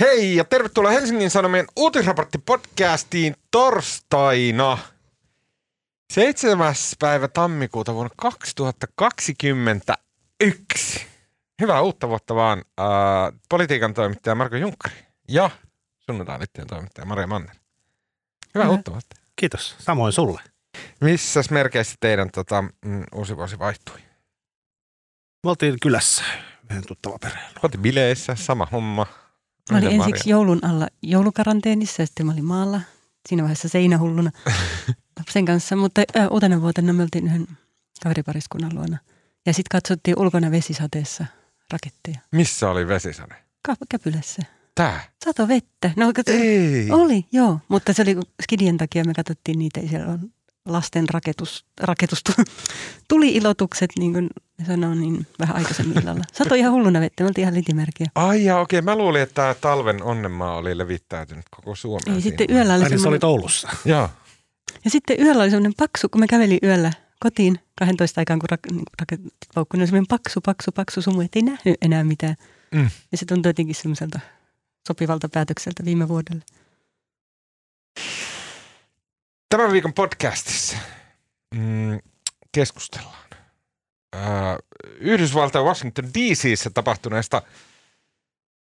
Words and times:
Hei 0.00 0.36
ja 0.36 0.44
tervetuloa 0.44 0.90
Helsingin 0.90 1.30
Sanomien 1.30 1.66
uutisraporttipodcastiin 1.76 3.34
torstaina 3.50 4.78
7. 6.12 6.74
päivä 6.98 7.28
tammikuuta 7.28 7.94
vuonna 7.94 8.14
2021. 8.16 11.06
Hyvää 11.60 11.80
uutta 11.80 12.08
vuotta 12.08 12.34
vaan 12.34 12.58
äh, 12.58 12.64
politiikan 13.48 13.94
toimittaja 13.94 14.34
Marko 14.34 14.56
Junkkari 14.56 14.94
ja 15.28 15.50
sunnuntain 15.98 16.40
toimittaja 16.68 17.06
Maria 17.06 17.26
Manner. 17.26 17.56
Hyvää 18.54 18.64
Hyvä. 18.64 18.76
uutta 18.76 18.90
vuotta. 18.90 19.16
Kiitos. 19.36 19.76
Samoin 19.78 20.12
sulle. 20.12 20.40
Missä 21.00 21.40
merkeissä 21.50 21.96
teidän 22.00 22.30
tota, 22.30 22.64
mm, 22.84 23.04
uusi 23.14 23.36
vuosi 23.36 23.58
vaihtui? 23.58 23.98
Me 25.44 25.50
oltiin 25.50 25.76
kylässä 25.82 26.24
yhden 26.70 26.86
tuttava 26.86 27.18
perheellä. 27.18 27.60
Oltiin 27.62 27.82
bileissä, 27.82 28.34
sama 28.34 28.68
homma. 28.72 29.06
Mä 29.70 29.78
olin 29.78 29.88
Miten, 29.88 30.00
ensiksi 30.00 30.30
joulun 30.30 30.64
alla 30.64 30.88
joulukaranteenissa 31.02 32.02
ja 32.02 32.06
sitten 32.06 32.26
mä 32.26 32.32
olin 32.32 32.44
maalla 32.44 32.80
siinä 33.28 33.42
vaiheessa 33.42 33.68
seinähulluna 33.68 34.30
lapsen 35.18 35.44
kanssa. 35.44 35.76
Mutta 35.76 36.00
ö, 36.00 36.28
uutena 36.30 36.60
vuotena 36.60 36.92
me 36.92 37.02
oltiin 37.02 37.26
yhden 37.26 37.46
kaveripariskunnan 38.02 38.74
luona. 38.74 38.98
Ja 39.46 39.52
sitten 39.52 39.68
katsottiin 39.78 40.18
ulkona 40.18 40.50
vesisateessa 40.50 41.26
raketteja. 41.72 42.18
Missä 42.32 42.70
oli 42.70 42.88
vesisade? 42.88 43.34
Ka- 43.66 43.76
Käpylässä. 43.88 44.42
Tää? 44.74 45.00
Sato 45.24 45.48
vettä. 45.48 45.90
No, 45.96 46.12
kato, 46.12 46.32
Ei. 46.32 46.90
oli, 46.90 47.24
joo. 47.32 47.60
Mutta 47.68 47.92
se 47.92 48.02
oli 48.02 48.16
skidien 48.42 48.76
takia 48.78 49.04
me 49.04 49.14
katsottiin 49.14 49.58
niitä. 49.58 49.80
Siellä 49.90 50.06
on 50.12 50.32
lasten 50.66 51.08
raketus, 51.08 51.64
raketus 51.80 52.22
tuli 53.08 53.28
ilotukset, 53.28 53.90
niin 53.98 54.12
kuin 54.12 54.28
sanoo, 54.66 54.94
niin 54.94 55.26
vähän 55.38 55.56
aikaisemmin 55.56 55.98
illalla. 56.02 56.24
Sato 56.32 56.54
ihan 56.54 56.72
hulluna 56.72 57.00
vettä. 57.00 57.24
Me 57.24 57.28
oltiin 57.28 57.42
ihan 57.42 57.54
litimerkiä. 57.54 58.06
Ai 58.14 58.44
ja 58.44 58.58
okei, 58.58 58.82
mä 58.82 58.96
luulin, 58.96 59.22
että 59.22 59.34
tämä 59.34 59.54
talven 59.54 60.02
onnenmaa 60.02 60.56
oli 60.56 60.78
levittäytynyt 60.78 61.44
koko 61.56 61.74
Suomeen. 61.74 62.14
Ei, 62.16 62.20
sitten 62.22 62.46
yöllä 62.50 62.74
oli 62.74 62.82
Ai 62.82 62.90
niin 62.90 62.98
se 63.00 63.08
oli 63.08 63.18
semmoinen- 63.18 63.26
Oulussa. 63.28 63.68
Joo. 63.84 64.08
Ja 64.84 64.90
sitten 64.90 65.20
yöllä 65.20 65.42
oli 65.42 65.50
semmoinen 65.50 65.74
paksu, 65.76 66.08
kun 66.08 66.20
mä 66.20 66.26
kävelin 66.26 66.58
yöllä 66.62 66.92
kotiin 67.20 67.60
12 67.78 68.20
aikaan, 68.20 68.38
kun 68.38 68.48
rak- 68.58 68.82
raketit 69.00 69.32
paukkui, 69.54 69.76
niin 69.78 69.82
oli 69.82 69.86
semmoinen 69.86 70.06
paksu, 70.08 70.40
paksu, 70.40 70.72
paksu 70.72 71.02
sumu, 71.02 71.20
että 71.20 71.38
ei 71.38 71.42
nähnyt 71.42 71.76
enää 71.82 72.04
mitään. 72.04 72.34
Mm. 72.74 72.90
Ja 73.12 73.18
se 73.18 73.24
tuntui 73.26 73.50
jotenkin 73.50 73.74
semmoiselta 73.74 74.20
sopivalta 74.88 75.28
päätökseltä 75.28 75.84
viime 75.84 76.08
vuodelle. 76.08 76.42
Tämän 79.48 79.72
viikon 79.72 79.92
podcastissa 79.92 80.76
mm, 81.54 81.98
keskustellaan 82.52 83.26
äh, 84.16 84.22
Yhdysvaltain 85.00 85.64
Washington 85.64 86.04
DCissä 86.14 86.70
tapahtuneesta 86.70 87.42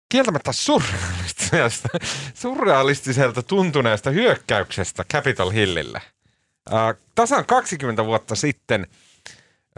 kieltämättä 0.08 0.52
surrealistisesta, 0.52 1.88
surrealistiselta 2.34 3.42
tuntuneesta 3.42 4.10
hyökkäyksestä 4.10 5.04
Capitol 5.12 5.50
Hillille. 5.50 6.02
Äh, 6.72 6.94
tasan 7.14 7.46
20 7.46 8.04
vuotta 8.04 8.34
sitten 8.34 8.86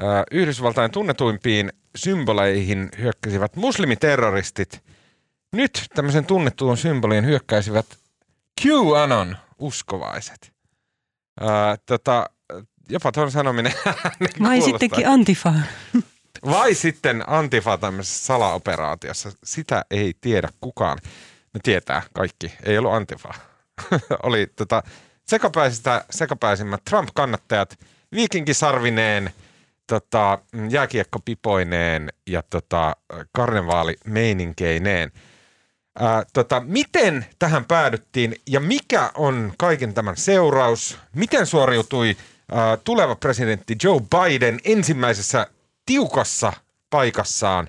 äh, 0.03 0.07
Yhdysvaltain 0.31 0.91
tunnetuimpiin 0.91 1.73
symboleihin 1.97 2.89
hyökkäsivät 2.99 3.57
muslimiterroristit. 3.57 4.83
Nyt 5.53 5.87
tämmöisen 5.95 6.27
tunnettuun 6.27 6.77
symboliin 6.77 7.25
hyökkäisivät 7.27 7.87
QAnon 8.67 9.37
uskovaiset. 9.59 10.60
Ää, 11.41 11.77
tota, 11.87 12.31
jopa 12.89 13.13
tuon 13.13 13.31
sanominen 13.31 13.73
Vai 14.43 14.61
sittenkin 14.61 15.09
Antifa. 15.09 15.55
Vai 16.47 16.75
sitten 16.75 17.25
Antifa 17.27 17.79
tämmöisessä 17.79 18.25
salaoperaatiossa. 18.27 19.33
Sitä 19.45 19.85
ei 19.91 20.15
tiedä 20.21 20.49
kukaan. 20.61 20.99
Me 21.55 21.61
tietää 21.63 22.03
kaikki. 22.13 22.53
Ei 22.63 22.79
ollut 22.79 22.93
Antifa. 22.93 23.35
Oli 24.23 24.47
tota, 24.57 24.83
sekapäisistä 25.27 26.05
sekapäisimmät 26.11 26.85
Trump-kannattajat 26.85 27.79
viikinkisarvineen, 28.15 29.31
tota, 29.87 30.39
jääkiekkopipoineen 30.71 32.09
ja 32.27 32.43
tota, 32.51 32.97
karnevaalimeiниnkeineen. 33.33 35.13
Ää, 36.01 36.25
tota, 36.33 36.61
miten 36.61 37.27
tähän 37.39 37.65
päädyttiin 37.65 38.37
ja 38.47 38.61
mikä 38.61 39.11
on 39.15 39.53
kaiken 39.59 39.95
tämän 39.95 40.17
seuraus? 40.17 40.99
Miten 41.15 41.47
suoriutui 41.47 42.17
ää, 42.53 42.77
tuleva 42.77 43.15
presidentti 43.15 43.77
Joe 43.83 44.01
Biden 44.01 44.61
ensimmäisessä 44.65 45.47
tiukassa 45.87 46.53
paikassaan 46.91 47.69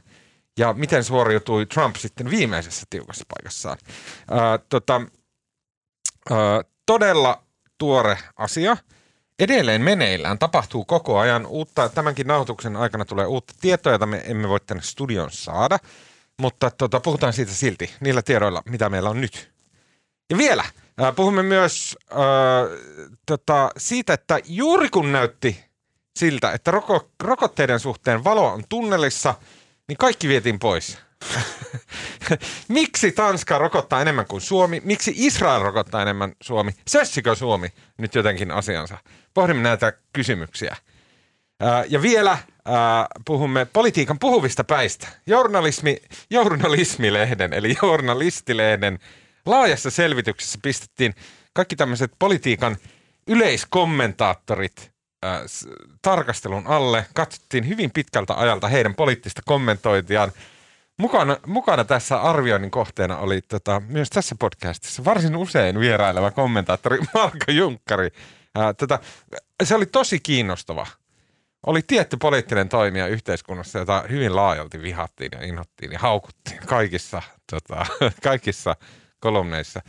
ja 0.57 0.73
miten 0.73 1.03
suoriutui 1.03 1.65
Trump 1.65 1.95
sitten 1.95 2.29
viimeisessä 2.29 2.85
tiukassa 2.89 3.25
paikassaan? 3.35 3.77
Ää, 4.31 4.59
tota, 4.69 5.01
ää, 6.29 6.61
todella 6.85 7.43
tuore 7.77 8.17
asia. 8.37 8.77
Edelleen 9.39 9.81
meneillään 9.81 10.39
tapahtuu 10.39 10.85
koko 10.85 11.19
ajan 11.19 11.45
uutta, 11.45 11.89
tämänkin 11.89 12.27
nauhoituksen 12.27 12.75
aikana 12.75 13.05
tulee 13.05 13.25
uutta 13.25 13.53
tietoa, 13.61 13.91
jota 13.91 14.05
me 14.05 14.23
emme 14.25 14.49
voi 14.49 14.59
tänne 14.59 14.83
studion 14.83 15.31
saada, 15.31 15.79
mutta 16.39 16.71
tota, 16.71 16.99
puhutaan 16.99 17.33
siitä 17.33 17.53
silti 17.53 17.93
niillä 17.99 18.21
tiedoilla, 18.21 18.61
mitä 18.65 18.89
meillä 18.89 19.09
on 19.09 19.21
nyt. 19.21 19.51
Ja 20.29 20.37
vielä, 20.37 20.63
ää, 20.97 21.11
puhumme 21.11 21.43
myös 21.43 21.97
ää, 22.09 22.19
tota, 23.25 23.71
siitä, 23.77 24.13
että 24.13 24.39
juuri 24.45 24.89
kun 24.89 25.11
näytti 25.11 25.65
siltä, 26.19 26.51
että 26.51 26.71
roko, 26.71 27.09
rokotteiden 27.23 27.79
suhteen 27.79 28.23
valo 28.23 28.53
on 28.53 28.63
tunnelissa, 28.69 29.35
niin 29.87 29.97
kaikki 29.97 30.27
vietiin 30.27 30.59
pois. 30.59 30.97
Miksi 32.67 33.11
Tanska 33.11 33.57
rokottaa 33.57 34.01
enemmän 34.01 34.25
kuin 34.27 34.41
Suomi? 34.41 34.81
Miksi 34.85 35.13
Israel 35.15 35.61
rokottaa 35.61 36.01
enemmän 36.01 36.33
Suomi? 36.41 36.71
Sössikö 36.87 37.35
Suomi 37.35 37.69
nyt 37.97 38.15
jotenkin 38.15 38.51
asiansa? 38.51 38.97
Pohdimme 39.33 39.63
näitä 39.63 39.93
kysymyksiä. 40.13 40.75
Ja 41.89 42.01
vielä 42.01 42.37
puhumme 43.25 43.65
politiikan 43.65 44.19
puhuvista 44.19 44.63
päistä. 44.63 45.07
Journalismi, 45.25 45.97
journalismilehden, 46.29 47.53
eli 47.53 47.75
journalistilehden 47.83 48.99
laajassa 49.45 49.89
selvityksessä 49.89 50.59
pistettiin 50.63 51.15
kaikki 51.53 51.75
tämmöiset 51.75 52.11
politiikan 52.19 52.77
yleiskommentaattorit 53.27 54.91
tarkastelun 56.01 56.67
alle. 56.67 57.05
Katsottiin 57.13 57.67
hyvin 57.67 57.91
pitkältä 57.91 58.33
ajalta 58.33 58.67
heidän 58.67 58.95
poliittista 58.95 59.41
kommentointiaan. 59.45 60.31
Mukana, 60.97 61.37
mukana 61.45 61.83
tässä 61.83 62.21
arvioinnin 62.21 62.71
kohteena 62.71 63.17
oli 63.17 63.41
tota, 63.41 63.81
myös 63.87 64.09
tässä 64.09 64.35
podcastissa 64.39 65.05
varsin 65.05 65.35
usein 65.35 65.79
vieraileva 65.79 66.31
kommentaattori 66.31 66.99
Marko 67.13 67.51
Junkkari. 67.51 68.09
Ää, 68.55 68.73
tota, 68.73 68.99
se 69.63 69.75
oli 69.75 69.85
tosi 69.85 70.19
kiinnostava. 70.19 70.87
Oli 71.65 71.81
tietty 71.87 72.17
poliittinen 72.17 72.69
toimija 72.69 73.07
yhteiskunnassa, 73.07 73.79
jota 73.79 74.03
hyvin 74.09 74.35
laajalti 74.35 74.81
vihattiin 74.81 75.29
ja 75.31 75.45
inhottiin 75.45 75.91
ja 75.91 75.99
haukuttiin 75.99 76.59
kaikissa, 76.65 77.21
tota, 77.51 77.85
kaikissa 78.23 78.75
kolumneissa. 79.19 79.81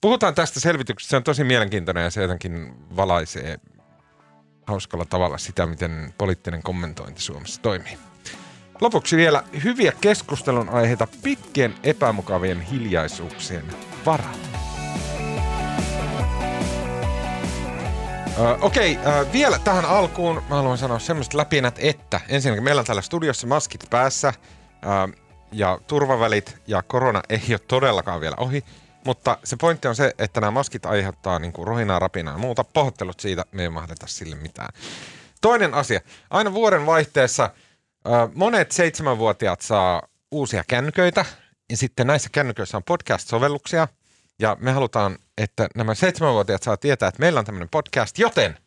Puhutaan 0.00 0.34
tästä 0.34 0.60
selvityksestä, 0.60 1.10
se 1.10 1.16
on 1.16 1.24
tosi 1.24 1.44
mielenkiintoinen 1.44 2.04
ja 2.04 2.10
se 2.10 2.22
jotenkin 2.22 2.74
valaisee 2.96 3.60
hauskalla 4.66 5.04
tavalla 5.04 5.38
sitä, 5.38 5.66
miten 5.66 6.14
poliittinen 6.18 6.62
kommentointi 6.62 7.22
Suomessa 7.22 7.62
toimii. 7.62 7.98
Lopuksi 8.80 9.16
vielä 9.16 9.44
hyviä 9.64 9.92
keskustelun 10.00 10.68
aiheita 10.68 11.08
pitkien 11.22 11.74
epämukavien 11.82 12.60
hiljaisuuksien 12.60 13.64
varalla. 14.06 14.69
Ö, 18.40 18.58
Okei, 18.60 18.98
ö, 19.06 19.26
vielä 19.32 19.58
tähän 19.58 19.84
alkuun 19.84 20.42
mä 20.48 20.56
haluan 20.56 20.78
sanoa 20.78 20.98
semmoista 20.98 21.38
läpinät, 21.38 21.74
että 21.78 22.20
ensinnäkin 22.28 22.64
meillä 22.64 22.80
on 22.80 22.86
täällä 22.86 23.02
studiossa 23.02 23.46
maskit 23.46 23.84
päässä 23.90 24.32
ö, 25.08 25.16
ja 25.52 25.78
turvavälit 25.86 26.56
ja 26.66 26.82
korona 26.82 27.22
ei 27.28 27.42
ole 27.50 27.58
todellakaan 27.58 28.20
vielä 28.20 28.36
ohi. 28.38 28.64
Mutta 29.04 29.38
se 29.44 29.56
pointti 29.56 29.88
on 29.88 29.96
se, 29.96 30.14
että 30.18 30.40
nämä 30.40 30.50
maskit 30.50 30.86
aiheuttaa 30.86 31.38
niin 31.38 31.52
kuin 31.52 31.66
rohinaa, 31.68 31.98
rapinaa 31.98 32.34
ja 32.34 32.38
muuta. 32.38 32.64
Pahoittelut 32.64 33.20
siitä, 33.20 33.44
me 33.52 33.62
ei 33.62 33.70
mahdeta 33.70 34.06
sille 34.06 34.36
mitään. 34.36 34.68
Toinen 35.40 35.74
asia. 35.74 36.00
Aina 36.30 36.52
vuoden 36.52 36.86
vaihteessa 36.86 37.50
ö, 38.06 38.10
monet 38.34 38.72
seitsemänvuotiaat 38.72 39.60
saa 39.60 40.02
uusia 40.30 40.64
kännyköitä. 40.68 41.24
Ja 41.70 41.76
sitten 41.76 42.06
näissä 42.06 42.28
kännyköissä 42.32 42.76
on 42.76 42.84
podcast-sovelluksia. 42.84 43.88
Ja 44.40 44.56
me 44.60 44.72
halutaan, 44.72 45.18
että 45.38 45.68
nämä 45.74 45.94
seitsemänvuotiaat 45.94 46.62
saa 46.62 46.76
tietää, 46.76 47.08
että 47.08 47.20
meillä 47.20 47.38
on 47.40 47.46
tämmöinen 47.46 47.68
podcast, 47.68 48.18
joten 48.18 48.58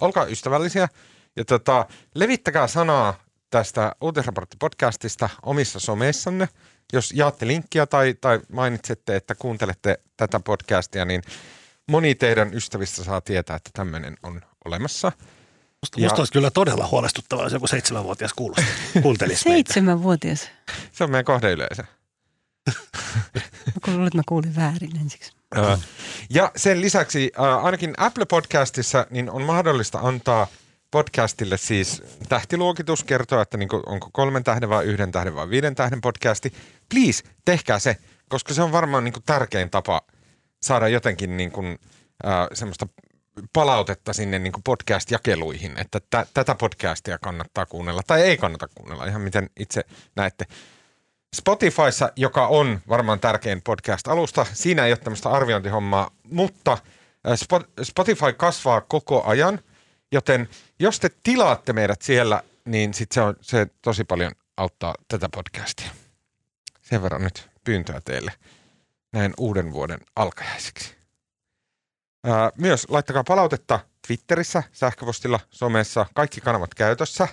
olkaa 0.00 0.24
ystävällisiä 0.24 0.88
ja 1.36 1.44
tota, 1.44 1.86
levittäkää 2.14 2.66
sanaa 2.66 3.14
tästä 3.50 3.92
uutisraporttipodcastista 4.00 5.28
omissa 5.42 5.80
someissanne. 5.80 6.48
Jos 6.92 7.12
jaatte 7.12 7.46
linkkiä 7.46 7.86
tai, 7.86 8.14
tai 8.20 8.40
mainitsette, 8.52 9.16
että 9.16 9.34
kuuntelette 9.34 10.00
tätä 10.16 10.40
podcastia, 10.40 11.04
niin 11.04 11.22
moni 11.90 12.14
teidän 12.14 12.54
ystävistä 12.54 13.04
saa 13.04 13.20
tietää, 13.20 13.56
että 13.56 13.70
tämmöinen 13.72 14.16
on 14.22 14.40
olemassa. 14.64 15.12
Musta, 15.82 16.00
Ja- 16.00 16.04
musta 16.04 16.20
olisi 16.20 16.32
kyllä 16.32 16.50
todella 16.50 16.88
huolestuttavaa, 16.90 17.44
jos 17.44 17.52
joku 17.52 17.66
seitsemänvuotias 17.66 18.34
kuulosti, 18.34 18.64
kuuntelisi. 19.02 19.42
Seitsemänvuotias. 19.42 20.48
Se 20.92 21.04
on 21.04 21.10
meidän 21.10 21.24
kohdeyleisö. 21.24 21.84
Luulen, 23.92 24.06
että 24.06 24.18
mä 24.18 24.22
kuulin 24.28 24.56
väärin 24.56 24.96
ensiksi. 25.00 25.32
Ja 26.30 26.52
sen 26.56 26.80
lisäksi 26.80 27.32
ainakin 27.62 27.94
Apple 27.96 28.24
Podcastissa 28.24 29.06
niin 29.10 29.30
on 29.30 29.42
mahdollista 29.42 29.98
antaa 30.02 30.46
podcastille 30.90 31.56
siis 31.56 32.02
tähtiluokitus, 32.28 33.04
kertoa, 33.04 33.42
että 33.42 33.56
niinku, 33.56 33.82
onko 33.86 34.08
kolmen 34.12 34.44
tähden 34.44 34.68
vai 34.68 34.84
yhden 34.84 35.12
tähden 35.12 35.34
vai 35.34 35.50
viiden 35.50 35.74
tähden 35.74 36.00
podcasti. 36.00 36.52
Please, 36.88 37.22
tehkää 37.44 37.78
se, 37.78 37.96
koska 38.28 38.54
se 38.54 38.62
on 38.62 38.72
varmaan 38.72 39.04
niinku 39.04 39.20
tärkein 39.26 39.70
tapa 39.70 40.00
saada 40.62 40.88
jotenkin 40.88 41.36
niinku, 41.36 41.62
ö, 41.62 41.76
semmoista 42.52 42.86
palautetta 43.52 44.12
sinne 44.12 44.38
niinku 44.38 44.60
podcast-jakeluihin, 44.64 45.80
että 45.80 46.00
tä, 46.10 46.26
tätä 46.34 46.54
podcastia 46.54 47.18
kannattaa 47.18 47.66
kuunnella 47.66 48.02
tai 48.06 48.22
ei 48.22 48.36
kannata 48.36 48.68
kuunnella, 48.74 49.06
ihan 49.06 49.22
miten 49.22 49.50
itse 49.60 49.84
näette. 50.16 50.46
Spotifyssa, 51.36 52.12
joka 52.16 52.46
on 52.46 52.80
varmaan 52.88 53.20
tärkein 53.20 53.62
podcast-alusta, 53.62 54.46
siinä 54.52 54.86
ei 54.86 54.92
ole 54.92 54.98
tämmöistä 54.98 55.30
arviointihommaa, 55.30 56.10
mutta 56.30 56.72
äh, 56.72 57.32
Spo- 57.32 57.68
Spotify 57.82 58.32
kasvaa 58.32 58.80
koko 58.80 59.24
ajan, 59.24 59.60
joten 60.12 60.48
jos 60.78 61.00
te 61.00 61.10
tilaatte 61.22 61.72
meidät 61.72 62.02
siellä, 62.02 62.42
niin 62.64 62.94
sit 62.94 63.12
se, 63.12 63.20
on, 63.20 63.36
se 63.40 63.66
tosi 63.82 64.04
paljon 64.04 64.32
auttaa 64.56 64.94
tätä 65.08 65.28
podcastia. 65.28 65.90
Sen 66.82 67.02
verran 67.02 67.22
nyt 67.22 67.50
pyyntöä 67.64 68.00
teille 68.00 68.32
näin 69.12 69.34
uuden 69.38 69.72
vuoden 69.72 70.00
alkajaisiksi. 70.16 70.94
Ää, 72.24 72.50
myös 72.56 72.86
laittakaa 72.88 73.24
palautetta 73.24 73.80
Twitterissä, 74.06 74.62
sähköpostilla, 74.72 75.40
somessa, 75.50 76.06
kaikki 76.14 76.40
kanavat 76.40 76.74
käytössä. 76.74 77.28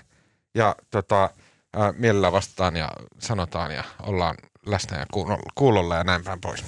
Ja 0.55 0.75
tota, 0.91 1.29
ää, 1.73 1.93
mielellään 1.97 2.33
vastataan 2.33 2.75
ja 2.75 2.89
sanotaan 3.19 3.71
ja 3.71 3.83
ollaan 4.03 4.35
läsnä 4.65 4.99
ja 4.99 5.05
kuulo- 5.13 5.41
kuulolla 5.55 5.95
ja 5.95 6.03
näin 6.03 6.23
päin 6.23 6.41
pois. 6.41 6.63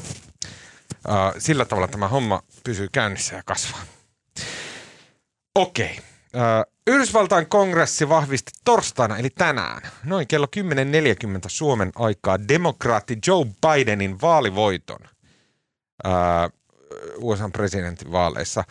Sillä 1.38 1.66
tavalla 1.66 1.88
tämä 1.88 2.08
homma 2.08 2.42
pysyy 2.64 2.88
käynnissä 2.92 3.36
ja 3.36 3.44
kasvaa. 3.46 3.82
Okei. 5.56 6.00
Yhdysvaltain 6.88 7.48
kongressi 7.50 8.10
vahvisti 8.10 8.52
torstaina, 8.66 9.18
eli 9.18 9.30
tänään, 9.30 9.82
noin 10.04 10.28
kello 10.28 10.48
10.40 10.58 11.40
Suomen 11.48 11.92
aikaa, 11.96 12.48
demokraatti 12.48 13.18
Joe 13.28 13.46
Bidenin 13.46 14.22
vaalivoiton 14.22 15.00
USA 17.18 17.50
presidentin 17.50 18.12
vaaleissa. 18.12 18.64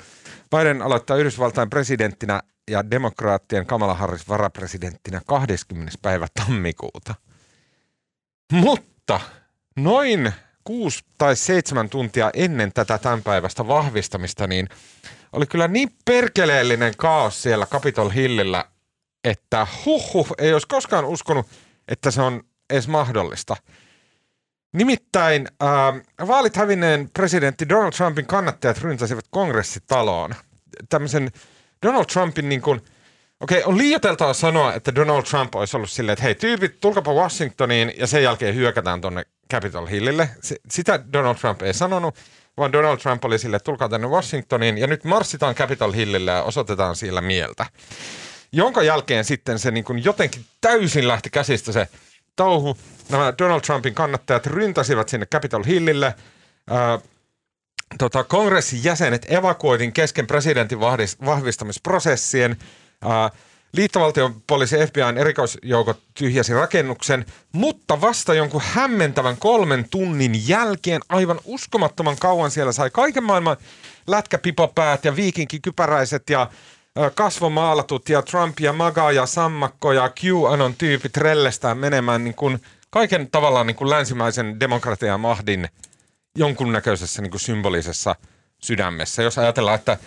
Biden 0.57 0.83
aloittaa 0.83 1.17
Yhdysvaltain 1.17 1.71
presidenttinä 1.71 2.43
ja 2.69 2.91
demokraattien 2.91 3.67
Kamala 3.67 3.95
Harris 3.95 4.29
varapresidenttinä 4.29 5.21
20. 5.27 5.93
päivä 6.03 6.27
tammikuuta. 6.35 7.15
Mutta 8.53 9.21
noin 9.77 10.33
kuusi 10.65 11.05
tai 11.19 11.37
seitsemän 11.37 11.89
tuntia 11.89 12.31
ennen 12.35 12.73
tätä 12.73 12.99
tämän 12.99 13.23
päivästä 13.23 13.69
vahvistamista, 13.69 14.47
niin 14.47 14.69
oli 15.33 15.47
kyllä 15.47 15.69
niin 15.69 15.91
perkeleellinen 16.05 16.95
kaos 16.97 17.43
siellä 17.43 17.67
Capitol 17.67 18.11
Hillillä, 18.11 18.65
että 19.25 19.67
huhhuh, 19.85 20.29
ei 20.39 20.53
olisi 20.53 20.69
koskaan 20.69 21.05
uskonut, 21.05 21.47
että 21.89 22.11
se 22.11 22.23
on 22.23 22.43
edes 22.71 22.89
mahdollista. 22.89 23.57
Nimittäin 24.73 25.49
äh, 25.63 26.29
vaalit 26.29 26.57
hävinneen 26.57 27.11
presidentti 27.13 27.69
Donald 27.69 27.93
Trumpin 27.93 28.27
kannattajat 28.27 28.79
ryntäsivät 28.79 29.25
kongressitaloon. 29.31 30.35
Tämmöisen 30.89 31.31
Donald 31.87 32.05
Trumpin 32.05 32.49
niin 32.49 32.63
kuin, 32.63 32.81
okei, 33.41 33.65
on 33.65 33.79
liioiteltavaa 33.79 34.35
sanoa, 34.35 34.75
että 34.75 34.95
Donald 34.95 35.23
Trump 35.23 35.55
olisi 35.55 35.77
ollut 35.77 35.91
silleen, 35.91 36.13
että 36.13 36.23
hei 36.23 36.35
tyypit, 36.35 36.81
tulkapa 36.81 37.15
Washingtoniin 37.15 37.93
ja 37.97 38.07
sen 38.07 38.23
jälkeen 38.23 38.55
hyökätään 38.55 39.01
tonne 39.01 39.25
Capitol 39.53 39.87
Hillille. 39.87 40.31
Sitä 40.71 41.01
Donald 41.13 41.37
Trump 41.37 41.63
ei 41.63 41.75
sanonut, 41.75 42.15
vaan 42.57 42.73
Donald 42.73 42.99
Trump 42.99 43.25
oli 43.25 43.39
silleen, 43.39 43.57
että 43.57 43.65
tulkaa 43.65 43.89
tänne 43.89 44.07
Washingtoniin 44.07 44.79
ja 44.79 44.87
nyt 44.87 45.05
marssitaan 45.05 45.55
Capitol 45.55 45.93
Hillille 45.93 46.31
ja 46.31 46.43
osoitetaan 46.43 46.97
siellä 46.97 47.21
mieltä. 47.21 47.67
Jonka 48.53 48.83
jälkeen 48.83 49.25
sitten 49.25 49.59
se 49.59 49.71
niin 49.71 49.85
kuin 49.85 50.05
jotenkin 50.05 50.45
täysin 50.61 51.09
lähti 51.09 51.31
käsistä 51.31 51.73
se 51.73 51.89
touhu. 52.37 52.77
Nämä 53.09 53.35
Donald 53.39 53.61
Trumpin 53.61 53.95
kannattajat 53.95 54.47
ryntäsivät 54.47 55.09
sinne 55.09 55.27
Capitol 55.27 55.65
Hillille. 55.65 56.15
Ää, 56.71 56.99
tota, 57.99 58.25
kongressin 58.25 58.85
jäsenet 58.85 59.33
evakuoitiin 59.33 59.93
kesken 59.93 60.27
presidentin 60.27 60.81
vahvistamisprosessien. 61.25 62.57
Ää, 63.03 63.31
liittovaltion 63.73 64.43
poliisi 64.47 64.77
FBIn 64.77 65.19
erikoisjoukot 65.19 65.99
tyhjäsi 66.15 66.55
rakennuksen, 66.55 67.27
mutta 67.53 68.01
vasta 68.01 68.35
jonkun 68.35 68.63
hämmentävän 68.65 69.37
kolmen 69.37 69.89
tunnin 69.91 70.49
jälkeen 70.49 71.01
aivan 71.09 71.41
uskomattoman 71.45 72.17
kauan 72.21 72.51
siellä 72.51 72.73
sai 72.73 72.91
kaiken 72.91 73.25
maailman 73.25 73.57
lätkäpipopäät 74.07 75.05
ja 75.05 75.17
viikinkikypäräiset 75.17 76.31
ja 76.31 76.51
kasvomaalatut 77.15 78.09
ja 78.09 78.23
Trump 78.23 78.61
ja 78.61 78.73
Maga 78.73 79.13
ja 79.13 79.27
Sammakko 79.27 79.93
ja 79.93 80.11
QAnon 80.25 80.75
tyypit 80.75 81.17
rellestään 81.17 81.79
menemään 81.79 82.25
niin 82.25 82.35
kuin 82.35 82.61
kaiken 82.91 83.31
tavallaan 83.31 83.67
niin 83.67 83.77
kuin 83.77 83.91
länsimäisen 83.91 84.61
demokratian 84.61 85.21
mahdin 85.21 85.69
jonkunnäköisessä 86.39 87.23
niin 87.23 87.31
kuin 87.31 87.41
symbolisessa 87.41 88.15
sydämessä. 88.63 89.23
Jos 89.23 89.39
ajatellaan, 89.39 89.75
että 89.75 89.99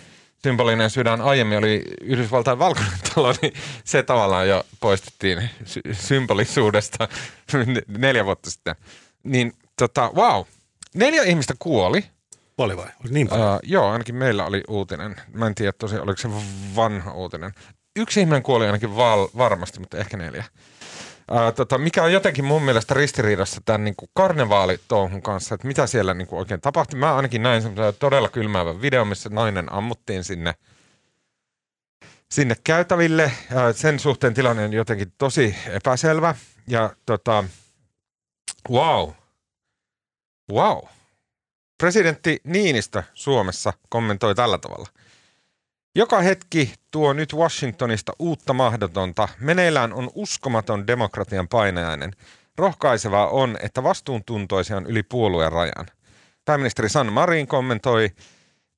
symbolinen 0.42 0.90
sydän 0.90 1.20
aiemmin 1.20 1.58
oli 1.58 1.84
Yhdysvaltain 2.00 2.58
valkoinen 2.58 2.98
talo, 3.14 3.34
niin 3.42 3.52
se 3.84 4.02
tavallaan 4.02 4.48
jo 4.48 4.64
poistettiin 4.80 5.50
sy- 5.64 5.80
symbolisuudesta 5.92 7.08
neljä 7.98 8.24
vuotta 8.24 8.50
sitten. 8.50 8.74
Niin 9.22 9.52
tota, 9.78 10.10
wow. 10.14 10.44
Neljä 10.94 11.22
ihmistä 11.22 11.54
kuoli. 11.58 12.04
Oli 12.58 12.76
vai? 12.76 12.88
Oli 13.04 13.12
niin 13.12 13.28
paljon. 13.28 13.54
Uh, 13.54 13.60
joo, 13.62 13.90
ainakin 13.90 14.14
meillä 14.14 14.46
oli 14.46 14.62
uutinen. 14.68 15.16
Mä 15.32 15.46
en 15.46 15.54
tiedä 15.54 15.72
tosiaan, 15.72 16.04
oliko 16.04 16.20
se 16.20 16.28
vanha 16.76 17.12
uutinen. 17.12 17.52
Yksi 17.96 18.20
ihminen 18.20 18.42
kuoli 18.42 18.66
ainakin 18.66 18.96
val- 18.96 19.28
varmasti, 19.36 19.80
mutta 19.80 19.98
ehkä 19.98 20.16
neljä. 20.16 20.44
Uh, 21.32 21.52
tota, 21.56 21.78
mikä 21.78 22.02
on 22.02 22.12
jotenkin 22.12 22.44
mun 22.44 22.62
mielestä 22.62 22.94
ristiriidassa 22.94 23.60
tämän 23.64 23.84
niin 23.84 23.94
karnevaalitohun 24.14 25.22
kanssa, 25.22 25.54
että 25.54 25.66
mitä 25.66 25.86
siellä 25.86 26.14
niin 26.14 26.28
kuin 26.28 26.38
oikein 26.38 26.60
tapahtui. 26.60 26.98
Mä 26.98 27.16
ainakin 27.16 27.42
näin 27.42 27.62
todella 27.98 28.28
kylmäävän 28.28 28.82
video, 28.82 29.04
missä 29.04 29.28
nainen 29.28 29.72
ammuttiin 29.72 30.24
sinne, 30.24 30.54
sinne 32.30 32.56
käytäville. 32.64 33.24
Uh, 33.24 33.76
sen 33.76 33.98
suhteen 33.98 34.34
tilanne 34.34 34.64
on 34.64 34.72
jotenkin 34.72 35.12
tosi 35.18 35.56
epäselvä. 35.66 36.34
Ja 36.68 36.90
tota, 37.06 37.44
wow. 38.70 39.10
Wow. 40.52 40.78
Presidentti 41.78 42.40
Niinistö 42.44 43.02
Suomessa 43.14 43.72
kommentoi 43.88 44.34
tällä 44.34 44.58
tavalla. 44.58 44.88
Joka 45.94 46.20
hetki 46.20 46.74
tuo 46.90 47.12
nyt 47.12 47.34
Washingtonista 47.34 48.12
uutta 48.18 48.52
mahdotonta. 48.52 49.28
Meneillään 49.40 49.92
on 49.92 50.10
uskomaton 50.14 50.86
demokratian 50.86 51.48
painajainen. 51.48 52.12
Rohkaisevaa 52.58 53.28
on, 53.28 53.56
että 53.62 53.82
vastuuntuntoisia 53.82 54.76
on 54.76 54.86
yli 54.86 55.02
puolueen 55.02 55.52
rajan. 55.52 55.86
Pääministeri 56.44 56.88
San 56.88 57.12
Marin 57.12 57.46
kommentoi, 57.46 58.10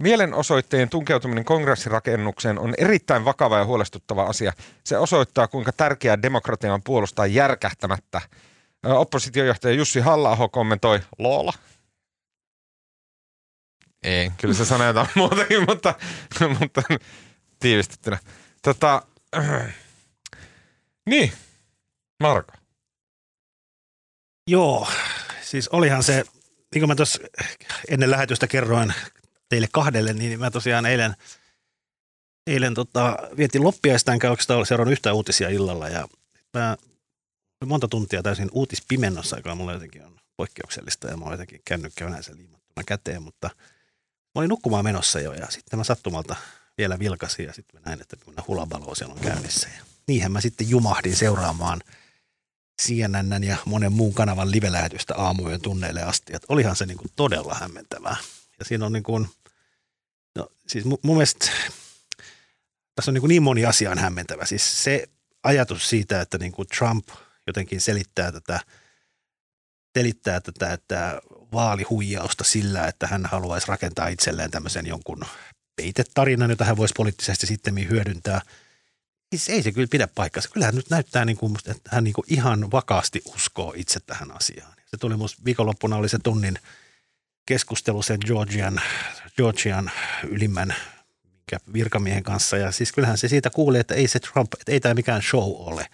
Mielenosoittajien 0.03 0.89
tunkeutuminen 0.89 1.45
kongressirakennukseen 1.45 2.59
on 2.59 2.75
erittäin 2.79 3.25
vakava 3.25 3.59
ja 3.59 3.65
huolestuttava 3.65 4.23
asia. 4.23 4.53
Se 4.85 4.99
osoittaa, 4.99 5.49
kuinka 5.49 5.73
tärkeää 5.73 6.23
demokratia 6.23 6.75
on 6.75 6.83
puolustaa 6.83 7.27
järkähtämättä. 7.27 8.21
Oppositiojohtaja 8.85 9.75
Jussi 9.75 10.01
halla 10.01 10.49
kommentoi, 10.49 11.01
loola. 11.19 11.53
Ei, 14.05 14.31
kyllä 14.41 14.55
se 14.55 14.65
sanoo 14.65 14.87
jotain 14.87 15.09
muutakin, 15.17 15.65
mutta, 15.69 15.95
mutta 16.61 16.83
tiivistettynä. 17.61 18.19
Tota, 18.63 19.03
niin, 21.11 21.33
Marko. 22.21 22.53
Joo, 24.47 24.89
siis 25.43 25.69
olihan 25.69 26.03
se, 26.03 26.25
niin 26.75 26.81
kuin 26.81 26.89
mä 26.89 26.95
tuossa 26.95 27.19
ennen 27.89 28.11
lähetystä 28.11 28.47
kerroin 28.47 28.95
teille 29.49 29.69
kahdelle, 29.73 30.13
niin 30.13 30.41
mä 30.41 30.51
tosiaan 30.51 30.87
eilen, 30.87 31.15
eilen 32.47 32.75
tota, 32.75 33.19
vietin 33.37 33.65
loppiaista, 33.65 34.13
enkä 34.13 34.31
oikeastaan 34.31 34.59
ole 34.59 34.67
seurannut 34.67 34.93
yhtään 34.93 35.17
uutisia 35.17 35.49
illalla 35.49 35.89
ja 35.89 36.09
mä 36.55 36.77
monta 37.65 37.89
tuntia 37.89 38.23
täysin 38.23 38.49
uutispimennossa, 38.53 39.37
joka 39.37 39.55
mulla 39.55 39.73
jotenkin 39.73 40.05
on 40.05 40.17
poikkeuksellista 40.37 41.09
ja 41.09 41.17
mä 41.17 41.25
oon 41.25 41.33
jotenkin 41.33 41.61
kännykkä 41.65 42.07
yleensä 42.07 42.37
liimattuna 42.37 42.85
käteen, 42.87 43.23
mutta 43.23 43.51
mä 44.35 44.39
olin 44.41 44.49
nukkumaan 44.49 44.85
menossa 44.85 45.21
jo 45.21 45.33
ja 45.33 45.47
sitten 45.51 45.79
mä 45.79 45.85
sattumalta 45.85 46.37
vielä 46.79 46.99
vilkasin 46.99 47.47
ja 47.47 47.53
sitten 47.53 47.81
mä 47.81 47.87
näin, 47.87 48.01
että 48.01 48.17
kun 48.25 48.35
hulabalo 48.49 48.95
siellä 48.95 49.15
on 49.15 49.21
käynnissä 49.21 49.69
ja 49.69 49.85
niinhän 50.07 50.33
mä 50.33 50.41
sitten 50.41 50.71
jumahdin 50.71 51.17
seuraamaan 51.17 51.81
CNN 52.83 53.45
ja 53.45 53.57
monen 53.65 53.93
muun 53.93 54.15
kanavan 54.15 54.51
live-lähetystä 54.51 55.15
tunneille 55.63 56.03
asti. 56.03 56.37
Että 56.37 56.47
olihan 56.49 56.77
se 56.77 56.87
niin 56.87 56.99
kuin 56.99 57.11
todella 57.17 57.57
hämmentävää. 57.61 58.17
Ja 58.59 58.65
siinä 58.65 58.87
on 58.87 58.93
niin 58.93 59.03
kuin, 59.03 59.29
no 60.35 60.49
siis 60.67 60.85
mun, 60.85 60.99
mun 61.03 61.17
mielestä 61.17 61.51
tässä 62.95 63.11
on 63.11 63.15
niin, 63.15 63.21
kuin 63.21 63.29
niin 63.29 63.43
moni 63.43 63.65
asia 63.65 63.91
on 63.91 63.99
hämmentävä. 63.99 64.45
Siis 64.45 64.85
se 64.85 65.09
ajatus 65.43 65.89
siitä, 65.89 66.21
että 66.21 66.39
niin 66.39 66.53
kuin 66.53 66.69
Trump 66.69 67.09
jotenkin 67.47 67.81
selittää 67.81 68.33
tätä 68.33 68.61
selittää 69.95 70.41
tätä, 70.41 70.73
että 70.73 71.21
vaalihuijausta 71.53 72.45
sillä, 72.45 72.87
että 72.87 73.07
hän 73.07 73.27
haluaisi 73.27 73.69
rakentaa 73.69 74.09
itselleen 74.09 74.51
tämmöisen 74.51 74.87
jonkun 74.87 75.25
peitetarinan, 75.77 76.51
jota 76.51 76.65
hän 76.65 76.77
voisi 76.77 76.95
poliittisesti 76.97 77.47
sitten 77.47 77.89
hyödyntää. 77.91 78.41
Siis 79.31 79.49
ei 79.49 79.63
se 79.63 79.73
kyllä 79.73 79.89
pidä 79.91 80.09
paikkansa. 80.15 80.49
Kyllä 80.53 80.67
hän 80.67 80.75
nyt 80.75 80.91
näyttää, 80.91 81.25
niin 81.25 81.37
kuin, 81.37 81.57
että 81.67 81.91
hän 81.91 82.05
niin 82.05 82.15
kuin 82.15 82.25
ihan 82.29 82.71
vakaasti 82.71 83.23
uskoo 83.35 83.75
itse 83.77 84.01
tähän 84.01 84.37
asiaan. 84.37 84.75
Se 84.87 84.97
tuli 84.97 85.17
musta 85.17 85.43
viikonloppuna 85.45 85.97
oli 85.97 86.09
se 86.09 86.19
tunnin 86.23 86.59
keskustelu 87.47 88.03
sen 88.03 88.19
Georgian, 88.27 88.81
Georgian 89.37 89.91
ylimmän 90.29 90.75
virkamiehen 91.73 92.23
kanssa. 92.23 92.57
Ja 92.57 92.73
siis 92.73 92.93
kyllähän 92.93 93.19
se 93.19 93.29
siitä 93.29 93.51
kuuli, 93.51 93.79
että 93.79 93.95
ei 93.95 94.09
se 94.09 94.21
Trump, 94.21 94.55
että 94.55 94.73
ei 94.73 94.81
tämä 94.81 94.95
mikään 94.95 95.23
show 95.23 95.53
ole. 95.57 95.87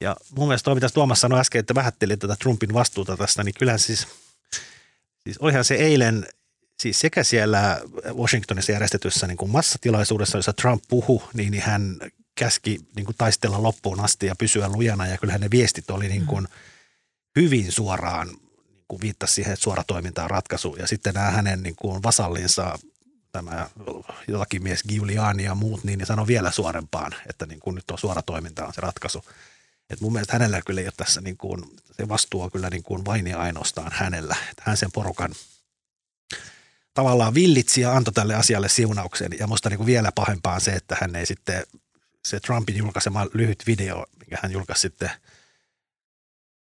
Ja 0.00 0.16
mun 0.36 0.48
mielestä 0.48 0.64
toi, 0.64 0.74
mitä 0.74 0.88
Tuomas 0.88 1.20
sanoi 1.20 1.40
äsken, 1.40 1.60
että 1.60 1.74
vähätteli 1.74 2.16
tätä 2.16 2.36
Trumpin 2.36 2.74
vastuuta 2.74 3.16
tästä, 3.16 3.44
niin 3.44 3.54
kyllähän 3.58 3.78
siis, 3.78 4.06
siis 5.24 5.38
olihan 5.38 5.64
se 5.64 5.74
eilen 5.74 6.26
siis 6.80 7.00
sekä 7.00 7.24
siellä 7.24 7.80
Washingtonissa 8.14 8.72
järjestetyssä 8.72 9.26
niin 9.26 9.36
kuin 9.36 9.50
massatilaisuudessa, 9.50 10.38
jossa 10.38 10.52
Trump 10.52 10.84
puhui, 10.88 11.28
niin, 11.34 11.50
niin 11.50 11.62
hän 11.62 11.96
käski 12.34 12.80
niin 12.96 13.06
kuin 13.06 13.16
taistella 13.18 13.62
loppuun 13.62 14.00
asti 14.00 14.26
ja 14.26 14.36
pysyä 14.36 14.68
lujana 14.68 15.06
ja 15.06 15.18
kyllähän 15.18 15.40
ne 15.40 15.50
viestit 15.50 15.90
oli 15.90 16.08
niin 16.08 16.26
kuin 16.26 16.48
hyvin 17.36 17.72
suoraan 17.72 18.28
niin 18.28 18.84
kuin 18.88 19.00
viittasi 19.00 19.34
siihen, 19.34 19.52
että 19.52 19.64
suora 19.64 19.84
toiminta 19.86 20.24
on 20.24 20.30
ratkaisu. 20.30 20.76
Ja 20.78 20.86
sitten 20.86 21.14
nämä 21.14 21.30
hänen 21.30 21.62
niin 21.62 21.76
kuin 21.76 22.02
vasallinsa, 22.02 22.78
tämä 23.32 23.70
jotakin 24.28 24.62
mies 24.62 24.82
Giuliani 24.88 25.44
ja 25.44 25.54
muut, 25.54 25.84
niin 25.84 25.98
ne 25.98 26.04
sanoi 26.04 26.26
vielä 26.26 26.50
suorempaan, 26.50 27.14
että 27.28 27.46
niin 27.46 27.60
kuin 27.60 27.74
nyt 27.74 27.90
on 27.90 27.98
suora 27.98 28.22
toiminta 28.22 28.66
on 28.66 28.74
se 28.74 28.80
ratkaisu. 28.80 29.24
Et 29.90 30.00
mun 30.00 30.12
mielestä 30.12 30.32
hänellä 30.32 30.62
kyllä 30.66 30.80
ei 30.80 30.86
ole 30.86 30.92
tässä 30.96 31.20
niin 31.20 31.36
kuin, 31.36 31.64
se 31.96 32.08
vastuu 32.08 32.42
on 32.42 32.50
kyllä 32.50 32.70
niin 32.70 32.82
kuin 32.82 33.04
vain 33.04 33.26
ja 33.26 33.38
ainoastaan 33.38 33.92
hänellä. 33.92 34.36
Että 34.50 34.62
hän 34.66 34.76
sen 34.76 34.92
porukan 34.92 35.34
tavallaan 36.94 37.34
villitsi 37.34 37.80
ja 37.80 37.92
antoi 37.92 38.14
tälle 38.14 38.34
asialle 38.34 38.68
siunauksen. 38.68 39.32
Ja 39.38 39.46
musta 39.46 39.68
niin 39.68 39.76
kuin 39.76 39.86
vielä 39.86 40.12
pahempaa 40.14 40.54
on 40.54 40.60
se, 40.60 40.72
että 40.72 40.96
hän 41.00 41.16
ei 41.16 41.26
sitten, 41.26 41.62
se 42.24 42.40
Trumpin 42.40 42.76
julkaisema 42.76 43.26
lyhyt 43.34 43.66
video, 43.66 44.04
mikä 44.20 44.38
hän 44.42 44.52
julkaisi 44.52 44.80
sitten 44.80 45.10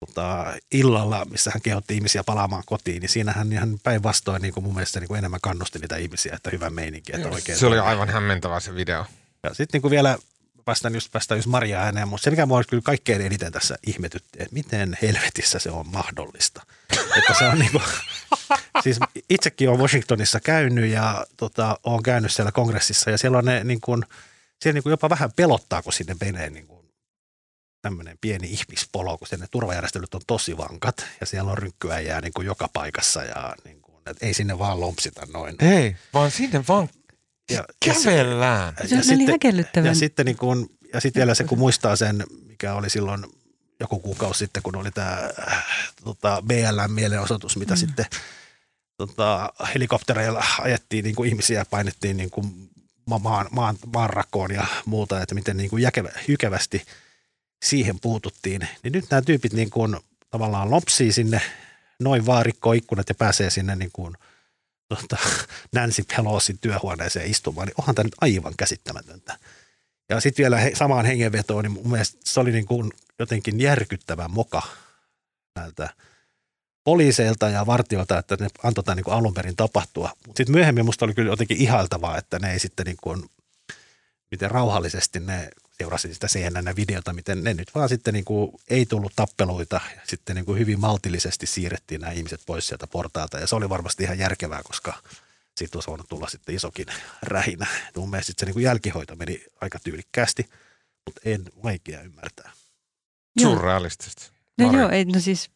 tota, 0.07 0.55
illalla, 0.73 1.25
missä 1.25 1.51
hän 1.55 1.63
kehotti 1.63 1.95
ihmisiä 1.95 2.25
palaamaan 2.25 2.63
kotiin, 2.67 3.01
niin 3.01 3.09
siinähän 3.11 3.53
hän 3.53 3.77
päinvastoin 3.83 4.43
niin 4.43 4.55
kuin 4.55 4.65
mun 4.65 4.75
mielestä 4.75 5.01
niin 5.01 5.09
kuin 5.09 5.19
enemmän 5.19 5.41
kannusti 5.43 5.79
niitä 5.79 5.97
ihmisiä, 5.97 6.35
että 6.37 6.51
hyvä 6.53 6.71
meininki. 6.71 7.13
Että 7.17 7.29
oikein 7.29 7.59
se 7.59 7.67
oli 7.67 7.79
aivan 7.79 8.09
hämmentävä 8.09 8.61
se 8.61 8.75
video. 8.75 9.07
Ja 9.43 9.55
sitten 9.55 9.81
niin 9.83 9.91
vielä 9.91 10.19
päästään 10.65 10.95
just, 10.95 11.13
päästään 11.13 11.39
just 11.39 11.49
Maria 11.49 11.81
ääneen, 11.81 12.09
mutta 12.09 12.25
se 12.25 12.31
mikä 12.31 12.47
mua 12.47 12.65
kyllä 12.65 12.83
kaikkein 12.85 13.23
eniten 13.23 13.53
tässä 13.53 13.77
ihmetytti, 13.87 14.39
että 14.43 14.55
miten 14.55 14.99
helvetissä 15.03 15.59
se 15.59 15.71
on 15.71 15.89
mahdollista. 15.89 16.63
että 16.93 17.35
se 17.39 17.45
on 17.45 17.59
niin 17.59 17.71
kuin, 17.71 17.83
siis 18.83 18.99
itsekin 19.31 19.69
olen 19.69 19.81
Washingtonissa 19.81 20.41
käynyt 20.41 20.91
ja 20.91 21.27
tota, 21.37 21.79
olen 21.85 22.03
käynyt 22.03 22.33
siellä 22.33 22.53
kongressissa 22.53 23.11
ja 23.11 23.19
siellä 23.19 23.39
on 23.39 23.45
ne 23.45 23.65
niin 23.65 23.81
kuin, 23.81 24.03
siellä 24.63 24.75
niin 24.75 24.83
kuin 24.83 24.91
jopa 24.91 25.11
vähän 25.11 25.33
pelottaa, 25.37 25.83
kun 25.83 25.93
sinne 25.93 26.17
menee 26.21 26.51
niin 26.51 26.67
kuin 26.67 26.85
tämmöinen 27.83 28.19
pieni 28.21 28.51
ihmispolo, 28.51 29.19
kun 29.19 29.29
ne 29.39 29.47
turvajärjestelyt 29.51 30.15
on 30.15 30.21
tosi 30.27 30.57
vankat 30.57 31.07
ja 31.21 31.27
siellä 31.27 31.51
on 31.51 31.59
rynkkyäjää 31.59 32.21
niin 32.21 32.33
kuin 32.33 32.47
joka 32.47 32.69
paikassa 32.73 33.23
ja 33.23 33.55
niin 33.65 33.83
kuin, 33.83 33.97
että 34.07 34.27
ei 34.27 34.35
sinne 34.35 34.59
vaan 34.59 34.81
lompsita 34.81 35.27
noin. 35.33 35.57
Ei, 35.59 35.97
vaan 36.15 36.31
sinne 36.31 36.65
vaan 36.69 36.89
ja, 37.51 37.65
kävellään. 37.85 38.75
Ja, 38.83 38.89
se, 38.89 38.97
ja, 38.97 39.03
sitten, 39.03 39.85
ja 39.85 39.95
sitten 39.95 40.27
niin 40.27 40.37
kuin, 40.37 40.71
ja 40.93 41.01
sitten 41.01 41.21
vielä 41.21 41.35
se, 41.35 41.45
kun 41.45 41.59
muistaa 41.59 41.97
sen, 41.97 42.25
mikä 42.49 42.75
oli 42.75 42.91
silloin 42.91 43.25
joku 43.81 43.99
kuukausi 43.99 44.39
sitten, 44.39 44.63
kun 44.63 44.77
oli 44.77 44.91
tämä 44.91 45.19
tota, 46.05 46.43
BLM-mielenosoitus, 46.47 47.57
mitä 47.57 47.75
mm. 47.75 47.79
sitten 47.79 48.07
tota, 48.97 49.53
helikoptereilla 49.75 50.45
ajettiin 50.61 51.05
niin 51.05 51.15
kuin 51.15 51.29
ihmisiä, 51.29 51.65
painettiin 51.71 52.17
niin 52.17 52.31
kuin 52.31 52.71
maan, 53.07 53.47
maan, 53.51 53.77
maanrakoon 53.93 54.51
ja 54.51 54.67
muuta, 54.85 55.23
että 55.23 55.35
miten 55.35 55.57
niin 55.57 55.71
kuin 55.71 55.83
jäkevä, 55.83 56.09
hykevästi 56.29 56.83
siihen 57.65 58.01
puututtiin. 58.01 58.69
Niin 58.83 58.93
nyt 58.93 59.05
nämä 59.11 59.23
tyypit 59.23 59.53
niin 59.53 59.71
kuin 59.71 59.97
tavallaan 60.31 60.71
lopsii 60.71 61.13
sinne, 61.13 61.41
noin 62.01 62.27
vaan 62.27 62.47
rikkoo 62.47 62.73
ikkunat 62.73 63.09
ja 63.09 63.15
pääsee 63.15 63.51
sinne 63.51 63.77
niin 63.77 63.91
kuin, 63.93 64.15
tota, 64.89 65.17
Nancy 65.75 66.03
Pelosin 66.17 66.59
työhuoneeseen 66.59 67.31
istumaan, 67.31 67.67
niin 67.67 67.75
onhan 67.79 67.95
tämä 67.95 68.05
nyt 68.05 68.15
aivan 68.21 68.55
käsittämätöntä. 68.57 69.39
Ja 70.09 70.21
sitten 70.21 70.43
vielä 70.43 70.59
he, 70.59 70.73
samaan 70.75 71.07
hengenvetoon, 71.07 71.65
niin 71.65 71.73
mun 71.73 71.91
mielestä 71.91 72.19
se 72.25 72.41
oli 72.41 72.53
niin 72.53 72.67
kuin 72.67 72.93
jotenkin 73.19 73.61
järkyttävä 73.61 74.29
moka 74.29 74.63
näiltä 75.57 75.89
poliiseilta 76.85 77.49
ja 77.49 77.67
vartijoilta, 77.67 78.19
että 78.19 78.37
ne 78.41 78.49
antoi 78.63 78.85
tämän 78.85 78.97
niin 78.97 79.05
kuin 79.05 79.15
alun 79.15 79.35
perin 79.35 79.57
tapahtua. 79.57 80.11
Mutta 80.27 80.37
sitten 80.41 80.55
myöhemmin 80.55 80.85
musta 80.85 81.05
oli 81.05 81.15
kyllä 81.15 81.31
jotenkin 81.31 81.57
ihailtavaa, 81.57 82.19
että 82.19 82.39
ne 82.39 82.53
ei 82.53 82.59
sitten 82.59 82.87
niin 82.87 82.97
kuin, 83.03 83.25
miten 84.31 84.51
rauhallisesti 84.51 85.21
ne 85.21 85.51
seurasi 85.79 86.15
sitä 86.15 86.27
CNN-videota, 86.27 87.13
miten 87.13 87.45
ne 87.45 87.55
nyt 87.55 87.75
vaan 87.75 87.89
sitten 87.89 88.15
niin 88.15 88.25
kuin 88.25 88.53
ei 88.71 88.87
tullut 88.87 89.13
tappeluita 89.17 89.81
ja 89.97 90.01
sitten 90.05 90.37
niin 90.37 90.45
kuin 90.45 90.59
hyvin 90.59 90.81
maltillisesti 90.81 91.47
siirrettiin 91.47 92.01
nämä 92.01 92.13
ihmiset 92.13 92.41
pois 92.47 92.67
sieltä 92.67 92.87
portaalta 92.87 93.39
ja 93.39 93.47
se 93.47 93.57
oli 93.57 93.69
varmasti 93.69 94.03
ihan 94.03 94.19
järkevää, 94.19 94.63
koska 94.63 94.95
siitä 95.57 95.77
olisi 95.77 95.91
voinut 95.91 96.09
tulla 96.09 96.29
sitten 96.29 96.55
isokin 96.55 96.87
rähinä. 97.23 97.67
Et 97.89 97.97
mun 97.97 98.11
mielestä 98.11 98.33
se 98.39 98.47
niin 98.47 98.55
kuin 98.55 98.65
jälkihoito 98.65 99.17
meni 99.17 99.45
aika 99.61 99.79
tyylikkäästi, 99.85 100.49
mutta 101.07 101.21
en 101.25 101.45
vaikea 101.63 102.03
ymmärtää. 102.03 102.53
Surrealistista. 103.43 104.23
No 104.59 104.79
joo, 104.79 104.91
ei, 104.91 105.05
no 105.05 105.21
siis 105.21 105.51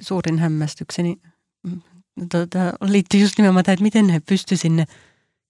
suurin 0.00 0.38
hämmästykseni 0.38 1.16
mm, 1.62 1.82
tota, 2.28 2.58
liittyy 2.80 3.20
just 3.20 3.38
nimenomaan 3.38 3.60
että 3.60 3.82
miten 3.82 4.08
he 4.08 4.20
pystyivät 4.20 4.60
sinne 4.60 4.86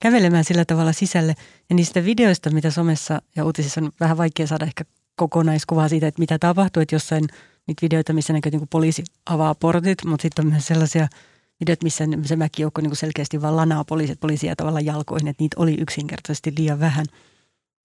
kävelemään 0.02 0.44
sillä 0.44 0.64
tavalla 0.64 0.92
sisälle. 0.92 1.34
Ja 1.70 1.76
niistä 1.76 2.04
videoista, 2.04 2.50
mitä 2.50 2.70
somessa 2.70 3.22
ja 3.36 3.44
uutisissa 3.44 3.80
on 3.80 3.92
vähän 4.00 4.16
vaikea 4.18 4.46
saada 4.46 4.64
ehkä 4.64 4.84
kokonaiskuvaa 5.16 5.88
siitä, 5.88 6.06
että 6.06 6.20
mitä 6.20 6.38
tapahtuu. 6.38 6.80
Että 6.80 6.94
jossain 6.94 7.24
niitä 7.66 7.82
videoita, 7.82 8.12
missä 8.12 8.32
näkyy, 8.32 8.50
että 8.54 8.66
poliisi 8.70 9.04
avaa 9.26 9.54
portit, 9.54 10.04
mutta 10.04 10.22
sitten 10.22 10.46
on 10.46 10.52
myös 10.52 10.66
sellaisia– 10.66 11.08
videot, 11.62 11.82
missä 11.82 12.04
se 12.24 12.36
mäkijoukko 12.36 12.80
niin 12.80 12.96
selkeästi 12.96 13.42
vaan 13.42 13.56
lanaa 13.56 13.84
poliisit, 13.84 14.20
poliisia 14.20 14.56
tavallaan 14.56 14.86
jalkoihin, 14.86 15.28
että 15.28 15.42
niitä 15.42 15.56
oli 15.60 15.74
yksinkertaisesti 15.80 16.52
liian 16.58 16.80
vähän. 16.80 17.06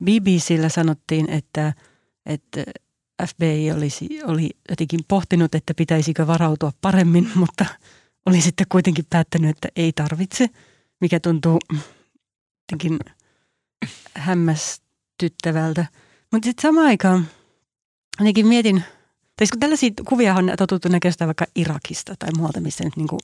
BBCllä 0.03 0.69
sanottiin, 0.69 1.29
että, 1.29 1.73
että 2.25 2.63
FBI 3.27 3.71
olisi, 3.71 4.09
oli 4.23 4.49
jotenkin 4.69 4.99
pohtinut, 5.07 5.55
että 5.55 5.73
pitäisikö 5.73 6.27
varautua 6.27 6.71
paremmin, 6.81 7.29
mutta 7.41 7.65
oli 8.25 8.41
sitten 8.41 8.65
kuitenkin 8.69 9.05
päättänyt, 9.09 9.49
että 9.49 9.67
ei 9.75 9.91
tarvitse, 9.93 10.49
mikä 11.01 11.19
tuntuu 11.19 11.59
jotenkin 12.71 12.99
hämmästyttävältä. 14.13 15.85
Mutta 16.31 16.45
sitten 16.45 16.61
samaan 16.61 16.87
aikaan 16.87 17.27
ainakin 18.19 18.47
mietin, 18.47 18.83
tai 19.35 19.47
kun 19.51 19.59
tällaisia 19.59 19.89
kuvia 20.05 20.35
on 20.35 20.51
totuttu 20.57 20.89
näköistä 20.89 21.25
vaikka 21.25 21.45
Irakista 21.55 22.15
tai 22.19 22.29
muualta, 22.37 22.61
missä 22.61 22.83
nyt 22.83 22.97
niin 22.97 23.07
kuin 23.07 23.19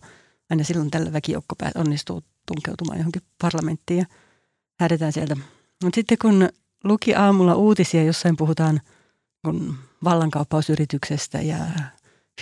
aina 0.50 0.64
silloin 0.64 0.92
tällä 0.92 1.14
väkijoukko 1.14 1.56
onnistuu 1.76 2.24
tunkeutumaan 2.46 2.98
johonkin 2.98 3.22
parlamenttiin 3.42 4.00
ja 4.00 4.06
hädetään 4.80 5.14
sieltä. 5.14 5.36
Mutta 5.84 5.96
sitten 5.96 6.18
kun 6.22 6.50
luki 6.84 7.16
aamulla 7.16 7.56
uutisia, 7.56 8.04
jossain 8.04 8.38
puhutaan 8.38 8.82
kun 9.46 9.76
vallankaappausyrityksestä 10.04 11.42
ja 11.42 11.58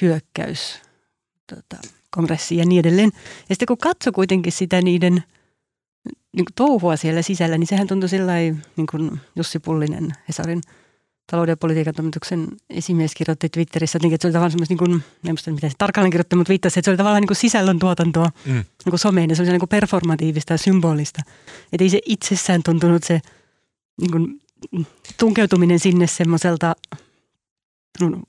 hyökkäys 0.01 0.81
tota, 1.55 1.77
kongressiin 2.09 2.59
ja 2.59 2.65
niin 2.65 2.79
edelleen. 2.79 3.11
Ja 3.49 3.55
sitten 3.55 3.65
kun 3.65 3.77
katsoi 3.77 4.13
kuitenkin 4.13 4.51
sitä 4.51 4.81
niiden 4.81 5.23
niin 6.05 6.45
kuin 6.45 6.55
touhua 6.55 6.95
siellä 6.95 7.21
sisällä, 7.21 7.57
niin 7.57 7.67
sehän 7.67 7.87
tuntui 7.87 8.09
sillä 8.09 8.33
niin 8.35 8.87
kuin 8.91 9.19
Jussi 9.35 9.59
Pullinen 9.59 10.11
Hesarin– 10.27 10.61
talouden 11.31 11.51
ja 11.51 11.57
politiikan 11.57 11.93
toimituksen 11.95 12.47
esimies 12.69 13.15
kirjoitti 13.15 13.49
Twitterissä, 13.49 13.99
että 14.03 14.17
se 14.21 14.27
oli 14.27 14.33
tavallaan 14.33 14.51
semmoista, 14.51 14.71
niin 14.71 14.77
kuin, 14.77 14.93
en 14.93 15.31
muista 15.31 15.51
mitä 15.51 15.69
se 15.69 15.75
tarkalleen 15.77 16.11
kirjoitti, 16.11 16.35
mutta 16.35 16.49
viittasi, 16.49 16.79
että 16.79 16.85
se 16.85 16.91
oli 16.91 16.97
tavallaan 16.97 17.21
niin 17.21 17.27
kuin 17.27 17.37
sisällön 17.37 17.79
tuotantoa 17.79 18.31
mm. 18.45 18.53
niin 18.53 18.89
kuin 18.89 18.99
someen, 18.99 19.29
ja 19.29 19.35
se 19.35 19.41
oli 19.41 19.49
niin 19.49 19.59
kuin 19.59 19.69
performatiivista 19.69 20.53
ja 20.53 20.57
symbolista. 20.57 21.21
Että 21.73 21.83
ei 21.83 21.89
se 21.89 21.99
itsessään 22.05 22.63
tuntunut 22.63 23.03
se 23.03 23.19
niin 24.01 24.11
kuin, 24.11 24.41
tunkeutuminen 25.19 25.79
sinne 25.79 26.07
semmoiselta 26.07 26.75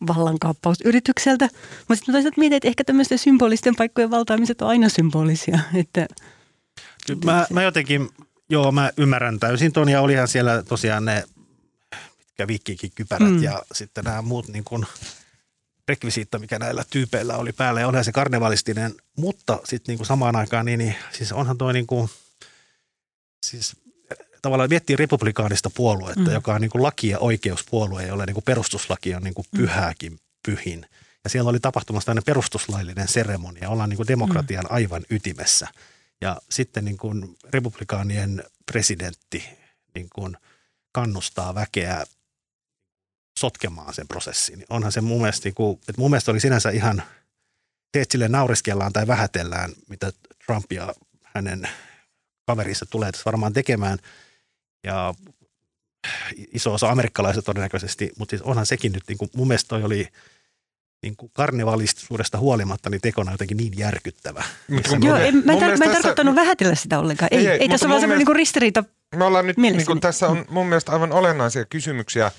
vallankaappausyritykseltä. 0.07 1.45
Mutta 1.79 1.95
sitten 1.95 2.13
toisaalta 2.13 2.41
mietin, 2.41 2.57
että 2.57 2.69
ehkä 2.69 2.85
tämmöisten 2.85 3.19
symbolisten 3.19 3.77
paikkojen 3.77 4.11
valtaamiset 4.11 4.63
on 4.63 4.69
aina 4.69 4.89
symbolisia. 4.89 5.59
Että, 5.75 6.07
mä, 7.25 7.47
mä 7.51 7.63
jotenkin, 7.63 8.11
joo 8.49 8.73
mä 8.73 8.91
ymmärrän 8.97 9.41
täysin 9.41 9.73
ton 9.73 9.89
ja 9.89 10.01
olihan 10.01 10.29
siellä 10.29 10.63
tosiaan 10.63 11.05
ne 11.05 11.25
ja 12.39 12.47
viikkiikin 12.47 12.93
kypärät 12.95 13.31
mm. 13.31 13.43
ja 13.43 13.63
sitten 13.73 14.05
nämä 14.05 14.23
muut 14.23 14.49
niin 14.49 14.65
kuin 14.65 14.87
rekvisiitta, 15.89 16.39
mikä 16.39 16.59
näillä 16.59 16.85
tyypeillä 16.91 17.37
oli 17.37 17.53
päällä. 17.53 17.81
Ja 17.81 17.89
onhan 17.89 18.05
se 18.05 18.13
karnevalistinen, 18.13 18.95
mutta 19.17 19.61
sitten 19.65 19.93
niin 19.93 19.99
kuin 19.99 20.07
samaan 20.07 20.37
aikaan, 20.37 20.67
niin, 20.67 20.79
niin 20.79 20.95
siis 21.13 21.33
onhan 21.33 21.59
toi 21.59 21.73
niin 21.73 21.87
kuin, 21.87 22.11
siis 23.47 23.77
tavallaan 24.43 24.69
miettii 24.71 24.97
republikaanista 24.97 25.71
puoluetta, 25.71 26.21
mm. 26.21 26.33
joka 26.33 26.55
on 26.55 26.61
niin 26.61 26.71
kuin 26.71 26.83
laki- 26.83 27.09
ja 27.09 27.19
oikeuspuolue, 27.19 28.07
jolle 28.07 28.27
niin 28.27 28.35
kuin 28.35 28.45
perustuslaki 28.45 29.15
on 29.15 29.23
niin 29.23 29.35
kuin 29.35 29.47
mm. 29.53 29.59
pyhääkin 29.59 30.19
pyhin. 30.43 30.87
Ja 31.25 31.31
siellä 31.31 31.51
oli 31.51 31.61
tapahtumassa 31.61 32.07
tämmöinen 32.07 32.25
perustuslaillinen 32.25 33.09
seremonia, 33.09 33.71
ollaan 33.71 33.89
niin 33.89 33.97
kuin 33.97 34.09
demokratian 34.09 34.71
aivan 34.71 35.03
ytimessä. 35.11 35.69
Ja 36.23 36.41
sitten 36.51 36.85
niin 36.85 36.97
kuin 36.97 37.37
republikaanien 37.51 38.45
presidentti 38.67 39.45
niin 39.95 40.09
kuin 40.15 40.37
kannustaa 40.93 41.55
väkeä 41.55 42.05
sotkemaan 43.39 43.95
sen 43.95 44.09
prosessin. 44.09 44.65
Onhan 44.71 44.93
se 44.93 45.01
mun 45.01 45.21
mielestä, 45.21 45.47
niin 45.47 45.55
kuin, 45.55 45.79
että 45.89 46.01
mun 46.01 46.11
mielestä 46.11 46.31
oli 46.31 46.41
sinänsä 46.41 46.71
ihan, 46.71 47.03
se, 47.95 48.05
sille 48.11 48.29
nauriskellaan 48.29 48.93
tai 48.93 49.07
vähätellään, 49.07 49.73
mitä 49.89 50.13
Trump 50.47 50.73
ja 50.73 50.95
hänen 51.23 51.69
kaverissa 52.47 52.87
tulee 52.87 53.13
tässä 53.13 53.25
varmaan 53.25 53.53
tekemään. 53.53 53.99
Ja 54.85 55.15
iso 56.53 56.75
osa 56.75 56.91
amerikkalaiset 56.91 57.45
todennäköisesti, 57.45 58.11
mutta 58.19 58.31
siis 58.31 58.43
onhan 58.43 58.67
sekin 58.67 58.93
nyt, 58.93 59.05
niin 59.09 59.19
kuin, 59.19 59.31
mun 59.37 59.49
mielestä 59.49 59.69
toi 59.69 59.83
oli 59.83 60.09
niin 61.03 61.17
kuin 61.17 61.31
karnevalistisuudesta 61.35 62.39
huolimatta 62.39 62.91
niin 62.91 63.01
tekona 63.01 63.33
jotenkin 63.33 63.57
niin 63.57 63.79
järkyttävä. 63.79 64.45
Mut 64.69 64.77
Missä 64.83 64.97
kun- 64.99 65.07
Joo, 65.09 65.17
en, 65.17 65.43
mä, 65.45 65.53
en, 65.53 65.59
tar- 65.59 65.63
mä 65.63 65.67
en 65.73 65.79
tässä- 65.79 65.93
tarkoittanut 65.93 66.35
vähätellä 66.35 66.75
sitä 66.75 66.99
ollenkaan. 66.99 67.29
Ei, 67.33 67.39
Ei, 67.39 67.47
ei, 67.47 67.53
ei, 67.61 67.69
tässä 67.69 67.89
vaan 67.89 68.01
semmoinen 68.01 68.09
mielestä- 68.09 68.19
niinku 68.19 68.33
ristiriita. 68.33 68.85
Me 69.17 69.25
ollaan 69.25 69.47
nyt, 69.47 69.57
niin 69.57 69.87
kuin, 69.87 70.01
tässä 70.01 70.29
on 70.29 70.45
mun 70.49 70.67
mielestä 70.67 70.93
aivan 70.93 71.13
olennaisia 71.13 71.65
kysymyksiä, 71.65 72.31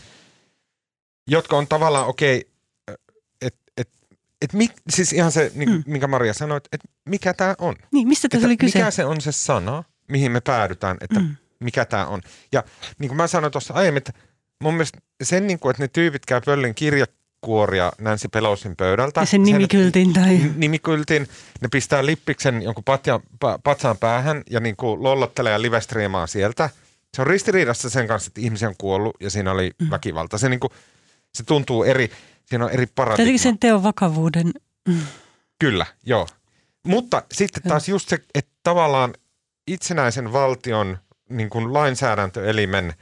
jotka 1.27 1.57
on 1.57 1.67
tavallaan 1.67 2.07
okei, 2.07 2.49
että 3.41 3.59
et, 3.77 3.89
et, 4.41 4.53
mit, 4.53 4.71
siis 4.89 5.13
ihan 5.13 5.31
se, 5.31 5.51
niin, 5.55 5.69
mm. 5.69 5.83
Minkä 5.85 6.07
Maria 6.07 6.33
sanoi, 6.33 6.57
että 6.57 6.69
et 6.71 6.81
mikä 7.09 7.33
tämä 7.33 7.55
on. 7.59 7.75
Niin, 7.91 8.07
mistä 8.07 8.29
tässä 8.29 8.47
oli 8.47 8.57
kyse? 8.57 8.79
mikä 8.79 8.91
se 8.91 9.05
on 9.05 9.21
se 9.21 9.31
sana, 9.31 9.83
mihin 10.07 10.31
me 10.31 10.41
päädytään, 10.41 10.97
että 11.01 11.19
mm. 11.19 11.35
Mikä 11.59 11.85
tämä 11.85 12.05
on. 12.05 12.21
Ja 12.51 12.63
niin 12.99 13.09
kuin 13.09 13.17
mä 13.17 13.27
sanoin 13.27 13.51
tuossa 13.51 13.73
aiemmin, 13.73 13.97
että 13.97 14.13
mun 14.61 14.73
mielestä 14.73 14.97
sen, 15.23 15.47
niin 15.47 15.59
kuin, 15.59 15.71
että 15.71 15.83
ne 15.83 15.87
tyypit 15.87 16.25
käy 16.25 16.41
pöllin 16.45 16.75
kirjakuoria 17.43 17.91
Nancy 18.01 18.27
Pelosin 18.27 18.75
pöydältä. 18.75 19.21
Ja 19.21 19.25
sen 19.25 19.43
nimikyltin 19.43 20.13
tai... 20.13 20.39
nimikyltin, 20.55 21.27
ne 21.61 21.67
pistää 21.71 22.05
lippiksen 22.05 22.61
jonkun 22.61 22.83
patja, 22.83 23.19
pa, 23.39 23.59
patsaan 23.63 23.97
päähän 23.97 24.43
ja 24.49 24.59
niin 24.59 24.75
kuin 24.75 25.03
lollottelee 25.03 25.51
ja 25.51 25.61
livestriimaa 25.61 26.27
sieltä. 26.27 26.69
Se 27.13 27.21
on 27.21 27.27
ristiriidassa 27.27 27.89
sen 27.89 28.07
kanssa, 28.07 28.29
että 28.29 28.41
ihmisiä 28.41 28.67
on 28.67 28.75
kuollut 28.77 29.15
ja 29.19 29.29
siinä 29.29 29.51
oli 29.51 29.71
mm. 29.79 29.89
väkivalta. 29.89 30.37
Se, 30.37 30.49
niin 30.49 30.59
kuin, 30.59 30.71
se 31.33 31.43
tuntuu 31.43 31.83
eri, 31.83 32.11
siinä 32.45 32.65
on 32.65 32.71
eri 32.71 32.85
paradigma. 32.85 33.21
Jotenkin 33.21 33.39
sen 33.39 33.59
teon 33.59 33.83
vakavuuden. 33.83 34.51
Mm. 34.87 35.01
Kyllä, 35.59 35.85
joo. 36.05 36.27
Mutta 36.83 37.23
sitten 37.31 37.63
taas 37.63 37.89
just 37.89 38.09
se, 38.09 38.19
että 38.35 38.51
tavallaan 38.63 39.13
itsenäisen 39.67 40.33
valtion 40.33 40.97
niin 41.29 41.49
kuin 41.49 41.73
lainsäädäntöelimen 41.73 42.93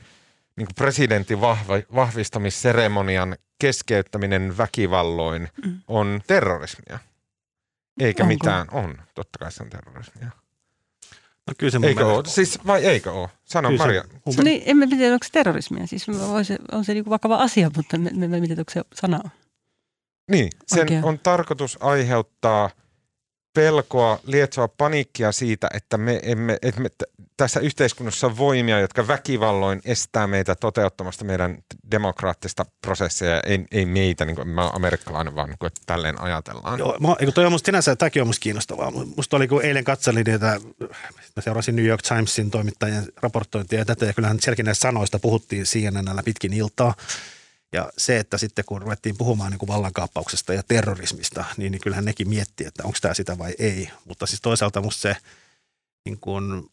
niin 0.62 0.68
kuin 0.68 0.76
presidentin 0.76 1.42
vahva, 1.42 1.74
vahvistamisseremonian 1.96 3.36
keskeyttäminen 3.60 4.58
väkivalloin 4.58 5.48
Mm. 5.66 5.80
on 5.88 6.22
terrorismia. 6.28 7.00
Eikä 8.00 8.24
Onko? 8.24 8.34
mitään. 8.34 8.68
On. 8.72 8.98
Totta 9.16 9.40
kai 9.40 9.52
se 9.52 9.64
on 9.64 9.70
terrorismia. 9.70 10.30
No 11.48 11.54
kyllä 11.58 11.72
se 11.72 11.80
mun 11.80 11.88
Eikö 11.88 12.08
ole? 12.08 12.24
Siis, 12.26 12.60
vai 12.68 12.86
eikö 12.86 13.12
ole? 13.12 13.30
Sano 13.46 13.70
kyllä 13.70 13.78
se- 13.78 13.84
Maria. 13.88 14.04
mun 14.26 14.36
No 14.38 14.44
niin, 14.44 14.64
en 14.66 14.78
mä 14.78 14.88
tiedä, 14.88 15.14
onko 15.14 15.24
se 15.26 15.32
terrorismia. 15.32 15.88
Siis 15.88 16.08
voi 16.08 16.46
se, 16.46 16.58
on 16.72 16.86
se 16.86 16.94
niinku 16.94 17.10
vakava 17.10 17.36
asia, 17.36 17.72
mutta 17.76 17.98
en 17.98 18.04
tiedä, 18.20 18.62
onko 18.62 18.72
se 18.72 18.82
sana. 18.94 19.30
Niin, 20.32 20.50
sen 20.68 20.80
Oikein. 20.80 21.04
on 21.06 21.20
tarkoitus 21.20 21.78
aiheuttaa 21.82 22.70
pelkoa, 23.54 24.20
lietsoa 24.24 24.68
paniikkia 24.68 25.32
siitä, 25.32 25.70
että 25.74 25.98
me 25.98 26.20
emme, 26.24 26.58
että 26.62 26.82
me 26.82 26.90
tässä 27.38 27.60
yhteiskunnassa 27.60 28.28
on 28.28 28.38
voimia, 28.38 28.80
jotka 28.80 29.08
väkivalloin 29.08 29.82
estää 29.86 30.28
meitä 30.28 30.56
toteuttamasta 30.56 31.26
meidän 31.26 31.58
demokraattista 31.92 32.66
prosessia. 32.82 33.42
Ei, 33.46 33.66
ei 33.72 33.86
meitä, 33.86 34.26
niin 34.26 34.36
kuin, 34.36 34.48
mä 34.48 34.64
oon 34.64 34.76
amerikkalainen, 34.76 35.36
vaan 35.36 35.50
niin 35.50 35.58
kuin, 35.60 35.68
että 35.68 35.82
tälleen 35.86 36.22
ajatellaan. 36.22 36.80
Joo, 36.80 36.98
eikö 37.20 37.32
toi 37.32 37.46
on 37.46 37.52
musta 37.52 37.66
sinänsä, 37.66 37.96
tämäkin 37.96 38.22
on 38.22 38.28
musta 38.28 38.44
kiinnostavaa. 38.44 38.92
Musta 38.92 39.38
oli, 39.38 39.48
kun 39.48 39.64
eilen 39.64 39.84
katselin 39.84 40.26
niitä, 40.26 40.60
mä 41.36 41.42
seurasin 41.42 41.76
New 41.76 41.86
York 41.86 42.02
Timesin 42.02 42.52
toimittajien 42.52 43.08
raportointia 43.22 43.80
ja 43.80 43.86
tätä, 43.86 44.06
ja 44.06 44.14
kyllähän 44.14 44.40
sielläkin 44.40 44.66
näistä 44.66 44.82
sanoista 44.82 45.20
puhuttiin 45.20 45.64
CNNllä 45.64 46.24
pitkin 46.24 46.54
iltaa. 46.54 46.94
Ja 47.74 47.92
se, 47.98 48.18
että 48.18 48.38
sitten 48.38 48.66
kun 48.66 48.82
ruvettiin 48.82 49.18
puhumaan 49.18 49.52
niin 49.52 49.60
kuin 49.60 49.68
vallankaappauksesta 49.68 50.54
ja 50.54 50.64
terrorismista, 50.64 51.46
niin, 51.58 51.72
niin 51.72 51.82
kyllähän 51.82 52.06
nekin 52.06 52.30
miettii, 52.30 52.68
että 52.68 52.84
onko 52.84 52.98
tämä 53.02 53.14
sitä 53.14 53.38
vai 53.38 53.56
ei. 53.60 53.90
Mutta 54.06 54.26
siis 54.26 54.42
toisaalta 54.42 54.82
musta 54.82 55.02
se, 55.02 55.16
niin 56.06 56.20
kuin, 56.20 56.70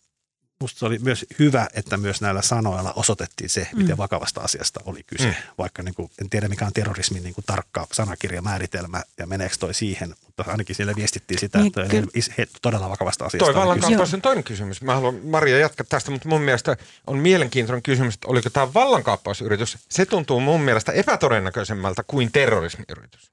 musta 0.60 0.78
se 0.78 0.86
oli 0.86 0.98
myös 0.98 1.26
hyvä, 1.38 1.68
että 1.74 1.96
myös 1.96 2.20
näillä 2.20 2.42
sanoilla 2.42 2.92
osoitettiin 2.96 3.50
se, 3.50 3.68
miten 3.74 3.94
Mm. 3.94 3.98
vakavasta 3.98 4.40
asiasta 4.40 4.80
oli 4.84 5.02
kyse. 5.06 5.26
Mm. 5.28 5.34
Vaikka 5.58 5.82
niin 5.82 5.94
kuin, 5.94 6.10
en 6.22 6.30
tiedä 6.30 6.48
mikä 6.48 6.66
on 6.66 6.72
terrorismin 6.72 7.22
niin 7.22 7.34
kuin 7.34 7.44
tarkka 7.46 7.86
sanakirjamääritelmä 7.92 9.02
ja 9.18 9.26
meneekö 9.26 9.54
toi 9.58 9.74
siihen, 9.74 10.14
mutta 10.26 10.44
ainakin 10.48 10.76
siellä 10.76 10.94
viestittiin 10.96 11.40
sitä, 11.40 11.58
Niin, 11.58 11.66
että 11.66 11.84
kyllä. 11.90 12.06
he, 12.38 12.46
todella 12.62 12.90
vakavasta 12.90 13.24
asiasta 13.24 13.38
Toi 13.38 13.48
oli 13.48 13.54
kyse. 13.54 13.60
vallankaappaus 13.60 14.14
on 14.14 14.22
toinen 14.22 14.44
kysymys. 14.44 14.82
Mä 14.82 14.94
haluan 14.94 15.14
Maria 15.24 15.58
jatkaa 15.58 15.86
tästä, 15.88 16.10
mutta 16.10 16.28
mun 16.28 16.40
mielestä 16.40 16.76
on 17.06 17.18
mielenkiintoinen 17.18 17.82
kysymys, 17.82 18.14
että 18.14 18.28
oliko 18.28 18.50
tämä 18.50 18.74
vallankaappausyritys. 18.74 19.78
Se 19.88 20.06
tuntuu 20.06 20.40
mun 20.40 20.60
mielestä 20.60 20.92
epätodennäköisemmältä 20.92 22.02
kuin 22.06 22.32
terrorismiyritys. 22.32 23.30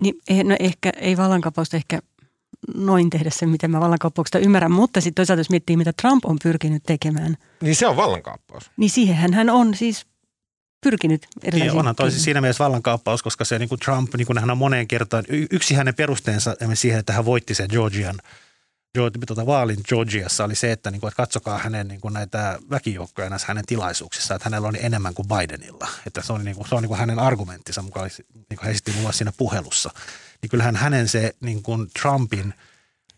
Niin, 0.00 0.14
eh, 0.28 0.44
no 0.44 0.56
ehkä 0.60 0.92
ei 0.96 1.16
vallankaappausta 1.16 1.76
ehkä 1.76 1.98
noin 2.74 3.10
tehdä 3.10 3.30
sen, 3.30 3.48
miten 3.48 3.70
mä 3.70 3.80
vallankaappauksesta 3.80 4.38
ymmärrän, 4.38 4.72
mutta 4.72 5.00
sitten 5.00 5.14
toisaalta 5.14 5.40
jos 5.40 5.50
miettii, 5.50 5.76
mitä 5.76 5.92
Trump 5.92 6.24
on 6.24 6.36
pyrkinyt 6.42 6.82
tekemään, 6.86 7.36
Niin 7.60 7.76
se 7.76 7.86
on 7.86 7.96
vallankaappaus. 7.96 8.70
niin 8.76 8.90
siihen 8.90 9.34
hän 9.34 9.50
on 9.50 9.74
siis 9.74 10.06
pyrkinyt 10.84 11.26
Niin, 11.34 11.48
erilaisiin. 11.48 11.78
onhan 11.78 11.96
toi 11.96 12.10
siis 12.10 12.24
siinä 12.24 12.40
mielessä 12.40 12.64
vallankaappaus, 12.64 13.22
koska 13.22 13.44
se 13.44 13.58
niin 13.58 13.68
kuin 13.68 13.78
Trump, 13.78 14.14
niin 14.14 14.26
kuin 14.26 14.38
hän 14.38 14.50
on 14.50 14.58
moneen 14.58 14.88
kertaan, 14.88 15.24
yksi 15.50 15.74
hänen 15.74 15.94
perusteensa 15.94 16.56
siihen, 16.74 16.98
että 17.00 17.12
hän 17.12 17.24
voitti 17.24 17.54
sen 17.54 17.68
Georgian, 17.70 18.18
Georgi- 18.98 19.26
tuota, 19.26 19.46
vaalin 19.46 19.80
Georgiassa 19.88 20.44
oli 20.44 20.54
se, 20.54 20.72
että, 20.72 20.90
niin 20.90 21.00
kuin, 21.00 21.08
että 21.08 21.16
katsokaa 21.16 21.58
hänen 21.58 21.88
niin 21.88 22.00
kuin 22.00 22.14
näitä 22.14 22.58
väkijoukkoja 22.70 23.30
näissä 23.30 23.48
hänen 23.48 23.66
tilaisuuksissa, 23.66 24.34
että 24.34 24.46
hänellä 24.50 24.68
oli 24.68 24.78
enemmän 24.80 25.14
kuin 25.14 25.28
Bidenilla. 25.28 25.88
Että 26.06 26.22
se, 26.22 26.32
oli, 26.32 26.44
niin 26.44 26.56
kuin, 26.56 26.68
se 26.68 26.74
on 26.74 26.82
niin 26.82 26.88
kuin 26.88 26.98
hänen 27.00 27.18
argumenttinsa 27.18 27.82
mukaan, 27.82 28.10
niin 28.34 28.44
kuin 28.48 28.58
hän 28.62 28.70
esitti 28.70 28.92
mulle 28.92 29.12
siinä 29.12 29.32
puhelussa. 29.36 29.90
Niin 30.42 30.50
kyllähän 30.50 30.76
hänen 30.76 31.08
se 31.08 31.34
niin 31.40 31.62
kuin 31.62 31.90
Trumpin 32.00 32.54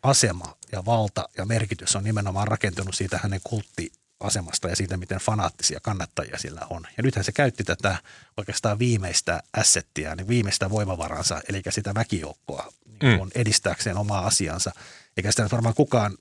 asema 0.02 0.56
ja 0.72 0.84
valta 0.84 1.28
ja 1.38 1.44
merkitys 1.44 1.96
on 1.96 2.04
nimenomaan 2.04 2.48
rakentunut 2.48 2.94
siitä 2.94 3.20
hänen 3.22 3.40
kulttiasemasta 3.44 4.68
ja 4.68 4.76
siitä, 4.76 4.96
miten 4.96 5.18
fanaattisia 5.18 5.80
kannattajia 5.82 6.38
sillä 6.38 6.66
on. 6.70 6.86
Ja 6.96 7.02
nythän 7.02 7.24
se 7.24 7.32
käytti 7.32 7.64
tätä 7.64 7.96
oikeastaan 8.36 8.78
viimeistä 8.78 9.42
assettia, 9.52 10.14
niin 10.14 10.28
viimeistä 10.28 10.70
voimavaransa, 10.70 11.40
eli 11.48 11.62
sitä 11.68 11.94
väkijoukkoa 11.94 12.72
niin 13.02 13.18
kuin 13.18 13.30
edistääkseen 13.34 13.96
omaa 13.96 14.26
asiansa. 14.26 14.72
Eikä 15.16 15.30
sitä 15.30 15.42
nyt 15.42 15.52
varmaan 15.52 15.74
kukaan, 15.74 16.18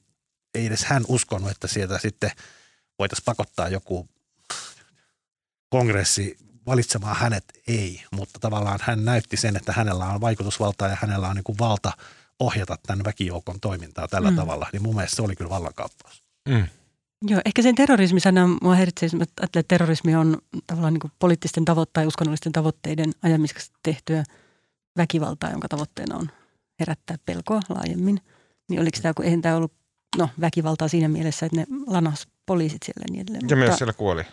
ei 0.54 0.66
edes 0.66 0.86
hän 0.86 1.04
uskonut, 1.08 1.52
että 1.52 1.68
sieltä 1.68 2.00
sitten 2.00 2.32
voitaisiin 3.00 3.26
pakottaa 3.26 3.70
joku 3.70 4.10
kongressi 5.70 6.38
valitsemaan 6.66 7.16
hänet, 7.16 7.44
ei. 7.68 8.04
Mutta 8.12 8.40
tavallaan 8.40 8.80
hän 8.82 9.06
näytti 9.06 9.38
sen, 9.38 9.56
että 9.56 9.74
hänellä 9.74 10.06
on 10.06 10.22
vaikutusvaltaa 10.22 10.88
ja 10.88 10.98
hänellä 11.02 11.28
on 11.28 11.36
niin 11.36 11.44
kuin 11.44 11.60
valta 11.60 11.92
ohjata 12.40 12.78
tämän 12.88 13.06
väkijoukon 13.06 13.60
toimintaa 13.60 14.08
tällä 14.08 14.32
mm. 14.32 14.36
Tavalla. 14.36 14.68
Niin 14.74 14.82
mun 14.82 14.96
mielestä 14.96 15.16
se 15.16 15.22
oli 15.22 15.36
kyllä 15.36 15.50
vallankaappaus. 15.50 16.24
Mm. 16.50 16.68
Joo, 17.28 17.42
ehkä 17.46 17.62
sen 17.62 17.76
terrorismisana 17.76 18.48
mua 18.62 18.76
häiritsee, 18.76 19.10
että 19.42 19.64
terrorismi 19.68 20.16
on 20.16 20.38
tavallaan 20.68 20.94
niin 20.94 21.02
kuin 21.02 21.12
poliittisten 21.20 21.66
tavoitteiden 21.66 22.06
ja 22.06 22.08
uskonnollisten 22.08 22.52
tavoitteiden 22.52 23.12
ajamiseksi 23.24 23.72
tehtyä 23.84 24.24
väkivaltaa, 24.98 25.52
jonka 25.52 25.68
tavoitteena 25.68 26.16
on 26.16 26.30
herättää 26.80 27.18
pelkoa 27.26 27.60
laajemmin. 27.70 28.22
Niin 28.70 28.82
oliko 28.82 28.98
tämä, 29.02 29.14
kun 29.14 29.26
eihän 29.26 29.42
tämä 29.42 29.56
ollut 29.56 29.74
no, 30.18 30.30
väkivaltaa 30.42 30.88
siinä 30.88 31.08
mielessä, 31.08 31.46
että 31.46 31.58
ne 31.58 31.66
lanas 31.88 32.28
poliisit 32.46 32.84
siellä 32.84 33.06
niin 33.10 33.22
edelleen. 33.22 33.50
Ja 33.50 33.56
myös 33.56 33.68
Mutta, 33.68 33.78
siellä 33.78 33.94
kuoli. 33.94 34.24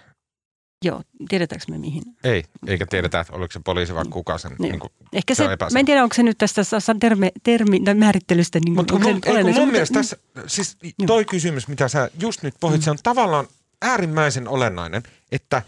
Joo, 0.85 1.03
tiedetäänkö 1.29 1.65
me 1.71 1.79
mihin? 1.79 2.03
Ei, 2.25 2.45
eikä 2.67 2.87
tiedetä, 2.87 3.21
että 3.21 3.33
oliko 3.33 3.53
se 3.53 3.61
poliisi 3.65 3.95
vai 3.95 4.05
kuka 4.11 4.39
sen. 4.39 4.53
Niin. 4.59 4.71
Niin 4.71 4.81
kuin, 4.81 4.93
Ehkä 5.13 5.35
Se 5.35 5.45
se, 5.45 5.57
mä 5.73 5.79
en 5.81 5.87
tiedä, 5.87 6.03
onko 6.03 6.15
se 6.15 6.23
nyt 6.23 6.39
tästä 6.39 6.63
termi, 7.01 7.29
termi, 7.43 7.81
tai 7.81 7.95
määrittelystä, 7.95 8.59
niin 8.65 8.75
mutta 8.75 8.95
onko 8.95 9.09
mun, 9.09 9.21
ei, 9.27 9.43
mun 9.45 9.53
mutta- 9.55 9.67
mielestä 9.67 9.95
tässä, 9.99 10.17
siis 10.47 10.77
Joo. 10.83 11.07
toi 11.07 11.25
kysymys, 11.25 11.69
mitä 11.69 11.89
sä 11.89 12.11
just 12.21 12.43
nyt 12.43 12.55
pohjit, 12.61 12.81
Mm. 12.81 12.85
se 12.85 12.91
on 12.91 12.99
tavallaan 13.03 13.47
äärimmäisen 13.83 14.49
olennainen, 14.49 15.03
että 15.33 15.63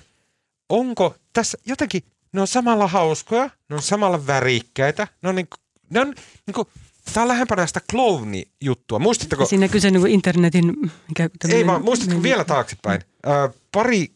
onko 0.69 1.15
tässä 1.33 1.59
jotenkin, 1.67 2.03
ne 2.33 2.41
on 2.41 2.47
samalla 2.47 2.87
hauskoja, 2.87 3.51
ne 3.69 3.77
on 3.77 3.83
samalla 3.83 4.27
värikkäitä, 4.27 5.09
ne 5.23 5.29
on, 5.29 5.35
niin, 5.35 5.49
ne 5.91 6.01
on 6.01 6.15
niin 6.47 6.55
kuin, 6.55 6.69
tää 7.15 7.23
on 7.23 7.29
lähempänä 7.29 7.67
sitä 7.67 7.81
clowni-juttua. 7.93 8.99
Muistatteko, 8.99 9.47
Siinä 9.47 9.69
kyse 9.69 9.91
niin 9.91 10.01
kuin 10.01 10.13
internetin... 10.13 10.77
Mikä, 11.09 11.31
ei 11.49 11.67
vaan, 11.67 11.83
muistatko 11.85 12.15
niin- 12.15 12.23
vielä 12.23 12.45
taaksepäin? 12.45 13.01
Ö, 13.27 13.31
pari, 13.73 14.11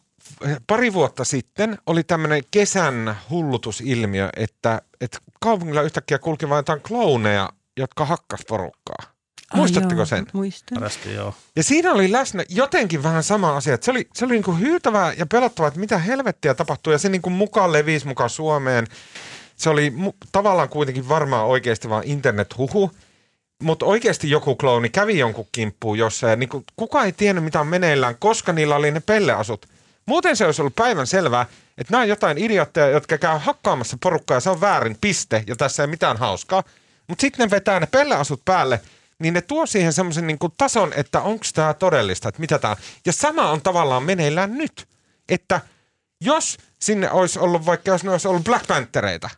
pari 0.67 0.93
vuotta 0.93 1.25
sitten 1.25 1.79
oli 1.87 2.05
tämmöinen 2.05 2.43
kesän 2.51 3.17
hullutusilmiö, 3.31 4.29
että, 4.37 4.83
että 5.01 5.19
kaupungilla 5.41 5.83
yhtäkkiä 5.83 6.19
kulki 6.19 6.49
vain 6.49 6.59
jotain 6.59 6.81
clowneja, 6.81 7.51
jotka 7.77 8.05
hakkas 8.05 8.41
porukkaa. 8.49 9.17
Ai 9.53 9.59
Muistatteko 9.59 10.01
joo, 10.01 10.07
sen? 10.07 10.27
Muistan. 10.33 10.91
Joo. 11.15 11.35
Ja 11.57 11.63
siinä 11.63 11.93
oli 11.93 12.13
läsnä 12.13 12.45
jotenkin 12.49 13.03
vähän 13.03 13.23
sama 13.23 13.57
asia. 13.57 13.75
Että 13.75 13.85
se 13.85 13.91
oli, 13.91 14.09
se 14.15 14.25
oli 14.25 14.33
niin 14.33 14.43
kuin 14.43 14.61
hyytävää 14.61 15.13
ja 15.13 15.27
pelottavaa, 15.27 15.69
että 15.69 15.81
mitä 15.81 15.99
helvettiä 15.99 16.55
tapahtuu. 16.55 16.93
Ja 16.93 16.99
se 16.99 17.09
niin 17.09 17.23
kuin 17.23 17.33
mukaan 17.33 17.73
levisi 17.73 18.07
mukaan 18.07 18.31
Suomeen. 18.31 18.87
se 19.57 19.71
oli 19.71 19.93
mu- 19.97 20.29
tavallaan 20.33 20.69
kuitenkin 20.69 21.09
varmaan 21.09 21.47
oikeasti 21.47 21.89
vaan 21.89 22.03
internethuhu, 22.07 22.91
mutta 23.63 23.87
oikeasti 23.87 24.31
joku 24.31 24.57
klooni 24.57 24.89
kävi 24.89 25.19
jonkun 25.19 25.47
kimppuun 25.53 25.99
jossain 25.99 26.31
ja 26.31 26.37
niin 26.37 26.49
kuin, 26.49 26.65
kukaan 26.77 27.07
ei 27.07 27.13
tiennyt 27.13 27.45
mitä 27.45 27.61
on 27.61 27.67
meneillään, 27.67 28.17
koska 28.19 28.53
niillä 28.53 28.77
oli 28.77 28.91
ne 28.91 29.01
pelleasut. 29.01 29.67
Muuten 30.07 30.37
se 30.37 30.47
olisi 30.47 30.63
ollut 30.63 30.75
päivän 30.75 31.07
selvää, 31.07 31.47
että 31.79 31.91
nämä 31.91 32.03
on 32.03 32.09
jotain 32.09 32.39
idiotteja, 32.39 32.89
jotka 32.89 33.19
käy 33.19 33.39
hakkaamassa 33.39 33.97
porukkaa 34.03 34.37
ja 34.37 34.41
se 34.41 34.51
on 34.51 34.61
väärin, 34.61 34.99
piste, 35.01 35.45
ja 35.47 35.57
tässä 35.57 35.83
ei 35.83 35.87
mitään 35.87 36.17
hauskaa. 36.17 36.63
Mutta 37.09 37.21
sitten 37.21 37.47
ne 37.47 37.51
vetää 37.51 37.81
ne 37.81 37.87
pelleasut 37.87 38.45
päälle, 38.45 38.81
niin 39.19 39.35
ne 39.35 39.41
tuo 39.41 39.67
siihen 39.67 39.93
semmoisen 39.93 40.27
niin 40.27 40.39
tason, 40.59 40.93
että 40.93 41.21
onko 41.21 41.45
tämä 41.55 41.75
todellista, 41.75 42.29
että 42.29 42.41
mitä 42.41 42.59
tämä 42.59 42.77
Ja 43.07 43.13
sama 43.13 43.51
on 43.51 43.63
tavallaan 43.63 44.03
meneillään 44.03 44.59
nyt, 44.59 44.89
että 45.29 45.61
jos 46.21 46.59
sinne 46.83 47.11
olisi 47.11 47.39
ollut, 47.39 47.67
vaikka 47.67 47.91
jos 47.91 48.05
ne 48.05 48.11
olisi 48.11 48.29
ollut 48.29 48.45
Black 48.45 48.67
Panthereita, 48.67 49.31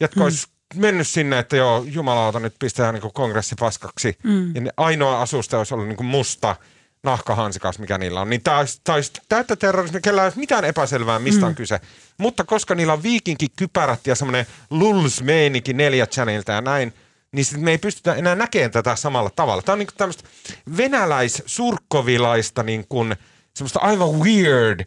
jotka 0.00 0.24
olisi 0.24 0.46
mennyt 0.74 1.08
sinne, 1.08 1.38
että 1.38 1.56
joo, 1.56 1.84
jumalauta 1.86 2.40
nyt 2.40 2.54
pistää 2.58 2.92
niin 2.92 3.12
kongressi 3.14 3.54
paskaksi, 3.58 4.18
mm. 4.22 4.54
ja 4.54 4.60
ne 4.60 4.70
ainoa 4.76 5.22
asuste 5.22 5.56
olisi 5.56 5.74
ollut 5.74 5.88
niin 5.88 6.04
musta 6.04 6.56
nahkahansikas, 7.04 7.78
mikä 7.78 7.98
niillä 7.98 8.20
on, 8.20 8.30
niin 8.30 8.42
tämä 8.42 8.58
olisi, 8.58 8.80
tämä 8.84 8.96
olisi 8.96 9.12
täyttä 9.28 9.56
terrorismia, 9.56 10.00
kellä 10.00 10.22
ei 10.22 10.26
olisi 10.26 10.38
mitään 10.38 10.64
epäselvää, 10.64 11.18
mistä 11.18 11.40
mm. 11.40 11.46
on 11.46 11.54
kyse. 11.54 11.80
Mutta 12.18 12.44
koska 12.44 12.74
niillä 12.74 12.92
on 12.92 13.02
kypärät 13.56 14.06
ja 14.06 14.14
semmoinen 14.14 14.46
lulls-meininki 14.70 15.72
neljä 15.72 16.06
channelta 16.06 16.52
ja 16.52 16.60
näin, 16.60 16.94
niin 17.32 17.44
sitten 17.44 17.64
me 17.64 17.70
ei 17.70 17.78
pystytä 17.78 18.14
enää 18.14 18.34
näkemään 18.34 18.70
tätä 18.70 18.96
samalla 18.96 19.30
tavalla. 19.30 19.62
Tämä 19.62 19.74
on 19.74 19.78
niin 19.78 19.88
tämmöistä 19.96 20.28
venäläis-surkkovilaista 20.76 22.62
niin 22.62 22.86
kuin, 22.88 23.16
semmoista 23.54 23.80
aivan 23.80 24.10
weird 24.10 24.84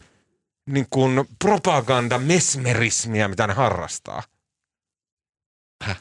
niin 0.66 0.88
kuin 0.90 1.26
propaganda-mesmerismia, 1.46 3.28
mitä 3.28 3.48
ne 3.48 3.54
harrastaa. 3.54 4.24
Häh? 5.84 6.00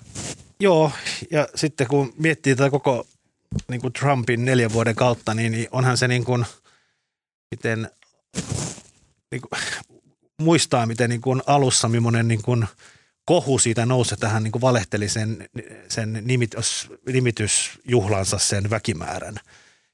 Joo, 0.61 0.93
ja 1.31 1.49
sitten 1.55 1.87
kun 1.87 2.13
miettii 2.19 2.57
tätä 2.57 2.71
koko 2.71 3.07
niin 3.69 3.81
kuin 3.81 3.93
Trumpin 3.93 4.45
neljän 4.45 4.73
vuoden 4.73 4.95
kautta, 4.95 5.35
niin, 5.35 5.53
niin 5.53 5.69
onhan 5.73 5.97
se 5.97 6.09
niin 6.09 6.25
kuin, 6.25 6.47
miten 7.51 7.91
niin 9.31 9.43
kuin, 9.43 9.61
muistaa, 10.41 10.87
miten 10.87 11.11
niin 11.11 11.21
kuin 11.21 11.43
alussa 11.47 11.89
millainen 11.89 12.29
niin 12.29 12.43
kuin 12.43 12.67
kohu 13.25 13.59
siitä 13.59 13.87
nousi, 13.87 14.15
että 14.15 14.29
hän 14.29 14.43
niin 14.43 14.53
kuin 14.53 14.63
valehteli 14.63 15.09
sen, 15.09 15.49
sen 15.89 16.23
nimitys, 16.23 16.89
nimitysjuhlansa 17.07 18.39
sen 18.39 18.71
väkimäärän. 18.71 19.35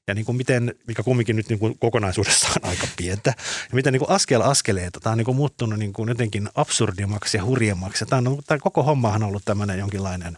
Ja 0.07 0.15
niin 0.15 0.25
kuin 0.25 0.35
miten, 0.35 0.75
mikä 0.87 1.03
kumminkin 1.03 1.35
nyt 1.35 1.49
niin 1.49 1.59
kuin 1.59 1.79
kokonaisuudessaan 1.79 2.59
aika 2.61 2.87
pientä, 2.97 3.33
ja 3.69 3.75
miten 3.75 3.93
niin 3.93 3.99
kuin 3.99 4.09
askel 4.09 4.41
askeleita, 4.41 4.99
tämä 4.99 5.11
on 5.11 5.17
niin 5.17 5.25
kuin 5.25 5.37
muuttunut 5.37 5.79
niin 5.79 5.93
kuin 5.93 6.09
jotenkin 6.09 6.49
absurdimmaksi 6.55 7.37
ja 7.37 7.45
hurjemmaksi. 7.45 8.05
Tämä, 8.05 8.29
on, 8.29 8.41
tämä 8.47 8.59
koko 8.59 8.83
hommahan 8.83 9.23
on 9.23 9.29
ollut 9.29 9.45
tämmöinen 9.45 9.79
jonkinlainen, 9.79 10.37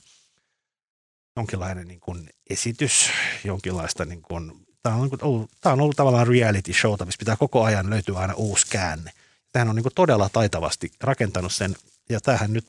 jonkinlainen 1.36 1.88
niin 1.88 2.00
kuin 2.00 2.30
esitys, 2.50 3.10
jonkinlaista 3.44 4.06
niin 4.06 4.22
kuin, 4.22 4.52
tämä 4.84 4.96
on, 4.96 5.10
niin 5.10 5.24
ollut, 5.24 5.52
tämä 5.62 5.74
on 5.74 5.82
ollut 5.82 5.96
tavallaan 5.96 6.28
reality 6.28 6.74
showta, 6.74 7.06
missä 7.06 7.20
pitää 7.20 7.36
koko 7.36 7.64
ajan 7.64 7.90
löytyä 7.90 8.20
aina 8.20 8.34
uusi 8.34 8.68
käänne. 8.70 9.12
Tähän 9.52 9.70
on 9.70 9.76
niin 9.76 9.84
kuin 9.84 9.96
todella 9.96 10.30
taitavasti 10.30 10.92
rakentanut 11.02 11.54
sen 11.54 11.76
ja 12.10 12.22
tämähän 12.22 12.54
nyt, 12.54 12.68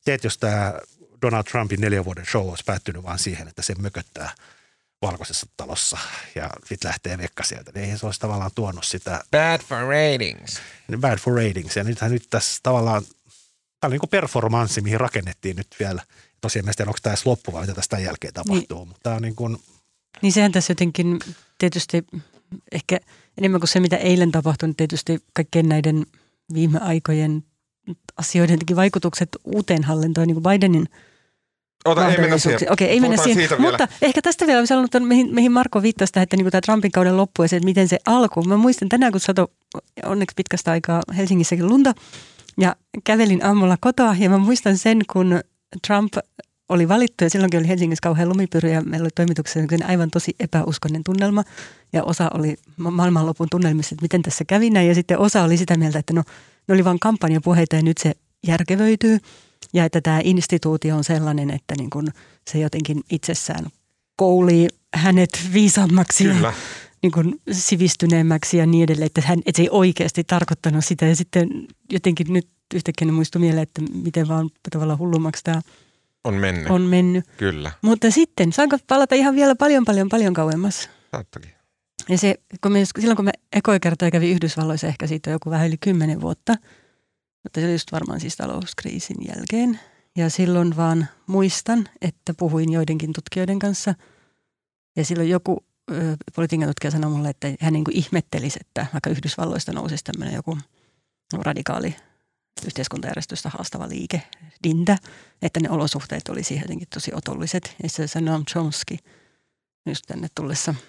se, 0.00 0.14
että 0.14 0.26
jos 0.26 0.38
tämä 0.38 0.74
Donald 1.22 1.44
Trumpin 1.44 1.80
neljän 1.80 2.04
vuoden 2.04 2.26
show 2.26 2.48
olisi 2.48 2.64
päättynyt 2.66 3.02
vain 3.02 3.18
siihen, 3.18 3.48
että 3.48 3.62
se 3.62 3.74
mököttää 3.78 4.30
valkoisessa 5.02 5.46
talossa 5.56 5.98
ja 6.34 6.50
sitten 6.64 6.88
lähtee 6.88 7.18
vekka 7.18 7.42
sieltä, 7.44 7.72
niin 7.74 7.90
ei 7.90 7.98
se 7.98 8.06
olisi 8.06 8.20
tavallaan 8.20 8.50
tuonut 8.54 8.84
sitä. 8.84 9.20
Bad 9.30 9.60
for 9.60 9.78
ratings. 9.78 10.60
Bad 11.00 11.18
for 11.18 11.34
ratings. 11.34 11.76
Ja 11.76 11.84
nythän 11.84 12.10
nyt 12.10 12.26
tässä 12.30 12.60
tavallaan, 12.62 13.02
tämä 13.80 13.88
on 13.88 13.92
niin 13.92 14.00
kuin 14.00 14.10
performanssi, 14.10 14.80
mihin 14.80 15.00
rakennettiin 15.00 15.56
nyt 15.56 15.66
vielä. 15.80 16.02
Tosiaan 16.40 16.66
mä 16.66 16.72
tiedä, 16.76 16.88
onko 16.88 16.98
tämä 17.02 17.12
edes 17.12 17.26
loppu 17.26 17.52
vai 17.52 17.60
mitä 17.60 17.74
tästä 17.74 17.98
jälkeen 17.98 18.34
tapahtuu, 18.34 18.78
niin, 18.78 18.88
mutta 18.88 19.00
tämä 19.02 19.16
on 19.16 19.22
niin 19.22 19.36
kuin. 19.36 19.56
Niin 20.22 20.32
sehän 20.32 20.52
tässä 20.52 20.70
jotenkin 20.70 21.18
tietysti 21.58 22.04
ehkä 22.72 23.00
enemmän 23.38 23.60
kuin 23.60 23.68
se, 23.68 23.80
mitä 23.80 23.96
eilen 23.96 24.32
tapahtui, 24.32 24.68
niin 24.68 24.76
tietysti 24.76 25.18
kaikkien 25.32 25.68
näiden 25.68 26.06
viime 26.54 26.78
aikojen 26.78 27.44
asioiden 28.16 28.58
vaikutukset 28.76 29.28
uuteen 29.44 29.84
hallintoon, 29.84 30.26
niin 30.26 30.42
kuin 30.42 30.54
Bidenin 30.54 30.88
Ota, 31.84 32.08
ei 32.08 32.18
mennä 32.18 32.38
siihen. 32.38 32.72
Okei, 32.72 32.88
ei 32.88 33.00
mennä 33.00 33.16
siihen. 33.16 33.48
Mutta 33.60 33.78
vielä. 33.78 33.98
ehkä 34.02 34.22
tästä 34.22 34.46
vielä 34.46 34.58
olisi 34.58 34.74
halunnut, 34.74 35.08
mihin, 35.08 35.34
mihin 35.34 35.52
Marko 35.52 35.82
viittasi 35.82 36.12
tähän, 36.12 36.22
että 36.22 36.36
niin 36.36 36.50
tämä 36.50 36.60
Trumpin 36.60 36.92
kauden 36.92 37.16
loppu 37.16 37.42
ja 37.42 37.48
se, 37.48 37.56
että 37.56 37.64
miten 37.64 37.88
se 37.88 37.98
alkoi. 38.06 38.44
Mä 38.44 38.56
muistan 38.56 38.88
tänään, 38.88 39.12
kun 39.12 39.20
sato 39.20 39.50
onneksi 40.04 40.34
pitkästä 40.36 40.70
aikaa 40.70 41.02
Helsingissäkin 41.16 41.68
lunta 41.68 41.94
ja 42.58 42.76
kävelin 43.04 43.44
aamulla 43.44 43.76
kotoa 43.80 44.16
ja 44.18 44.30
mä 44.30 44.38
muistan 44.38 44.78
sen, 44.78 44.98
kun 45.12 45.40
Trump 45.86 46.12
oli 46.68 46.88
valittu 46.88 47.24
ja 47.24 47.30
silloinkin 47.30 47.60
oli 47.60 47.68
Helsingissä 47.68 48.02
kauhean 48.02 48.28
lumipyry 48.28 48.70
ja 48.70 48.80
meillä 48.80 49.04
oli 49.04 49.10
toimituksessa 49.14 49.60
aivan 49.86 50.10
tosi 50.10 50.34
epäuskonen 50.40 51.04
tunnelma 51.04 51.44
ja 51.92 52.04
osa 52.04 52.30
oli 52.34 52.56
maailmanlopun 52.76 53.46
tunnelmissa, 53.50 53.94
että 53.94 54.04
miten 54.04 54.22
tässä 54.22 54.44
kävi 54.44 54.70
näin 54.70 54.88
ja 54.88 54.94
sitten 54.94 55.18
osa 55.18 55.42
oli 55.42 55.56
sitä 55.56 55.76
mieltä, 55.76 55.98
että 55.98 56.12
no 56.12 56.22
ne 56.68 56.74
oli 56.74 56.84
vain 56.84 56.98
kampanjapuheita 56.98 57.76
ja 57.76 57.82
nyt 57.82 57.98
se 57.98 58.12
järkevöityy. 58.46 59.18
Ja 59.72 59.84
että 59.84 60.00
tämä 60.00 60.20
instituutio 60.24 60.96
on 60.96 61.04
sellainen, 61.04 61.50
että 61.50 61.74
niin 61.78 61.90
kun 61.90 62.08
se 62.50 62.58
jotenkin 62.58 63.00
itsessään 63.10 63.66
koulii 64.16 64.68
hänet 64.94 65.30
viisaammaksi 65.52 66.24
Kyllä. 66.24 66.52
Niin 67.02 67.12
kun 67.12 67.40
sivistyneemmäksi 67.52 68.56
ja 68.56 68.66
niin 68.66 68.84
edelleen. 68.84 69.06
Että, 69.06 69.20
hän, 69.20 69.38
että 69.38 69.56
se 69.56 69.62
ei 69.62 69.68
oikeasti 69.70 70.24
tarkoittanut 70.24 70.84
sitä. 70.84 71.06
Ja 71.06 71.16
sitten 71.16 71.48
jotenkin 71.92 72.32
nyt 72.32 72.48
yhtäkkiä 72.74 73.12
muistui 73.12 73.40
mieleen, 73.40 73.62
että 73.62 73.82
miten 73.92 74.28
vaan 74.28 74.50
tavallaan 74.70 74.98
hullummaksi 74.98 75.44
tämä 75.44 75.60
on 76.24 76.34
mennyt. 76.34 76.70
On 76.70 76.82
mennyt. 76.82 77.24
Kyllä. 77.36 77.72
Mutta 77.82 78.10
sitten, 78.10 78.52
saanko 78.52 78.78
palata 78.86 79.14
ihan 79.14 79.34
vielä 79.34 79.54
paljon, 79.54 79.84
paljon, 79.84 80.08
paljon 80.08 80.34
kauemmas? 80.34 80.88
Saattakin. 81.10 81.50
Ja 82.08 82.18
se, 82.18 82.34
kun 82.62 82.72
me, 82.72 82.84
silloin 82.98 83.16
kun 83.16 83.24
me 83.24 83.32
ekoja 83.52 83.80
kertoja 83.80 84.10
kävi 84.10 84.30
Yhdysvalloissa 84.30 84.86
ehkä 84.86 85.06
siitä 85.06 85.30
joku 85.30 85.50
vähän 85.50 85.68
yli 85.68 85.76
kymmenen 85.80 86.20
vuotta, 86.20 86.54
mutta 87.42 87.60
se 87.60 87.66
oli 87.66 87.72
just 87.72 87.92
varmaan 87.92 88.20
siis 88.20 88.36
talouskriisin 88.36 89.16
jälkeen. 89.28 89.80
Ja 90.16 90.30
silloin 90.30 90.76
vaan 90.76 91.06
muistan, 91.26 91.88
että 92.00 92.34
puhuin 92.34 92.72
joidenkin 92.72 93.12
tutkijoiden 93.12 93.58
kanssa. 93.58 93.94
Ja 94.96 95.04
silloin 95.04 95.28
joku 95.28 95.64
politiikan 96.34 96.68
tutkija 96.68 96.90
sanoi 96.90 97.10
mulle, 97.10 97.28
että 97.28 97.48
hän 97.60 97.72
niin 97.72 97.84
ihmettelisi, 97.90 98.58
että 98.60 98.86
vaikka 98.92 99.10
Yhdysvalloista 99.10 99.72
nousisi 99.72 100.04
tämmöinen 100.04 100.34
joku 100.34 100.58
radikaali 101.32 101.96
yhteiskuntajärjestystä 102.66 103.48
haastava 103.48 103.88
liike, 103.88 104.22
Dintä, 104.64 104.98
että 105.42 105.60
ne 105.60 105.70
olosuhteet 105.70 106.28
olisi 106.28 106.58
jotenkin 106.58 106.88
tosi 106.94 107.10
otolliset. 107.14 107.76
Ja 107.82 107.88
se 107.88 108.06
sanoi 108.06 108.42
Chomsky 108.42 108.96
just 109.86 110.04
tänne 110.06 110.28
tullessa– 110.34 110.74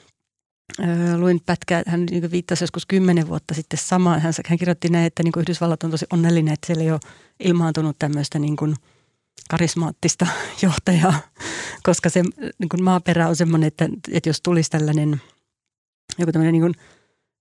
luin 1.18 1.42
pätkää, 1.46 1.84
hän 1.88 2.06
niin 2.06 2.32
viittasi 2.32 2.64
joskus 2.64 2.86
kymmenen 2.86 3.28
vuotta 3.28 3.54
sitten 3.54 3.80
samaan. 3.80 4.22
Hän, 4.22 4.34
kirjoitti 4.60 4.90
näin, 4.90 5.06
että 5.06 5.24
niin 5.24 5.32
kuin 5.32 5.42
Yhdysvallat 5.42 5.84
on 5.84 5.92
tosi 5.92 6.06
onnellinen, 6.14 6.54
että 6.54 6.68
siellä 6.68 6.84
ei 6.84 6.92
ole 6.92 7.00
ilmaantunut 7.40 7.96
tämmöistä 8.00 8.40
niin 8.40 8.58
karismaattista 9.49 10.28
johtajaa, 10.63 11.19
koska 11.84 12.10
se 12.10 12.21
niin 12.60 12.69
kuin 12.69 12.84
maaperä 12.84 13.28
on 13.28 13.36
semmoinen, 13.36 13.67
että, 13.67 13.89
että 14.12 14.30
jos 14.30 14.41
tulisi 14.41 14.69
tällainen 14.69 15.21
joku 16.17 16.32
tämmöinen 16.32 16.54
niin 16.54 16.62
kuin 16.62 16.73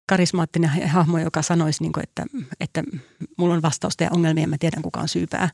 karismaattinen 0.06 0.88
hahmo, 0.88 1.18
joka 1.18 1.42
sanoisi, 1.42 1.82
niin 1.82 1.92
kuin, 1.92 2.02
että, 2.02 2.26
että 2.61 2.82
mulla 3.37 3.54
on 3.54 3.62
vastausta 3.62 4.04
ja 4.04 4.11
ongelmia 4.12 4.44
ja 4.44 4.48
mä 4.48 4.56
tiedän 4.58 4.82
kuka 4.82 5.00
on 5.00 5.08
syypää, 5.08 5.50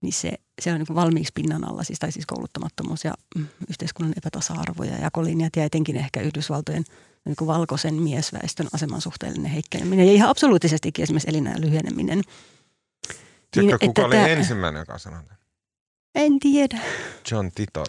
niin 0.00 0.12
se, 0.12 0.32
se 0.60 0.72
on 0.72 0.78
niin 0.78 0.94
valmiiksi 0.94 1.32
pinnan 1.34 1.68
alla, 1.68 1.84
siis, 1.84 1.98
tai 1.98 2.12
siis 2.12 2.26
kouluttamattomuus 2.26 3.04
ja 3.04 3.14
mm, 3.36 3.46
yhteiskunnan 3.70 4.14
epätasa-arvo 4.16 4.84
ja 4.84 4.98
jakolinjat 4.98 5.56
ja 5.56 5.64
etenkin 5.64 5.96
ehkä 5.96 6.20
Yhdysvaltojen 6.20 6.84
niin 7.24 7.36
kuin 7.36 7.48
valkoisen 7.48 7.94
miesväestön 7.94 8.68
aseman 8.72 9.00
suhteellinen 9.00 9.52
heikkeneminen 9.52 10.06
ja 10.06 10.12
ihan 10.12 10.28
absoluuttisestikin 10.28 11.02
esimerkiksi 11.02 11.30
elinajan 11.30 11.60
lyheneminen. 11.60 12.22
Tiedätkö, 13.50 13.76
niin, 13.80 13.94
kuka 13.94 14.06
oli 14.06 14.14
tämä... 14.14 14.26
ensimmäinen, 14.26 14.80
joka 14.80 14.98
sanoi 14.98 15.22
tämän? 15.22 15.41
En 16.14 16.40
tiedä. 16.40 16.80
John 17.30 17.48
Titor. 17.54 17.86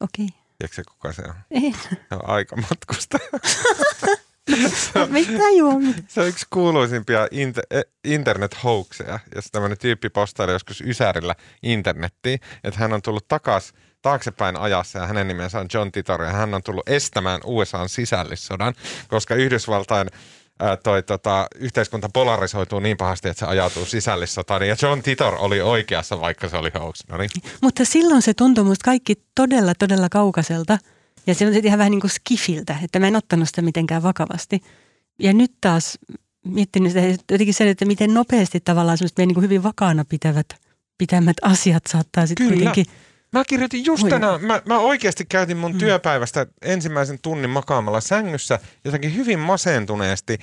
Okei. 0.00 0.24
Okay. 0.24 0.38
Tiedätkö 0.58 0.82
kuka 0.92 1.12
se 1.12 1.22
on? 1.22 1.34
En. 1.50 1.74
Se 2.08 2.14
on 2.14 2.28
aikamatkustaja. 2.28 3.28
Mitä 5.08 5.50
juo? 5.58 5.72
Se 6.08 6.20
on 6.20 6.28
yksi 6.28 6.46
kuuluisimpia 6.50 7.26
inter- 7.26 7.78
e, 7.78 7.82
internet-hoaxeja, 8.04 9.18
jos 9.34 9.44
tämmöinen 9.52 9.78
tyyppi 9.78 10.08
postaili 10.08 10.52
joskus 10.52 10.80
Ysärillä 10.80 11.34
internettiin, 11.62 12.40
että 12.64 12.80
hän 12.80 12.92
on 12.92 13.02
tullut 13.02 13.28
takaisin 13.28 13.76
taaksepäin 14.02 14.56
ajassa 14.56 14.98
ja 14.98 15.06
hänen 15.06 15.28
nimensä 15.28 15.60
on 15.60 15.68
John 15.74 15.92
Titor 15.92 16.22
ja 16.22 16.32
hän 16.32 16.54
on 16.54 16.62
tullut 16.62 16.88
estämään 16.88 17.40
USAn 17.44 17.88
sisällissodan, 17.88 18.74
koska 19.08 19.34
Yhdysvaltain 19.34 20.08
toi, 20.82 21.02
tota, 21.02 21.46
yhteiskunta 21.56 22.08
polarisoituu 22.12 22.80
niin 22.80 22.96
pahasti, 22.96 23.28
että 23.28 23.40
se 23.40 23.46
ajautuu 23.46 23.84
sisällissotaan. 23.84 24.68
Ja 24.68 24.76
John 24.82 25.02
Titor 25.02 25.34
oli 25.38 25.60
oikeassa, 25.60 26.20
vaikka 26.20 26.48
se 26.48 26.56
oli 26.56 26.70
hoax. 26.78 26.98
No 27.08 27.16
niin. 27.16 27.30
Mutta 27.62 27.84
silloin 27.84 28.22
se 28.22 28.34
tuntui 28.34 28.64
musta 28.64 28.84
kaikki 28.84 29.14
todella, 29.34 29.74
todella 29.74 30.08
kaukaiselta. 30.08 30.78
Ja 31.26 31.34
se 31.34 31.46
on 31.46 31.54
ihan 31.54 31.78
vähän 31.78 31.90
niin 31.90 32.00
kuin 32.00 32.10
skifiltä, 32.10 32.76
että 32.84 32.98
mä 32.98 33.08
en 33.08 33.16
ottanut 33.16 33.48
sitä 33.48 33.62
mitenkään 33.62 34.02
vakavasti. 34.02 34.60
Ja 35.18 35.32
nyt 35.32 35.52
taas 35.60 35.98
miettinyt 36.44 36.92
sitä 36.92 37.06
jotenkin 37.32 37.54
sen, 37.54 37.68
että 37.68 37.84
miten 37.84 38.14
nopeasti 38.14 38.60
tavallaan 38.60 38.98
semmoiset 38.98 39.18
niin 39.18 39.34
kuin 39.34 39.44
hyvin 39.44 39.62
vakaana 39.62 40.04
pitävät– 40.04 40.46
pitämät 41.02 41.36
asiat 41.42 41.86
saattaa 41.86 42.26
sitten 42.26 42.48
kuitenkin. 42.48 42.86
Mä 43.32 43.42
kirjoitin 43.48 43.84
just 43.84 44.02
Oi. 44.04 44.10
tänään, 44.10 44.44
mä, 44.44 44.62
mä 44.64 44.78
oikeasti 44.78 45.24
käytin 45.24 45.56
mun 45.56 45.72
Mm. 45.72 45.78
työpäivästä 45.78 46.46
ensimmäisen 46.62 47.18
tunnin 47.22 47.50
makaamalla 47.50 48.00
sängyssä 48.00 48.58
jotenkin 48.84 49.16
hyvin 49.16 49.38
masentuneesti 49.38 50.38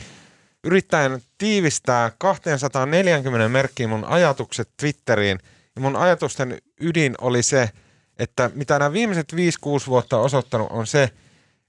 yrittäen 0.63 1.21
tiivistää 1.37 2.11
240 2.17 3.49
merkkiin 3.49 3.89
mun 3.89 4.05
ajatukset 4.05 4.69
Twitteriin. 4.79 5.39
Ja 5.75 5.81
mun 5.81 5.95
ajatusten 5.95 6.57
ydin 6.81 7.15
oli 7.21 7.43
se, 7.43 7.69
että 8.19 8.51
mitä 8.55 8.79
nämä 8.79 8.93
viimeiset 8.93 9.33
5-6 9.33 9.35
vuotta 9.87 10.17
on 10.17 10.23
osoittanut 10.25 10.67
on 10.71 10.87
se, 10.87 11.09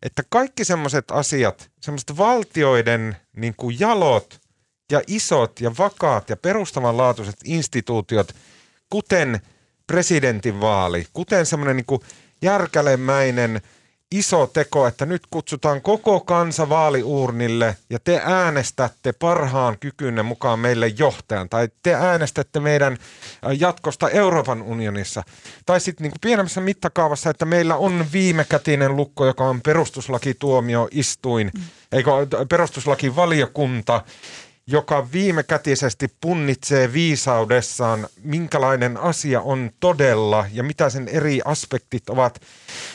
että 0.03 0.23
kaikki 0.29 0.65
semmoiset 0.65 1.11
asiat, 1.11 1.71
semmoiset 1.81 2.17
valtioiden 2.19 3.17
niin 3.37 3.55
kuin 3.57 3.81
jalot 3.81 4.41
ja 4.93 5.01
isot 5.07 5.61
ja 5.61 5.73
vakaat 5.79 6.31
ja 6.31 6.37
perustavanlaatuiset 6.37 7.37
instituutiot, 7.45 8.33
kuten 8.91 9.41
presidentinvaali, 9.91 11.07
kuten 11.13 11.47
semmoinen 11.47 11.77
niin 11.77 12.01
järkälemäinen 12.43 13.61
iso 14.11 14.47
teko, 14.47 14.87
että 14.87 15.07
nyt 15.07 15.23
kutsutaan 15.31 15.83
koko 15.83 16.21
kansa 16.21 16.69
vaaliuurnille 16.69 17.77
ja 17.91 17.99
te 17.99 18.23
äänestätte 18.25 19.13
parhaan 19.13 19.79
kykynne 19.79 20.23
mukaan 20.23 20.59
meille 20.59 20.87
johtajan 20.87 21.49
tai 21.49 21.69
te 21.83 21.95
äänestätte 21.95 22.61
meidän 22.61 22.93
äh, 22.93 22.99
jatkosta 23.59 24.11
Euroopan 24.11 24.63
unionissa. 24.63 25.23
Tai 25.67 25.81
sitten 25.81 26.05
niin 26.05 26.21
pienemmässä 26.21 26.61
mittakaavassa, 26.61 27.31
että 27.31 27.45
meillä 27.45 27.77
on 27.77 28.07
viimekätinen 28.13 28.97
lukko, 28.97 29.27
joka 29.27 29.45
on 29.45 29.61
perustuslakituomioistuin, 29.61 31.53
eikö 31.93 32.11
perustuslakivaliokunta, 32.49 34.03
joka 34.67 35.13
viimekätisesti 35.13 36.09
punnitsee 36.21 36.93
viisaudessaan, 36.93 38.09
minkälainen 38.23 38.97
asia 38.97 39.41
on 39.41 39.71
todella 39.81 40.47
ja 40.53 40.63
mitä 40.63 40.91
sen 40.91 41.09
eri 41.09 41.41
aspektit 41.45 42.11
ovat. 42.11 42.41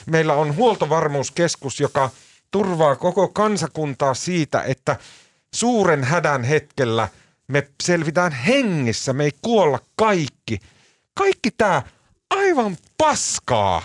Meillä 0.06 0.34
on 0.34 0.56
huoltovarmuuskeskus, 0.56 1.80
joka 1.80 2.10
turvaa 2.52 2.96
koko 2.96 3.28
kansakuntaa 3.28 4.14
siitä, 4.14 4.62
että 4.62 4.96
suuren 5.54 6.04
hädän 6.04 6.44
hetkellä 6.44 7.08
me 7.48 7.68
selvitään 7.84 8.32
hengissä, 8.32 9.14
me 9.14 9.24
ei 9.24 9.32
kuolla 9.42 9.80
kaikki. 9.96 10.60
Kaikki 11.14 11.52
tämä 11.52 11.82
aivan 12.30 12.78
paskaa. 12.98 13.82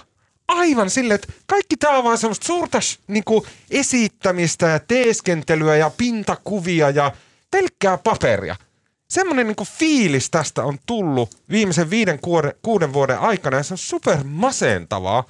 Aivan 0.48 0.90
sille, 0.90 1.14
että 1.14 1.32
kaikki 1.46 1.76
tämä 1.76 1.98
on 1.98 2.04
vaan 2.04 2.18
semmoista 2.18 2.46
suurta 2.46 2.78
sh- 2.78 3.00
niinku 3.06 3.46
esittämistä 3.70 4.66
ja 4.66 4.78
teeskentelyä 4.78 5.76
ja 5.76 5.90
pintakuvia 5.90 6.90
ja 6.90 7.12
pelkkää 7.50 7.98
paperia. 7.98 8.56
Semmoinen 9.08 9.46
niinku 9.46 9.64
fiilis 9.64 10.30
tästä 10.30 10.64
on 10.64 10.78
tullut 10.86 11.36
viimeisen 11.50 11.90
viiden 11.90 12.18
kuuden, 12.20 12.54
kuuden 12.62 12.92
vuoden 12.92 13.18
aikana 13.18 13.56
ja 13.56 13.62
se 13.62 13.74
on 13.74 13.78
super 13.78 14.18
masentavaa, 14.24 15.24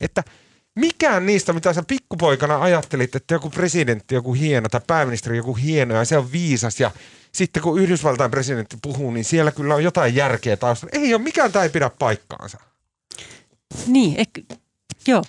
että 0.00 0.22
mikään 0.74 1.26
niistä, 1.26 1.52
mitä 1.52 1.72
sä 1.72 1.82
pikkupoikana 1.82 2.60
ajattelit, 2.60 3.16
että 3.16 3.34
joku 3.34 3.50
presidentti, 3.50 4.14
joku 4.14 4.32
hieno 4.34 4.68
tai 4.68 4.80
pääministeri 4.86 5.36
joku 5.36 5.54
hieno 5.54 5.94
ja 5.94 6.04
se 6.04 6.18
on 6.18 6.32
viisas 6.32 6.80
ja 6.80 6.90
sitten 7.32 7.62
kun 7.62 7.80
Yhdysvaltain 7.80 8.30
presidentti 8.30 8.76
puhuu, 8.82 9.10
niin 9.10 9.24
siellä 9.24 9.52
kyllä 9.52 9.74
on 9.74 9.84
jotain 9.84 10.14
järkeä 10.14 10.56
taustalla. 10.56 10.90
Ei 11.02 11.14
ole, 11.14 11.22
mikään 11.22 11.52
tämä 11.52 11.62
ei 11.62 11.68
pidä 11.68 11.90
paikkaansa. 11.98 12.58
Niin, 13.86 14.14
ehkä, 14.16 14.40
joo. 15.06 15.24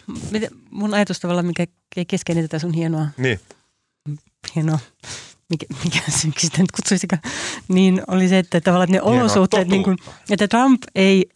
Mun 0.72 0.94
ajatus 0.94 1.20
tavallaan, 1.20 1.46
mikä 1.46 1.66
keskeinen 2.08 2.44
tätä 2.44 2.60
sun 2.60 2.74
hienoa, 2.74 3.06
Niin. 3.18 3.40
hienoa 4.56 4.80
mikä, 5.50 5.66
mikä 5.84 6.00
se 6.12 6.28
miksi 6.28 6.48
sitä 6.48 6.62
nyt 6.62 6.72
kutsuisikaan, 6.72 7.22
niin 7.68 8.02
oli 8.08 8.30
se, 8.30 8.40
että 8.40 8.62
tavallaan 8.62 8.92
ne 8.92 9.02
olosuhteet, 9.02 9.68
niin 9.68 9.84
kuin, 9.84 9.98
että 10.30 10.48
Trump 10.48 10.84
ei, 10.96 11.30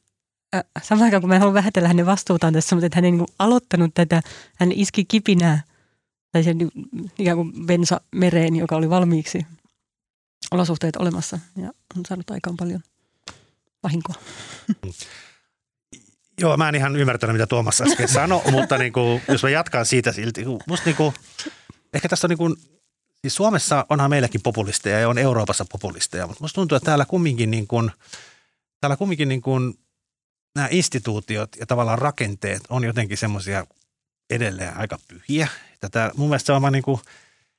äh, 0.56 0.64
samaan 0.84 1.06
aikaan 1.06 1.22
kun 1.22 1.30
mä 1.30 1.36
en 1.36 1.42
halua 1.42 1.54
vähätellä 1.54 1.88
hänen 1.88 2.06
vastuutaan 2.06 2.54
tässä, 2.54 2.76
mutta 2.76 2.86
että 2.86 2.98
hän 2.98 3.06
ei 3.06 3.12
niin 3.12 3.20
kuin 3.20 3.36
aloittanut 3.40 3.94
tätä, 3.94 4.22
hän 4.56 4.72
iski 4.72 5.06
kipinää, 5.06 5.62
tai 6.32 6.44
sen 6.44 6.58
niin- 6.58 6.72
ikään 7.20 7.38
kuin 7.38 7.66
bensa 7.66 8.02
mereen, 8.16 8.56
joka 8.56 8.76
oli 8.76 8.90
valmiiksi 8.90 9.46
olosuhteet 10.52 10.96
olemassa, 10.96 11.40
ja 11.56 11.72
on 11.98 12.06
saanut 12.08 12.32
aikaan 12.32 12.58
paljon 12.58 12.82
vahinkoa. 13.84 14.16
Joo, 16.42 16.58
mä 16.58 16.70
en 16.70 16.76
ihan 16.76 16.96
ymmärtänyt, 16.96 17.34
mitä 17.34 17.48
Tuomas 17.48 17.82
äsken 17.82 18.08
sanoi, 18.08 18.42
mutta 18.52 18.78
niin 18.78 18.94
kuin, 18.94 19.22
jos 19.28 19.44
mä 19.44 19.50
jatkan 19.50 19.86
siitä 19.86 20.12
silti. 20.12 20.46
Musta 20.68 20.86
niin 20.86 20.96
kuin, 20.96 21.14
ehkä 21.94 22.10
tässä 22.10 22.28
on 22.28 22.30
niin 22.30 22.38
kuin, 22.38 22.56
siis 23.22 23.36
Suomessa 23.36 23.86
onhan 23.90 24.10
meilläkin 24.10 24.42
populisteja 24.42 25.00
ja 25.00 25.10
on 25.10 25.18
Euroopassa 25.18 25.66
populisteja, 25.72 26.28
mutta 26.28 26.44
musta 26.44 26.56
tuntuu, 26.56 26.76
että 26.76 26.86
täällä 26.86 27.06
kumminkin, 27.06 27.52
niin 27.52 27.68
kuin, 27.68 27.92
täällä 28.82 28.98
kumminkin 28.98 29.30
niin 29.30 29.42
kuin, 29.42 29.74
nämä 30.56 30.68
instituutiot 30.72 31.56
ja 31.60 31.66
tavallaan 31.66 32.00
rakenteet 32.00 32.62
on 32.70 32.84
jotenkin 32.84 33.18
semmoisia 33.18 33.66
edelleen 34.30 34.78
aika 34.78 35.00
pyhiä. 35.08 35.48
Tätä, 35.80 36.12
mun 36.16 36.30
mielestä 36.30 36.46
se 36.46 36.54
on 36.54 36.72
niin 36.72 36.84
kuin, 36.84 37.00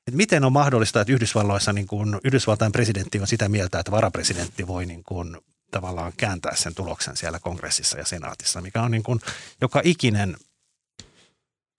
että 0.07 0.17
miten 0.17 0.45
on 0.45 0.53
mahdollista, 0.53 1.01
että 1.01 1.13
Yhdysvalloissa 1.13 1.73
niin 1.73 1.87
kuin, 1.87 2.21
Yhdysvaltain 2.25 2.73
presidentti 2.73 3.21
on 3.21 3.27
sitä 3.27 3.49
mieltä, 3.49 3.79
että 3.79 3.93
varapresidentti 3.93 4.67
voi 4.67 4.87
niin 4.87 5.05
kuin, 5.05 5.37
tavallaan 5.71 6.13
kääntää 6.17 6.57
sen 6.57 6.75
tuloksen 6.75 7.17
siellä 7.17 7.39
kongressissa 7.39 7.99
ja 7.99 8.05
senaatissa, 8.05 8.61
mikä 8.61 8.83
on 8.83 8.91
niin 8.91 9.03
kuin, 9.03 9.21
joka 9.61 9.81
ikinen 9.85 10.37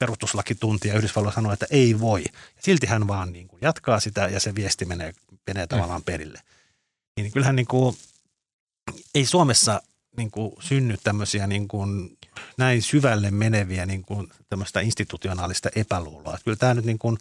perustuslakituntija 0.01 0.97
Yhdysvalloissa 0.97 1.35
sanoo, 1.35 1.53
että 1.53 1.65
ei 1.69 1.99
voi. 1.99 2.23
Silti 2.59 2.87
hän 2.87 3.07
vaan 3.07 3.33
niin 3.33 3.47
kuin 3.47 3.59
jatkaa 3.61 3.99
sitä 3.99 4.27
ja 4.27 4.39
se 4.39 4.55
viesti 4.55 4.85
menee, 4.85 5.13
menee 5.47 5.67
tavallaan 5.67 6.03
perille. 6.03 6.41
Niin 7.17 7.31
kyllähän 7.31 7.55
niin 7.55 7.65
kuin, 7.65 7.97
ei 9.15 9.25
Suomessa 9.25 9.81
niin 10.17 10.31
kuin 10.31 10.53
synny 10.59 10.97
tämmöisiä 11.03 11.47
niin 11.47 11.67
kuin 11.67 12.17
näin 12.57 12.81
syvälle 12.81 13.31
meneviä 13.31 13.85
niin 13.85 14.01
kuin 14.01 14.31
tämmöistä 14.49 14.79
institutionaalista 14.79 15.69
epäluuloa. 15.75 16.33
Että 16.33 16.43
Kyllä 16.43 16.57
tämä 16.57 16.73
nyt 16.73 16.85
niin 16.85 16.99
kuin, 16.99 17.17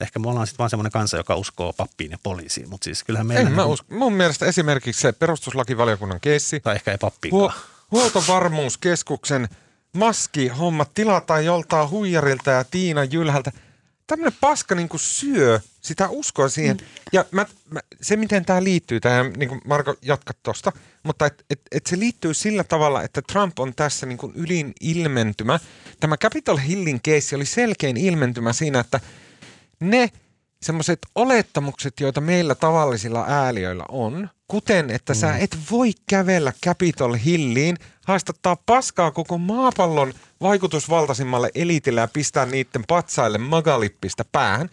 ehkä 0.00 0.18
me 0.18 0.28
ollaan 0.28 0.46
sitten 0.46 0.58
vaan 0.58 0.70
semmoinen 0.70 0.92
kansa, 0.92 1.16
joka 1.16 1.36
uskoo 1.36 1.72
pappiin 1.72 2.10
ja 2.10 2.18
poliisiin, 2.22 2.68
mutta 2.68 2.84
siis 2.84 3.04
kyllähän 3.04 3.26
meillä... 3.26 3.40
En 3.40 3.46
niin 3.46 3.56
mä 3.56 3.64
usko. 3.64 3.94
Mun 3.94 4.12
mielestä 4.12 4.46
esimerkiksi 4.46 5.00
se 5.00 5.12
perustuslakivaliokunnan 5.12 6.20
keissi, 6.20 6.60
Tai 6.60 6.74
ehkä 6.74 6.90
ei 6.90 6.98
pappiinkaan. 6.98 7.42
Huo- 7.42 7.60
huoltovarmuuskeskuksen 7.90 9.48
maskihommat 9.92 10.94
tilataan 10.94 11.44
joltain 11.44 11.90
huijarilta 11.90 12.50
ja 12.50 12.64
Tiina 12.64 13.04
Jylhältä. 13.04 13.52
Tämmöinen 14.06 14.38
paska 14.40 14.74
niin 14.74 14.88
kuin 14.88 15.00
syö 15.00 15.60
sitä 15.80 16.08
uskoa 16.08 16.48
siihen. 16.48 16.76
Mm. 16.76 16.86
Ja 17.12 17.24
mä, 17.30 17.46
mä, 17.70 17.80
se, 18.02 18.16
miten 18.16 18.44
tämä 18.44 18.64
liittyy 18.64 19.00
tähän, 19.00 19.32
niin 19.32 19.48
kuin 19.48 19.60
Marko 19.64 19.94
jatkat 20.02 20.36
tuosta, 20.42 20.72
mutta 21.02 21.26
et, 21.26 21.44
et, 21.50 21.60
et 21.72 21.86
se 21.86 21.98
liittyy 21.98 22.34
sillä 22.34 22.64
tavalla, 22.64 23.02
että 23.02 23.22
Trump 23.22 23.58
on 23.58 23.74
tässä 23.74 24.06
niin 24.06 24.18
kuin 24.18 24.32
ylin 24.34 24.72
ilmentymä. 24.80 25.60
Tämä 26.00 26.16
Capitol 26.16 26.56
Hillin 26.56 27.00
keissi 27.02 27.36
oli 27.36 27.46
selkein 27.46 27.96
ilmentymä 27.96 28.52
siinä, 28.52 28.80
että 28.80 29.00
ne 29.80 30.08
semmoiset 30.62 30.98
olettamukset, 31.14 32.00
joita 32.00 32.20
meillä 32.20 32.54
tavallisilla 32.54 33.24
ääliöillä 33.28 33.84
on, 33.88 34.28
kuten 34.48 34.90
että 34.90 35.12
mm. 35.12 35.16
sä 35.16 35.36
et 35.36 35.58
voi 35.70 35.92
kävellä 36.08 36.52
Capitol 36.64 37.14
Hilliin, 37.24 37.76
haastattaa 38.06 38.56
paskaa 38.66 39.10
koko 39.10 39.38
maapallon 39.38 40.14
vaikutusvaltaisimmalle 40.40 41.50
elitille 41.54 42.00
ja 42.00 42.08
pistää 42.08 42.46
niiden 42.46 42.84
patsaille 42.88 43.38
magalippistä 43.38 44.24
päähän, 44.32 44.70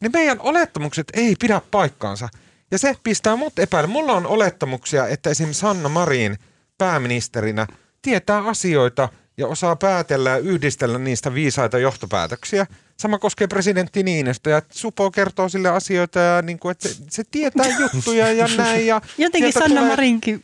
ne 0.00 0.08
meidän 0.12 0.40
olettamukset 0.40 1.06
ei 1.12 1.36
pidä 1.40 1.60
paikkaansa. 1.70 2.28
Ja 2.70 2.78
se 2.78 2.94
pistää 3.02 3.36
mut 3.36 3.58
epäile. 3.58 3.86
Mulla 3.86 4.12
on 4.12 4.26
olettamuksia, 4.26 5.06
että 5.06 5.30
esimerkiksi 5.30 5.60
Sanna 5.60 5.88
Marin 5.88 6.38
pääministerinä 6.78 7.66
tietää 8.02 8.44
asioita 8.44 9.08
ja 9.38 9.46
osaa 9.46 9.76
päätellä 9.76 10.30
ja 10.30 10.38
yhdistellä 10.38 10.98
niistä 10.98 11.34
viisaita 11.34 11.78
johtopäätöksiä. 11.78 12.66
Sama 12.96 13.18
koskee 13.18 13.46
presidentti 13.46 14.02
Niinistö 14.02 14.50
ja 14.50 14.62
Supo 14.70 15.10
kertoo 15.10 15.48
sille 15.48 15.68
asioita 15.68 16.18
ja 16.18 16.42
niin 16.42 16.58
kuin, 16.58 16.70
että 16.72 16.88
se, 16.88 16.94
se 17.10 17.22
tietää 17.30 17.66
juttuja 17.80 18.32
ja 18.32 18.46
näin. 18.56 18.86
Ja 18.86 19.00
Jotenkin 19.18 19.52
Sanna 19.52 19.68
tulee- 19.68 19.88
Marinkin, 19.88 20.42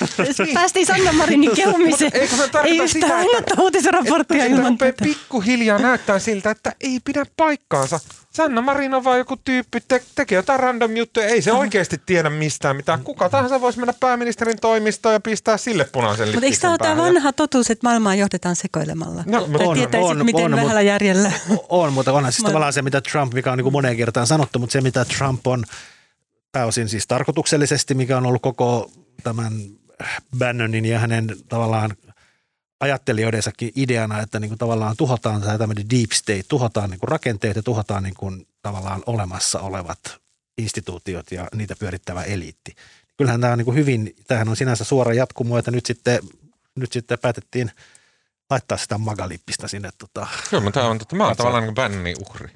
päästiin 0.54 0.86
Sanna 0.86 1.12
Marinin 1.12 1.50
kehumiseen. 1.56 2.10
Eikö 2.14 2.36
se 2.36 2.48
tarkoita 2.48 2.82
Ei 2.82 2.88
sitä, 2.88 3.06
että- 3.06 3.16
ainutta 3.16 3.54
uutisraporttia 3.62 4.44
että 4.44 4.56
ilman 4.56 4.78
tätä. 4.78 5.04
pikkuhiljaa 5.04 5.78
näyttää 5.78 6.18
siltä, 6.18 6.50
että 6.50 6.72
ei 6.80 7.00
pidä 7.04 7.24
paikkaansa. 7.36 8.00
Sanna 8.34 8.60
Marin 8.60 8.94
on 8.94 9.04
vaan 9.04 9.18
joku 9.18 9.36
tyyppi, 9.36 9.80
te- 9.80 10.02
tekee 10.14 10.36
jotain 10.36 10.60
random 10.60 10.96
juttuja, 10.96 11.26
ei 11.26 11.42
se 11.42 11.52
oikeasti 11.52 12.00
tiedä 12.06 12.30
mistään 12.30 12.76
mitään. 12.76 13.04
Kuka 13.04 13.28
tahansa 13.28 13.60
voisi 13.60 13.78
mennä 13.78 13.94
pääministerin 14.00 14.60
toimistoon 14.60 15.12
ja 15.12 15.20
pistää 15.20 15.56
sille 15.56 15.84
punaisen 15.92 16.28
Mutta 16.28 16.46
eikö 16.46 16.58
tämä 16.60 16.72
ole 16.72 16.78
tämä 16.78 16.96
vanha 16.96 17.32
totuus, 17.32 17.70
että 17.70 17.86
maailmaa 17.86 18.14
johdetaan 18.14 18.56
sekoilemalla? 18.56 19.24
No, 19.26 19.48
tai 19.58 19.66
on, 19.66 19.74
tietäisit, 19.76 20.10
on, 20.10 20.24
miten 20.24 20.44
on, 20.44 20.50
vähällä 20.50 20.72
mutta- 20.72 20.80
järjellä. 20.82 21.32
On, 21.68 21.92
mutta 21.92 22.12
onhan 22.12 22.32
siis 22.32 22.46
tavallaan 22.46 22.72
se, 22.72 22.82
mitä 22.82 23.00
Trump, 23.00 23.34
mikä 23.34 23.52
on 23.52 23.58
niin 23.58 23.62
kuin 23.62 23.72
moneen 23.72 23.96
kertaan 23.96 24.26
sanottu, 24.26 24.58
mutta 24.58 24.72
se, 24.72 24.80
mitä 24.80 25.04
Trump 25.04 25.46
on 25.46 25.64
pääosin 26.52 26.88
siis 26.88 27.06
tarkoituksellisesti, 27.06 27.94
mikä 27.94 28.16
on 28.16 28.26
ollut 28.26 28.42
koko 28.42 28.90
tämän 29.22 29.52
Bannonin 30.38 30.84
ja 30.84 30.98
hänen 30.98 31.36
tavallaan 31.48 31.90
ajattelijoidensakin 32.80 33.72
ideana, 33.76 34.20
että 34.20 34.40
niin 34.40 34.48
kuin 34.48 34.58
tavallaan 34.58 34.96
tuhotaan 34.96 35.40
tämä 35.40 35.58
tämmöinen 35.58 35.90
deep 35.90 36.10
state, 36.12 36.42
tuhotaan 36.48 36.90
niin 36.90 37.00
kuin 37.00 37.08
rakenteet 37.08 37.56
ja 37.56 37.62
tuhotaan 37.62 38.02
niin 38.02 38.14
kuin 38.14 38.46
tavallaan 38.62 39.02
olemassa 39.06 39.60
olevat 39.60 39.98
instituutiot 40.58 41.32
ja 41.32 41.48
niitä 41.54 41.74
pyörittävä 41.78 42.22
eliitti. 42.22 42.74
Kyllähän 43.16 43.40
tämä 43.40 43.52
on 43.52 43.58
niin 43.58 43.64
kuin 43.64 43.76
hyvin, 43.76 44.14
tämähän 44.26 44.48
on 44.48 44.56
sinänsä 44.56 44.84
suora 44.84 45.14
jatkumo, 45.14 45.58
että 45.58 45.70
nyt 45.70 45.86
sitten, 45.86 46.18
nyt 46.76 46.92
sitten 46.92 47.18
päätettiin 47.18 47.70
laittaa 48.50 48.78
sitä 48.78 48.98
magalippistä 48.98 49.68
sinne. 49.68 49.90
Tota, 49.98 50.26
Kyllä, 50.50 50.62
mutta 50.64 50.80
tämä 50.80 50.90
on, 50.90 50.98
totta. 50.98 51.16
mä 51.16 51.26
oon 51.26 51.36
tavallaan 51.36 51.64
niin 51.64 51.74
bänni 51.74 52.14
uhri. 52.28 52.48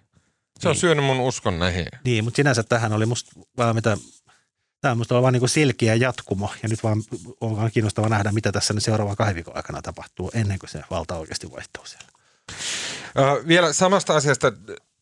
Se 0.61 0.69
on 0.69 0.73
Niin. 0.73 0.81
syönyt 0.81 1.05
mun 1.05 1.21
uskon 1.21 1.59
näihin. 1.59 1.87
niin, 2.05 2.25
mutta 2.25 2.37
sinänsä 2.37 2.63
tähän 2.63 2.93
oli 2.93 3.07
musta 3.07 3.31
vaan 3.57 3.75
mitä, 3.75 3.97
tämä 4.81 4.93
on 4.93 4.99
musta 4.99 5.23
vaan 5.23 5.33
niin 5.33 5.41
kuin 5.41 5.51
selkeä 5.51 5.95
jatkumo 5.95 6.51
ja 6.63 6.69
nyt 6.69 6.83
vaan 6.83 7.03
on 7.41 7.57
vaan 7.57 7.71
kiinnostava 7.71 8.09
nähdä, 8.09 8.33
mitä 8.33 8.53
tässä 8.53 8.75
nyt 8.75 8.83
seuraavan 8.83 9.17
kahden 9.17 9.35
viikon 9.35 9.57
aikana 9.57 9.83
tapahtuu 9.83 10.31
ennen 10.35 10.59
kuin 10.59 10.71
se 10.71 10.83
valta 10.91 11.17
oikeasti 11.17 11.51
vaihtuu 11.51 11.87
siellä. 11.87 12.09
Ö, 13.19 13.49
vielä 13.49 13.73
samasta 13.73 14.17
asiasta 14.17 14.53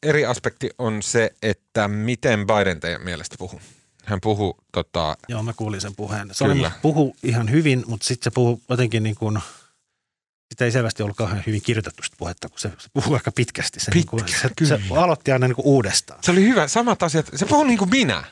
eri 0.03 0.27
aspekti 0.27 0.71
on 0.79 1.03
se, 1.03 1.31
että 1.43 1.89
miten 1.89 2.47
Biden 2.47 2.81
teidän 2.81 3.03
mielestä 3.03 3.37
puhuu. 3.39 3.61
Hän 4.05 4.21
puhuu 4.21 4.57
tota, 4.73 5.17
Joo, 5.29 5.43
mä 5.43 5.53
kuulin 5.53 5.81
sen 5.81 5.97
puheen. 5.97 6.29
Se 6.33 6.45
Kyllä. 6.45 6.67
oli, 6.67 6.75
puhu 6.83 7.17
ihan 7.23 7.51
hyvin, 7.51 7.85
mutta 7.87 8.07
sitten 8.07 8.25
se 8.25 8.35
puhuu 8.35 8.63
jotenkin 8.69 9.03
niin 9.03 9.15
kuin, 9.15 9.39
sitä 10.51 10.65
ei 10.65 10.73
selvästi 10.73 11.03
ollut 11.03 11.17
kauhean 11.17 11.43
hyvin 11.47 11.63
kirjoitettu 11.63 12.03
sitä 12.03 12.17
puhetta, 12.19 12.49
kun 12.49 12.59
se, 12.59 12.69
se 12.79 12.89
puhuu 12.93 13.15
aika 13.15 13.33
pitkästi. 13.33 13.81
Se, 13.81 13.91
niin 13.95 14.07
kuin, 14.07 14.25
Pitkä, 14.25 14.41
se, 14.41 14.51
kyllä. 14.57 14.79
se 14.89 14.95
aloitti 14.95 15.33
aina 15.33 15.49
niin 15.49 15.57
kuin 15.57 15.67
uudestaan. 15.67 16.23
Se 16.23 16.31
oli 16.31 16.43
hyvä, 16.43 16.69
samat 16.69 17.03
asiat. 17.03 17.31
Se 17.35 17.47
puhuu 17.47 17.65
niin 17.65 17.79
kuin 17.79 17.91
minä. 17.91 18.25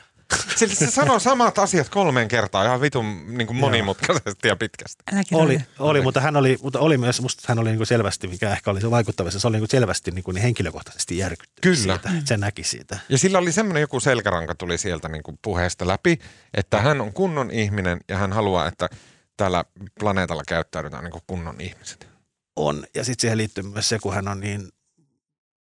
Se, 0.55 0.67
se 0.67 0.91
sanoo 0.91 1.19
samat 1.19 1.59
asiat 1.59 1.89
kolmeen 1.89 2.27
kertaan 2.27 2.65
ihan 2.65 2.81
vitun 2.81 3.37
niin 3.37 3.47
kuin 3.47 3.57
monimutkaisesti 3.57 4.47
ja 4.47 4.55
pitkästi. 4.55 5.03
Älä 5.13 5.23
kirjoita. 5.23 5.53
Oli, 5.53 5.63
oli 5.79 6.01
mutta 6.01 6.21
hän 6.21 6.35
oli, 6.35 6.57
mutta 6.61 6.79
oli 6.79 6.97
myös, 6.97 7.21
musta 7.21 7.43
hän 7.47 7.59
oli 7.59 7.69
niin 7.69 7.77
kuin 7.77 7.87
selvästi, 7.87 8.27
mikä 8.27 8.51
ehkä 8.51 8.71
oli 8.71 8.81
se 8.81 8.91
vaikuttavissa, 8.91 9.39
se 9.39 9.47
oli 9.47 9.55
niin 9.55 9.61
kuin 9.61 9.69
selvästi 9.69 10.11
niin 10.11 10.23
kuin 10.23 10.37
henkilökohtaisesti 10.37 11.17
järkyttynyt 11.17 11.61
Kyllä. 11.61 11.75
siitä. 11.75 12.17
että 12.17 12.27
Se 12.27 12.37
näki 12.37 12.63
siitä. 12.63 12.99
Ja 13.09 13.17
sillä 13.17 13.37
oli 13.37 13.51
semmoinen 13.51 13.81
joku 13.81 13.99
selkäranka 13.99 14.55
tuli 14.55 14.77
sieltä 14.77 15.09
niin 15.09 15.23
kuin 15.23 15.39
puheesta 15.41 15.87
läpi, 15.87 16.19
että 16.53 16.81
hän 16.81 17.01
on 17.01 17.13
kunnon 17.13 17.51
ihminen 17.51 17.99
ja 18.09 18.17
hän 18.17 18.33
haluaa, 18.33 18.67
että 18.67 18.89
tällä 19.37 19.65
planeetalla 19.99 20.43
käyttäydytään 20.47 21.03
niin 21.03 21.11
kuin 21.11 21.23
kunnon 21.27 21.61
ihmiset. 21.61 22.07
On. 22.55 22.85
Ja 22.95 23.03
sitten 23.03 23.21
siihen 23.21 23.37
liittyy 23.37 23.63
myös 23.63 23.89
se, 23.89 23.99
kun 23.99 24.13
hän 24.13 24.27
on 24.27 24.39
niin, 24.39 24.69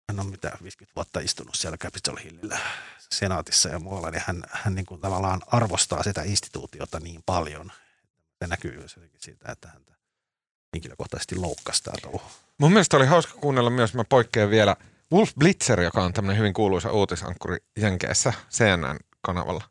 hän 0.09 0.20
on 0.20 0.27
mitä 0.27 0.59
50 0.62 0.96
vuotta 0.96 1.20
istunut 1.20 1.55
siellä 1.55 1.79
Capitol 1.79 2.16
Hillillä 2.24 2.59
senaatissa 3.18 3.68
ja 3.68 3.79
muualla, 3.79 4.11
niin 4.11 4.22
hän, 4.27 4.42
hän 4.50 4.74
niin 4.74 4.87
kuin 4.87 5.00
tavallaan 5.00 5.40
arvostaa 5.46 6.03
sitä 6.03 6.22
instituutiota 6.22 7.00
niin 7.00 7.22
paljon. 7.27 7.72
Se 8.38 8.46
näkyy 8.46 8.77
myös 8.79 8.96
siitä, 9.18 9.53
että 9.53 9.68
häntä 9.68 9.92
henkilökohtaisesti 10.74 11.37
loukkasi 11.37 11.83
tämä 11.83 11.96
touhu. 12.03 12.22
Mun 12.59 12.72
mielestä 12.72 12.96
oli 12.96 13.07
hauska 13.07 13.35
kuunnella 13.35 13.70
myös, 13.70 13.94
mä 13.94 14.05
poikkean 14.05 14.50
vielä, 14.50 14.77
Wolf 15.12 15.31
Blitzer, 15.38 15.81
joka 15.81 16.03
on 16.03 16.12
tämmöinen 16.12 16.38
hyvin 16.38 16.53
kuuluisa 16.53 16.92
uutisankkuri 16.92 17.57
Jenkeissä 17.77 18.33
CNN-kanavalla. 18.50 19.64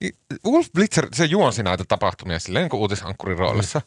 Niin 0.00 0.14
Wolf 0.46 0.66
Blitzer, 0.74 1.08
se 1.12 1.24
juonsi 1.24 1.62
näitä 1.62 1.84
tapahtumia 1.88 2.38
silleen 2.38 2.68
niin 2.72 2.80
uutisankkurin 2.80 3.38
roolissa. 3.38 3.80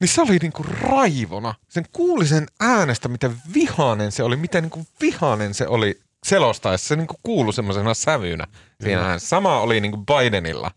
Niin 0.00 0.08
se 0.08 0.22
oli 0.22 0.38
niinku 0.42 0.62
raivona. 0.62 1.54
Sen 1.68 1.84
kuuli 1.92 2.26
sen 2.26 2.46
äänestä, 2.60 3.08
miten 3.08 3.36
vihainen 3.54 4.12
se 4.12 4.22
oli, 4.22 4.36
miten 4.36 4.62
niinku 4.62 4.86
vihainen 5.00 5.54
se 5.54 5.68
oli 5.68 6.00
selostaessa. 6.26 6.88
Se 6.88 6.96
niinku 6.96 7.16
kuului 7.22 7.52
semmoisena 7.52 7.94
sävynä 7.94 8.46
siinä 8.82 8.96
Kyllä. 8.96 9.08
äänessä. 9.08 9.28
Sama 9.28 9.60
oli 9.60 9.80
niinku 9.80 10.04
Bidenilla 10.04 10.70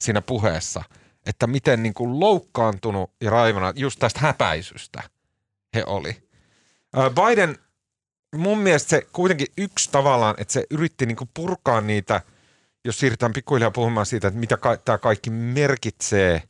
siinä 0.00 0.22
puheessa, 0.22 0.84
että 1.26 1.46
miten 1.46 1.82
niinku 1.82 2.20
loukkaantunut 2.20 3.10
ja 3.20 3.30
raivona 3.30 3.72
just 3.76 3.98
tästä 3.98 4.20
häpäisystä 4.20 5.02
he 5.74 5.84
oli. 5.86 6.28
Biden, 7.14 7.58
mun 8.36 8.58
mielestä 8.58 8.88
se 8.88 9.06
kuitenkin 9.12 9.46
yksi 9.58 9.90
tavallaan, 9.92 10.34
että 10.38 10.52
se 10.52 10.64
yritti 10.70 11.06
niinku 11.06 11.28
purkaa 11.34 11.80
niitä, 11.80 12.20
jos 12.84 12.98
siirrytään 12.98 13.32
pikkuhiljaa 13.32 13.70
puhumaan 13.70 14.06
siitä, 14.06 14.28
että 14.28 14.40
mitä 14.40 14.56
ka- 14.56 14.76
tämä 14.76 14.98
kaikki 14.98 15.30
merkitsee, 15.30 16.42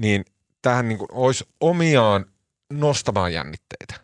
niin 0.00 0.24
tähän 0.62 0.88
niin 0.88 0.98
olisi 1.12 1.44
omiaan 1.60 2.26
nostamaan 2.72 3.32
jännitteitä. 3.32 3.94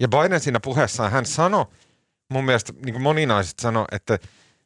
Ja 0.00 0.08
Biden 0.08 0.40
siinä 0.40 0.60
puheessaan, 0.60 1.12
hän 1.12 1.26
sanoi, 1.26 1.66
mun 2.28 2.44
mielestä 2.44 2.72
niin 2.84 3.02
moninaiset 3.02 3.58
sanoi, 3.58 3.84
että 3.92 4.18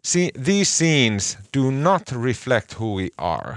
"See- 0.06 0.42
these 0.44 0.64
scenes 0.64 1.38
do 1.56 1.70
not 1.70 2.02
reflect 2.24 2.74
who 2.74 2.86
we 2.96 3.08
are. 3.18 3.56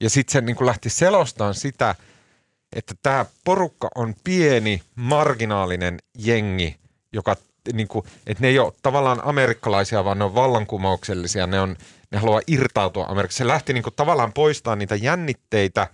Ja 0.00 0.10
sitten 0.10 0.32
se 0.32 0.40
niin 0.40 0.66
lähti 0.66 0.90
selostamaan 0.90 1.54
sitä, 1.54 1.94
että 2.76 2.94
tämä 3.02 3.26
porukka 3.44 3.88
on 3.94 4.14
pieni, 4.24 4.82
marginaalinen 4.94 5.98
jengi, 6.18 6.76
joka 7.12 7.36
niin 7.72 7.88
kuin, 7.88 8.06
että 8.26 8.42
ne 8.42 8.48
ei 8.48 8.58
ole 8.58 8.72
tavallaan 8.82 9.20
amerikkalaisia, 9.24 10.04
vaan 10.04 10.18
ne 10.18 10.24
on 10.24 10.34
vallankumouksellisia, 10.34 11.46
ne, 11.46 11.60
on, 11.60 11.76
ne 12.10 12.18
haluaa 12.18 12.40
irtautua 12.46 13.06
Amerikasta. 13.08 13.38
Se 13.38 13.46
lähti 13.46 13.72
niin 13.72 13.82
kuin, 13.82 13.94
tavallaan 13.94 14.32
poistaa 14.32 14.76
niitä 14.76 14.94
jännitteitä 14.94 15.88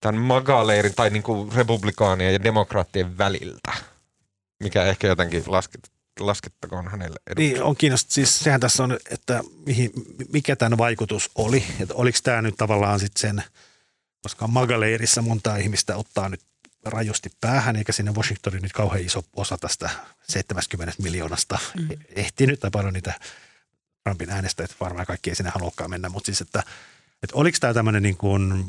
tämän 0.00 0.20
magaleirin 0.20 0.94
tai 0.94 1.10
niin 1.10 1.22
kuin 1.22 1.52
republikaanien 1.52 2.32
ja 2.32 2.42
demokraattien 2.42 3.18
väliltä, 3.18 3.72
mikä 4.62 4.84
ehkä 4.84 5.06
jotenkin 5.06 5.42
lasket, 5.46 5.90
laskettakoon 6.26 6.88
hänelle 6.88 7.20
eduksi. 7.26 7.48
Niin, 7.48 7.62
on 7.62 7.76
kiinnostavaa. 7.76 8.14
Siis 8.14 8.38
sehän 8.38 8.60
tässä 8.60 8.82
on, 8.82 8.98
että 9.10 9.42
mihin, 9.66 9.90
mikä 10.32 10.56
tämän 10.56 10.78
vaikutus 10.78 11.30
oli. 11.34 11.64
Että 11.80 11.94
oliko 11.94 12.18
tämä 12.22 12.42
nyt 12.42 12.56
tavallaan 12.56 13.00
sitten 13.00 13.20
sen, 13.20 13.44
koska 14.22 14.46
Magaleirissa 14.46 15.22
monta 15.22 15.56
ihmistä 15.56 15.96
ottaa 15.96 16.28
nyt 16.28 16.40
rajusti 16.84 17.30
päähän, 17.40 17.76
eikä 17.76 17.92
sinne 17.92 18.12
Washingtonin 18.12 18.62
nyt 18.62 18.72
kauhean 18.72 19.04
iso 19.04 19.24
osa 19.36 19.58
tästä 19.58 19.90
70 20.28 21.02
miljoonasta 21.02 21.58
mm. 21.78 21.88
ehtinyt, 22.08 22.60
tai 22.60 22.70
paljon 22.70 22.92
niitä 22.94 23.14
Trumpin 24.04 24.30
äänestäjät, 24.30 24.76
varmaan 24.80 25.06
kaikki 25.06 25.30
ei 25.30 25.36
sinne 25.36 25.50
haluakaan 25.50 25.90
mennä, 25.90 26.08
mutta 26.08 26.26
siis, 26.26 26.40
että, 26.40 26.62
että 27.22 27.36
oliko 27.36 27.58
tämä 27.60 27.74
tämmöinen 27.74 28.02
niin 28.02 28.16
kuin, 28.16 28.64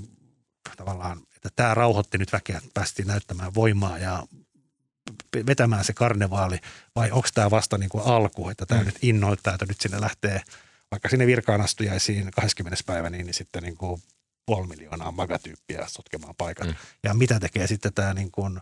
tavallaan, 0.77 1.21
että 1.35 1.49
tämä 1.55 1.73
rauhoitti 1.73 2.17
nyt 2.17 2.33
väkeä, 2.33 2.57
että 2.57 2.69
päästiin 2.73 3.07
näyttämään 3.07 3.55
voimaa 3.55 3.97
ja 3.97 4.23
vetämään 5.47 5.83
se 5.83 5.93
karnevaali, 5.93 6.59
vai 6.95 7.11
onko 7.11 7.27
tämä 7.33 7.51
vasta 7.51 7.77
niin 7.77 7.89
kuin 7.89 8.03
alku, 8.03 8.49
että 8.49 8.65
tämä 8.65 8.81
mm. 8.81 8.85
nyt 8.85 8.97
innoittaa, 9.01 9.53
että 9.53 9.65
nyt 9.65 9.81
sinne 9.81 10.01
lähtee, 10.01 10.41
vaikka 10.91 11.09
sinne 11.09 11.27
virkaan 11.27 11.61
astujaisiin 11.61 12.31
20. 12.31 12.83
päivä, 12.85 13.09
niin, 13.09 13.25
niin 13.25 13.33
sitten 13.33 13.63
niin 13.63 13.77
kuin 13.77 14.01
puoli 14.45 14.67
miljoonaa 14.67 15.11
magatyyppiä 15.11 15.85
sotkemaan 15.87 16.35
paikan. 16.37 16.67
Mm. 16.67 16.75
Ja 17.03 17.13
mitä 17.13 17.39
tekee 17.39 17.67
sitten 17.67 17.93
tämä 17.93 18.13
niin 18.13 18.31
kuin 18.31 18.59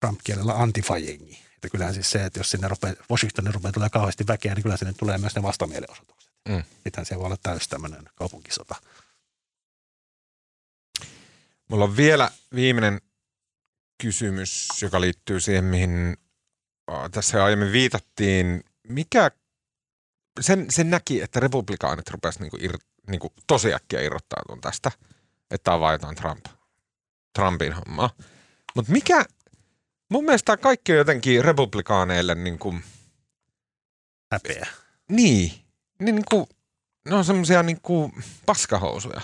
Trump-kielellä 0.00 0.52
antifajengi. 0.52 1.38
Että 1.54 1.68
kyllähän 1.68 1.94
siis 1.94 2.10
se, 2.10 2.24
että 2.24 2.40
jos 2.40 2.50
sinne 2.50 2.68
rupeaa, 2.68 2.94
Washingtonin 3.10 3.54
rupeaa 3.54 3.72
tulee 3.72 3.88
kauheasti 3.88 4.26
väkeä, 4.26 4.54
niin 4.54 4.62
kyllä 4.62 4.76
sinne 4.76 4.92
tulee 4.92 5.18
myös 5.18 5.34
ne 5.34 5.42
vastamielenosoitukset. 5.42 6.32
Mm. 6.48 6.62
Sittenhän 6.84 7.06
siellä 7.06 7.20
voi 7.20 7.26
olla 7.26 7.36
täysin 7.42 7.70
tämmöinen 7.70 8.04
kaupunkisota. 8.14 8.74
Mulla 11.68 11.84
on 11.84 11.96
vielä 11.96 12.30
viimeinen 12.54 13.00
kysymys, 14.02 14.68
joka 14.82 15.00
liittyy 15.00 15.40
siihen, 15.40 15.64
mihin 15.64 16.16
tässä 17.10 17.44
aiemmin 17.44 17.72
viitattiin. 17.72 18.64
Mikä, 18.88 19.30
sen, 20.40 20.66
sen 20.70 20.90
näki, 20.90 21.22
että 21.22 21.40
republikaanit 21.40 22.10
rupesivat 22.10 22.40
niinku 22.40 22.56
ir, 22.60 22.78
niinku 23.10 23.32
tosi 23.46 23.74
äkkiä 23.74 24.00
irrottautumaan 24.00 24.60
tästä, 24.60 24.90
että 25.50 25.74
on 25.74 25.92
jotain 25.92 26.16
Trump, 26.16 26.46
Trumpin 27.38 27.72
hommaa. 27.72 28.10
Mutta 28.74 28.92
mikä, 28.92 29.24
mun 30.10 30.24
mielestä 30.24 30.56
kaikki 30.56 30.92
on 30.92 30.98
jotenkin 30.98 31.44
republikaaneille 31.44 32.34
niinku, 32.34 32.74
Häpeä. 34.32 34.66
niin, 35.08 35.52
niin 36.00 36.14
niinku, 36.14 36.48
ne 37.08 37.14
on 37.14 37.24
semmoisia 37.24 37.62
niinku 37.62 38.12
paskahousuja. 38.46 39.20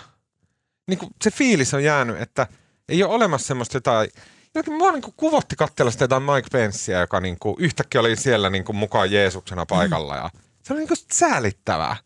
Niinku 0.88 1.08
se 1.24 1.30
fiilis 1.30 1.74
on 1.74 1.84
jäänyt, 1.84 2.20
että 2.20 2.46
ei 2.88 3.02
ole 3.02 3.14
olemassa 3.14 3.46
semmoista 3.46 3.76
jotain, 3.76 4.10
jotenkin 4.54 4.78
mua 4.78 4.92
niinku 4.92 5.14
kuvotti 5.16 5.56
katsella 5.56 5.90
sitä 5.90 6.04
jotain 6.04 6.22
Mike 6.22 6.48
Pencea, 6.52 7.00
joka 7.00 7.20
niinku 7.20 7.56
yhtäkkiä 7.58 8.00
oli 8.00 8.16
siellä 8.16 8.50
niinku 8.50 8.72
mukaan 8.72 9.12
Jeesuksena 9.12 9.66
paikalla 9.66 10.16
ja 10.16 10.30
se 10.62 10.72
oli 10.72 10.80
niinku 10.80 10.94
säälittävää. 11.12 11.96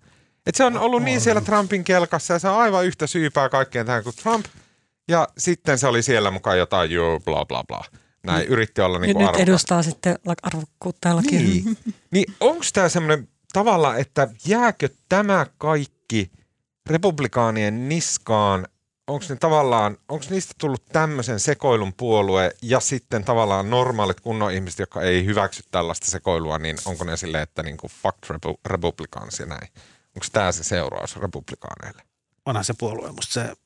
Et 0.47 0.55
se 0.55 0.65
on 0.65 0.79
ollut 0.79 1.03
niin 1.03 1.21
siellä 1.21 1.41
Trumpin 1.41 1.85
kelkassa 1.85 2.35
ja 2.35 2.39
se 2.39 2.49
on 2.49 2.57
aivan 2.57 2.85
yhtä 2.85 3.07
syypää 3.07 3.49
kaikkeen 3.49 3.87
tähän 3.87 4.03
kuin 4.03 4.17
Trump. 4.17 4.47
Ja 5.09 5.29
sitten 5.39 5.79
se 5.79 5.87
oli 5.87 6.03
siellä 6.03 6.31
mukaan 6.31 6.59
jotain 6.59 6.91
joo, 6.91 7.21
bla 7.21 7.45
bla 7.45 7.65
bla. 7.65 7.85
Näin 8.27 8.47
yritti 8.47 8.81
olla 8.81 8.99
Nyt, 8.99 9.07
niinku 9.17 9.33
nyt 9.33 9.41
edustaa 9.41 9.83
sitten 9.83 10.19
arvokkuutta 10.43 11.09
ja 11.09 11.17
lakia. 11.17 11.41
Niin, 11.41 11.79
niin 12.11 12.35
onko 12.41 12.65
tämä 12.73 12.89
semmoinen 12.89 13.29
tavalla, 13.53 13.97
että 13.97 14.29
jääkö 14.47 14.89
tämä 15.09 15.47
kaikki 15.59 16.31
republikaanien 16.91 17.89
niskaan, 17.89 18.67
onko 19.07 19.25
ne 19.29 19.37
tavallaan, 19.37 19.99
onko 20.09 20.25
niistä 20.31 20.55
tullut 20.59 20.87
tämmöisen 20.87 21.41
sekoilun 21.41 21.93
puolue 21.93 22.51
ja 22.63 22.81
sitten 22.81 23.25
tavallaan 23.25 23.71
normaalit 23.71 24.21
kunnon 24.21 24.53
ihmiset, 24.53 24.79
jotka 24.79 25.03
ei 25.03 25.25
hyväksy 25.25 25.63
tällaista 25.71 26.07
sekoilua, 26.07 26.59
niin 26.59 26.77
onko 26.85 27.05
ne 27.05 27.17
silleen, 27.17 27.43
että 27.43 27.63
niinku 27.63 27.91
fuck 28.03 28.19
repu- 28.31 28.61
republicans 28.67 29.41
ja 29.41 29.47
näin. 29.47 29.69
Onko 30.17 30.27
tämä 30.33 30.53
se 30.53 30.65
seuraus 30.65 31.17
republikaaneille? 31.17 32.03
onhan 32.47 32.65
se 32.65 32.75
puolue, 32.79 33.13
musta 33.13 33.33
se, 33.33 33.57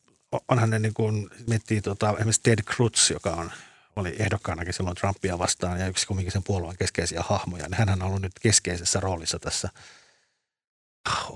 onhan 0.49 0.71
ne 0.71 0.79
niin 0.79 0.95
kuin, 0.95 1.31
miettii 1.47 1.81
tota, 1.81 2.11
esimerkiksi 2.11 2.41
Ted 2.43 2.63
Cruz, 2.63 3.11
joka 3.11 3.31
on, 3.31 3.53
oli 3.97 4.17
ehdokkaanakin 4.19 4.75
silloin 4.75 4.97
Trumpia 4.97 5.39
vastaan 5.39 5.81
ja 5.81 5.87
yksi 5.87 6.07
kumminkin 6.07 6.33
sen 6.33 6.43
puolueen 6.43 6.77
keskeisiä 6.77 7.23
hahmoja, 7.29 7.65
niin 7.65 7.79
hänhän 7.79 8.03
on 8.03 8.09
ollut 8.09 8.23
nyt 8.23 8.39
keskeisessä 8.41 9.01
roolissa 9.01 9.39
tässä 9.39 9.69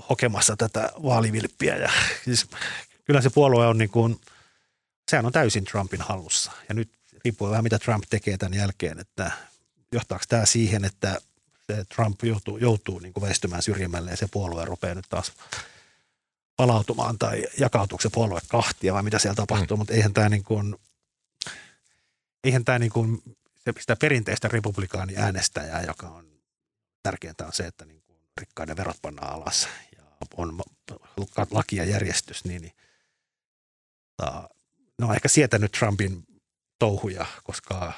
hokemassa 0.09 0.55
tätä 0.57 0.91
vaalivilppiä. 1.03 1.77
Ja 1.77 1.89
siis 2.25 2.47
kyllä 3.05 3.21
se 3.21 3.29
puolue 3.29 3.67
on 3.67 3.77
niin 3.77 3.89
kuin, 3.89 4.21
sehän 5.11 5.25
on 5.25 5.31
täysin 5.31 5.65
Trumpin 5.65 6.01
hallussa. 6.01 6.51
Ja 6.69 6.75
nyt 6.75 6.89
riippuu 7.25 7.49
vähän 7.49 7.63
mitä 7.63 7.79
Trump 7.79 8.03
tekee 8.09 8.37
tämän 8.37 8.53
jälkeen, 8.53 8.99
että 8.99 9.31
johtaako 9.91 10.23
tämä 10.29 10.45
siihen, 10.45 10.85
että 10.85 11.21
se 11.67 11.85
Trump 11.95 12.23
joutuu, 12.23 12.57
joutuu 12.57 12.99
niin 12.99 13.13
kuin 13.13 13.21
väistymään 13.21 13.61
syrjimmälle 13.61 14.11
ja 14.11 14.17
se 14.17 14.27
puolue 14.31 14.65
rupeaa 14.65 14.95
nyt 14.95 15.05
taas 15.09 15.31
palautumaan 16.55 17.17
tai 17.17 17.47
jakautuuko 17.59 18.01
se 18.01 18.09
puolue 18.09 18.39
kahtia 18.47 18.93
vai 18.93 19.03
mitä 19.03 19.19
siellä 19.19 19.35
tapahtuu, 19.35 19.77
mm. 19.77 19.79
mutta 19.79 19.93
eihän 19.93 20.13
tämä 20.13 20.29
niin 20.29 20.43
kuin, 20.43 20.75
eihän 22.43 22.65
tämä 22.65 22.79
niin 22.79 22.91
kuin, 22.91 23.21
sitä 23.79 23.95
perinteistä 23.95 24.47
republikaani 24.47 25.13
äänestäjää, 25.17 25.81
joka 25.81 26.07
on 26.07 26.25
tärkeintä 27.03 27.45
on 27.45 27.53
se, 27.53 27.63
että 27.63 27.85
niin 27.85 28.01
kuin 28.01 28.17
rikkaiden 28.37 28.77
verot 28.77 28.97
pannaan 29.01 29.33
alas 29.33 29.67
ja 29.97 30.03
on 30.37 30.61
laki 31.51 31.75
ja 31.75 31.83
järjestys, 31.83 32.45
niin, 32.45 32.61
niin 32.61 32.73
ta, 34.17 34.49
no 34.99 35.13
ehkä 35.13 35.27
sietänyt 35.27 35.71
Trumpin 35.71 36.27
touhuja, 36.79 37.25
koska 37.43 37.93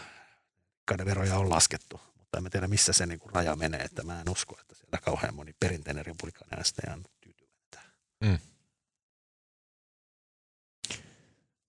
veroja 1.06 1.38
on 1.38 1.50
laskettu, 1.50 2.02
mutta 2.18 2.38
en 2.38 2.52
tiedä 2.52 2.68
missä 2.68 2.94
se 2.94 3.06
niin 3.06 3.20
kuin 3.20 3.34
raja 3.36 3.56
menee, 3.56 3.82
että 3.82 4.04
mä 4.04 4.22
en 4.22 4.30
usko, 4.30 4.58
että 4.62 4.76
siellä 4.76 4.98
kauhean 5.02 5.36
moni 5.36 5.54
perinteinen 5.60 6.06
republikaani 6.06 6.50
äänestäjä 6.52 6.94
on 6.94 7.04
tyytyväinen. 7.22 7.92
Mm. 8.24 8.40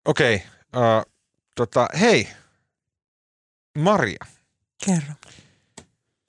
Okei, 0.05 0.37
okay, 0.37 0.49
uh, 0.99 1.13
tota, 1.55 1.89
hei, 2.01 2.29
Maria. 3.79 4.27
Kerro. 4.85 5.15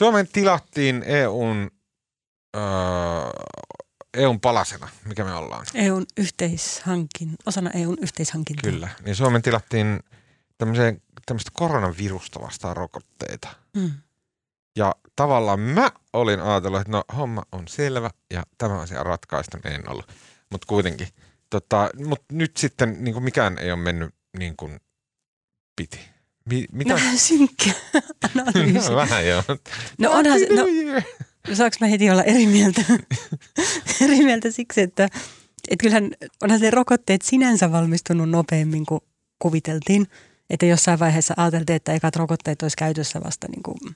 Suomen 0.01 0.27
tilattiin 0.27 1.03
EUn, 1.03 1.71
öö, 2.55 2.61
EUn 4.13 4.39
palasena, 4.39 4.89
mikä 5.05 5.23
me 5.23 5.33
ollaan. 5.33 5.65
EUn 5.73 6.05
yhteishankin, 6.17 7.35
osana 7.45 7.71
EUn 7.71 7.97
yhteishankintaa. 8.01 8.71
Kyllä, 8.71 8.89
niin 9.05 9.15
Suomen 9.15 9.41
tilattiin 9.41 9.99
tämmöistä 11.25 11.51
koronavirusta 11.53 12.41
vastaan 12.41 12.77
rokotteita. 12.77 13.47
Mm. 13.75 13.91
Ja 14.75 14.95
tavallaan 15.15 15.59
mä 15.59 15.91
olin 16.13 16.41
ajatellut, 16.41 16.81
että 16.81 16.91
no 16.91 17.03
homma 17.17 17.43
on 17.51 17.67
selvä 17.67 18.09
ja 18.33 18.43
tämä 18.57 18.79
asia 18.79 19.03
ratkaista 19.03 19.57
en 19.63 19.89
ollut. 19.89 20.11
Mutta 20.51 20.65
kuitenkin. 20.67 21.07
Tota, 21.49 21.89
Mutta 22.05 22.25
nyt 22.31 22.57
sitten 22.57 23.03
niin 23.03 23.13
kuin 23.13 23.23
mikään 23.23 23.57
ei 23.57 23.71
ole 23.71 23.79
mennyt 23.81 24.15
niin 24.37 24.57
kuin 24.57 24.79
piti. 25.75 25.99
Mi, 26.45 26.65
mitä? 26.71 26.93
Vähän 26.93 27.17
synkkä 27.17 27.71
analyysi. 28.35 28.89
no, 28.89 28.95
vähän 29.03 29.27
joo. 29.27 29.43
No 29.97 30.11
onhan 30.11 30.39
se, 30.39 30.47
no, 30.55 30.65
saanko 31.53 31.77
mä 31.81 31.87
heti 31.87 32.09
olla 32.09 32.23
eri 32.23 32.47
mieltä? 32.47 32.81
eri 34.05 34.23
mieltä 34.23 34.51
siksi, 34.51 34.81
että, 34.81 35.03
että 35.69 35.83
kyllähän 35.83 36.11
onhan 36.43 36.59
se 36.59 36.71
rokotteet 36.71 37.21
sinänsä 37.21 37.71
valmistunut 37.71 38.29
nopeammin 38.29 38.85
kuin 38.85 39.01
kuviteltiin. 39.39 40.07
Että 40.49 40.65
jossain 40.65 40.99
vaiheessa 40.99 41.33
ajateltiin, 41.37 41.75
että 41.75 41.93
ekat 41.93 42.15
rokotteet 42.15 42.61
olisi 42.61 42.77
käytössä 42.77 43.21
vasta 43.23 43.47
niin 43.47 43.63
kuin 43.63 43.95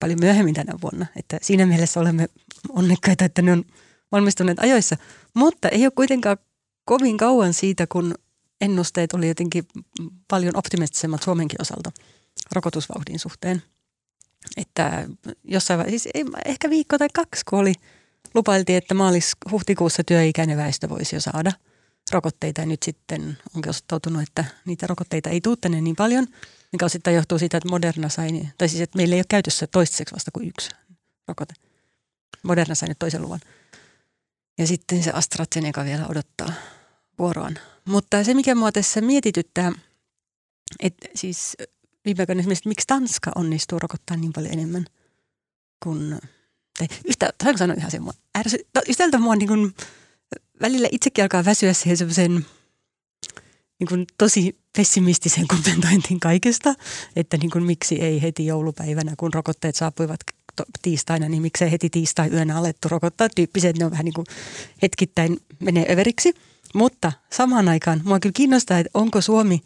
paljon 0.00 0.18
myöhemmin 0.20 0.54
tänä 0.54 0.74
vuonna. 0.82 1.06
Että 1.16 1.38
siinä 1.42 1.66
mielessä 1.66 2.00
olemme 2.00 2.28
onnekkaita, 2.68 3.24
että 3.24 3.42
ne 3.42 3.52
on 3.52 3.64
valmistuneet 4.12 4.58
ajoissa. 4.58 4.96
Mutta 5.34 5.68
ei 5.68 5.84
ole 5.84 5.92
kuitenkaan 5.96 6.36
kovin 6.84 7.16
kauan 7.16 7.54
siitä, 7.54 7.86
kun 7.86 8.14
ennusteet 8.60 9.12
oli 9.12 9.28
jotenkin 9.28 9.64
paljon 10.28 10.56
optimistisemmat 10.56 11.22
Suomenkin 11.22 11.62
osalta 11.62 11.92
rokotusvauhdin 12.52 13.18
suhteen. 13.18 13.62
Että 14.56 15.08
jossain 15.44 15.90
siis 15.90 16.08
ehkä 16.44 16.70
viikko 16.70 16.98
tai 16.98 17.08
kaksi, 17.14 17.42
kun 17.48 17.58
oli, 17.58 17.72
lupailtiin, 18.34 18.78
että 18.78 18.94
maalis-huhtikuussa 18.94 20.04
työikäinen 20.04 20.56
väestö 20.56 20.88
voisi 20.88 21.16
jo 21.16 21.20
saada 21.20 21.52
rokotteita. 22.12 22.60
Ja 22.60 22.66
nyt 22.66 22.82
sitten 22.82 23.38
onkin 23.56 23.70
osoittautunut, 23.70 24.22
että 24.22 24.44
niitä 24.64 24.86
rokotteita 24.86 25.30
ei 25.30 25.40
tule 25.40 25.56
tänne 25.60 25.80
niin 25.80 25.96
paljon, 25.96 26.26
mikä 26.72 26.84
osittain 26.84 27.16
johtuu 27.16 27.38
siitä, 27.38 27.56
että 27.56 27.68
Moderna 27.68 28.08
sai, 28.08 28.28
tai 28.58 28.68
siis 28.68 28.80
että 28.80 28.96
meillä 28.96 29.14
ei 29.14 29.18
ole 29.18 29.26
käytössä 29.28 29.66
toistaiseksi 29.66 30.14
vasta 30.14 30.30
kuin 30.30 30.48
yksi 30.48 30.70
rokote. 31.28 31.54
Moderna 32.42 32.74
sai 32.74 32.88
nyt 32.88 32.98
toisen 32.98 33.22
luvan. 33.22 33.40
Ja 34.58 34.66
sitten 34.66 35.02
se 35.02 35.10
AstraZeneca 35.10 35.84
vielä 35.84 36.06
odottaa 36.06 36.52
vuoroaan. 37.18 37.58
Mutta 37.84 38.24
se, 38.24 38.34
mikä 38.34 38.54
mua 38.54 38.72
tässä 38.72 39.00
mietityttää, 39.00 39.72
että 40.80 41.08
siis 41.14 41.56
viimeaikoina 42.04 42.40
esimerkiksi, 42.40 42.68
miksi 42.68 42.86
Tanska 42.86 43.32
onnistuu 43.34 43.78
rokottaa 43.78 44.16
niin 44.16 44.32
paljon 44.32 44.52
enemmän 44.52 44.84
kuin, 45.82 46.18
tai 46.78 46.88
yhtä, 47.04 47.32
saanko 47.42 47.58
sanoa 47.58 47.76
ihan 47.78 47.90
sen, 47.90 48.02
ärsy, 48.38 48.58
no, 48.74 48.82
yhtäältä 48.88 49.18
mua 49.18 49.36
niin 49.36 49.48
kuin, 49.48 49.74
välillä 50.60 50.88
itsekin 50.92 51.24
alkaa 51.24 51.44
väsyä 51.44 51.72
siihen 51.72 51.96
semmoisen 51.96 52.46
niin 53.80 53.88
kuin 53.88 54.06
tosi 54.18 54.58
pessimistisen 54.76 55.46
kommentointiin 55.54 56.20
kaikesta, 56.20 56.74
että 57.16 57.36
niin 57.36 57.50
kuin, 57.50 57.64
miksi 57.64 58.00
ei 58.00 58.22
heti 58.22 58.46
joulupäivänä, 58.46 59.14
kun 59.16 59.34
rokotteet 59.34 59.76
saapuivat 59.76 60.20
tiistaina, 60.82 61.28
niin 61.28 61.42
miksei 61.42 61.70
heti 61.70 61.90
tiistai 61.90 62.28
yönä 62.28 62.58
alettu 62.58 62.88
rokottaa. 62.88 63.28
Tyyppiset 63.28 63.78
ne 63.78 63.84
on 63.84 63.90
vähän 63.90 64.04
niin 64.04 64.14
kuin 64.14 64.26
hetkittäin 64.82 65.38
menee 65.60 65.86
överiksi– 65.92 66.34
mutta 66.74 67.12
samaan 67.30 67.68
aikaan 67.68 68.00
mua 68.04 68.20
kyllä 68.20 68.32
kiinnostaa, 68.32 68.78
että 68.78 68.90
onko 68.94 69.20
Suomi 69.20 69.60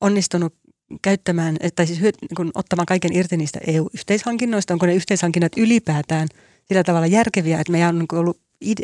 onnistunut 0.00 0.54
käyttämään, 1.02 1.56
tai 1.76 1.86
siis 1.86 2.00
niin 2.00 2.12
kun 2.36 2.50
ottamaan 2.54 2.86
kaiken 2.86 3.16
irti 3.16 3.36
niistä 3.36 3.60
EU-yhteishankinnoista, 3.66 4.74
onko 4.74 4.86
ne 4.86 4.94
yhteishankinnat 4.94 5.52
ylipäätään 5.56 6.28
sillä 6.68 6.84
tavalla 6.84 7.06
järkeviä, 7.06 7.60
että 7.60 7.72
meidän 7.72 7.88
on 7.88 7.98
niin 7.98 8.18
ollut 8.18 8.40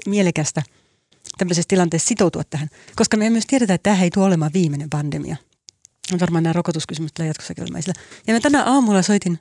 mielekästä 0.07 0.63
tämmöisessä 1.39 1.69
tilanteessa 1.69 2.09
sitoutua 2.09 2.43
tähän. 2.51 2.69
Koska 2.97 3.17
me 3.17 3.31
myös 3.31 3.47
tiedetään, 3.47 3.75
että 3.75 3.91
tämä 3.91 4.03
ei 4.03 4.11
tule 4.11 4.25
olemaan 4.25 4.53
viimeinen 4.55 4.91
pandemia. 4.91 5.37
On 6.13 6.21
varmaan 6.21 6.43
nämä 6.43 6.53
rokotuskysymykset 6.53 7.15
tulee 7.15 7.29
jatkossakin 7.29 7.65
olemaan 7.65 7.83
Ja 8.27 8.35
mä 8.35 8.41
tänä 8.41 8.65
aamulla 8.65 9.03
soitin 9.03 9.39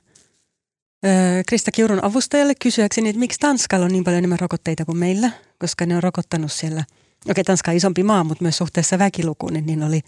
öö, 1.06 1.42
Krista 1.48 1.70
Kiurun 1.70 2.04
avustajalle 2.04 2.54
kysyäkseni, 2.62 3.08
että 3.08 3.20
miksi 3.20 3.40
Tanskalla 3.40 3.86
on 3.86 3.92
niin 3.92 4.04
paljon 4.04 4.18
enemmän 4.18 4.40
rokotteita 4.40 4.84
kuin 4.84 4.98
meillä, 4.98 5.30
koska 5.58 5.86
ne 5.86 5.96
on 5.96 6.02
rokottanut 6.02 6.52
siellä– 6.52 6.84
Okei, 7.30 7.44
Tanska 7.44 7.70
on 7.70 7.76
isompi 7.76 8.02
maa, 8.02 8.24
mutta 8.24 8.44
myös 8.44 8.56
suhteessa 8.56 8.98
väkilukuun, 8.98 9.52
niin, 9.52 9.66
niin 9.66 9.82
oli 9.82 10.00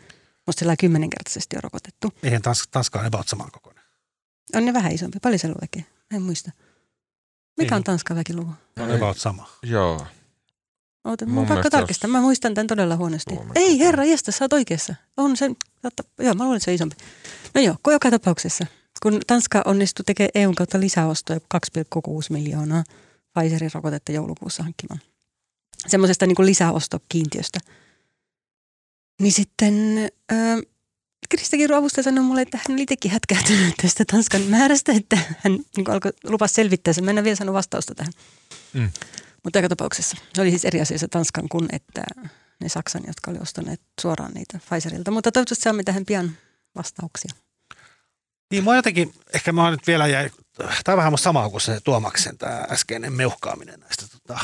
musta 0.50 0.58
sillä 0.58 0.76
kymmenenkertaisesti 0.76 1.56
jo 1.56 1.60
rokotettu. 1.60 2.12
Eihän 2.22 2.42
Tanska, 2.42 2.66
Tanska 2.70 2.98
on 2.98 3.06
about 3.06 3.28
saman 3.28 3.50
kokoinen. 3.50 3.84
On 4.54 4.64
ne 4.64 4.72
vähän 4.72 4.92
isompi. 4.92 5.18
Paljon 5.22 5.38
siellä 5.38 5.56
väkeä? 5.60 5.82
En 6.14 6.22
muista. 6.22 6.50
Mikä 7.58 7.76
on 7.76 7.84
Tanskan 7.84 8.16
väkiluku? 8.16 8.50
On 8.80 8.90
about 8.90 9.18
sama. 9.18 9.50
Joo. 9.62 10.06
Oota, 11.04 11.26
mun 11.26 11.46
pakko 11.46 11.70
tarkistaa. 11.70 12.10
Mä 12.10 12.20
muistan 12.20 12.54
tämän 12.54 12.66
todella 12.66 12.96
huonosti. 12.96 13.34
Ei 13.54 13.78
herra, 13.78 14.04
jästä, 14.04 14.32
sä 14.32 14.44
oot 14.44 14.52
oikeassa. 14.52 14.94
On 15.16 15.36
se, 15.36 15.50
totta, 15.82 16.02
joo, 16.18 16.34
mä 16.34 16.44
luulen, 16.44 16.56
että 16.56 16.64
se 16.64 16.70
on 16.70 16.74
isompi. 16.74 16.96
No 17.54 17.60
joo, 17.60 17.76
joka 17.86 18.10
tapauksessa. 18.10 18.66
Kun 19.02 19.20
Tanska 19.26 19.62
onnistui 19.64 20.04
tekemään 20.04 20.30
EUn 20.34 20.54
kautta 20.54 20.80
lisäostoja 20.80 21.38
2,6 21.38 22.02
miljoonaa 22.30 22.84
Pfizerin 23.38 23.70
rokotetta 23.74 24.12
joulukuussa 24.12 24.62
hankkimaan 24.62 25.00
semmoisesta 25.86 26.26
niin 26.26 26.46
lisäostokiintiöstä. 26.46 27.58
Niin 29.20 29.32
sitten 29.32 29.98
äh, 30.32 30.58
Krista 31.28 31.56
Kiuru 31.56 31.74
avustaja 31.74 32.02
sanoi 32.02 32.24
mulle, 32.24 32.42
että 32.42 32.58
hän 32.58 32.74
oli 32.74 32.82
itsekin 32.82 33.10
hätkähtynyt 33.10 33.74
tästä 33.82 34.04
Tanskan 34.04 34.42
määrästä, 34.42 34.92
että 34.92 35.18
hän 35.38 35.58
niin 35.76 35.90
alkoi 35.90 36.12
lupasi 36.24 36.54
selvittää 36.54 36.92
sen. 36.92 37.04
Mä 37.04 37.10
en 37.10 37.24
vielä 37.24 37.36
saanut 37.36 37.54
vastausta 37.54 37.94
tähän. 37.94 38.12
Mm. 38.72 38.90
Mutta 39.44 39.58
joka 39.58 39.68
tapauksessa. 39.68 40.16
Se 40.34 40.42
oli 40.42 40.50
siis 40.50 40.64
eri 40.64 40.80
asia 40.80 40.98
se 40.98 41.08
Tanskan 41.08 41.48
kuin 41.48 41.68
että 41.72 42.02
ne 42.60 42.68
Saksan, 42.68 43.02
jotka 43.06 43.30
oli 43.30 43.38
ostaneet 43.38 43.80
suoraan 44.00 44.32
niitä 44.34 44.58
Pfizerilta. 44.68 45.10
Mutta 45.10 45.32
toivottavasti 45.32 45.62
saamme 45.62 45.82
tähän 45.82 46.04
pian 46.04 46.30
vastauksia. 46.76 47.34
Niin 48.50 48.64
mä 48.64 48.76
jotenkin, 48.76 49.14
ehkä 49.34 49.52
mä 49.52 49.70
nyt 49.70 49.86
vielä 49.86 50.06
jäi, 50.06 50.30
tämä 50.84 50.94
on 50.94 50.96
vähän 50.96 51.18
samaa 51.18 51.50
kuin 51.50 51.60
se 51.60 51.80
Tuomaksen 51.80 52.38
tämä 52.38 52.66
äskeinen 52.70 53.12
meuhkaaminen 53.12 53.80
näistä 53.80 54.06
tota, 54.08 54.40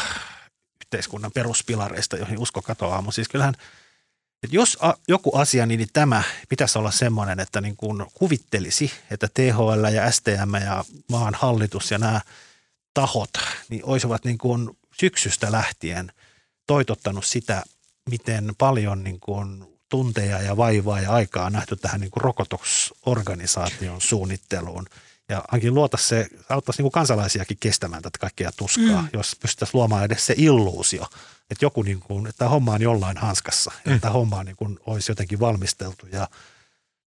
yhteiskunnan 0.84 1.32
peruspilareista, 1.34 2.16
joihin 2.16 2.38
usko 2.38 2.62
katoaa. 2.62 3.02
Mutta 3.02 3.14
siis 3.14 3.28
kyllähän, 3.28 3.54
että 4.46 4.56
jos 4.56 4.78
a, 4.80 4.94
joku 5.08 5.36
asia, 5.36 5.66
niin, 5.66 5.78
niin 5.78 5.88
tämä 5.92 6.22
pitäisi 6.48 6.78
olla 6.78 6.90
semmoinen, 6.90 7.40
että 7.40 7.60
niin 7.60 7.76
kuin 7.76 8.06
kuvittelisi, 8.14 8.92
että 9.10 9.28
THL 9.34 9.84
ja 9.94 10.10
STM 10.10 10.54
ja 10.64 10.84
maan 11.10 11.34
hallitus 11.34 11.90
ja 11.90 11.98
nämä 11.98 12.20
tahot, 12.94 13.30
niin 13.68 13.84
olisivat 13.84 14.24
niin 14.24 14.38
kuin 14.38 14.78
syksystä 15.00 15.52
lähtien 15.52 16.12
toitottanut 16.66 17.24
sitä, 17.24 17.62
miten 18.10 18.52
paljon 18.58 19.04
niin 19.04 19.20
kuin 19.20 19.64
tunteja 19.88 20.42
ja 20.42 20.56
vaivaa 20.56 21.00
ja 21.00 21.12
aikaa 21.12 21.50
nähty 21.50 21.76
tähän 21.76 22.00
niin 22.00 22.10
rokotusorganisaation 22.16 24.00
suunnitteluun– 24.00 24.86
ja 25.28 25.44
ainakin 25.48 25.74
luota 25.74 25.96
se, 25.96 26.28
auttaisi 26.48 26.82
niin 26.82 26.92
kansalaisiakin 26.92 27.56
kestämään 27.60 28.02
tätä 28.02 28.18
kaikkea 28.18 28.52
tuskaa, 28.56 29.02
mm. 29.02 29.08
jos 29.12 29.36
pystyttäisiin 29.40 29.78
luomaan 29.78 30.04
edes 30.04 30.26
se 30.26 30.34
illuusio, 30.36 31.06
että 31.50 31.64
joku 31.64 31.82
niin 31.82 32.00
kuin, 32.00 32.26
että 32.26 32.38
tämä 32.38 32.48
homma 32.48 32.72
on 32.72 32.82
jollain 32.82 33.16
hanskassa, 33.16 33.70
mm. 33.70 33.92
että 33.92 34.00
tämä 34.00 34.12
homma 34.12 34.44
niin 34.44 34.56
kuin 34.56 34.78
olisi 34.86 35.12
jotenkin 35.12 35.40
valmisteltu 35.40 36.06
ja 36.12 36.28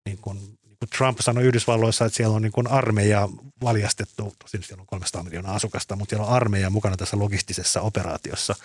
niin 0.06 0.18
kuin, 0.18 0.38
niin 0.38 0.78
kuin 0.80 0.90
Trump 0.98 1.20
sanoi 1.20 1.44
Yhdysvalloissa, 1.44 2.06
että 2.06 2.18
siellä 2.18 2.36
on 2.36 2.42
niin 2.42 2.52
kuin 2.52 2.68
armeija 2.68 3.30
valjastettu, 3.64 4.36
tosin 4.40 4.64
siellä 4.64 4.82
on 4.82 4.88
300 4.88 5.24
miljoonaa 5.24 5.56
asukasta, 5.56 5.96
mutta 5.96 6.10
siellä 6.10 6.28
on 6.28 6.34
armeija 6.34 6.70
mukana 6.70 6.98
tässä 6.98 7.20
logistisessa 7.20 7.82
operaatiossa. 7.82 8.56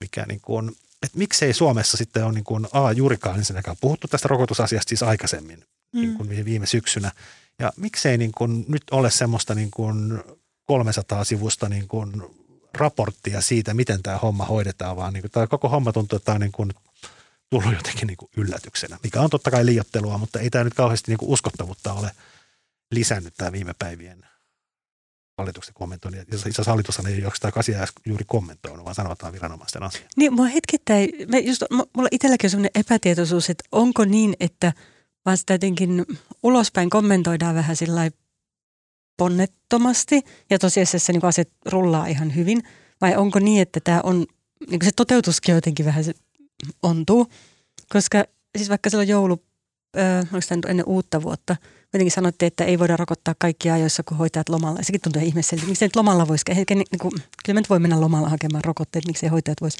mikä 0.00 0.24
niin 0.28 0.40
kuin, 0.40 0.68
että 1.02 1.18
miksei 1.18 1.52
Suomessa 1.52 1.96
sitten 1.96 2.24
ole 2.24 2.32
niin 2.32 2.44
kuin, 2.44 2.66
A, 2.72 2.92
juurikaan 2.92 3.38
ensinnäkään 3.38 3.76
puhuttu 3.80 4.08
tästä 4.08 4.28
rokotusasiasta 4.28 4.88
siis 4.88 5.02
aikaisemmin, 5.02 5.64
mm. 5.92 6.00
niin 6.00 6.14
kuin 6.14 6.44
viime 6.44 6.66
syksynä. 6.66 7.12
Ja 7.58 7.72
miksei 7.76 8.18
niin 8.18 8.32
kuin, 8.32 8.64
nyt 8.68 8.82
ole 8.90 9.10
semmoista 9.10 9.54
niin 9.54 9.70
kuin 9.70 10.22
300 10.64 11.24
sivusta 11.24 11.68
niin 11.68 11.88
kuin 11.88 12.22
raporttia 12.74 13.40
siitä, 13.40 13.74
miten 13.74 14.02
tämä 14.02 14.18
homma 14.18 14.44
hoidetaan, 14.44 14.96
vaan 14.96 15.12
niin 15.12 15.22
kuin, 15.22 15.30
tämä 15.30 15.46
koko 15.46 15.68
homma 15.68 15.92
tuntuu, 15.92 16.16
että 16.16 16.26
tämä 16.26 16.34
on 16.34 16.40
niin 16.40 16.52
kuin 16.52 16.70
tullut 17.50 17.72
jotenkin 17.72 18.06
niin 18.06 18.16
kuin 18.16 18.30
yllätyksenä, 18.36 18.98
mikä 19.02 19.20
on 19.20 19.30
totta 19.30 19.50
kai 19.50 19.66
liiottelua, 19.66 20.18
mutta 20.18 20.38
ei 20.40 20.50
tämä 20.50 20.64
nyt 20.64 20.74
kauheasti 20.74 21.10
niin 21.10 21.18
kuin 21.18 21.30
uskottavuutta 21.30 21.92
ole 21.92 22.10
lisännyt 22.90 23.34
tämä 23.36 23.52
viime 23.52 23.74
päivien 23.78 24.26
hallituksen 25.38 25.74
kommentointi. 25.74 26.20
Itse 26.20 26.36
asiassa 26.36 26.70
hallitushan 26.70 27.06
ei 27.06 27.22
sitä 27.34 27.52
asiaa 27.56 27.86
juuri 28.06 28.24
kommentoinut, 28.24 28.84
vaan 28.84 28.94
sanotaan 28.94 29.32
viranomaisten 29.32 29.82
asia. 29.82 30.08
Niin, 30.16 30.32
mua 30.32 30.46
hetkittäin, 30.46 31.10
me 31.28 31.38
just, 31.38 31.62
mulla 31.70 32.08
itselläkin 32.10 32.46
on 32.46 32.50
sellainen 32.50 32.80
epätietoisuus, 32.80 33.50
että 33.50 33.64
onko 33.72 34.04
niin, 34.04 34.36
että 34.40 34.72
vaan 35.28 35.38
sitä 35.38 35.54
jotenkin 35.54 36.06
ulospäin 36.42 36.90
kommentoidaan 36.90 37.54
vähän 37.54 37.76
sillä 37.76 38.10
ponnettomasti 39.16 40.22
ja 40.50 40.58
tosiasiassa 40.58 41.12
niin 41.12 41.24
asiat 41.24 41.48
rullaa 41.66 42.06
ihan 42.06 42.34
hyvin, 42.34 42.62
vai 43.00 43.16
onko 43.16 43.38
niin, 43.38 43.62
että 43.62 43.80
tämä 43.80 44.00
on, 44.02 44.26
niin 44.70 44.80
se 44.84 44.90
toteutuskin 44.96 45.54
jotenkin 45.54 45.86
vähän 45.86 46.04
se 46.04 46.14
ontuu, 46.82 47.26
koska 47.92 48.24
siis 48.56 48.68
vaikka 48.68 48.90
silloin 48.90 49.08
joulu, 49.08 49.44
äh, 49.98 50.28
onko 50.32 50.46
tämä 50.48 50.70
ennen 50.70 50.86
uutta 50.86 51.22
vuotta– 51.22 51.56
Jotenkin 51.92 52.12
sanottiin, 52.12 52.46
että 52.46 52.64
ei 52.64 52.78
voida 52.78 52.96
rokottaa 52.96 53.34
kaikkia 53.38 53.74
ajoissa, 53.74 54.02
kun 54.02 54.16
hoitajat 54.16 54.48
lomalla. 54.48 54.80
Ja 54.80 54.84
sekin 54.84 55.00
tuntuu 55.00 55.22
ihmeelliseltä. 55.22 55.66
Miksi 55.66 55.84
nyt 55.84 55.96
lomalla 55.96 56.28
voisi, 56.28 56.44
niin, 56.54 56.66
niin 56.70 56.98
kuin, 57.00 57.12
kyllä 57.44 57.54
me 57.54 57.60
nyt 57.60 57.70
voi 57.70 57.78
mennä 57.78 58.00
lomalla 58.00 58.28
hakemaan 58.28 58.64
rokotteet, 58.64 59.06
miksi 59.06 59.26
hoitajat 59.26 59.60
voisi. 59.60 59.78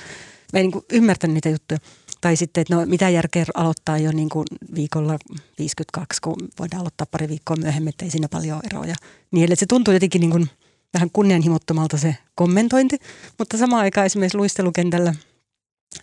Mä 0.52 0.58
en 0.58 0.62
niin 0.62 0.72
kuin 0.72 0.84
ymmärtänyt 0.92 1.34
niitä 1.34 1.48
juttuja. 1.48 1.78
Tai 2.20 2.36
sitten, 2.36 2.62
että 2.62 2.74
no 2.74 2.86
mitä 2.86 3.08
järkeä 3.08 3.44
aloittaa 3.54 3.98
jo 3.98 4.12
niin 4.12 4.28
kuin 4.28 4.46
viikolla 4.74 5.18
52, 5.58 6.20
kun 6.22 6.36
voidaan 6.58 6.80
aloittaa 6.80 7.06
pari 7.10 7.28
viikkoa 7.28 7.56
myöhemmin, 7.56 7.88
että 7.88 8.04
ei 8.04 8.10
siinä 8.10 8.28
paljon 8.28 8.60
eroja. 8.72 8.94
Niin 9.30 9.46
eli 9.46 9.56
se 9.56 9.66
tuntuu 9.66 9.94
jotenkin 9.94 10.20
niin 10.20 10.30
kuin 10.30 10.50
vähän 10.94 11.10
kunnianhimottomalta 11.12 11.96
se 11.96 12.16
kommentointi. 12.34 12.98
Mutta 13.38 13.56
samaan 13.56 13.82
aikaan 13.82 14.06
esimerkiksi 14.06 14.38
luistelukentällä 14.38 15.14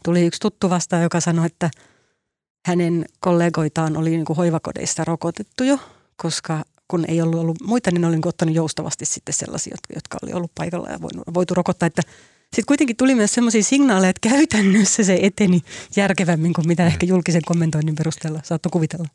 tuli 0.03 0.25
yksi 0.25 0.39
tuttu 0.39 0.69
vastaan, 0.69 1.03
joka 1.03 1.19
sanoi, 1.19 1.45
että 1.45 1.69
hänen 2.65 3.05
kollegoitaan 3.19 3.97
oli 3.97 4.09
niin 4.09 4.25
kuin 4.25 4.37
hoivakodeista 4.37 5.03
rokotettu 5.05 5.63
jo 5.63 5.79
koska 6.15 6.65
kun 6.87 7.05
ei 7.07 7.21
ollut 7.21 7.39
ollut 7.39 7.61
muita, 7.61 7.91
niin 7.91 8.05
olin 8.05 8.27
ottanut 8.27 8.55
joustavasti 8.55 9.05
sitten 9.05 9.33
sellaisia, 9.33 9.77
jotka 9.95 10.17
oli 10.23 10.33
ollut 10.33 10.51
paikalla 10.55 10.89
ja 10.89 11.01
voinut, 11.01 11.23
voitu 11.33 11.53
rokottaa. 11.53 11.87
Että 11.87 12.01
sitten 12.55 12.67
kuitenkin 12.67 12.97
tuli 12.97 13.15
myös 13.15 13.33
sellaisia 13.33 13.63
signaaleja, 13.63 14.09
että 14.09 14.29
käytännössä 14.29 15.03
se 15.03 15.19
eteni 15.21 15.61
järkevämmin 15.95 16.53
kuin 16.53 16.67
mitä 16.67 16.85
ehkä 16.85 17.05
julkisen 17.05 17.41
kommentoinnin 17.45 17.95
perusteella 17.95 18.39
saattoi 18.43 18.69
kuvitella. 18.69 19.07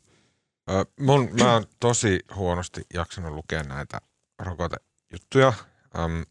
Ö, 0.69 0.85
mun, 0.99 1.29
mä 1.39 1.53
oon 1.53 1.65
tosi 1.79 2.19
huonosti 2.35 2.81
jaksanut 2.93 3.33
lukea 3.33 3.63
näitä 3.63 4.01
rokotejuttuja, 4.39 5.53
ähm, 5.99 6.21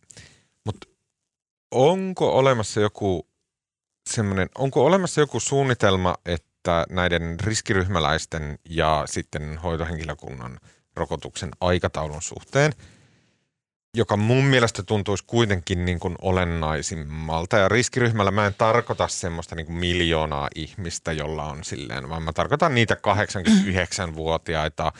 mutta 0.65 0.89
onko 1.71 2.39
olemassa 2.39 2.81
joku 2.81 3.29
semmoinen, 4.09 4.49
onko 4.59 4.85
olemassa 4.85 5.21
joku 5.21 5.41
suunnitelma, 5.41 6.15
että 6.27 6.87
näiden 6.91 7.41
riskiryhmäläisten 7.41 8.59
ja 8.69 9.03
sitten 9.07 9.59
hoitohenkilökunnan 9.59 10.61
rokotuksen 10.97 11.51
aikataulun 11.61 12.23
suhteen, 12.23 12.73
joka 13.97 14.17
mun 14.17 14.45
mielestä 14.45 14.83
tuntuisi 14.83 15.25
kuitenkin 15.27 15.85
niin 15.85 16.01
kuin 16.01 16.17
olennaisimmalta. 16.23 17.57
Ja 17.57 17.69
riskiryhmällä 17.69 18.31
mä 18.31 18.47
en 18.47 18.55
tarkoita 18.59 19.09
semmoista 19.09 19.55
niin 19.55 19.67
kuin 19.67 19.77
miljoonaa 19.77 20.49
ihmistä, 20.55 21.13
jolla 21.13 21.45
on 21.45 21.65
silleen, 21.65 22.09
vaan 22.09 22.23
mä 22.23 22.33
tarkoitan 22.33 22.75
niitä 22.75 22.95
89-vuotiaita 22.95 24.93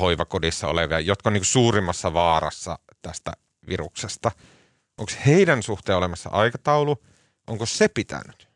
hoivakodissa 0.00 0.68
olevia, 0.68 1.00
jotka 1.00 1.28
on 1.28 1.32
niin 1.32 1.40
kuin 1.40 1.46
suurimmassa 1.46 2.14
vaarassa 2.14 2.78
tästä 3.02 3.32
viruksesta. 3.68 4.30
Onko 4.98 5.12
heidän 5.26 5.62
suhteen 5.62 5.98
olemassa 5.98 6.30
aikataulu? 6.30 7.02
Onko 7.46 7.66
se 7.66 7.88
pitänyt? 7.88 8.48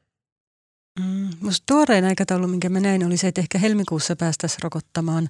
Mm, 1.01 1.31
musta 1.41 1.65
tuorein 1.67 2.05
aikataulu, 2.05 2.47
minkä 2.47 2.69
mä 2.69 2.81
näin, 2.81 3.07
oli 3.07 3.17
se, 3.17 3.29
että 3.29 3.41
ehkä 3.41 3.59
helmikuussa 3.59 4.17
päästäisiin 4.17 4.63
rokottamaan 4.63 5.29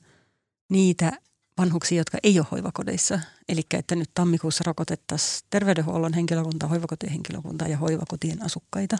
niitä 0.70 1.12
vanhuksia, 1.59 1.99
jotka 1.99 2.19
ei 2.23 2.39
ole 2.39 2.47
hoivakodeissa. 2.51 3.21
Eli 3.49 3.61
että 3.73 3.97
nyt 3.97 4.11
tammikuussa 4.15 4.65
rokotettaisiin 4.67 5.47
terveydenhuollon 5.51 6.15
henkilökuntaa, 6.15 6.69
hoivakotien 6.69 7.13
henkilökuntaa 7.13 7.69
ja 7.69 7.77
hoivakotien 7.77 8.45
asukkaita. 8.45 8.97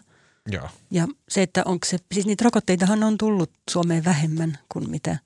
Joo. 0.51 0.69
Ja 0.91 1.09
se, 1.29 1.43
että 1.43 1.63
onko 1.65 1.87
se, 1.87 1.99
siis 2.13 2.27
niitä 2.27 2.45
rokotteitahan 2.45 3.03
on 3.03 3.19
tullut 3.19 3.51
Suomeen 3.71 4.05
vähemmän 4.05 4.59
kuin 4.69 4.91
mitä 4.91 5.19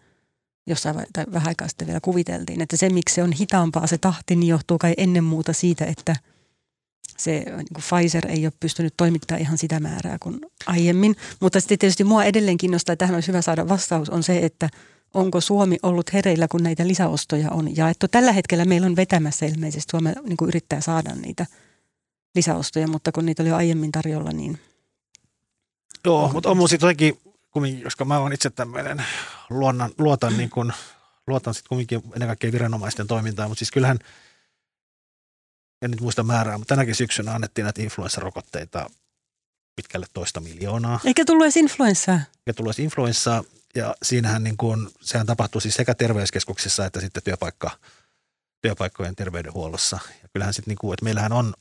jossain 0.67 0.97
tai 1.13 1.25
vähän 1.33 1.49
aikaa 1.49 1.69
sitten 1.69 1.87
vielä 1.87 2.01
kuviteltiin. 2.01 2.61
Että 2.61 2.77
se, 2.77 2.91
miksi 2.91 3.15
se 3.15 3.23
on 3.23 3.33
hitaampaa 3.33 3.87
se 3.87 3.99
tahti, 3.99 4.37
niin 4.37 4.49
johtuu 4.49 4.79
kai 4.79 4.95
ennen 4.97 5.25
muuta 5.25 5.53
siitä, 5.53 5.85
että– 5.85 6.17
se 7.19 7.31
niin 7.31 7.67
kuin 7.75 7.85
Pfizer 7.89 8.27
ei 8.29 8.47
ole 8.47 8.53
pystynyt 8.61 8.95
toimittamaan 8.97 9.43
ihan 9.43 9.59
sitä 9.59 9.81
määrää 9.81 10.17
kuin 10.21 10.41
aiemmin. 10.67 11.17
Mutta 11.41 11.61
sitten 11.61 11.79
tietysti 11.79 12.05
mua 12.05 12.25
edelleen 12.25 12.59
kiinnostaa, 12.59 12.93
että 12.93 13.03
tähän 13.03 13.15
olisi 13.15 13.29
hyvä 13.29 13.43
saada 13.43 13.69
vastaus, 13.69 14.11
on 14.11 14.23
se, 14.23 14.39
että 14.39 14.69
onko 15.15 15.41
Suomi 15.41 15.79
ollut 15.83 16.13
hereillä, 16.13 16.49
kun 16.49 16.63
näitä 16.63 16.87
lisäostoja 16.87 17.51
on 17.51 17.77
jaettu. 17.77 18.09
Tällä 18.09 18.33
hetkellä 18.33 18.65
meillä 18.65 18.87
on 18.87 18.97
vetämässä 18.97 19.47
ilmeisesti, 19.47 19.91
Suomi 19.91 20.11
niin 20.23 20.37
kuin 20.37 20.49
yrittää 20.49 20.81
saada 20.81 21.15
niitä 21.15 21.47
lisäostoja, 22.35 22.89
mutta 22.89 23.13
kun 23.13 23.27
niitä 23.27 23.43
oli 23.43 23.51
jo 23.51 23.57
aiemmin 23.57 23.93
tarjolla, 23.93 24.33
niin... 24.33 24.61
Joo, 26.05 26.31
mutta 26.33 26.51
on 26.51 26.57
mun 26.57 26.69
sitten 26.69 26.87
jotenkin, 26.87 27.21
koska 27.85 28.05
mä 28.05 28.19
olen 28.19 28.33
itse 28.33 28.51
tämmöinen, 28.51 29.05
luonnan, 29.51 29.91
luotan, 29.99 30.37
niin 30.37 30.51
kuin, 30.51 30.73
luotan 31.27 31.55
sitten 31.55 31.69
kumminkin 31.69 32.03
ennen 32.15 32.29
kaikkea 32.29 32.53
viranomaisten 32.53 33.07
toimintaan, 33.07 33.51
mutta 33.51 33.59
siis 33.59 33.71
kyllähän– 33.71 33.99
en 35.83 35.91
nyt 35.91 36.01
muista 36.01 36.23
määrää, 36.23 36.59
mutta 36.59 36.75
tänäkin 36.75 36.95
syksynä 36.95 37.33
annettiin 37.33 37.65
näitä 37.65 37.83
influenssarokotteita 37.83 38.91
pitkälle 39.77 40.07
toista 40.13 40.41
miljoonaa. 40.41 41.01
Eikä 41.05 41.25
tullut 41.25 41.45
edes 41.45 41.57
influenssaa. 41.57 42.21
Eikä 42.39 42.53
tullut 42.57 42.69
edes 42.69 42.79
influenssaa. 42.79 43.45
Ja 43.75 43.95
siinähän 44.03 44.45
niin 44.45 44.57
kuin, 44.57 44.89
sehän 45.01 45.27
tapahtui 45.27 45.63
siis 45.63 45.75
sekä 45.75 45.95
terveyskeskuksissa 45.95 46.87
että 46.87 47.01
sitten 47.01 47.23
työpaikka, 47.23 47.71
työpaikkojen 48.63 49.17
terveydenhuollossa. 49.17 49.99
Ja 50.23 50.29
kyllähän 50.33 50.55
sitten, 50.55 50.71
niin 50.71 50.79
kuin, 50.79 50.95
että 50.95 51.05
meillähän 51.05 51.33
on, 51.33 51.55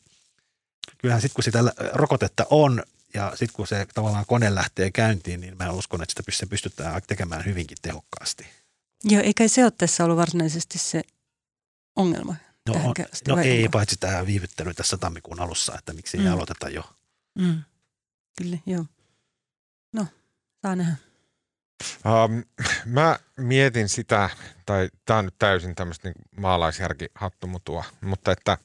kyllähän 0.97 1.21
sitten 1.21 1.35
kun 1.35 1.43
sitä 1.43 1.59
rokotetta 1.93 2.45
on 2.49 2.83
ja 3.13 3.29
sitten 3.29 3.55
kun 3.55 3.67
se 3.67 3.87
tavallaan 3.93 4.25
kone 4.27 4.55
lähtee 4.55 4.91
käyntiin, 4.91 5.41
niin 5.41 5.57
mä 5.57 5.71
uskon, 5.71 6.03
että 6.03 6.23
sitä 6.29 6.49
pystytään 6.49 7.01
tekemään 7.07 7.45
hyvinkin 7.45 7.77
tehokkaasti. 7.81 8.47
Joo, 9.03 9.21
eikä 9.23 9.47
se 9.47 9.63
ole 9.63 9.71
tässä 9.77 10.05
ollut 10.05 10.17
varsinaisesti 10.17 10.77
se 10.77 11.01
ongelma. 11.95 12.35
No, 12.67 12.73
on, 12.73 12.93
no 13.27 13.37
ei, 13.37 13.69
paitsi 13.69 13.95
tämä 13.99 14.25
viivyttely 14.25 14.73
tässä 14.73 14.97
tammikuun 14.97 15.39
alussa, 15.39 15.75
että 15.77 15.93
miksi 15.93 16.17
mm. 16.17 16.23
ei 16.23 16.29
aloiteta 16.29 16.69
jo. 16.69 16.83
Mm. 17.35 17.63
Kyllä, 18.37 18.57
joo. 18.65 18.85
No, 19.93 20.07
saa 20.61 20.75
nähdä. 20.75 20.95
Um, 22.05 22.43
mä 22.85 23.19
mietin 23.37 23.89
sitä, 23.89 24.29
tai 24.65 24.89
tämä 25.05 25.19
on 25.19 25.25
nyt 25.25 25.35
täysin 25.39 25.75
tämmöistä 25.75 26.09
niin 26.09 26.41
maalaisjärkihattumutua, 26.41 27.83
mutta 28.01 28.31
että 28.31 28.57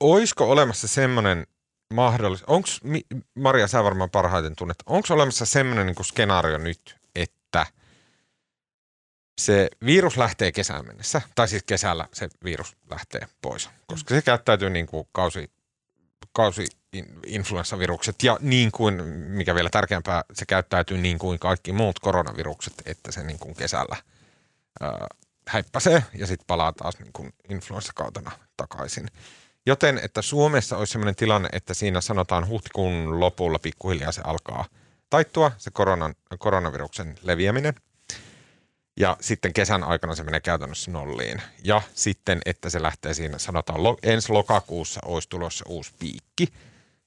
olisiko 0.00 0.50
olemassa 0.50 0.88
semmoinen 0.88 1.46
mahdollisuus, 1.94 2.48
onko, 2.48 2.68
Maria 3.34 3.68
sä 3.68 3.84
varmaan 3.84 4.10
parhaiten 4.10 4.56
tunnet, 4.56 4.78
onko 4.86 5.08
olemassa 5.10 5.46
semmoinen 5.46 5.86
niin 5.86 6.04
skenaario 6.04 6.58
nyt, 6.58 6.96
että– 7.14 7.66
se 9.40 9.68
virus 9.86 10.16
lähtee 10.16 10.52
kesään 10.52 10.86
mennessä, 10.86 11.22
tai 11.34 11.48
siis 11.48 11.62
kesällä 11.62 12.08
se 12.12 12.28
virus 12.44 12.76
lähtee 12.90 13.28
pois, 13.42 13.70
koska 13.86 14.14
se 14.14 14.22
käyttäytyy 14.22 14.70
niin 14.70 14.86
kuin 14.86 15.08
kausi, 15.12 15.50
kausi 16.32 16.66
influenssavirukset 17.26 18.22
ja 18.22 18.36
niin 18.40 18.72
kuin, 18.72 19.04
mikä 19.04 19.54
vielä 19.54 19.70
tärkeämpää, 19.70 20.24
se 20.32 20.46
käyttäytyy 20.46 20.98
niin 20.98 21.18
kuin 21.18 21.38
kaikki 21.38 21.72
muut 21.72 21.98
koronavirukset, 21.98 22.74
että 22.86 23.12
se 23.12 23.22
niin 23.22 23.38
kuin 23.38 23.54
kesällä 23.54 23.96
ää, 24.80 25.06
häippäsee 25.48 26.02
ja 26.14 26.26
sitten 26.26 26.46
palaa 26.46 26.72
taas 26.72 26.98
niin 26.98 27.12
kuin 27.12 27.34
influenssakautena 27.48 28.30
takaisin. 28.56 29.08
Joten, 29.66 30.00
että 30.02 30.22
Suomessa 30.22 30.76
olisi 30.76 30.92
sellainen 30.92 31.16
tilanne, 31.16 31.48
että 31.52 31.74
siinä 31.74 32.00
sanotaan 32.00 32.48
huhtikuun 32.48 33.20
lopulla 33.20 33.58
pikkuhiljaa 33.58 34.12
se 34.12 34.22
alkaa 34.24 34.64
taittua, 35.10 35.52
se 35.58 35.70
koronan, 35.70 36.14
koronaviruksen 36.38 37.18
leviäminen– 37.22 37.74
ja 39.00 39.16
sitten 39.20 39.52
kesän 39.52 39.84
aikana 39.84 40.14
se 40.14 40.24
menee 40.24 40.40
käytännössä 40.40 40.90
nolliin. 40.90 41.42
Ja 41.64 41.82
sitten, 41.94 42.40
että 42.46 42.70
se 42.70 42.82
lähtee 42.82 43.14
siinä, 43.14 43.38
sanotaan 43.38 43.80
ensi 44.02 44.32
lokakuussa 44.32 45.00
olisi 45.04 45.28
tulossa 45.28 45.64
uusi 45.68 45.92
piikki. 45.98 46.46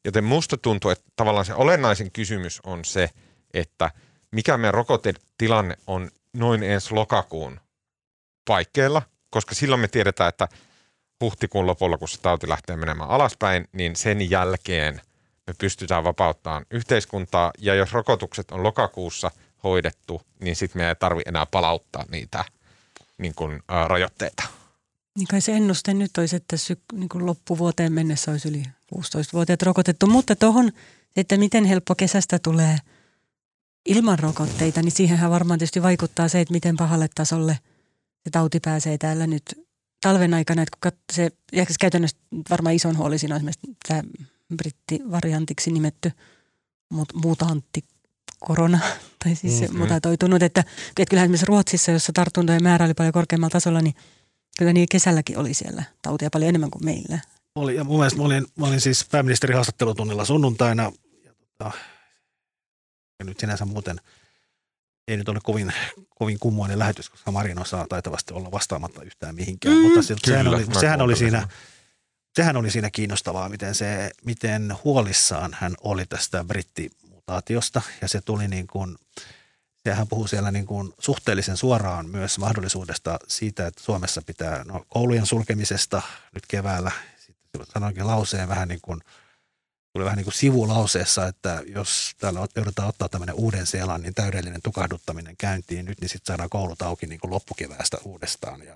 Joten 0.06 0.24
musta 0.24 0.58
tuntuu, 0.58 0.91
että 0.91 1.06
tavallaan 1.16 1.45
se 1.45 1.54
olennaisin 1.54 2.12
kysymys 2.12 2.60
on 2.64 2.86
se, 2.86 3.10
että 3.54 3.91
mikä 4.32 4.58
meidän 4.58 4.74
rokotetilanne 4.74 5.78
on 5.88 6.10
noin 6.34 6.64
ensi 6.64 6.93
lokakuun 6.93 7.60
paikkeilla, 8.47 9.01
koska 9.30 9.56
silloin 9.56 9.82
me 9.82 9.88
tiedetään, 9.88 10.30
että 10.30 10.47
huhtikuun 11.22 11.68
lopulla, 11.68 11.97
kun 11.97 12.10
se 12.10 12.22
tauti 12.22 12.49
lähtee 12.49 12.76
menemään 12.76 13.10
alaspäin, 13.10 13.68
niin 13.72 13.95
sen 13.95 14.30
jälkeen 14.30 15.01
me 15.47 15.54
pystytään 15.58 16.04
vapauttamaan 16.04 16.66
yhteiskuntaa. 16.72 17.51
Ja 17.60 17.76
jos 17.76 17.93
rokotukset 17.93 18.51
on 18.51 18.64
lokakuussa 18.64 19.32
hoidettu, 19.64 20.22
niin 20.39 20.56
sitten 20.56 20.82
me 20.82 20.88
ei 20.88 20.95
tarvitse 20.95 21.30
enää 21.30 21.45
palauttaa 21.45 22.06
niitä 22.12 22.45
niin 23.18 23.36
kuin, 23.36 23.64
ää, 23.68 23.88
rajoitteita. 23.88 24.43
Niin 25.18 25.28
kai 25.28 25.41
se 25.41 25.53
ennuste 25.53 25.93
nyt 25.93 26.18
olisi, 26.18 26.36
että 26.36 26.57
sy- 26.57 26.82
niin 26.93 27.09
kuin 27.09 27.26
loppuvuoteen 27.26 27.93
mennessä 27.93 28.32
olisi 28.32 28.47
yli 28.49 28.64
16-vuotiaat 28.95 29.61
rokotettu. 29.61 30.07
Mutta 30.07 30.36
tuohon, 30.36 30.72
että 31.16 31.38
miten 31.38 31.66
helppo 31.66 31.95
kesästä 31.95 32.39
tulee 32.39 32.78
ilman 33.86 34.20
rokotteita, 34.20 34.82
niin 34.82 34.91
siihenhän 34.91 35.32
varmaan 35.32 35.59
tietysti 35.59 35.82
vaikuttaa 35.82 36.28
se, 36.28 36.41
että 36.41 36.53
miten 36.53 36.78
pahalle 36.78 37.07
tasolle 37.16 37.59
se 38.24 38.30
tauti 38.32 38.59
pääsee 38.59 38.97
täällä 38.97 39.28
nyt 39.28 39.43
talven 40.01 40.34
aikana. 40.34 40.61
Että 40.61 40.78
kun 40.82 40.91
kat- 40.91 41.14
se, 41.16 41.32
ja 41.53 41.66
käytännössä 41.80 42.18
varmaan 42.49 42.76
ison 42.76 42.97
huoli 42.97 43.18
siinä 43.20 43.36
on 43.36 43.39
esimerkiksi 43.39 43.76
tämä 43.88 44.01
brittivariantiksi 44.57 45.72
nimetty 45.72 46.11
mut- 46.93 47.14
mutantti 47.24 47.84
korona, 48.39 48.80
tai 49.24 49.36
siis 49.36 49.59
se 49.59 49.68
Mhm. 49.68 49.78
mutatoitunut, 49.78 50.43
että, 50.43 50.59
että 50.89 51.05
kyllähän 51.09 51.26
esimerkiksi 51.26 51.45
Ruotsissa, 51.45 51.91
jossa 51.91 52.14
tartuntojen 52.14 52.64
määrä 52.64 52.86
oli 52.86 52.93
paljon 52.93 53.14
korkeammalla 53.14 53.49
tasolla, 53.51 53.82
niin 53.82 53.95
kyllä 54.58 54.74
niin 54.74 54.88
kesälläkin 54.91 55.38
oli 55.38 55.54
siellä 55.54 55.84
tautia 56.01 56.30
paljon 56.30 56.49
enemmän 56.49 56.72
kuin 56.72 56.86
meillä. 56.86 57.20
Oli, 57.56 57.76
ja 57.76 57.84
mun 57.84 57.97
mielestä 57.97 58.20
mä 58.20 58.26
olin, 58.26 58.45
mä 58.56 58.68
olin 58.68 58.82
siis 58.82 59.06
pääministerin 59.12 59.56
haastattelutunnilla 59.56 60.26
sunnuntaina. 60.26 60.91
Ja, 61.24 61.34
tota, 61.34 61.72
ja 63.20 63.26
nyt 63.26 63.39
sinänsä 63.39 63.66
muuten 63.66 64.01
ei 65.08 65.18
nyt 65.18 65.30
ole 65.30 65.39
kovin, 65.43 65.74
kovin 66.10 66.39
kummoinen 66.39 66.80
lähetys, 66.80 67.10
koska 67.10 67.32
Marin 67.32 67.60
osaa 67.60 67.86
taitavasti 67.89 68.34
olla 68.34 68.51
vastaamatta 68.51 69.04
yhtään 69.04 69.36
mihinkään. 69.36 69.76
Mm. 69.76 69.82
Mutta 69.82 70.01
se, 70.01 70.16
sehän, 70.24 70.45
Kyllä, 70.45 70.58
oli, 70.58 70.66
mä 70.66 70.80
sehän, 70.80 71.01
oli 71.01 71.16
siinä, 71.16 71.47
sehän 72.36 72.58
oli 72.58 72.72
siinä 72.72 72.89
kiinnostavaa, 72.89 73.49
miten, 73.49 73.76
se, 73.76 74.12
miten 74.26 74.76
huolissaan 74.84 75.58
hän 75.60 75.74
oli 75.82 76.06
tästä 76.06 76.43
brittimutaatiosta. 76.43 77.82
Ja 78.01 78.08
se 78.08 78.22
tuli 78.22 78.47
niin 78.47 78.68
kuin, 78.68 78.95
sehän 79.84 80.07
puhuu 80.07 80.27
siellä 80.27 80.51
niin 80.51 80.65
kuin 80.65 80.93
suhteellisen 80.99 81.57
suoraan 81.57 82.09
myös 82.09 82.39
mahdollisuudesta 82.39 83.19
siitä, 83.27 83.67
että 83.67 83.84
Suomessa 83.84 84.21
pitää 84.25 84.63
no, 84.63 84.86
koulujen 84.88 85.25
sulkemisesta 85.25 86.01
nyt 86.34 86.43
keväällä. 86.47 86.91
Sitten 87.17 87.61
sanoinkin 87.73 88.07
lauseen 88.07 88.49
vähän 88.49 88.67
niin 88.67 88.81
kuin, 88.81 89.01
tuli 89.93 90.03
vähän 90.05 90.17
niin 90.17 90.23
kuin 90.23 90.34
sivulauseessa, 90.34 91.27
että 91.27 91.61
jos 91.67 92.11
täällä 92.17 92.47
joudutaan 92.55 92.89
ottaa 92.89 93.09
tämmöinen 93.09 93.36
uuden 93.36 93.65
Seelannin 93.65 94.13
täydellinen 94.13 94.61
tukahduttaminen 94.61 95.38
käyntiin 95.38 95.86
nyt, 95.86 96.01
niin 96.01 96.09
sitten 96.09 96.27
saadaan 96.27 96.49
koulut 96.49 96.81
auki 96.81 97.05
niin 97.07 97.19
kuin 97.19 97.31
loppukeväästä 97.31 97.97
uudestaan. 98.03 98.61
Ja 98.61 98.75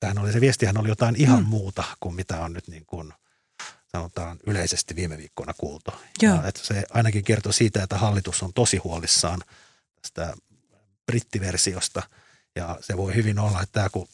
tämähän 0.00 0.18
oli, 0.18 0.32
se 0.32 0.40
viestihän 0.40 0.78
oli 0.78 0.88
jotain 0.88 1.16
ihan 1.16 1.42
Mm. 1.42 1.48
muuta 1.48 1.84
kuin 2.00 2.14
mitä 2.14 2.40
on 2.40 2.52
nyt 2.52 2.68
niin 2.68 2.86
kuin 2.86 3.12
sanotaan 3.92 4.38
yleisesti 4.46 4.96
viime 4.96 5.18
viikkoina 5.18 5.54
kuultu. 5.54 5.90
Joo. 6.22 6.34
Ja, 6.36 6.48
että 6.48 6.60
se 6.64 6.84
ainakin 6.90 7.24
kertoo 7.24 7.52
siitä, 7.52 7.82
että 7.82 7.98
hallitus 7.98 8.42
on 8.42 8.52
tosi 8.52 8.76
huolissaan 8.76 9.40
tästä 10.02 10.34
brittiversiosta. 11.08 12.02
Ja 12.56 12.78
se 12.80 12.96
voi 12.96 13.14
hyvin 13.14 13.38
olla, 13.38 13.62
että 13.62 13.72
tämä 13.72 13.88
kun 13.88 14.08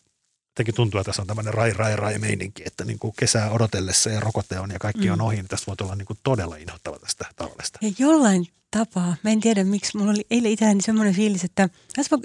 jotenkin 0.50 0.74
tuntuu, 0.74 1.00
että 1.00 1.08
tässä 1.08 1.22
on 1.22 1.26
tämmöinen 1.26 1.54
rai, 1.54 1.72
rai, 1.72 1.96
rai 1.96 2.18
meininki, 2.18 2.62
että 2.66 2.84
niin 2.84 2.98
kuin 2.98 3.14
kesää 3.18 3.50
odotellessa 3.50 4.10
ja 4.10 4.20
rokote 4.20 4.58
on 4.58 4.70
ja 4.70 4.78
kaikki 4.78 5.06
Mm. 5.06 5.12
on 5.12 5.20
ohi, 5.20 5.36
niin 5.36 5.48
tästä 5.48 5.66
voi 5.66 5.76
tulla 5.76 5.94
niin 5.96 6.06
kuin 6.06 6.18
todella 6.22 6.56
inhottava 6.56 6.98
tästä 6.98 7.24
talvesta. 7.36 7.78
Ja 7.82 7.92
jollain 7.98 8.46
tapaa, 8.70 9.16
mä 9.24 9.30
en 9.30 9.40
tiedä 9.40 9.64
miksi, 9.64 9.98
mulla 9.98 10.10
oli 10.10 10.26
eilen 10.30 10.52
itselläni 10.52 10.82
semmoinen 10.82 11.14
fiilis, 11.14 11.44
että 11.44 11.68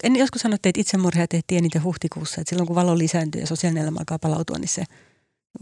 en 0.04 0.16
joskus 0.16 0.42
sanotte, 0.42 0.70
että 0.70 0.82
itsemurhia 0.82 1.28
tehtiin 1.28 1.58
eniten 1.58 1.84
huhtikuussa, 1.84 2.42
että 2.42 2.50
silloin 2.50 2.68
kun 2.68 2.76
valo 2.76 2.98
lisääntyy 2.98 3.42
ja 3.42 3.48
sosiaalinen 3.48 3.84
elämä 3.84 4.00
alkaa 4.00 4.20
palautua, 4.20 4.58
niin 4.58 4.68
se 4.68 4.84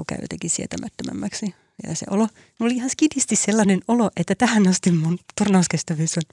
käy 0.08 0.18
jotenkin 0.22 0.50
sietämättömämmäksi. 0.50 1.56
Ja 1.88 1.96
se 1.96 2.06
olo, 2.10 2.28
mulla 2.60 2.72
oli 2.72 2.76
ihan 2.76 2.90
skidisti 2.90 3.36
sellainen 3.36 3.82
olo, 3.88 4.12
että 4.18 4.36
tähän 4.36 4.68
asti 4.68 4.92
mun 4.92 5.20
turnauskestävyys 5.38 6.18
on 6.18 6.24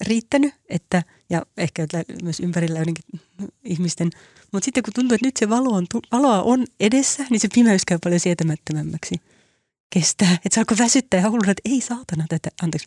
riittänyt, 0.00 0.54
että, 0.68 1.02
ja 1.32 1.42
ehkä 1.56 1.86
myös 2.22 2.40
ympärillä 2.40 2.78
joidenkin 2.78 3.20
ihmisten, 3.64 4.10
mutta 4.52 4.64
sitten 4.64 4.82
kun 4.82 4.92
tuntuu, 4.92 5.14
että 5.14 5.26
nyt 5.26 5.36
se 5.36 5.48
valo 5.48 5.76
on, 5.76 5.86
valoa 6.12 6.42
on 6.42 6.66
edessä, 6.80 7.24
niin 7.30 7.40
se 7.40 7.48
pimeys 7.54 7.82
käy 7.86 7.98
paljon 8.04 8.20
sietämättömämmäksi 8.20 9.14
kestää. 9.90 10.32
Että 10.32 10.54
saako 10.54 10.74
väsyttää 10.78 11.20
ja 11.20 11.30
hulluna, 11.30 11.50
että 11.50 11.70
ei 11.70 11.80
saatana 11.80 12.24
tätä, 12.28 12.50
anteeksi, 12.62 12.86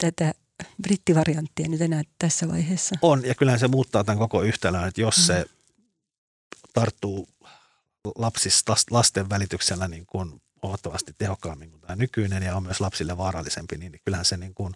tätä 0.00 0.34
brittivarianttia 0.82 1.68
nyt 1.68 1.80
enää 1.80 2.02
tässä 2.18 2.48
vaiheessa. 2.48 2.94
On, 3.02 3.24
ja 3.24 3.34
kyllähän 3.34 3.60
se 3.60 3.68
muuttaa 3.68 4.04
tämän 4.04 4.18
koko 4.18 4.42
yhtälön, 4.42 4.88
että 4.88 5.00
jos 5.00 5.26
se 5.26 5.46
tarttuu 6.72 7.28
lapsista, 8.16 8.76
lasten 8.90 9.30
välityksellä 9.30 9.88
niin 9.88 10.06
kuin 10.06 10.42
huomattavasti 10.62 11.14
tehokkaammin 11.18 11.70
kuin 11.70 11.80
tämä 11.80 11.96
nykyinen 11.96 12.42
ja 12.42 12.56
on 12.56 12.62
myös 12.62 12.80
lapsille 12.80 13.16
vaarallisempi, 13.16 13.78
niin 13.78 14.00
kyllähän 14.04 14.24
se 14.24 14.36
niin 14.36 14.54
kuin, 14.54 14.74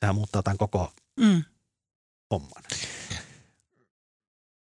sehän 0.00 0.14
muuttaa 0.14 0.42
tämän 0.42 0.58
koko 0.58 0.92
Mm. 1.20 1.44
Homman. 2.34 2.62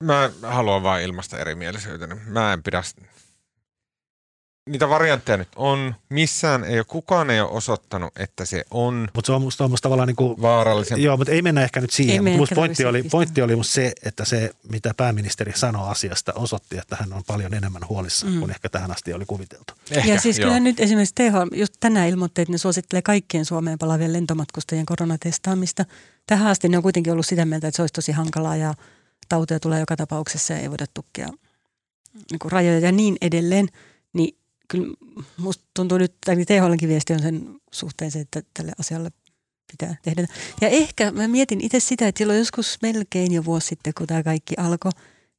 Mä 0.04 0.30
haluan 0.42 0.82
vain 0.82 1.04
ilmaista 1.04 1.38
erimielisyyttä. 1.38 2.06
Mä 2.06 2.52
en 2.52 2.62
pidä... 2.62 2.82
Niitä 4.68 4.88
variantteja 4.88 5.36
nyt 5.36 5.48
on. 5.56 5.94
Missään 6.08 6.64
ei 6.64 6.78
ole, 6.78 6.84
kukaan 6.84 7.30
ei 7.30 7.40
ole 7.40 7.50
osoittanut, 7.50 8.12
että 8.18 8.44
se 8.44 8.64
on 8.70 9.08
Mutta 9.14 9.26
se 9.26 9.32
on 9.32 9.42
musta, 9.42 9.64
on 9.64 9.70
musta 9.70 9.82
tavallaan 9.82 10.06
niin 10.06 10.16
kuin, 10.16 10.42
vaarallisempi. 10.42 11.02
joo, 11.02 11.16
mutta 11.16 11.32
ei 11.32 11.42
mennä 11.42 11.62
ehkä 11.62 11.80
nyt 11.80 11.90
siihen. 11.90 12.24
Mutta 12.24 12.38
musta 12.38 12.54
pointti 12.54 12.84
oli, 12.84 13.02
pointti 13.02 13.42
oli 13.42 13.56
musta 13.56 13.72
se, 13.72 13.92
että 14.04 14.24
se, 14.24 14.50
mitä 14.70 14.94
pääministeri 14.96 15.52
sanoi 15.56 15.90
asiasta, 15.90 16.32
osoitti, 16.32 16.78
että 16.78 16.96
hän 17.00 17.12
on 17.12 17.22
paljon 17.26 17.54
enemmän 17.54 17.82
huolissaan 17.88 18.32
Mm. 18.32 18.38
kuin 18.38 18.50
ehkä 18.50 18.68
tähän 18.68 18.90
asti 18.90 19.12
oli 19.12 19.24
kuviteltu. 19.26 19.72
Ehkä, 19.90 20.12
ja 20.12 20.20
siis 20.20 20.38
joo. 20.38 20.48
kyllä 20.48 20.60
nyt 20.60 20.80
esimerkiksi 20.80 21.14
THL 21.14 21.56
just 21.58 21.74
tänään 21.80 22.08
ilmoitti, 22.08 22.42
että 22.42 22.52
ne 22.52 22.58
suosittelee 22.58 23.02
kaikkien 23.02 23.44
Suomeen 23.44 23.78
palaavien 23.78 24.12
lentomatkustajien 24.12 24.86
koronatestaamista. 24.86 25.84
Tähän 26.26 26.46
asti 26.46 26.68
ne 26.68 26.76
on 26.76 26.82
kuitenkin 26.82 27.12
ollut 27.12 27.26
sitä 27.26 27.44
mieltä, 27.44 27.68
että 27.68 27.76
se 27.76 27.82
olisi 27.82 27.92
tosi 27.92 28.12
hankalaa 28.12 28.56
ja 28.56 28.74
tautia 29.28 29.60
tulee 29.60 29.80
joka 29.80 29.96
tapauksessa 29.96 30.52
ja 30.52 30.58
ei 30.60 30.70
voida 30.70 30.86
tukkia 30.94 31.28
niin 32.30 32.38
kuin 32.38 32.52
rajoja 32.52 32.78
ja 32.78 32.92
niin 32.92 33.16
edelleen. 33.20 33.68
Niin 34.12 34.36
kyllä 34.68 34.94
musta 35.36 35.64
tuntuu 35.74 35.98
nyt, 35.98 36.14
tai 36.26 36.36
THLkin 36.36 36.88
viesti 36.88 37.12
on 37.12 37.22
sen 37.22 37.56
suhteen 37.72 38.10
se, 38.10 38.20
että 38.20 38.42
tälle 38.54 38.72
asialle 38.78 39.10
pitää 39.72 39.96
tehdä. 40.02 40.26
Ja 40.60 40.68
ehkä 40.68 41.12
mä 41.12 41.28
mietin 41.28 41.60
itse 41.60 41.80
sitä, 41.80 42.08
että 42.08 42.18
silloin 42.18 42.38
joskus 42.38 42.78
melkein 42.82 43.32
jo 43.32 43.44
vuosi 43.44 43.66
sitten, 43.66 43.92
kun 43.98 44.06
tämä 44.06 44.22
kaikki 44.22 44.54
alkoi, 44.56 44.92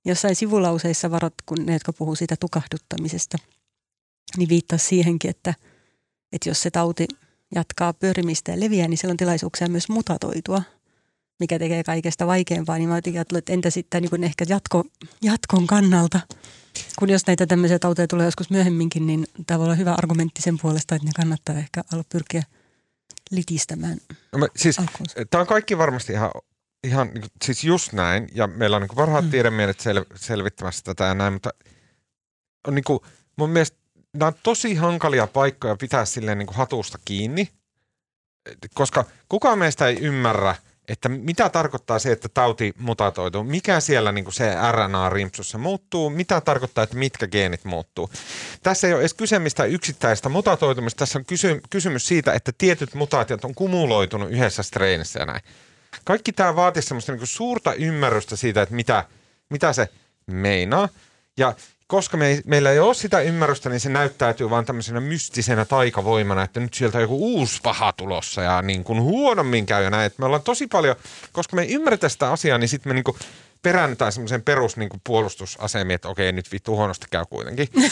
jossain 0.06 0.36
sivulauseissa 0.36 1.12
varot, 1.12 1.34
kun 1.46 1.66
ne, 1.66 1.74
jotka 1.74 1.94
puhuu 1.94 2.16
siitä 2.16 2.36
tukahduttamisesta, 2.40 3.38
niin 4.38 4.50
viittasi 4.50 4.88
siihenkin, 4.88 5.30
että, 5.30 5.54
että 6.32 6.50
jos 6.50 6.62
se 6.62 6.72
tauti 6.72 7.08
jatkaa 7.56 7.94
pyörimistä 7.94 8.52
ja 8.52 8.60
leviää, 8.60 8.88
niin 8.88 8.98
siellä 8.98 9.14
on 9.14 9.18
tilaisuuksia 9.18 9.68
myös 9.68 9.90
mutatoitua, 9.90 10.64
mikä 11.40 11.60
tekee 11.60 11.84
kaikesta 11.84 12.28
vaikeampaa. 12.28 12.78
Niin 12.78 12.90
mä 12.90 12.98
jotenkin 12.98 13.22
että 13.22 13.54
entä 13.54 13.70
sitten 13.70 14.04
niin 14.04 14.24
ehkä 14.24 14.46
jatko, 14.50 14.84
jatkon 15.22 15.68
kannalta, 15.68 16.20
kun 17.00 17.10
jos 17.10 17.28
näitä 17.28 17.48
tämmöisiä 17.48 17.80
tauteja 17.80 18.08
tulee 18.08 18.26
joskus 18.26 18.50
myöhemminkin, 18.50 19.08
niin 19.08 19.28
tämä 19.48 19.58
voi 19.58 19.66
olla 19.66 19.76
hyvä 19.76 19.94
argumentti 19.94 20.42
sen 20.42 20.60
puolesta, 20.62 20.96
että 20.96 21.06
ne 21.06 21.12
kannattaa 21.16 21.56
ehkä 21.56 21.84
olla 21.94 22.04
pyrkiä 22.12 22.44
litistämään 23.32 23.98
No, 24.36 24.48
siis 24.56 24.80
alkuunsa. 24.80 25.16
Tämä 25.30 25.42
on 25.42 25.48
kaikki 25.48 25.78
varmasti 25.78 26.14
ihan, 26.14 26.32
ihan 26.84 27.08
niin 27.08 27.22
kuin, 27.22 27.32
siis 27.46 27.64
just 27.64 27.94
näin, 27.94 28.30
ja 28.34 28.48
meillä 28.48 28.76
on 28.76 28.82
niin 28.82 28.96
parhaat 28.96 29.24
Mm. 29.24 29.28
mm. 29.28 29.32
tiedemielet 29.32 29.80
sel, 29.80 30.06
selvittämässä 30.16 30.84
tätä 30.84 31.04
ja 31.04 31.14
näin, 31.14 31.34
mutta 31.34 31.50
on 32.68 32.76
niin 32.76 32.84
kuin, 32.84 33.00
mun 33.38 33.50
mielestä 33.50 33.78
nämä 34.14 34.28
on 34.28 34.36
tosi 34.44 34.76
hankalia 34.76 35.28
paikkoja 35.28 35.76
pitää 35.76 36.06
silleen 36.06 36.38
niin 36.38 36.48
kuin 36.48 36.58
hatusta 36.58 37.00
kiinni, 37.06 37.50
koska 38.74 39.06
kukaan 39.30 39.60
meistä 39.60 39.88
ei 39.88 39.98
ymmärrä, 40.00 40.56
että 40.90 41.10
mitä 41.10 41.50
tarkoittaa 41.50 42.00
se, 42.00 42.12
että 42.12 42.30
tauti 42.30 42.74
mutatoituu, 42.78 43.44
mikä 43.44 43.80
siellä 43.80 44.12
niin 44.12 44.26
kuin 44.26 44.34
se 44.34 44.54
RNA-rimpsussa 44.72 45.58
muuttuu, 45.58 46.10
mitä 46.10 46.42
tarkoittaa, 46.42 46.84
että 46.84 46.98
mitkä 46.98 47.28
geenit 47.28 47.64
muuttuu. 47.64 48.10
Tässä 48.64 48.88
ei 48.88 48.94
ole 48.94 49.02
edes 49.02 49.14
kyse 49.14 49.40
mistään 49.40 49.70
yksittäistä 49.70 50.30
mutatoitumista, 50.30 51.00
tässä 51.00 51.20
on 51.20 51.26
kysy- 51.26 51.62
kysymys 51.70 52.08
siitä, 52.08 52.34
että 52.34 52.52
tietyt 52.58 52.94
mutaatiot 52.94 53.46
on 53.46 53.56
kumuloitunut 53.56 54.32
yhdessä 54.32 54.64
strainissa 54.64 55.20
ja 55.20 55.26
näin. 55.26 55.42
Kaikki 56.04 56.32
tämä 56.32 56.56
vaatii 56.56 56.82
semmoista 56.82 57.12
niin 57.12 57.28
suurta 57.28 57.74
ymmärrystä 57.74 58.36
siitä, 58.36 58.62
että 58.62 58.76
mitä, 58.76 59.06
mitä 59.50 59.74
se 59.74 59.90
meinaa. 60.28 60.90
Ja 61.38 61.54
koska 61.90 62.18
me 62.18 62.28
ei, 62.28 62.42
meillä 62.46 62.72
ei 62.72 62.80
ole 62.80 62.94
sitä 62.94 63.22
ymmärrystä, 63.22 63.70
niin 63.70 63.80
se 63.80 63.90
näyttäytyy 63.90 64.50
vaan 64.50 64.66
tämmöisenä 64.66 65.00
mystisenä 65.00 65.66
taikavoimana, 65.66 66.44
että 66.44 66.60
nyt 66.60 66.74
sieltä 66.74 66.98
on 66.98 67.02
joku 67.02 67.18
uusi 67.18 67.60
paha 67.64 67.94
tulossa 67.94 68.42
ja 68.42 68.62
niin 68.62 68.84
kuin 68.84 69.02
huonommin 69.02 69.66
käy 69.66 69.84
ja 69.84 69.90
näin. 69.90 70.06
Että 70.06 70.20
me 70.20 70.26
ollaan 70.26 70.44
tosi 70.44 70.68
paljon, 70.68 70.96
koska 71.32 71.56
me 71.56 71.62
ei 71.62 71.74
ymmärretä 71.74 72.10
sitä 72.10 72.32
asiaa, 72.32 72.58
niin 72.58 72.70
sitten 72.70 72.90
me 72.90 72.94
niin 72.94 73.04
kuin 73.04 73.18
peräännytään 73.62 74.12
semmoisen 74.12 74.42
perus 74.42 74.78
niin 74.78 74.90
kuin 74.90 75.02
puolustusasemien, 75.04 75.96
että 75.96 76.08
okei, 76.08 76.32
nyt 76.32 76.52
vittu 76.52 76.76
huonosti 76.76 77.06
käy 77.12 77.26
kuitenkin. 77.30 77.68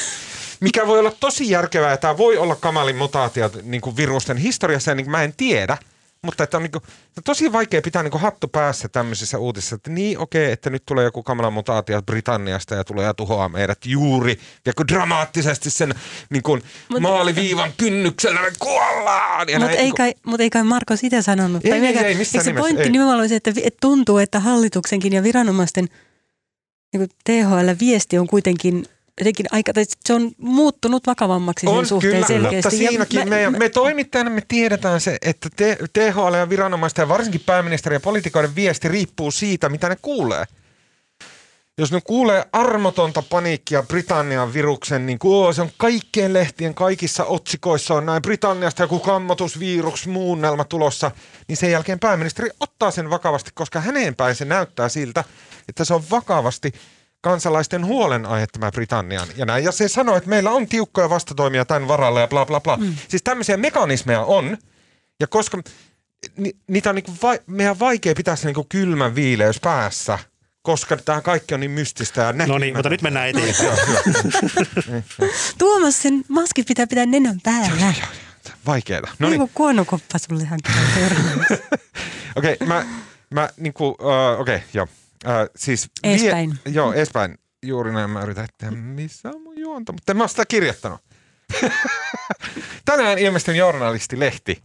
Mikä 0.60 0.88
voi 0.88 1.00
olla 1.00 1.14
tosi 1.20 1.50
järkevää, 1.50 1.91
ja 1.91 1.98
tämä 1.98 2.18
voi 2.18 2.38
olla 2.38 2.56
kamalin 2.56 2.95
mutaatio 2.95 3.52
niin 3.64 3.82
kuin 3.82 3.98
virusten 3.98 4.38
historiassa, 4.38 4.91
ja 4.91 4.95
niin 4.95 5.06
kuin 5.06 5.12
mä 5.12 5.24
en 5.24 5.34
tiedä, 5.38 5.78
Mutta 6.24 6.43
että 6.43 6.57
on 6.57 6.63
niinku, 6.63 6.80
no 7.15 7.22
tosi 7.26 7.51
vaikea 7.51 7.82
pitää 7.82 8.03
niinku 8.03 8.18
hattu 8.18 8.47
päässä 8.47 8.89
tämmöisissä 8.89 9.38
uutisissa, 9.38 9.76
että 9.76 9.89
niin 9.89 10.20
okei, 10.20 10.43
okay, 10.43 10.53
että 10.53 10.70
nyt 10.70 10.84
tulee 10.86 11.03
joku 11.03 11.24
kamala 11.24 11.51
mutaatio 11.51 12.01
Britanniasta 12.01 12.76
ja 12.76 12.84
tulee 12.84 13.05
ja 13.05 13.13
tuhoaa 13.13 13.49
meidät 13.49 13.86
juuri, 13.86 14.39
ja 14.65 14.74
kun 14.74 14.88
dramaattisesti 14.88 15.70
sen 15.70 15.95
niinku 16.30 16.59
Mut- 16.93 16.99
maaliviivan 16.99 17.74
kynnyksellä 17.78 18.41
me 18.41 18.51
kuollaan. 18.59 19.47
Mutta 19.59 19.72
ei, 19.72 19.91
kai, 19.91 20.13
mut 20.26 20.41
ei 20.41 20.49
kai 20.49 20.63
Marko 20.63 20.95
sitä 20.95 21.22
sanonut. 21.22 21.65
Ei, 21.65 21.72
Tai 21.72 21.80
ei, 21.80 21.88
mikä- 21.88 22.05
ei, 22.05 22.15
missään 22.15 22.45
se 22.45 22.49
nimessä, 22.49 22.63
pointti 22.63 22.84
ei. 22.84 22.89
nimenomaan 22.89 23.20
oli 23.20 23.30
se, 23.30 23.36
että, 23.36 23.51
että 23.63 23.78
tuntuu, 23.82 24.18
että 24.18 24.39
hallituksenkin 24.39 25.13
ja 25.13 25.24
viranomaisten 25.24 25.88
niin 26.93 27.09
THL 27.24 27.70
viesti 27.80 28.18
on 28.18 28.28
kuitenkin 28.28 28.86
jotenkin 29.20 29.45
aika, 29.51 29.74
tai 29.74 29.84
se 30.05 30.13
on 30.13 30.32
muuttunut 30.38 31.07
vakavammaksi 31.07 31.68
sen 31.68 31.86
suhteen 31.86 32.13
kyllä, 32.13 32.28
selkeästi. 32.28 32.55
mutta 32.55 32.84
Ja 32.84 32.89
siinäkin 32.89 33.30
mä- 33.30 33.36
me, 33.36 33.49
mä- 33.49 33.57
me 33.57 33.70
toimittajana 33.70 34.30
me 34.30 34.41
tiedetään 34.47 35.01
se, 35.01 35.18
että 35.22 35.49
te, 35.55 35.78
THL 35.93 36.34
ja 36.34 36.49
viranomaisten 36.49 37.03
ja 37.03 37.09
varsinkin 37.09 37.41
pääministeri 37.45 37.95
ja 37.95 37.99
poliitikoiden 37.99 38.55
viesti 38.55 38.88
riippuu 38.88 39.32
siitä, 39.32 39.70
mitä 39.70 39.89
ne 39.89 39.97
kuulee. 40.01 40.45
Jos 41.80 41.91
ne 41.91 42.01
kuulee 42.01 42.45
armotonta 42.53 43.22
paniikkia 43.30 43.84
Britannian 43.84 44.53
viruksen, 44.53 45.05
niin 45.05 45.20
kuin, 45.20 45.36
oo, 45.36 45.53
se 45.53 45.61
on 45.61 45.70
kaikkien 45.78 46.34
lehtien 46.34 46.74
kaikissa 46.74 47.26
otsikoissa 47.26 47.93
on 47.93 48.05
näin 48.05 48.22
Britanniasta 48.22 48.84
joku 48.84 48.99
kammotusvirus 48.99 50.07
muunnelma 50.07 50.63
tulossa, 50.63 51.11
niin 51.47 51.57
sen 51.57 51.72
jälkeen 51.72 51.99
pääministeri 51.99 52.49
ottaa 52.59 52.91
sen 52.91 53.09
vakavasti, 53.09 53.51
koska 53.53 53.80
häneen 53.82 54.15
päin 54.15 54.36
se 54.36 54.45
näyttää 54.45 54.89
siltä, 54.89 55.24
että 55.70 55.86
se 55.86 55.93
on 55.93 56.03
vakavasti 56.11 56.72
kansalaisten 57.22 57.86
huolenaihe 57.86 58.47
tämä 58.47 58.72
Britannian 58.72 59.28
ja 59.36 59.45
näin. 59.45 59.63
Ja 59.63 59.72
se 59.72 59.88
sanoo, 59.88 60.15
että 60.15 60.30
meillä 60.30 60.51
on 60.51 60.68
tiukkoja 60.68 61.09
vastatoimia 61.09 61.65
tämän 61.65 61.88
varalle 61.88 62.22
ja 62.22 62.28
bla 62.28 62.45
bla 62.45 62.59
bla. 62.61 62.78
Mm. 62.78 62.95
Siis 63.07 63.24
tämmöisiä 63.24 63.57
mekanismeja 63.57 64.22
on, 64.22 64.57
ja 65.20 65.28
koska 65.28 65.61
ni, 66.38 66.51
niitä 66.68 66.89
on 66.89 66.95
niinku 66.95 67.13
vai, 67.24 67.39
meidän 67.47 67.80
vaikea 67.80 68.15
pitää 68.15 68.36
se 68.36 68.45
niinku 68.45 68.65
kylmän 68.70 69.15
viileys 69.15 69.59
päässä, 69.59 70.20
koska 70.61 70.97
tämä 70.97 71.22
kaikki 71.22 71.53
on 71.53 71.59
niin 71.59 71.72
mystistä 71.72 72.22
ja 72.22 72.34
No 72.34 72.57
niin, 72.57 72.76
mutta 72.76 72.89
nyt 72.89 73.01
mennään 73.01 73.30
eteenpäin. 73.30 73.84
Tuomas, 75.57 76.01
sen 76.01 76.24
maskit 76.28 76.68
pitää 76.68 76.88
pitää 76.88 77.05
nenän 77.05 77.41
päällä. 77.43 77.93
Vaikeeta. 78.65 79.07
No 79.20 79.30
niin, 79.30 79.39
niin. 79.39 79.51
kuonokoppa 79.53 80.18
sulle 80.18 80.45
hankitaan 80.45 80.88
okei, 82.36 82.53
okay, 82.53 82.68
mä, 82.68 82.86
mä 83.30 83.49
niinku, 83.57 83.88
uh, 83.88 83.95
okei, 84.39 84.55
okay, 84.55 84.68
joo. 84.74 84.88
Uh, 85.26 85.32
siis 85.55 85.89
Eespäin. 86.03 86.59
joo, 86.65 86.93
eespäin. 86.93 87.38
Juuri 87.65 87.93
näin 87.93 88.09
mä 88.09 88.22
yritän, 88.22 88.43
että 88.45 88.72
missä 88.72 89.30
on 89.30 89.41
mun 89.41 89.59
juonta, 89.59 89.91
mutta 89.91 90.11
en 90.11 90.18
mä 90.18 90.28
sitä 90.28 90.45
kirjoittanut. 90.45 91.01
Tänään 92.86 93.18
ilmestynyt 93.18 93.59
journalistilehti 93.59 94.63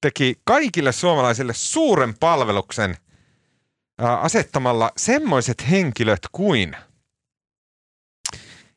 teki 0.00 0.34
kaikille 0.44 0.92
suomalaisille 0.92 1.52
suuren 1.54 2.14
palveluksen 2.20 2.96
ää, 3.98 4.18
asettamalla 4.20 4.92
semmoiset 4.96 5.70
henkilöt 5.70 6.20
kuin 6.32 6.76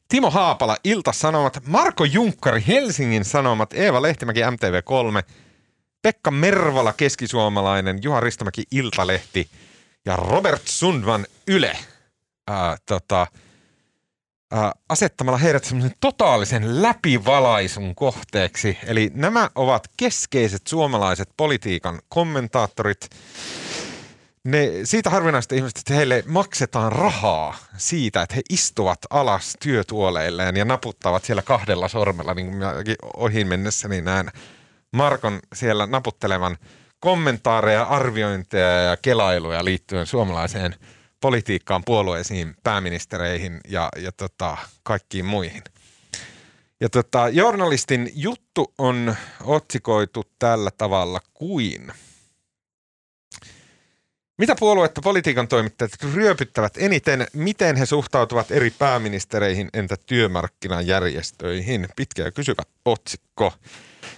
Timo 0.08 0.30
Haapala, 0.32 0.78
Ilta-Sanomat, 0.84 1.62
Marko 1.66 2.06
Junkkari, 2.06 2.64
Helsingin 2.68 3.26
Sanomat, 3.26 3.74
Eeva 3.74 4.02
Lehtimäki, 4.02 4.40
MTV3, 4.42 5.34
Pekka 6.02 6.32
Mervala, 6.32 6.94
Keskisuomalainen, 6.94 8.00
Juha 8.04 8.20
Ristomäki, 8.20 8.64
Iltalehti 8.72 9.50
ja 10.06 10.16
Robert 10.16 10.62
Sundman, 10.66 11.26
Yle. 11.48 11.78
Ää, 12.48 12.78
tota, 12.86 13.28
ää, 14.52 14.72
asettamalla 14.90 15.38
heidät 15.38 15.64
semmoisen 15.64 15.98
totaalisen 16.00 16.82
läpivalaisun 16.82 17.96
kohteeksi. 17.96 18.78
Eli 18.84 19.12
nämä 19.14 19.50
ovat 19.56 19.88
keskeiset 19.98 20.68
suomalaiset 20.68 21.30
politiikan 21.38 22.00
kommentaattorit. 22.10 23.10
Ne, 24.44 24.72
siitä 24.84 25.10
harvinaista 25.10 25.56
ihmistä, 25.56 25.80
että 25.80 25.94
heille 25.94 26.24
maksetaan 26.28 26.92
rahaa 26.92 27.58
siitä, 27.78 28.22
että 28.22 28.36
he 28.36 28.42
istuvat 28.50 29.00
alas 29.10 29.58
työtuoleilleen 29.60 30.58
ja 30.58 30.66
naputtavat 30.66 31.26
siellä 31.26 31.42
kahdella 31.42 31.88
sormella, 31.88 32.34
niin 32.34 32.52
kuin 32.52 32.62
ohi 33.16 33.46
mennessäni 33.46 34.02
näen 34.02 34.32
Markon 34.92 35.40
siellä 35.54 35.86
naputtelevan 35.86 36.58
kommentaareja, 37.02 37.84
arviointeja 37.84 38.82
ja 38.82 38.98
kelailuja 38.98 39.66
liittyen 39.66 40.06
suomalaiseen 40.06 40.76
politiikkaan, 41.20 41.84
puolueisiin, 41.86 42.56
pääministereihin 42.64 43.60
ja, 43.68 43.90
ja 43.98 44.12
tota, 44.12 44.58
kaikkiin 44.84 45.26
muihin. 45.26 45.64
Ja 46.80 46.90
tota, 46.90 47.30
journalistin 47.30 48.12
juttu 48.16 48.74
on 48.78 49.16
otsikoitu 49.44 50.24
tällä 50.40 50.72
tavalla 50.78 51.20
kuin 51.34 51.92
mitä 54.42 54.56
puoluetta 54.60 55.02
politiikan 55.02 55.48
toimittajat 55.48 55.92
ryöpyttävät 56.14 56.74
eniten, 56.78 57.28
miten 57.34 57.76
he 57.76 57.86
suhtautuvat 57.86 58.52
eri 58.52 58.70
pääministereihin, 58.70 59.70
entä 59.74 59.96
työmarkkinajärjestöihin? 60.06 61.88
Pitkä 61.96 62.24
ja 62.24 62.32
kysyvä 62.32 62.64
otsikko. 62.86 63.54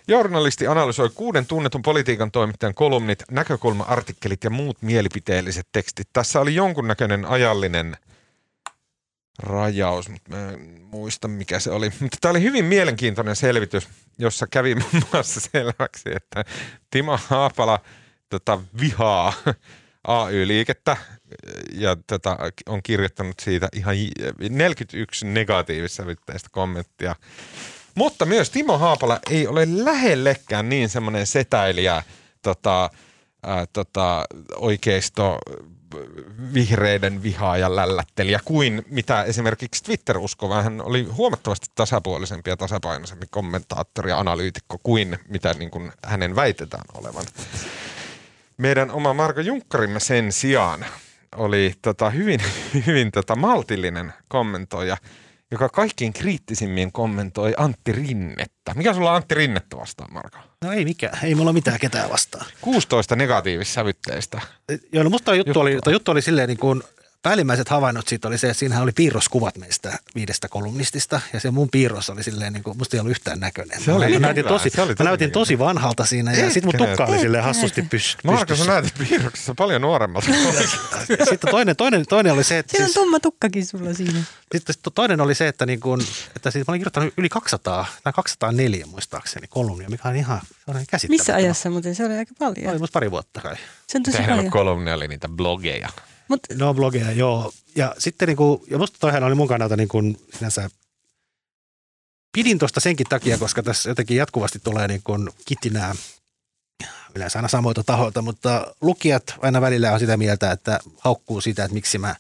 Journalisti 0.08 0.68
analysoi 0.68 1.10
kuuden 1.16 1.46
tunnetun 1.46 1.82
politiikan 1.82 2.32
toimittajan 2.32 2.74
kolumnit, 2.74 3.24
näkökulma-artikkelit 3.32 4.44
ja 4.44 4.50
muut 4.50 4.82
mielipiteelliset 4.82 5.68
tekstit. 5.72 6.08
Tässä 6.14 6.40
oli 6.40 6.56
jonkunnäköinen 6.56 7.26
ajallinen 7.26 7.98
rajaus, 9.40 10.10
mutta 10.10 10.30
mä 10.30 10.50
en 10.50 10.82
muista 10.82 11.28
mikä 11.28 11.60
se 11.60 11.72
oli. 11.72 11.92
Mutta 12.00 12.18
tämä 12.22 12.30
oli 12.30 12.42
hyvin 12.42 12.66
mielenkiintoinen 12.66 13.36
selvitys, 13.36 13.88
jossa 14.18 14.48
kävi 14.48 14.76
muun 14.76 15.04
muassa 15.14 15.40
selväksi, 15.52 16.10
että 16.16 16.46
Timo 16.90 17.20
Haapala 17.28 17.80
tota, 18.30 18.60
vihaa 18.80 19.34
AY-liikettä 20.08 20.98
ja 21.72 21.98
tota, 22.08 22.38
on 22.68 22.84
kirjoittanut 22.84 23.40
siitä 23.40 23.70
ihan 23.74 23.96
41 24.50 25.26
negatiivissävytteistä 25.26 26.50
kommenttia. 26.52 27.16
Mutta 27.96 28.26
myös 28.26 28.50
Timo 28.50 28.78
Haapala 28.78 29.20
ei 29.30 29.48
ole 29.48 29.68
lähellekään 29.70 30.70
niin 30.70 30.90
semmoinen 30.90 31.28
setäilijä 31.28 32.04
tota, 32.42 32.90
ää, 33.44 33.66
tota, 33.74 34.26
oikeisto 34.56 35.38
vihreiden 36.54 37.24
vihaaja 37.24 37.76
lällättelijä 37.76 38.40
kuin 38.46 38.86
mitä 38.90 39.24
esimerkiksi 39.24 39.84
Twitter 39.84 40.18
uskoo. 40.18 40.54
Hän 40.54 40.82
oli 40.82 41.04
huomattavasti 41.04 41.68
tasapuolisempi 41.76 42.50
ja 42.50 42.58
tasapainoisempi 42.58 43.26
kommentaattori 43.32 44.10
ja 44.10 44.20
analyytikko 44.20 44.78
kuin 44.84 45.20
mitä 45.30 45.54
niin 45.54 45.72
kuin 45.72 45.92
hänen 46.04 46.36
väitetään 46.36 46.86
olevan. 46.94 47.26
Meidän 48.58 48.92
oma 48.92 49.14
Marko 49.14 49.42
Junkkarimme 49.42 50.00
sen 50.00 50.32
sijaan 50.32 50.86
oli 51.36 51.74
tota, 51.82 52.10
hyvin, 52.10 52.40
hyvin 52.88 53.12
tota, 53.12 53.36
maltillinen 53.36 54.14
kommentoija, 54.28 54.98
joka 55.54 55.70
kaikkein 55.70 56.14
kriittisimmin 56.14 56.92
kommentoi 56.92 57.54
Antti 57.58 57.92
Rinnettä. 57.92 58.74
Mikä 58.76 58.94
sulla 58.94 59.10
on 59.10 59.16
Antti 59.16 59.36
Rinnettä 59.36 59.78
vastaan, 59.78 60.14
Marko? 60.14 60.38
No 60.64 60.72
ei 60.72 60.86
mikään, 60.86 61.18
ei 61.24 61.36
mulla 61.36 61.54
mitään 61.54 61.80
ketään 61.80 62.10
vastaan. 62.10 62.46
16 62.62 63.16
negatiivissävytteistä. 63.16 64.42
Joo, 64.92 65.04
no 65.04 65.10
musta 65.10 65.36
juttu, 65.36 65.50
Juttu. 65.50 65.60
oli, 65.60 65.80
juttu 65.92 66.12
oli 66.12 66.22
silleen 66.22 66.48
niin 66.48 66.58
kuin, 66.58 66.84
päällimmäiset 67.24 67.70
havainnot 67.70 68.08
siitä 68.08 68.28
oli 68.28 68.38
se, 68.38 68.48
että 68.48 68.60
siinähän 68.60 68.84
oli 68.84 68.92
piirroskuvat 68.92 69.58
meistä 69.58 70.00
viidestä 70.16 70.48
kolumnistista 70.48 71.22
ja 71.34 71.40
se 71.40 71.52
mun 71.52 71.70
piirros 71.70 72.10
oli 72.10 72.24
silleen, 72.24 72.54
niin 72.54 72.64
kuin, 72.64 72.78
musta 72.78 72.98
ei 72.98 73.00
ollut 73.00 73.12
yhtään 73.12 73.40
näköinen. 73.40 73.84
Se 73.84 73.92
oli 73.92 74.06
mä, 74.06 74.10
hyvä, 74.10 74.20
näytin 74.20 74.46
tosi, 74.46 74.70
se 74.70 74.82
oli 74.82 74.96
mä 75.00 75.06
näytin 75.06 75.32
tosi 75.32 75.60
vanhalta 75.60 76.06
siinä 76.06 76.34
ja 76.34 76.50
sitten 76.52 76.80
mun 76.80 76.88
tukka 76.88 77.06
oli 77.06 77.20
silleen 77.20 77.44
hassusti 77.44 77.82
näytä. 77.82 77.90
pys, 77.90 78.18
Marko, 78.24 78.40
sä 78.40 78.46
pystyssä. 78.46 78.72
näytit 78.72 78.94
piirroksessa 79.10 79.56
paljon 79.56 79.82
nuoremmalta. 79.82 80.28
Sitten 81.30 81.52
toinen, 81.52 81.76
toinen, 81.76 82.06
toinen 82.10 82.34
oli 82.34 82.44
se, 82.44 82.58
että 82.58 82.72
Siellä 82.72 82.86
on 82.86 82.90
siis, 82.90 83.04
tumma 83.04 83.20
tukkakin 83.20 83.66
sulla 83.66 83.94
siinä. 83.94 84.20
sitten 84.56 84.76
toinen 84.96 85.22
oli 85.22 85.36
se, 85.36 85.48
että, 85.48 85.66
niin 85.66 85.80
kuin, 85.80 86.02
että 86.36 86.52
siis 86.52 86.68
mä 86.68 86.72
olin 86.72 86.80
kirjoittanut 86.80 87.14
yli 87.18 87.30
200, 87.30 87.86
tai 88.04 88.14
204 88.14 88.86
muistaakseni 88.86 89.48
kolumnia, 89.48 89.90
mikä 89.90 90.10
on 90.10 90.16
ihan 90.16 90.42
se 90.42 90.48
on 90.48 90.74
käsittämätöntä. 90.74 91.08
Missä 91.10 91.36
ajassa 91.36 91.70
muuten? 91.70 91.96
Se 91.96 92.06
oli 92.06 92.14
aika 92.14 92.34
paljon. 92.40 92.72
Oli 92.72 92.80
musta 92.80 92.94
pari 92.94 93.12
vuotta 93.12 93.42
kai. 93.42 93.56
Se 93.88 93.98
on 93.98 94.04
tosi 94.04 94.18
on 94.18 94.26
paljon. 94.26 94.52
kolumni, 94.52 94.94
oli 94.94 95.08
niitä 95.08 95.30
blogeja. 95.30 95.90
Mutta 96.28 96.54
No 96.56 96.74
blogeja, 96.74 97.12
joo. 97.12 97.52
Ja 97.76 97.96
sitten 97.98 98.28
niin 98.28 98.38
kuin, 98.38 98.62
ja 98.70 98.78
musta 98.78 98.98
toihan 99.00 99.24
oli 99.24 99.36
mun 99.36 99.48
kannalta 99.48 99.78
niin 99.78 99.88
kuin 99.88 100.18
sinänsä, 100.38 100.70
pidin 102.32 102.60
tuosta 102.60 102.80
senkin 102.80 103.08
takia, 103.10 103.38
koska 103.38 103.64
tässä 103.64 103.90
jotenkin 103.90 104.18
jatkuvasti 104.18 104.60
tulee 104.64 104.88
niin 104.88 105.02
kuin 105.04 105.30
kitinää 105.46 105.96
yleensä 107.16 107.40
aina 107.40 107.48
samoilta 107.48 107.84
tahoilta, 107.84 108.22
mutta 108.22 108.76
lukijat 108.82 109.24
aina 109.42 109.62
välillä 109.62 109.92
on 109.92 110.00
sitä 110.00 110.18
mieltä, 110.18 110.52
että 110.52 110.80
haukkuu 111.00 111.42
sitä, 111.42 111.64
että 111.64 111.74
miksi 111.74 111.98
mä 111.98 112.16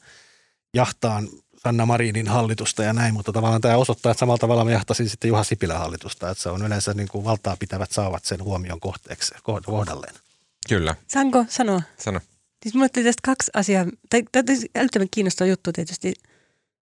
jahtaan 0.74 1.28
Sanna 1.64 1.86
Marinin 1.86 2.28
hallitusta 2.28 2.84
ja 2.84 2.93
näin, 2.93 3.14
mutta 3.14 3.32
tavallaan 3.32 3.62
tämä 3.62 3.78
osoittaa, 3.78 4.12
että 4.12 4.20
samalla 4.20 4.38
tavalla 4.38 4.66
mä 4.66 4.72
jahtasin 4.72 5.10
sitten 5.10 5.28
Juha 5.28 5.43
Sipilän 5.43 5.80
hallitusta, 5.80 6.30
että 6.30 6.43
se 6.43 6.49
on 6.49 6.66
yleensä 6.66 6.93
niin 6.93 7.08
kuin 7.08 7.26
valtaa 7.26 7.58
pitävät 7.60 7.91
saavat 7.91 8.26
sen 8.26 8.43
huomion 8.43 8.80
kohteeksi, 8.80 9.34
koht- 9.36 9.66
kohdalleen. 9.66 10.16
Kyllä, 10.70 10.95
saanko 11.08 11.45
sanoa? 11.49 11.82
sano. 11.99 12.20
Siis 12.64 12.76
mulle 12.76 12.89
tuli 12.89 13.05
tästä 13.05 13.22
kaksi 13.24 13.51
asiaa. 13.53 13.86
Tai, 14.09 14.24
tai 14.32 14.43
älyttömän 14.76 15.07
kiinnostava 15.11 15.47
juttu 15.47 15.72
tietysti 15.74 16.14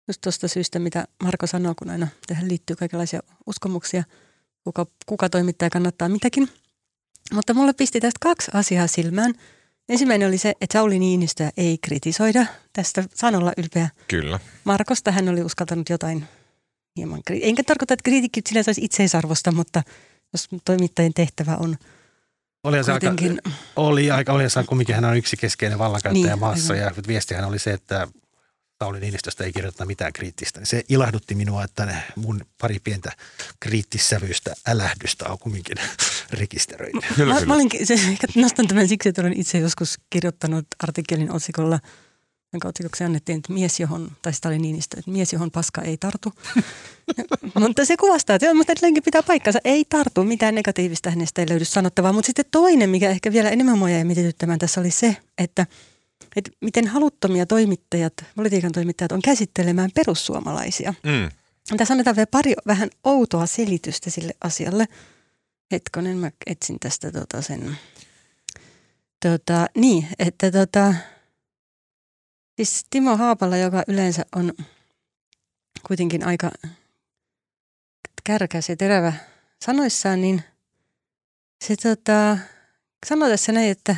just 0.08 0.22
tuosta 0.22 0.48
syystä, 0.48 0.80
mitä 0.80 1.08
Marko 1.24 1.48
sanoo, 1.48 1.74
kun 1.80 1.90
aina 1.90 2.08
tähän 2.28 2.50
liittyy 2.50 2.76
kaikenlaisia 2.76 3.20
uskomuksia, 3.46 4.04
kuka, 4.64 4.86
kuka 5.06 5.30
toimittaja 5.30 5.70
kannattaa 5.70 6.10
mitäkin. 6.10 6.50
Mutta 7.34 7.54
mulle 7.54 7.74
pisti 7.74 8.00
tästä 8.00 8.18
kaksi 8.22 8.52
asiaa 8.54 8.88
silmään. 8.88 9.34
Ensimmäinen 9.90 10.28
oli 10.28 10.38
se, 10.38 10.54
että 10.62 10.80
Sauli 10.80 11.00
Niinistöä 11.00 11.52
ei 11.58 11.78
kritisoida. 11.78 12.46
Tästä 12.74 13.04
saan 13.16 13.36
olla 13.36 13.54
ylpeä 13.58 13.90
Kyllä. 14.08 14.40
Markosta. 14.64 15.12
Hän 15.12 15.30
oli 15.30 15.44
uskaltanut 15.44 15.90
jotain 15.90 16.28
hieman, 16.98 17.22
kri- 17.32 17.40
enkä 17.42 17.64
tarkoita, 17.64 17.94
että 17.94 18.04
kritiikki 18.04 18.42
sinänsä 18.50 18.70
olisi 18.70 18.86
itseisarvosta, 18.86 19.52
mutta 19.52 19.84
jos 20.34 20.48
toimittajien 20.66 21.14
tehtävä 21.14 21.56
on 21.56 21.76
Oli 22.64 22.84
se 22.84 22.92
aika, 22.92 23.08
kuitenkin, 23.08 23.42
oli 23.76 24.12
aika, 24.12 24.34
oli 24.34 24.50
se 24.50 24.64
kumminkin 24.64 24.96
hän 24.96 25.06
on 25.06 25.18
yksi 25.18 25.38
keskeinen 25.38 25.80
vallankäyttäjä 25.80 26.26
Niin, 26.26 26.40
maassa 26.40 26.74
aivan. 26.74 26.94
ja 26.98 27.04
viestihän 27.08 27.46
oli 27.46 27.60
se, 27.60 27.72
että 27.72 28.08
Sauli 28.84 29.00
Niinistöstä 29.00 29.44
ei 29.44 29.54
kirjoiteta 29.54 29.86
mitään 29.86 30.14
kriittistä. 30.14 30.60
Se 30.64 30.84
ilahdutti 30.90 31.36
minua, 31.36 31.64
että 31.64 31.86
ne 31.86 32.04
mun 32.16 32.42
pari 32.62 32.80
pientä 32.84 33.12
kriittissävyistä 33.60 34.54
älähdystä 34.68 35.30
on 35.30 35.40
kumminkin 35.40 35.78
rekisteröity. 36.40 37.00
Kyllä, 37.16 37.34
mä, 37.34 37.40
kyllä. 37.40 37.46
mä 37.46 37.54
olin, 37.54 37.70
se, 37.84 37.96
nostan 38.36 38.68
tämän 38.68 38.88
siksi, 38.88 39.10
että 39.10 39.22
olen 39.22 39.40
itse 39.40 39.58
joskus 39.58 40.00
kirjoittanut 40.10 40.66
artikkelin 40.84 41.32
otsikolla, 41.32 41.80
jonka 42.54 42.68
otsikoksi 42.68 43.04
annettiin, 43.04 43.38
että 43.38 43.54
mies 43.54 43.80
johon, 43.80 44.12
tai 44.22 44.34
sitä 44.34 44.50
oli 44.50 44.60
Niinistö, 44.60 45.00
että 45.00 45.12
mies 45.12 45.34
johon 45.34 45.52
paska 45.52 45.82
ei 45.82 45.98
tartu. 45.98 46.34
mutta 47.60 47.86
se 47.86 47.98
kuvastaa, 47.98 48.36
että 48.36 48.54
mutta 48.54 48.74
edelleenkin 48.74 49.04
pitää 49.04 49.24
paikkansa, 49.24 49.60
ei 49.64 49.86
tartu, 49.86 50.24
mitään 50.24 50.56
negatiivista 50.56 51.10
hänestä 51.10 51.42
ei 51.42 51.50
löydy 51.50 51.66
sanottavaa. 51.66 52.14
Mutta 52.14 52.26
sitten 52.26 52.46
toinen, 52.52 52.90
mikä 52.90 53.10
ehkä 53.10 53.32
vielä 53.32 53.50
enemmän 53.50 53.78
mua 53.78 53.90
jäi 53.90 54.04
mietityttämään 54.04 54.60
tässä 54.60 54.82
oli 54.82 54.92
se, 54.92 55.18
että, 55.38 55.66
että 56.36 56.52
miten 56.62 56.88
haluttomia 56.88 57.46
toimittajat, 57.46 58.14
politiikan 58.36 58.72
toimittajat 58.72 59.12
on 59.12 59.22
käsittelemään 59.22 59.90
perussuomalaisia. 59.96 60.94
Mm. 61.04 61.30
Tässä 61.78 61.94
annetaan 61.94 62.16
vielä 62.16 62.28
pari 62.32 62.54
vähän 62.68 62.90
outoa 63.04 63.46
selitystä 63.46 64.10
sille 64.10 64.34
asialle. 64.44 64.86
Hetkonen, 65.72 66.18
mä 66.18 66.32
etsin 66.48 66.80
tästä 66.80 67.12
tota 67.12 67.42
sen. 67.42 67.78
Tota, 69.26 69.68
niin, 69.76 70.08
että 70.20 70.52
tota, 70.52 70.94
siis 72.66 72.86
Timo 72.90 73.18
Haapala, 73.18 73.58
joka 73.58 73.84
yleensä 73.88 74.26
on 74.36 74.54
kuitenkin 75.88 76.26
aika 76.26 76.52
kärkäs 78.24 78.70
ja 78.70 78.78
terävä 78.78 79.14
sanoissaan, 79.66 80.22
niin 80.22 80.44
se 81.66 81.76
tota, 81.76 82.38
sanoi 83.06 83.30
tässä 83.30 83.52
näin, 83.52 83.72
että, 83.72 83.96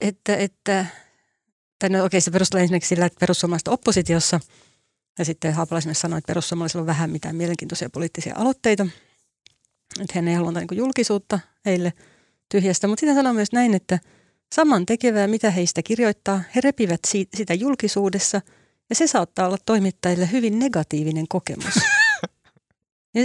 että, 0.00 0.36
että 0.36 0.86
tai 1.78 1.88
no 1.88 2.04
okei, 2.04 2.20
se 2.20 2.30
perustelee 2.30 2.64
esimerkiksi 2.64 2.88
sillä, 2.88 3.06
että 3.06 3.20
perussuomalaiset 3.20 3.68
oppositiossa– 3.68 4.40
ja 5.18 5.24
sitten 5.24 5.54
Haapala 5.54 5.78
esimerkiksi 5.78 6.00
sanoi, 6.00 6.18
että 6.18 6.26
perussuomalaisilla 6.26 6.80
on 6.80 6.86
vähän 6.86 7.10
mitään 7.10 7.36
mielenkiintoisia 7.36 7.90
poliittisia 7.90 8.34
aloitteita. 8.36 8.86
Että 10.00 10.12
hän 10.14 10.28
ei 10.28 10.34
halua 10.34 10.52
niin 10.52 10.66
julkisuutta 10.72 11.40
heille 11.64 11.92
tyhjästä. 12.48 12.88
Mutta 12.88 13.00
sitten 13.00 13.16
sanoi 13.16 13.34
myös 13.34 13.52
näin, 13.52 13.74
että 13.74 13.98
saman 14.52 14.86
tekevää, 14.86 15.26
mitä 15.26 15.50
heistä 15.50 15.82
kirjoittaa, 15.82 16.42
he 16.56 16.60
repivät 16.60 17.00
si- 17.06 17.28
sitä 17.34 17.54
julkisuudessa. 17.54 18.40
Ja 18.90 18.96
se 18.96 19.06
saattaa 19.06 19.46
olla 19.46 19.58
toimittajille 19.66 20.28
hyvin 20.32 20.58
negatiivinen 20.58 21.28
kokemus. 21.28 21.74
ja, 23.14 23.22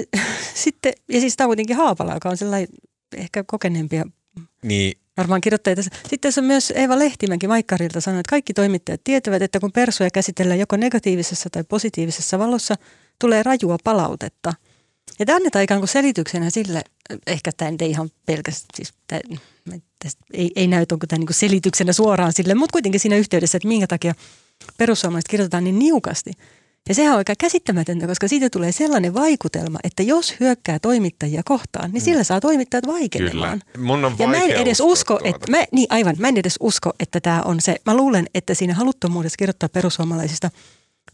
sitten, 0.54 0.94
ja 1.10 1.20
siis 1.20 1.36
tämä 1.36 1.46
on 1.46 1.50
kuitenkin 1.50 1.76
Haapala, 1.76 2.14
joka 2.14 2.30
on 2.30 2.38
sellainen 2.38 2.68
ehkä 3.18 3.44
kokeneempia 3.44 4.06
Niin, 4.64 4.98
varmaan 5.18 5.42
kirjoittajia 5.42 5.76
tässä. 5.76 5.92
Sitten 6.02 6.20
tässä 6.20 6.42
on 6.42 6.48
myös 6.48 6.74
Eeva 6.76 7.00
Lehtimäki 7.00 7.48
Maikkarilta 7.48 8.02
sanoi, 8.02 8.20
että 8.20 8.30
kaikki 8.30 8.54
toimittajat 8.54 9.02
tietävät, 9.04 9.42
että 9.42 9.60
kun 9.60 9.72
persuja 9.72 10.10
käsitellään 10.14 10.60
joko 10.60 10.78
negatiivisessa 10.78 11.50
tai 11.50 11.64
positiivisessa 11.64 12.40
valossa, 12.40 12.76
tulee 13.20 13.44
rajua 13.44 13.78
palautetta. 13.84 14.54
Ja 15.20 15.26
tämä 15.26 15.36
annetaan 15.36 15.64
ikään 15.64 15.82
kuin 15.82 15.90
selityksenä 15.90 16.50
sille, 16.50 16.82
ehkä 17.28 17.52
tämä 17.58 17.72
ei 17.82 17.90
ihan 17.90 18.10
pelkästään, 18.26 18.70
siis 18.76 18.94
tästä 20.04 20.26
ei, 20.34 20.52
ei 20.56 20.68
näy, 20.68 20.86
onko 20.92 21.08
tämä 21.08 21.18
niin 21.20 21.28
selityksenä 21.32 21.94
suoraan 21.94 22.34
sille, 22.34 22.56
mutta 22.56 22.72
kuitenkin 22.72 23.00
siinä 23.00 23.16
yhteydessä, 23.16 23.58
että 23.58 23.68
minkä 23.68 23.88
takia 23.88 24.14
perussuomalaiset 24.78 25.28
kirjoitetaan 25.28 25.64
niin 25.64 25.80
niukasti. 25.80 26.32
Ja 26.90 26.96
sehän 26.96 27.14
on 27.14 27.18
aika 27.18 27.34
käsittämätöntä, 27.38 28.08
koska 28.08 28.28
siitä 28.28 28.50
tulee 28.50 28.72
sellainen 28.72 29.14
vaikutelma, 29.14 29.80
että 29.84 30.04
jos 30.04 30.40
hyökkää 30.40 30.80
toimittajia 30.80 31.42
kohtaan, 31.46 31.92
niin 31.92 32.02
sillä 32.02 32.24
saa 32.24 32.42
toimittajat 32.42 32.84
kyllä. 32.86 32.98
vaikenemaan. 33.00 33.62
Mun 33.78 34.06
on 34.06 34.16
Ja 34.20 34.28
mä 34.28 34.38
en 34.38 34.52
edes 34.52 34.80
usko, 34.80 35.14
tuota. 35.14 35.30
että, 35.30 35.52
mä, 35.52 35.58
niin 35.72 35.88
aivan, 35.90 36.16
mä 36.20 36.28
en 36.28 36.38
edes 36.38 36.56
usko, 36.60 36.94
että 37.00 37.20
tämä 37.20 37.42
on 37.42 37.62
se. 37.62 37.76
Mä 37.86 37.96
luulen, 37.98 38.26
että 38.34 38.54
siinä 38.54 38.74
haluttomuudessa 38.74 39.38
kirjoittaa 39.38 39.70
perussuomalaisista 39.70 40.50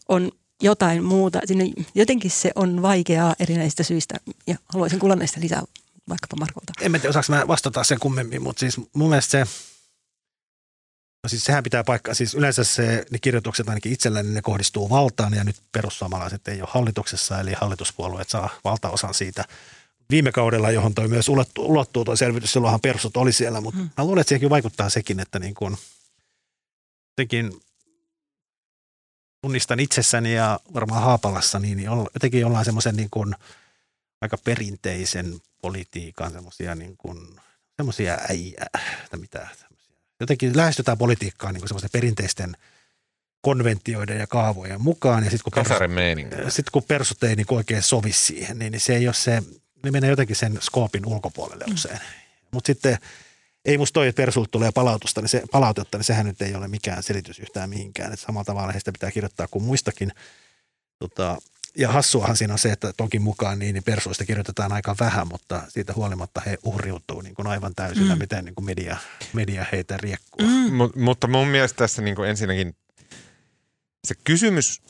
on 0.09 0.31
jotain 0.61 1.03
muuta. 1.03 1.39
Siinä 1.45 1.65
jotenkin 1.95 2.31
se 2.31 2.51
on 2.55 2.81
vaikeaa 2.81 3.35
erinäisistä 3.39 3.83
syistä 3.83 4.15
ja 4.47 4.55
haluaisin 4.65 4.99
kuulla 4.99 5.15
näistä 5.15 5.39
lisää 5.39 5.63
vaikkapa 6.09 6.35
Markolta. 6.39 6.73
En 6.81 6.91
mä 6.91 6.99
tiedä, 6.99 7.09
osaanko 7.19 7.31
mä 7.43 7.47
vastata 7.47 7.83
sen 7.83 7.99
kummemmin, 7.99 8.41
mutta 8.41 8.59
siis 8.59 8.77
mun 8.93 9.09
mielestä 9.09 9.31
se, 9.31 9.39
no 11.23 11.27
siis 11.27 11.45
sehän 11.45 11.63
pitää 11.63 11.83
paikkaa, 11.83 12.13
siis 12.13 12.35
yleensä 12.35 12.63
se, 12.63 13.05
ne 13.11 13.19
kirjoitukset 13.19 13.69
ainakin 13.69 13.93
itselleni, 13.93 14.29
ne 14.29 14.41
kohdistuu 14.41 14.89
valtaan 14.89 15.33
ja 15.33 15.43
nyt 15.43 15.55
perussuomalaiset 15.71 16.47
ei 16.47 16.61
ole 16.61 16.69
hallituksessa, 16.71 17.39
eli 17.39 17.53
hallituspuolueet 17.61 18.29
saa 18.29 18.49
valtaosan 18.63 19.13
siitä. 19.13 19.45
Viime 20.09 20.31
kaudella, 20.31 20.71
johon 20.71 20.93
toi 20.93 21.07
myös 21.07 21.29
ulottuu, 21.29 21.65
ulottuu 21.65 22.05
toi 22.05 22.17
selvitys, 22.17 22.53
silloinhan 22.53 22.81
persut 22.81 23.17
oli 23.17 23.33
siellä, 23.33 23.61
mutta 23.61 23.79
Mm. 23.79 23.83
mm. 23.85 23.89
mä 23.97 24.03
luulen, 24.03 24.21
että 24.21 24.29
siihenkin 24.29 24.49
vaikuttaa 24.49 24.89
sekin, 24.89 25.19
että 25.19 25.39
niin 25.39 25.53
kuin, 25.53 25.77
jotenkin 27.11 27.61
tunnistan 29.41 29.79
itsessäni 29.79 30.33
ja 30.35 30.59
varmaan 30.73 31.03
Haapalassa, 31.03 31.59
niin, 31.59 31.77
niin 31.77 31.89
jotenkin 32.13 32.45
ollaan 32.45 32.65
semmoisen 32.65 32.95
niin 32.95 33.09
kuin 33.11 33.35
aika 34.21 34.37
perinteisen 34.37 35.41
politiikan 35.63 36.31
semmoisia 36.31 36.75
niin 36.75 36.97
kuin, 36.97 37.39
semmoisia 37.75 38.17
äijä, 38.29 38.65
tai 39.09 39.19
mitä, 39.19 39.47
semmosia. 39.59 39.95
jotenkin 40.19 40.57
lähestytään 40.57 40.97
politiikkaa 40.97 41.51
niin 41.51 41.61
kuin 41.61 41.69
semmoisten 41.69 41.91
perinteisten 41.93 42.57
konventioiden 43.41 44.19
ja 44.19 44.27
kaavojen 44.27 44.81
mukaan, 44.81 45.23
ja 45.23 45.29
sitten 45.29 45.43
kun, 45.43 45.63
Kasaren 45.63 45.91
meininki. 45.91 46.35
sit 46.49 46.69
kun 46.69 46.83
persut 46.83 47.23
ei 47.23 47.35
niin 47.35 47.45
kuin 47.45 47.57
oikein 47.57 47.83
sovi 47.83 48.11
siihen, 48.11 48.59
niin, 48.59 48.71
niin 48.71 48.79
se 48.79 48.95
ei 48.95 49.07
ole 49.07 49.13
se, 49.13 49.43
ne 49.83 49.91
menee 49.91 50.09
jotenkin 50.09 50.35
sen 50.35 50.57
skoopin 50.61 51.05
ulkopuolelle 51.05 51.65
usein. 51.73 51.99
Mutta 52.51 52.67
sitten 52.67 52.97
ei 53.65 53.77
musta 53.77 53.93
toi, 53.93 54.07
että 54.07 54.21
persulta 54.21 54.49
tulee 54.51 54.71
palautusta, 54.71 55.21
niin 55.21 55.29
se, 55.29 55.43
palautetta, 55.51 55.97
niin 55.97 56.05
sehän 56.05 56.25
nyt 56.25 56.41
ei 56.41 56.55
ole 56.55 56.67
mikään 56.67 57.03
selitys 57.03 57.39
yhtään 57.39 57.69
mihinkään. 57.69 58.13
Et 58.13 58.19
samalla 58.19 58.45
tavalla 58.45 58.71
heistä 58.71 58.91
pitää 58.91 59.11
kirjoittaa 59.11 59.47
kuin 59.47 59.63
muistakin. 59.63 60.11
Tota, 60.99 61.37
ja 61.77 61.91
hassuahan 61.91 62.37
siinä 62.37 62.53
on 62.53 62.59
se, 62.59 62.71
että 62.71 62.93
toki 62.97 63.19
mukaan 63.19 63.59
niin, 63.59 63.73
niin 63.73 63.83
persuista 63.83 64.25
kirjoitetaan 64.25 64.71
aika 64.73 64.95
vähän, 64.99 65.27
mutta 65.27 65.61
siitä 65.67 65.93
huolimatta 65.93 66.41
he 66.45 66.57
uhriutuu 66.63 67.21
niin 67.21 67.35
kuin 67.35 67.47
aivan 67.47 67.75
täysillä, 67.75 68.13
Mm. 68.13 68.17
mm. 68.17 68.19
miten 68.23 68.45
niin 68.45 68.55
kuin 68.55 68.65
media, 68.65 68.97
media 69.33 69.65
heitä 69.71 69.97
riekkuu. 69.97 70.47
Mm. 70.47 70.73
Mut, 70.73 70.95
mutta 70.95 71.27
mun 71.27 71.47
mielestä 71.47 71.77
tässä 71.77 72.01
niin 72.01 72.15
kuin 72.15 72.29
ensinnäkin 72.29 72.75
se 74.07 74.15
kysymys 74.23 74.81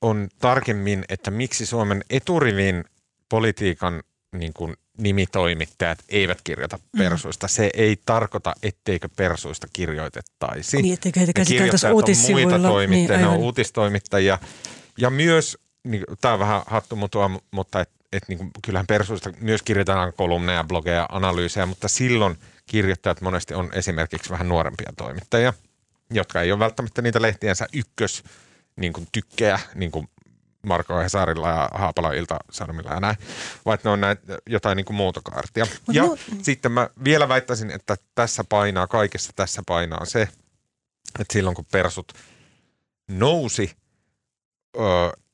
on 0.00 0.28
tarkemmin, 0.38 1.04
että 1.08 1.30
miksi 1.30 1.66
Suomen 1.66 2.04
eturivin 2.10 2.84
politiikan 3.28 4.02
niin 4.36 4.52
kuin 4.52 4.76
nimitoimittajat 4.98 5.98
eivät 6.08 6.38
kirjoita 6.44 6.78
persuista. 6.98 7.48
Se 7.48 7.70
ei 7.74 7.96
tarkoita, 8.06 8.54
etteikö 8.62 9.08
persuista 9.16 9.66
kirjoitettaisi. 9.72 10.82
Niin, 10.82 10.94
etteikö 10.94 11.20
heitä 11.20 11.32
käsiteltäisi 11.32 11.86
uutissivuilla. 11.86 12.58
muita 12.58 12.68
toimittajia, 12.68 13.16
Niin, 13.18 13.28
ne 13.28 13.34
on 13.34 13.36
uutistoimittajia. 13.38 14.38
Ja 14.98 15.10
myös, 15.10 15.58
niin, 15.84 16.04
tämä 16.20 16.34
on 16.34 16.40
vähän 16.40 16.62
hattumutua, 16.66 17.30
mutta 17.50 17.80
et, 17.80 17.90
et, 18.12 18.22
niin 18.28 18.50
kyllähän 18.64 18.86
persuista 18.86 19.30
myös 19.40 19.62
kirjoitetaan 19.62 20.12
kolumneja, 20.12 20.64
blogeja, 20.64 21.08
analyysejä, 21.12 21.66
mutta 21.66 21.88
silloin 21.88 22.38
kirjoittajat 22.66 23.20
monesti 23.20 23.54
on 23.54 23.70
esimerkiksi 23.72 24.30
vähän 24.30 24.48
nuorempia 24.48 24.92
toimittajia, 24.96 25.52
jotka 26.10 26.40
ei 26.40 26.52
ole 26.52 26.58
välttämättä 26.58 27.02
niitä 27.02 27.22
lehtiensä 27.22 27.66
ykkös 27.72 28.22
niin 28.76 28.92
kuin 28.92 29.08
tykkejä, 29.12 29.60
niin 29.74 29.90
kuin 29.90 30.08
Marko 30.66 30.98
Hesarilla 30.98 31.48
ja 31.48 31.68
Haapala 31.74 32.12
Ilta-Sanomilla 32.12 32.90
ja 32.90 33.00
näin, 33.00 33.16
vaan 33.64 33.78
ne 33.84 33.90
on 33.90 34.00
näitä, 34.00 34.38
jotain 34.46 34.76
niin 34.76 34.84
kuin 34.84 34.96
muotokaartia. 34.96 35.66
Mut 35.86 35.96
ja 35.96 36.02
mu- 36.02 36.18
sitten 36.42 36.72
mä 36.72 36.90
vielä 37.04 37.28
väittäisin, 37.28 37.70
että 37.70 37.96
tässä 38.14 38.44
painaa, 38.48 38.86
kaikessa 38.86 39.32
tässä 39.36 39.62
painaa 39.66 40.04
se, 40.04 40.22
että 41.20 41.32
silloin 41.32 41.56
kun 41.56 41.66
persut 41.72 42.12
nousi 43.08 43.76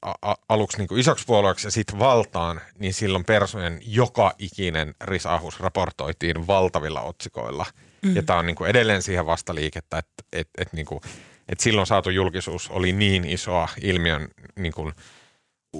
a- 0.02 0.34
aluksi 0.48 0.78
niin 0.78 0.88
kuin 0.88 1.00
isoksi 1.00 1.24
puolueeksi 1.26 1.66
ja 1.66 1.70
sitten 1.70 1.98
valtaan, 1.98 2.60
niin 2.78 2.94
silloin 2.94 3.24
persujen 3.24 3.80
joka 3.86 4.32
ikinen 4.38 4.94
risahus 5.04 5.60
raportoitiin 5.60 6.46
valtavilla 6.46 7.00
otsikoilla. 7.00 7.66
Mm. 8.02 8.16
Ja 8.16 8.22
tämä 8.22 8.38
on 8.38 8.46
niin 8.46 8.56
kuin 8.56 8.70
edelleen 8.70 9.02
siihen 9.02 9.26
vastaliikettä, 9.26 9.98
että 9.98 10.24
et, 10.32 10.48
et 10.58 10.72
niin 10.72 10.86
kuin, 10.86 11.00
et 11.48 11.60
silloin 11.60 11.86
saatu 11.86 12.10
julkisuus 12.10 12.68
oli 12.70 12.92
niin 12.92 13.24
isoa 13.24 13.68
ilmiön 13.82 14.28
niin 14.56 14.72
kuin 14.72 14.92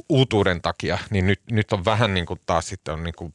uutuuden 0.09 0.63
takia, 0.63 0.99
niin 1.11 1.27
nyt, 1.27 1.41
nyt 1.51 1.73
on 1.73 1.85
vähän 1.85 2.15
niin 2.15 2.27
kuin 2.27 2.41
taas 2.47 2.69
sitten 2.69 2.95
on 2.95 3.03
niin 3.05 3.15
kuin 3.17 3.35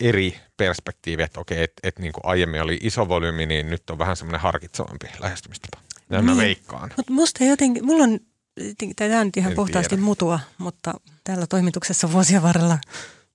eri 0.00 0.40
perspektiivi, 0.56 1.22
että 1.22 1.40
okei, 1.40 1.62
että 1.62 1.80
et 1.88 1.98
niin 1.98 2.12
kuin 2.12 2.26
aiemmin 2.26 2.62
oli 2.62 2.78
iso 2.82 3.08
volyymi, 3.08 3.46
niin 3.46 3.70
nyt 3.70 3.90
on 3.90 3.98
vähän 3.98 4.16
semmoinen 4.16 4.40
harkitsevampi 4.40 5.06
lähestymistapa. 5.20 5.82
Mä 6.08 6.20
Niin. 6.22 6.36
veikkaan. 6.36 6.90
Mutta 6.96 7.12
musta 7.12 7.44
jotenkin, 7.44 7.86
mulla 7.86 8.04
on, 8.04 8.20
tämä 8.96 9.24
nyt 9.24 9.36
ihan 9.36 9.50
En 9.52 9.56
puhtaasti 9.56 9.88
tiedä. 9.88 10.02
mutua, 10.02 10.40
mutta 10.58 10.94
täällä 11.24 11.46
toimituksessa 11.46 12.12
vuosien 12.12 12.42
varrella 12.42 12.78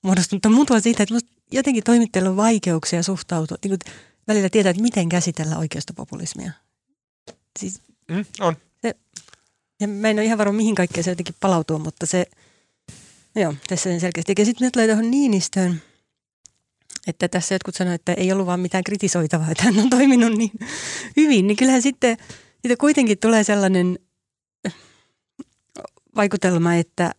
muodostunut. 0.01 0.43
Mutta 0.43 0.49
mutua 0.49 0.79
siitä, 0.79 1.03
että 1.03 1.15
jotenkin 1.51 1.83
toimittajilla 1.83 2.29
on 2.29 2.37
vaikeuksia 2.37 3.03
suhtautua. 3.03 3.57
Niin 3.63 3.69
kuin 3.79 3.93
välillä 4.27 4.49
tietää, 4.49 4.69
että 4.69 4.81
miten 4.81 5.09
käsitellä 5.09 5.57
oikeistopopulismia. 5.57 6.51
Siis 7.59 7.81
Mm, 8.11 8.25
on. 8.39 8.55
ja 9.81 9.87
mä 9.87 10.09
en 10.09 10.15
ole 10.15 10.25
ihan 10.25 10.37
varma, 10.37 10.53
mihin 10.53 10.75
kaikkeen 10.75 11.03
se 11.03 11.11
jotenkin 11.11 11.35
palautuu, 11.39 11.79
mutta 11.79 12.05
se, 12.05 12.25
joo, 13.35 13.53
tässä 13.67 13.83
sen 13.89 13.99
selkeästi. 13.99 14.33
Ja 14.37 14.45
sitten 14.45 14.71
tulee 14.71 14.87
tuohon 14.87 15.11
Niinistöön, 15.11 15.81
että 17.07 17.27
tässä 17.27 17.55
jotkut 17.55 17.75
sanoivat, 17.75 18.01
että 18.01 18.13
ei 18.13 18.31
ollut 18.31 18.45
vaan 18.45 18.59
mitään 18.59 18.83
kritisoitavaa, 18.83 19.51
että 19.51 19.63
hän 19.63 19.79
on 19.79 19.89
toiminut 19.89 20.37
niin 20.37 20.51
hyvin, 21.17 21.47
niin 21.47 21.57
kyllähän 21.57 21.81
sitten 21.81 22.17
siitä 22.61 22.77
kuitenkin 22.79 23.19
tulee 23.19 23.43
sellainen 23.43 23.99
vaikutelma, 26.15 26.73
että 26.75 27.05
äh, 27.05 27.11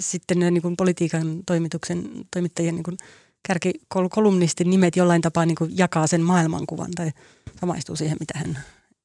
sitten 0.00 0.38
ne 0.38 0.50
niin 0.50 0.62
kuin 0.62 0.76
politiikan 0.76 1.42
toimituksen 1.46 2.10
toimittajien 2.30 2.74
niin 2.74 2.82
kuin 2.84 2.96
kärkikolumnistin 3.48 4.70
nimet 4.70 4.96
jollain 4.96 5.22
tapaa 5.22 5.46
niin 5.46 5.56
kuin 5.56 5.78
jakaa 5.78 6.06
sen 6.06 6.22
maailmankuvan 6.22 6.90
tai 6.94 7.10
samaistuu 7.60 7.96
siihen, 7.96 8.16
mitä 8.20 8.38
hän 8.38 8.58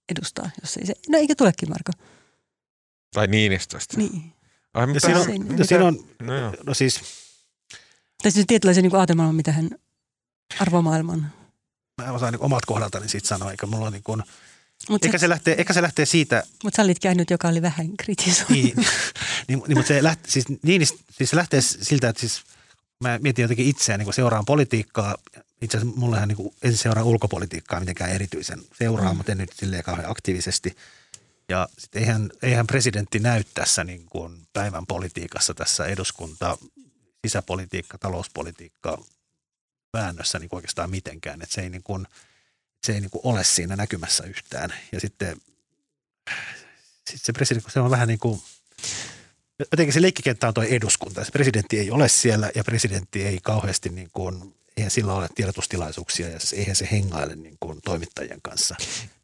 edustaa, 0.10 0.50
jos 0.62 0.78
ei 0.78 0.86
se, 0.86 0.94
no 1.10 1.18
eikä 1.18 1.36
tulekin 1.36 1.70
Marko. 1.70 1.92
Tai 3.14 3.28
Niinistöstä. 3.28 3.98
Niin. 3.98 4.34
Ai, 4.74 4.88
mitä 4.88 5.00
siinä 5.00 5.20
on, 5.20 5.28
mitä- 5.44 5.56
ja 5.62 5.66
siinä 5.66 5.86
on 5.86 6.00
No 6.22 6.38
joo. 6.38 6.54
no 6.66 6.74
siis, 6.74 7.02
Tai 8.24 8.32
siis 8.32 8.46
tietynlaisen 8.48 8.84
niin 8.84 8.96
aatemaailman, 8.96 9.36
mitä 9.36 9.52
hän 9.52 9.70
arvomaailman. 10.60 11.32
mä 12.02 12.12
osaan 12.12 12.34
niin 12.34 12.42
omat 12.44 12.66
kohdaltani 12.66 13.10
siitä 13.10 13.28
sanoa, 13.28 13.52
eikä 13.52 13.66
mulla 13.66 13.86
on 13.88 13.94
niin 13.94 14.04
kuin, 14.04 14.24
Mutta 14.90 15.08
eikä 15.08 15.18
se 15.18 15.30
lähtee, 15.30 15.54
eikä 15.54 15.74
se 15.74 15.82
lähtee 15.82 16.06
siitä, 16.06 16.44
mut 16.64 16.74
sä 16.74 16.82
olitkin 16.82 17.10
ainut, 17.10 17.30
joka 17.30 17.48
oli 17.48 17.62
vähän 17.62 17.98
kritisoinut. 17.98 18.50
niin, 18.50 18.76
niin, 19.48 19.64
niin, 19.68 19.78
mutta 19.78 19.88
se 19.88 20.04
lähtee, 20.04 20.32
siis, 20.32 20.46
niin, 20.64 20.88
siis 21.12 21.30
se 21.30 21.36
lähtee 21.36 21.62
siltä, 21.62 22.10
että 22.10 22.20
siis 22.20 22.44
mä 23.04 23.20
mietin 23.22 23.44
jotenkin 23.44 23.68
itseään, 23.68 24.00
niin 24.00 24.06
kun 24.06 24.14
seuraan 24.14 24.46
politiikkaa. 24.46 25.16
Itse 25.62 25.78
asiassa 25.78 26.00
mullehan 26.00 26.28
niin 26.28 26.36
kuin, 26.36 26.56
en 26.64 26.78
seuraa 26.78 27.04
ulkopolitiikkaa 27.04 27.80
mitenkään 27.80 28.12
erityisen 28.12 28.62
seuraa, 28.78 29.14
mm. 29.14 29.18
mutta 29.18 29.32
en 29.32 29.38
nyt 29.38 29.54
silleen 29.54 29.84
kauhean 29.84 30.12
aktiivisesti. 30.12 30.76
Ja 31.50 31.70
sit 31.78 31.96
eihän, 31.96 32.30
eihän 32.42 32.68
presidentti 32.68 33.20
näy 33.20 33.44
tässä 33.54 33.84
niin 33.84 34.06
kuin 34.06 34.48
päivän 34.54 34.86
politiikassa 34.86 35.54
tässä 35.54 35.86
eduskunta, 35.86 36.58
sisäpolitiikka, 37.28 37.98
talouspolitiikka 37.98 39.04
väännössä 39.94 40.40
niin 40.40 40.50
kuin 40.50 40.58
oikeastaan 40.58 40.90
mitenkään. 40.90 41.42
Että 41.42 41.56
se 41.56 41.62
ei, 41.62 41.70
niin 41.70 41.84
kuin, 41.84 42.08
se 42.84 42.94
ei 42.94 43.02
niin 43.02 43.10
kuin 43.10 43.22
ole 43.24 43.44
siinä 43.44 43.76
näkymässä 43.76 44.24
yhtään. 44.24 44.74
Ja 44.92 45.00
sitten 45.00 45.38
sit 47.10 47.22
se 47.22 47.34
presidentti, 47.34 47.72
se 47.72 47.80
on 47.80 47.92
vähän 47.92 48.08
niin 48.08 48.20
kuin, 48.20 48.42
jotenkin 49.60 49.94
se 49.94 50.02
leikkikenttä 50.02 50.48
on 50.48 50.54
tuo 50.54 50.64
eduskunta. 50.64 51.24
Se 51.24 51.32
presidentti 51.32 51.80
ei 51.80 51.92
ole 51.92 52.10
siellä 52.10 52.52
ja 52.56 52.64
presidentti 52.64 53.26
ei 53.26 53.40
kauheasti 53.44 53.90
niin 53.90 54.10
kuin, 54.14 54.56
eihän 54.78 54.92
sillä 54.92 55.14
ole 55.14 55.28
tiedotustilaisuuksia 55.36 56.30
ja 56.30 56.40
eihän 56.54 56.76
se 56.76 56.88
hengaile 56.92 57.36
niin 57.36 57.58
kuin 57.60 57.80
toimittajien 57.86 58.40
kanssa. 58.42 58.76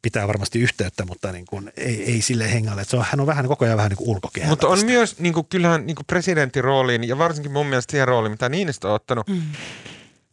Pitää 0.02 0.28
varmasti 0.28 0.58
yhteyttä, 0.58 1.04
mutta 1.04 1.32
niin 1.32 1.46
kuin, 1.46 1.72
ei, 1.76 2.12
ei 2.12 2.22
sille 2.22 2.52
hengaile. 2.52 2.84
Se 2.84 2.96
on, 2.96 3.04
hän 3.10 3.20
on 3.20 3.26
vähän 3.26 3.46
koko 3.46 3.64
ajan 3.64 3.76
vähän 3.76 3.90
niin 3.90 3.96
kuin 3.96 4.08
ulkokehällä. 4.08 4.52
Mutta 4.52 4.68
on 4.68 4.74
tästä. 4.74 4.86
myös, 4.86 5.18
niin 5.18 5.34
kuin, 5.34 5.46
kyllähän 5.46 5.86
niin 5.86 5.96
kuin 5.96 6.06
presidentin 6.06 6.64
rooliin, 6.64 7.08
ja 7.08 7.18
varsinkin 7.18 7.52
mun 7.52 7.66
mielestä 7.66 7.90
siihen 7.90 8.08
rooliin, 8.08 8.30
mitä 8.30 8.48
Niinistö 8.48 8.88
on 8.88 8.94
ottanut, 8.94 9.28
Mm. 9.28 9.42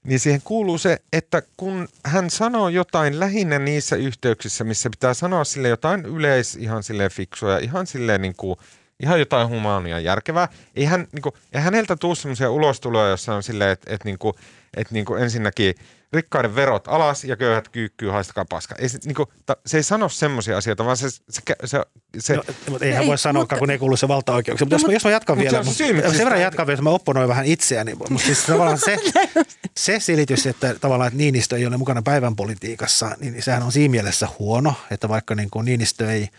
Niin 0.03 0.19
siihen 0.19 0.41
kuuluu 0.43 0.77
se, 0.77 0.97
että 1.13 1.41
kun 1.57 1.87
hän 2.05 2.29
sanoo 2.29 2.69
jotain 2.69 3.19
lähinnä 3.19 3.59
niissä 3.59 3.95
yhteyksissä, 3.95 4.63
missä 4.63 4.89
pitää 4.89 5.13
sanoa 5.13 5.43
sille 5.43 5.67
jotain 5.67 6.05
yleis, 6.05 6.55
ihan 6.55 6.83
silleen 6.83 7.11
fiksua 7.11 7.51
ja 7.51 7.59
ihan 7.59 7.87
silleen 7.87 8.21
niin 8.21 8.35
kuin, 8.37 8.59
ihan 8.99 9.19
jotain 9.19 9.49
humaania 9.49 9.99
järkevää. 9.99 10.47
Ei, 10.75 10.85
hän, 10.85 11.07
niin 11.11 11.21
kuin, 11.21 11.33
ei 11.53 11.61
häneltä 11.61 11.95
tule 11.95 12.15
sellaisia 12.15 12.51
ulostuloja, 12.51 13.09
jossa 13.09 13.35
on 13.35 13.43
silleen, 13.43 13.71
että, 13.71 13.93
että, 13.93 14.05
niin 14.05 14.19
kuin, 14.19 14.33
että 14.77 14.93
niin 14.93 15.05
kuin 15.05 15.23
ensinnäkin 15.23 15.75
rikkaiden 16.13 16.55
verot 16.55 16.87
alas 16.87 17.23
ja 17.23 17.35
köyhät 17.37 17.69
kyykkyy, 17.69 18.09
haistakaa 18.09 18.45
paska. 18.49 18.75
Ei 18.79 18.89
se, 18.89 18.99
niin 19.05 19.15
kuin, 19.15 19.29
ta, 19.45 19.57
se 19.65 19.77
ei 19.77 19.83
sano 19.83 20.09
semmoisia 20.09 20.57
asioita, 20.57 20.85
vaan 20.85 20.97
se, 20.97 21.09
se, 21.09 21.41
se, 21.65 21.81
se 22.19 22.35
No, 22.35 22.43
mutta 22.69 22.85
eihän 22.85 23.01
Ei, 23.01 23.07
voi 23.07 23.17
sanoa, 23.17 23.41
mutta- 23.43 23.57
kun 23.57 23.69
ei 23.69 23.77
kuulu 23.77 23.97
se 23.97 24.07
valtaoikeuksia. 24.07 24.65
Mutta 24.65 24.75
No, 24.75 24.77
jos, 24.77 24.85
mut- 24.85 24.93
jos 24.93 25.03
mä 25.03 25.11
jatkan 25.11 25.37
Mut 25.37 25.43
vielä, 25.43 25.63
se 25.63 25.73
syy, 25.73 25.93
miksi 25.93 26.11
sen 26.17 26.25
verran 26.25 26.41
jatkan 26.41 26.67
vielä, 26.67 26.73
että 26.75 26.83
mä 26.83 26.89
opponoin 26.89 27.27
vähän 27.29 27.45
itseäni. 27.45 27.95
Mutta 27.95 28.25
siis 28.25 28.43
tavallaan 28.45 28.77
se, 28.77 28.97
se 29.77 29.99
selitys, 29.99 30.45
että 30.45 30.75
tavallaan 30.81 31.07
että 31.07 31.17
Niinistö 31.17 31.57
ei 31.57 31.65
ole 31.65 31.77
mukana 31.77 32.01
päivän 32.01 32.35
politiikassa, 32.35 33.15
niin 33.19 33.41
sehän 33.43 33.63
on 33.63 33.71
siinä 33.71 33.91
mielessä 33.91 34.27
huono, 34.39 34.73
että 34.91 35.09
vaikka 35.09 35.35
niin 35.35 35.49
kuin 35.49 35.65
Niinistö 35.65 36.11
ei 36.11 36.29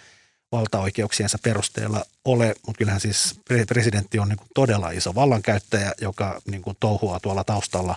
valtaoikeuksiensa 0.53 1.39
perusteella 1.43 2.05
ole, 2.25 2.55
mutta 2.67 2.79
kyllähän 2.79 3.01
siis 3.01 3.41
pre- 3.53 3.67
presidentti 3.69 4.19
on 4.19 4.29
niin 4.29 4.37
kuin 4.39 4.49
todella 4.55 4.91
iso 4.91 5.15
vallankäyttäjä, 5.15 5.93
joka 6.01 6.41
niin 6.51 6.63
kuin 6.63 6.77
touhuaa 6.81 7.21
tuolla 7.21 7.45
taustalla 7.45 7.97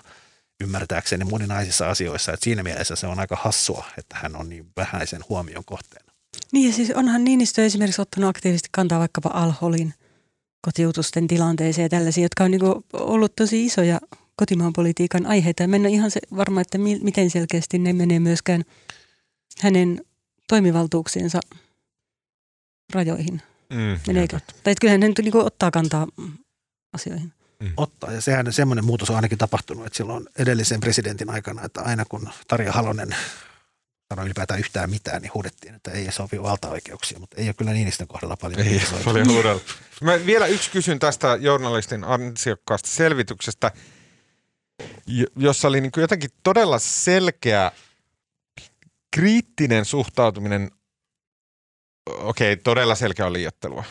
ymmärtääkseni 0.64 1.26
moninaisissa 1.26 1.89
asioissa. 1.89 2.34
Että 2.34 2.43
siinä 2.43 2.64
mielessä 2.64 2.95
se 2.95 3.08
on 3.08 3.20
aika 3.20 3.38
hassua, 3.41 3.86
että 3.97 4.16
hän 4.22 4.36
on 4.36 4.49
niin 4.49 4.72
vähäisen 4.78 5.22
huomion 5.30 5.66
kohteena. 5.66 6.14
Niin 6.51 6.70
ja 6.70 6.74
siis 6.76 6.91
onhan 6.91 7.24
Niinistö 7.24 7.66
esimerkiksi 7.66 8.01
ottanut 8.01 8.30
aktiivisesti 8.30 8.70
kantaa 8.72 8.99
vaikkapa 8.99 9.30
Al-Holin 9.34 9.93
kotiutusten 10.62 11.28
tilanteeseen 11.28 11.84
ja 11.86 11.89
tällaisia, 11.89 12.24
jotka 12.24 12.43
on 12.43 12.51
niinku 12.51 12.84
ollut 12.93 13.36
tosi 13.36 13.66
isoja 13.66 13.99
kotimaan 14.36 14.74
politiikan 14.74 15.26
aiheita. 15.26 15.64
Ja 15.64 15.68
ole 15.82 15.89
ihan 15.89 16.12
se 16.12 16.20
varma, 16.36 16.62
että 16.62 16.78
mi- 16.78 16.99
miten 17.03 17.30
selkeästi 17.30 17.80
ne 17.80 17.93
menee 17.93 18.20
myöskään 18.20 18.64
hänen 19.60 20.01
toimivaltuuksiensa 20.47 21.39
rajoihin. 22.93 23.41
mm, 23.70 23.99
Meneekö? 24.08 24.39
Tai 24.39 24.72
että 24.72 24.82
kyllähän 24.82 25.01
hän 25.01 25.14
niinku 25.22 25.39
ottaa 25.39 25.72
kantaa 25.72 26.08
mm, 27.60 27.74
ottaa. 27.78 28.12
Ja 28.12 28.22
sehän 28.22 28.53
semmoinen 28.53 28.86
muutos 28.86 29.10
on 29.10 29.16
ainakin 29.16 29.38
tapahtunut, 29.38 29.86
että 29.86 29.97
silloin 29.97 30.26
edellisen 30.38 30.80
presidentin 30.80 31.30
aikana, 31.30 31.64
että 31.64 31.82
aina 31.82 32.05
kun 32.05 32.30
Tarja 32.47 32.72
Halonen 32.72 33.16
sanoi 34.10 34.26
ylipäätään 34.26 34.60
yhtään 34.60 34.89
mitään, 34.89 35.22
niin 35.22 35.34
huudettiin, 35.34 35.76
että 35.76 35.91
ei 35.91 36.12
sovi 36.12 36.43
valtaoikeuksia, 36.43 37.20
mutta 37.20 37.38
ei 37.38 37.47
ole 37.47 37.53
kyllä 37.53 37.72
Niinistön 37.72 38.08
kohdalla 38.08 38.38
paljon. 38.38 38.62
Ei 38.62 38.82
paljon 39.05 39.28
huudella. 39.28 39.62
Mä 40.01 40.26
vielä 40.26 40.47
yksi 40.47 40.72
kysyn 40.72 40.99
tästä 40.99 41.38
journalistin 41.41 42.03
ansiokkaasta 42.03 42.89
selvityksestä, 42.89 43.72
jo- 45.08 45.28
jossa 45.36 45.68
oli 45.68 45.82
niin 45.82 45.91
kuin 45.91 46.01
jotenkin 46.01 46.30
todella 46.43 46.80
selkeä 46.80 47.72
kriittinen 49.16 49.86
suhtautuminen, 49.86 50.72
okei, 52.10 52.58
todella 52.58 52.95
selkeä 52.95 53.34
liiottelua, 53.34 53.84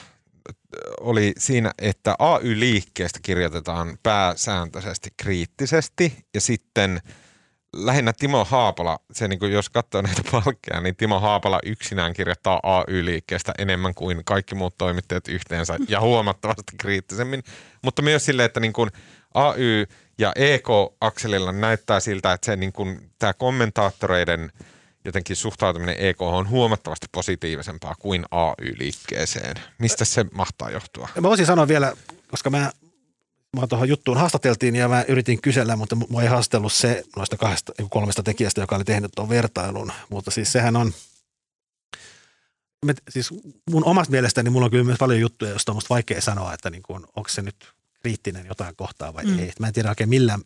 oli 1.01 1.33
siinä, 1.39 1.73
että 1.79 2.17
AY-liikkeestä 2.19 3.19
kirjoitetaan 3.23 3.99
pääsääntöisesti 4.03 5.11
kriittisesti 5.17 6.25
ja 6.35 6.41
sitten 6.41 7.01
lähinnä 7.77 8.13
Timo 8.13 8.45
Haapala, 8.45 8.99
se 9.13 9.29
niin 9.29 9.39
kuin 9.39 9.53
jos 9.53 9.71
katsoo 9.71 10.03
näitä 10.03 10.23
palkkeja, 10.33 10.81
niin 10.81 10.97
Timo 10.97 11.21
Haapala 11.21 11.59
yksinään 11.67 12.13
kirjoittaa 12.13 12.61
AY-liikkeestä 12.63 13.53
enemmän 13.59 13.95
kuin 13.95 14.25
kaikki 14.25 14.55
muut 14.55 14.79
toimittajat 14.79 15.29
yhteensä 15.29 15.77
ja 15.89 16.01
huomattavasti 16.01 16.77
kriittisemmin. 16.79 17.43
Mutta 17.83 18.03
myös 18.03 18.25
sille, 18.25 18.45
että 18.45 18.61
niin 18.61 18.73
kuin 18.73 18.91
AY 19.35 19.87
ja 20.19 20.33
EK-akselilla 20.37 21.53
näyttää 21.53 22.01
siltä, 22.01 22.33
että 22.33 22.47
se 22.47 22.57
niin 22.57 22.73
kuin, 22.73 23.11
tämä 23.19 23.33
kommentaattoreiden 23.33 24.53
jotenkin 25.07 25.37
suhtautuminen 25.37 25.97
EK 25.99 26.23
on 26.23 26.49
huomattavasti 26.49 27.07
positiivisempaa 27.13 27.95
kuin 27.99 28.25
AY-liikkeeseen. 28.31 29.57
Mistä 29.79 30.05
se 30.05 30.25
mahtaa 30.33 30.71
johtua? 30.71 31.09
Ja 31.15 31.23
Mä 31.23 31.29
voisin 31.29 31.47
sanoa 31.47 31.69
vielä, 31.69 31.93
koska 32.31 32.51
mä, 32.51 32.73
mä 33.57 33.67
tuohon 33.67 33.89
juttuun 33.89 34.17
haastateltiin 34.17 34.77
ja 34.77 34.89
mä 34.89 35.05
yritin 35.09 35.41
kysellä, 35.43 35.77
mutta 35.77 35.97
mua 35.97 36.23
ei 36.23 36.29
haastellut 36.29 36.73
se 36.73 37.05
noista 37.17 37.37
kahdesta, 37.37 37.73
kun 37.81 37.91
kolmesta 37.91 38.23
tekijästä, 38.23 38.61
joka 38.61 38.77
oli 38.77 38.85
tehnyt 38.85 39.11
tuon 39.17 39.29
vertailun. 39.29 39.93
Mutta 40.11 40.31
siis 40.31 40.53
sehän 40.53 40.77
on, 40.77 40.93
me, 42.87 42.95
siis 43.11 43.35
mun 43.71 43.85
omasta 43.85 44.11
mielestäni 44.11 44.51
mulla 44.51 44.65
on 44.65 44.71
kyllä 44.71 44.85
myös 44.85 44.99
paljon 44.99 45.21
juttuja, 45.21 45.51
joista 45.51 45.73
on 45.73 45.77
musta 45.77 45.95
vaikea 45.95 46.21
sanoa, 46.21 46.55
että 46.55 46.71
niin 46.71 46.83
kuin, 46.83 47.05
onko 47.17 47.29
se 47.29 47.43
nyt 47.43 47.73
kriittinen 48.03 48.47
jotain 48.47 48.77
kohtaa 48.77 49.15
vai 49.15 49.25
Mm. 49.25 49.39
ei. 49.39 49.53
Mä 49.61 49.67
en 49.67 49.73
tiedä 49.73 49.89
oikein 49.89 50.09
millä 50.09 50.39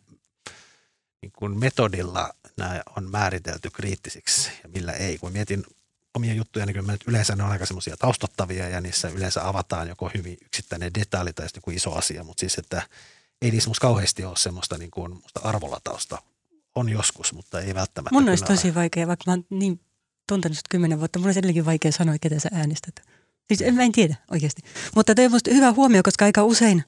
niin 1.21 1.31
kuin 1.31 1.59
metodilla 1.59 2.33
nämä 2.57 2.81
on 2.97 3.11
määritelty 3.11 3.69
kriittisiksi 3.69 4.51
ja 4.63 4.69
millä 4.69 4.91
ei. 4.91 5.17
Kun 5.17 5.31
mietin 5.31 5.63
omia 6.13 6.33
juttuja, 6.33 6.65
niin 6.65 6.75
kyllä 6.75 6.97
yleensä 7.07 7.35
ne 7.35 7.43
on 7.43 7.51
aika 7.51 7.65
semmoisia 7.65 7.97
taustattavia 7.97 8.69
ja 8.69 8.81
niissä 8.81 9.09
yleensä 9.09 9.47
avataan 9.47 9.87
joko 9.87 10.11
hyvin 10.13 10.37
yksittäinen 10.45 10.93
detalji 10.93 11.33
tai 11.33 11.47
joku 11.55 11.71
iso 11.71 11.93
asia, 11.93 12.23
mutta 12.23 12.39
siis, 12.39 12.55
että 12.57 12.81
ei 13.41 13.51
niissä 13.51 13.69
musta 13.69 13.81
kauheasti 13.81 14.25
ole 14.25 14.37
semmoista 14.37 14.77
niin 14.77 14.91
kuin 14.91 15.11
musta 15.13 15.39
arvolatausta. 15.43 16.21
On 16.75 16.89
joskus, 16.89 17.33
mutta 17.33 17.61
ei 17.61 17.75
välttämättä. 17.75 18.13
Mun 18.13 18.29
olisi 18.29 18.43
tosi 18.43 18.75
vaikea, 18.75 19.07
vaikka 19.07 19.23
mä 19.27 19.31
oon 19.31 19.45
niin 19.49 19.79
tuntenut 20.27 20.57
sut 20.57 20.67
kymmenen 20.69 20.99
vuotta. 20.99 21.19
Mun 21.19 21.27
olisi 21.27 21.39
edelleenkin 21.39 21.65
vaikea 21.65 21.91
sanoa, 21.91 22.15
ketä 22.21 22.39
sä 22.39 22.49
äänestät. 22.53 22.95
Siis 23.47 23.61
en, 23.61 23.75
mä 23.75 23.83
en 23.83 23.91
tiedä 23.91 24.15
oikeasti. 24.31 24.61
Mutta 24.95 25.15
toi 25.15 25.25
on 25.25 25.31
musta 25.31 25.53
hyvä 25.53 25.71
huomio, 25.71 26.03
koska 26.03 26.25
aika 26.25 26.43
usein, 26.43 26.83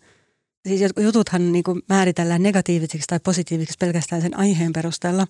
siis 0.68 0.92
jututhan 1.00 1.52
niin 1.52 1.64
kuin 1.64 1.82
määritellään 1.90 2.44
negatiivisiksi 2.44 3.08
tai 3.08 3.20
positiivisiksi 3.20 3.78
pelkästään 3.80 4.22
sen 4.22 4.38
aiheen 4.38 4.74
perusteella. 4.74 5.28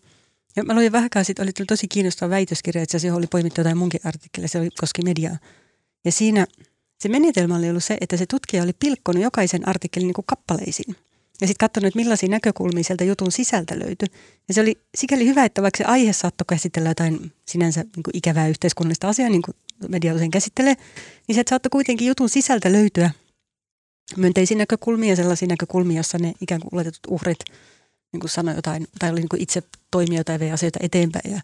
Ja 0.56 0.64
mä 0.64 0.76
luin 0.76 0.92
vähän 0.92 1.10
sitten, 1.24 1.44
oli 1.44 1.52
tosi 1.68 1.88
kiinnostava 1.88 2.30
väitöskirja, 2.30 2.84
asiassa 2.84 3.08
johon 3.08 3.18
oli 3.18 3.28
poimittu 3.28 3.62
jotain 3.62 3.78
munkin 3.78 4.00
artikkeleja, 4.04 4.50
se 4.50 4.60
oli, 4.60 4.70
koski 4.80 5.02
mediaa. 5.02 5.38
Ja 6.06 6.12
siinä 6.12 6.48
se 7.00 7.10
menetelmä 7.10 7.56
oli 7.56 7.70
ollut 7.70 7.84
se, 7.84 7.98
että 8.02 8.18
se 8.18 8.26
tutkija 8.26 8.64
oli 8.64 8.74
pilkkonut 8.80 9.24
jokaisen 9.24 9.68
artikkelin 9.68 10.08
niin 10.08 10.14
kuin 10.14 10.26
kappaleisiin. 10.26 10.96
ja 11.42 11.48
sitten 11.48 11.68
katsonut, 11.68 11.88
että 11.88 12.00
millaisia 12.00 12.30
näkökulmia 12.30 12.84
sieltä 12.84 13.04
jutun 13.04 13.32
sisältä 13.32 13.80
löytyi. 13.80 14.08
Ja 14.48 14.54
se 14.54 14.62
oli 14.62 14.76
sikäli 14.98 15.26
hyvä, 15.26 15.46
että 15.46 15.62
vaikka 15.62 15.78
se 15.78 15.84
aihe 15.84 16.14
saattoi 16.14 16.46
käsitellä 16.50 16.90
jotain 16.90 17.32
sinänsä 17.48 17.82
niin 17.82 18.04
kuin 18.04 18.18
ikävää 18.18 18.48
yhteiskunnallista 18.48 19.10
asiaa, 19.10 19.30
niin 19.30 19.42
kuin 19.42 19.56
media 19.88 20.14
usein 20.14 20.32
käsittelee, 20.32 20.76
niin 21.28 21.36
se 21.36 21.44
saattoi 21.50 21.70
kuitenkin 21.70 22.08
jutun 22.08 22.30
sisältä 22.30 22.72
löytyä 22.72 23.12
myönteisiä 24.18 24.58
näkökulmia 24.58 25.10
ja 25.10 25.16
sellaisia 25.16 25.48
näkökulmia, 25.48 25.98
joissa 25.98 26.18
ne 26.18 26.34
ikään 26.42 26.62
kuin 26.62 26.76
oletetut 26.76 27.00
uhrit 27.08 27.40
niin 28.14 28.20
kuin 28.20 28.30
sanoi 28.30 28.56
jotain, 28.56 28.88
tai 29.00 29.12
oli 29.12 29.20
niin 29.20 29.30
kuin 29.30 29.42
itse 29.42 29.64
toimijoita 29.92 30.32
ja 30.32 30.40
vei 30.40 30.52
asioita 30.52 30.80
eteenpäin. 30.82 31.32
Ja 31.32 31.42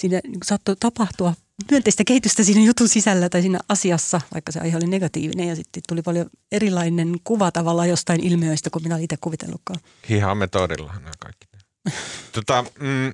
siinä 0.00 0.20
niin 0.24 0.32
kuin 0.32 0.44
saattoi 0.44 0.76
tapahtua 0.80 1.34
myönteistä 1.70 2.04
kehitystä 2.06 2.42
siinä 2.42 2.60
jutun 2.60 2.88
sisällä 2.88 3.28
tai 3.28 3.42
siinä 3.42 3.58
asiassa, 3.68 4.20
vaikka 4.34 4.52
se 4.52 4.60
aihe 4.60 4.76
oli 4.76 4.86
negatiivinen. 4.86 5.48
Ja 5.48 5.56
sitten 5.56 5.82
tuli 5.88 6.02
paljon 6.02 6.30
erilainen 6.52 7.16
kuva 7.24 7.50
tavallaan 7.50 7.88
jostain 7.88 8.24
ilmiöistä, 8.24 8.70
kuin 8.70 8.82
minä 8.82 8.94
olin 8.94 9.04
itse 9.04 9.16
kuvitellutkaan. 9.20 9.80
Hihan 10.08 10.38
metodillahan 10.38 11.02
nämä 11.02 11.14
kaikki. 11.18 11.46
tota, 12.32 12.64
mm, 12.80 13.12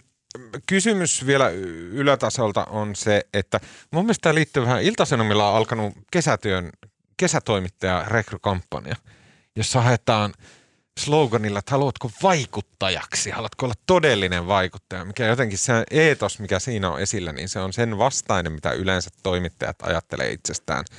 kysymys 0.66 1.26
vielä 1.26 1.48
ylätasolta 1.92 2.64
on 2.64 2.96
se, 2.96 3.26
että 3.34 3.60
mun 3.90 4.04
mielestä 4.04 4.22
tämä 4.22 4.34
liittyy 4.34 4.62
vähän, 4.62 4.82
Iltasanomilla 4.82 5.50
on 5.50 5.56
alkanut 5.56 5.94
kesätyön, 6.10 6.70
kesätoimittaja 7.20 8.04
rekrykampanja, 8.06 8.96
jossa 9.56 9.80
haetaan 9.80 10.32
sloganilla, 10.98 11.58
että 11.58 11.70
haluatko 11.70 12.10
vaikuttajaksi, 12.22 13.30
haluatko 13.30 13.66
olla 13.66 13.74
todellinen 13.86 14.46
vaikuttaja, 14.46 15.04
mikä 15.04 15.26
jotenkin 15.26 15.58
se 15.58 15.72
eetos, 15.90 16.38
mikä 16.38 16.58
siinä 16.58 16.90
on 16.90 17.00
esillä, 17.00 17.32
niin 17.32 17.48
se 17.48 17.58
on 17.58 17.72
sen 17.72 17.98
vastainen, 17.98 18.52
mitä 18.52 18.72
yleensä 18.72 19.10
toimittajat 19.22 19.76
ajattelee 19.82 20.32
itsestään– 20.32 20.84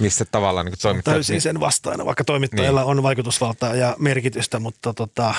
missä 0.00 0.24
tavallaan 0.24 0.66
niin 0.66 0.74
toimittajat... 0.82 1.14
Täysin 1.14 1.40
sen 1.40 1.60
vastainen, 1.60 2.06
vaikka 2.06 2.24
toimittajilla 2.24 2.80
niin. 2.80 2.90
on 2.90 3.02
vaikutusvaltaa 3.02 3.74
ja 3.74 3.96
merkitystä, 3.98 4.58
mutta 4.58 4.94
tota... 4.94 5.34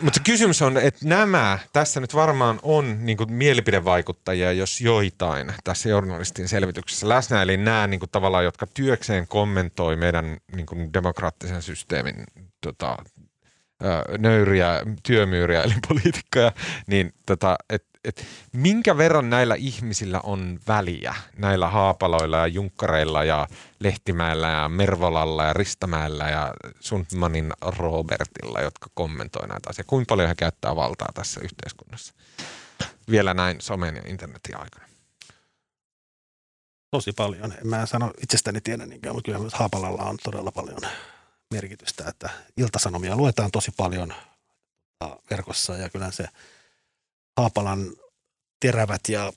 Mutta 0.00 0.20
kysymys 0.24 0.62
on, 0.62 0.76
että 0.76 1.00
nämä, 1.08 1.58
tässä 1.72 2.00
nyt 2.00 2.14
varmaan 2.14 2.60
on 2.62 2.96
niin 3.00 3.16
kuin 3.16 3.32
mielipidevaikuttajia, 3.32 4.52
jos 4.52 4.80
joitain 4.80 5.52
tässä 5.64 5.88
journalistin 5.88 6.48
selvityksessä 6.48 7.08
läsnä, 7.08 7.42
eli 7.42 7.56
nämä 7.56 7.86
niin 7.86 8.00
kuin 8.00 8.10
tavallaan, 8.10 8.44
jotka 8.44 8.66
työkseen 8.66 9.28
kommentoi 9.28 9.96
meidän 9.96 10.36
niin 10.56 10.66
kuin 10.66 10.92
demokraattisen 10.92 11.62
systeemin 11.62 12.14
tota, 12.60 12.96
nöyriä 14.18 14.82
työmyyriä, 15.02 15.62
eli 15.62 15.74
poliitikkoja, 15.88 16.52
niin 16.86 17.12
tota, 17.26 17.56
et, 17.70 17.84
et 18.06 18.26
minkä 18.52 18.96
verran 18.96 19.30
näillä 19.30 19.54
ihmisillä 19.54 20.20
on 20.20 20.60
väliä, 20.68 21.14
näillä 21.36 21.68
haapaloilla 21.68 22.36
ja 22.36 22.46
junkkareilla 22.46 23.24
ja 23.24 23.48
Lehtimäellä 23.80 24.48
ja 24.48 24.68
Mervolalla 24.68 25.44
ja 25.44 25.52
Ristamäellä 25.52 26.28
ja 26.28 26.54
Sundmanin 26.80 27.52
Robertilla, 27.62 28.60
jotka 28.60 28.90
kommentoi 28.94 29.48
näitä 29.48 29.70
asioita. 29.70 29.88
Kuinka 29.88 30.08
paljon 30.08 30.28
he 30.28 30.34
käyttää 30.34 30.76
valtaa 30.76 31.08
tässä 31.14 31.40
yhteiskunnassa 31.40 32.14
vielä 33.10 33.34
näin 33.34 33.60
somen 33.60 33.96
ja 33.96 34.02
internetin 34.06 34.56
aikana? 34.60 34.86
Tosi 36.90 37.12
paljon. 37.12 37.52
En 37.52 37.66
mä 37.66 37.86
sano 37.86 38.12
itsestäni 38.22 38.60
tiedä 38.60 38.86
niinkään, 38.86 39.14
mutta 39.14 39.32
kyllä 39.32 39.50
Haapalalla 39.52 40.02
on 40.02 40.16
todella 40.22 40.52
paljon 40.52 40.80
merkitystä, 41.50 42.04
että 42.08 42.30
iltasanomia 42.56 43.16
luetaan 43.16 43.50
tosi 43.50 43.70
paljon 43.76 44.14
verkossa 45.30 45.76
ja 45.76 45.88
kyllä 45.88 46.10
se 46.10 46.28
Haapalan 47.36 47.92
terävät 48.60 49.00
ja 49.08 49.32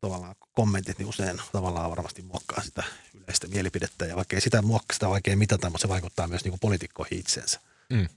tavallaan 0.00 0.34
kommentit 0.52 0.98
niin 0.98 1.08
usein 1.08 1.40
tavallaan 1.52 1.90
varmasti 1.90 2.22
muokkaa 2.22 2.62
sitä 2.62 2.82
yleistä 3.14 3.48
mielipidettä 3.48 4.06
ja 4.06 4.16
vaikka 4.16 4.36
ei 4.36 4.40
sitä 4.40 4.62
muokkaa 4.62 4.94
sitä 4.94 5.08
vaikea 5.08 5.36
mitata, 5.36 5.70
mutta 5.70 5.82
se 5.82 5.88
vaikuttaa 5.88 6.28
myös 6.28 6.44
niin 6.44 6.60
poliitikkoihin 6.60 7.18
itsensä. 7.18 7.60
Mm. 7.90 8.08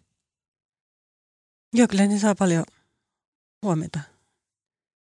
Joo, 1.74 1.88
kyllä 1.88 2.06
ne 2.06 2.20
saa 2.20 2.36
paljon 2.36 2.64
huomiota 3.64 4.00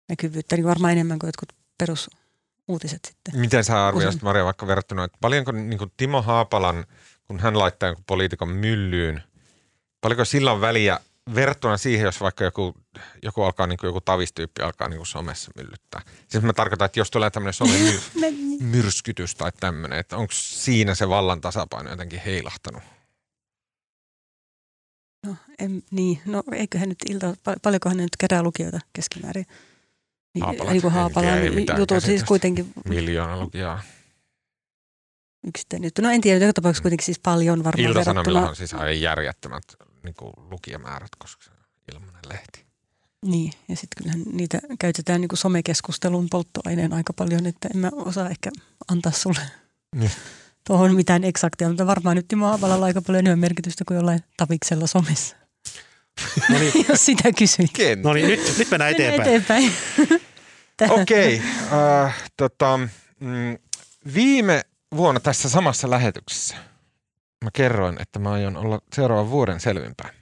näkyvyyttä, 0.09 0.55
niin 0.55 0.65
varmaan 0.65 0.93
enemmän 0.93 1.19
kuin 1.19 1.27
jotkut 1.27 1.53
perusuutiset 1.77 3.05
sitten. 3.05 3.39
Miten 3.39 3.63
sä 3.63 3.87
arvioisit 3.87 4.21
Maria 4.21 4.45
vaikka 4.45 4.67
verrattuna, 4.67 5.03
että 5.03 5.17
paljonko 5.21 5.51
niin 5.51 5.77
kuin 5.77 5.91
Timo 5.97 6.21
Haapalan, 6.21 6.85
kun 7.25 7.39
hän 7.39 7.59
laittaa 7.59 7.89
jonkun 7.89 8.05
poliitikon 8.07 8.49
myllyyn, 8.49 9.23
paljonko 10.01 10.25
sillä 10.25 10.51
on 10.51 10.61
väliä 10.61 10.99
verrattuna 11.35 11.77
siihen, 11.77 12.05
jos 12.05 12.21
vaikka 12.21 12.43
joku, 12.43 12.75
joku 13.23 13.43
alkaa, 13.43 13.67
niin 13.67 13.77
kuin 13.77 13.87
joku 13.87 14.01
tavistyyppi 14.01 14.61
alkaa 14.61 14.89
niin 14.89 14.97
kuin 14.97 15.07
somessa 15.07 15.51
myllyttää. 15.55 16.01
Siis 16.27 16.43
mä 16.43 16.53
tarkoitan, 16.53 16.85
että 16.85 16.99
jos 16.99 17.11
tulee 17.11 17.29
tämmöinen 17.29 17.53
somemyrskytys 17.53 19.35
tai 19.35 19.51
tämmöinen, 19.59 19.99
että 19.99 20.17
onko 20.17 20.33
siinä 20.35 20.95
se 20.95 21.09
vallan 21.09 21.41
tasapaino 21.41 21.89
jotenkin 21.89 22.21
heilahtanut? 22.25 22.83
No, 25.25 25.35
en, 25.59 25.83
niin. 25.91 26.21
no 26.25 26.43
eiköhän 26.51 26.89
nyt 26.89 26.97
ilta, 27.09 27.33
paljonkohan 27.61 27.97
ne 27.97 28.03
nyt 28.03 28.17
kerää 28.19 28.43
lukijoita 28.43 28.79
keskimäärin. 28.93 29.45
Niin, 30.33 30.45
Haapalat, 30.45 30.71
niin 30.71 30.81
kuin 30.81 30.93
Haapalan 30.93 31.39
jutut 31.77 32.03
siis 32.03 32.23
kuitenkin. 32.23 32.73
Miljoona 32.89 33.39
lukijaa. 33.39 33.81
Yksittäinen 35.47 35.87
juttu. 35.87 36.01
No 36.01 36.09
en 36.09 36.21
tiedä, 36.21 36.45
joka 36.45 36.53
tapauksessa 36.53 36.81
kuitenkin 36.81 37.05
siis 37.05 37.19
paljon 37.19 37.63
varmaan 37.63 37.89
Ilta-Sanomillahan 37.89 38.49
on 38.49 38.55
siis 38.55 38.73
aivan 38.73 39.01
järjettömät 39.01 39.63
niin 40.03 40.15
kuin 40.15 40.33
lukijamäärät, 40.37 41.15
koska 41.17 41.43
se 41.43 41.51
on 41.51 41.57
ilmainen 41.93 42.21
lehti. 42.29 42.65
Niin, 43.25 43.53
ja 43.69 43.75
sitten 43.75 44.03
kyllähän 44.03 44.23
niitä 44.33 44.59
käytetään 44.79 45.21
niin 45.21 45.29
kuin 45.29 45.39
somekeskustelun 45.39 46.27
polttoaineen 46.29 46.93
aika 46.93 47.13
paljon, 47.13 47.45
että 47.45 47.69
en 47.75 47.77
mä 47.77 47.89
osaa 47.93 48.29
ehkä 48.29 48.51
antaa 48.87 49.11
sulle 49.11 49.39
niin. 49.95 50.11
tuohon 50.67 50.95
mitään 50.95 51.23
eksaktia, 51.23 51.67
mutta 51.67 51.87
varmaan 51.87 52.15
nyt 52.15 52.27
Timo 52.27 52.45
Haavalalla 52.45 52.85
aika 52.85 53.01
paljon 53.01 53.19
enemmän 53.19 53.39
merkitystä 53.39 53.83
kuin 53.87 53.95
jollain 53.95 54.19
taviksella 54.37 54.87
somessa. 54.87 55.35
No 56.49 56.59
niin. 56.59 56.73
Jos 56.89 57.05
sitä 57.05 57.31
kysyit. 57.31 57.71
No 58.03 58.13
niin, 58.13 58.27
nyt, 58.27 58.57
nyt 58.57 58.71
mennään 58.71 58.91
eteenpäin. 58.91 59.29
eteenpäin. 59.29 59.71
Okei, 61.01 61.35
okay, 61.35 61.79
äh, 62.05 62.23
tota, 62.37 62.79
mm, 63.19 63.57
viime 64.13 64.61
vuonna 64.95 65.19
tässä 65.19 65.49
samassa 65.49 65.89
lähetyksessä– 65.89 66.55
mä 67.43 67.49
kerroin, 67.53 68.01
että 68.01 68.19
mä 68.19 68.31
aion 68.31 68.57
olla 68.57 68.79
seuraavan 68.93 69.29
vuoden 69.29 69.59
selvinpäin. 69.59 70.15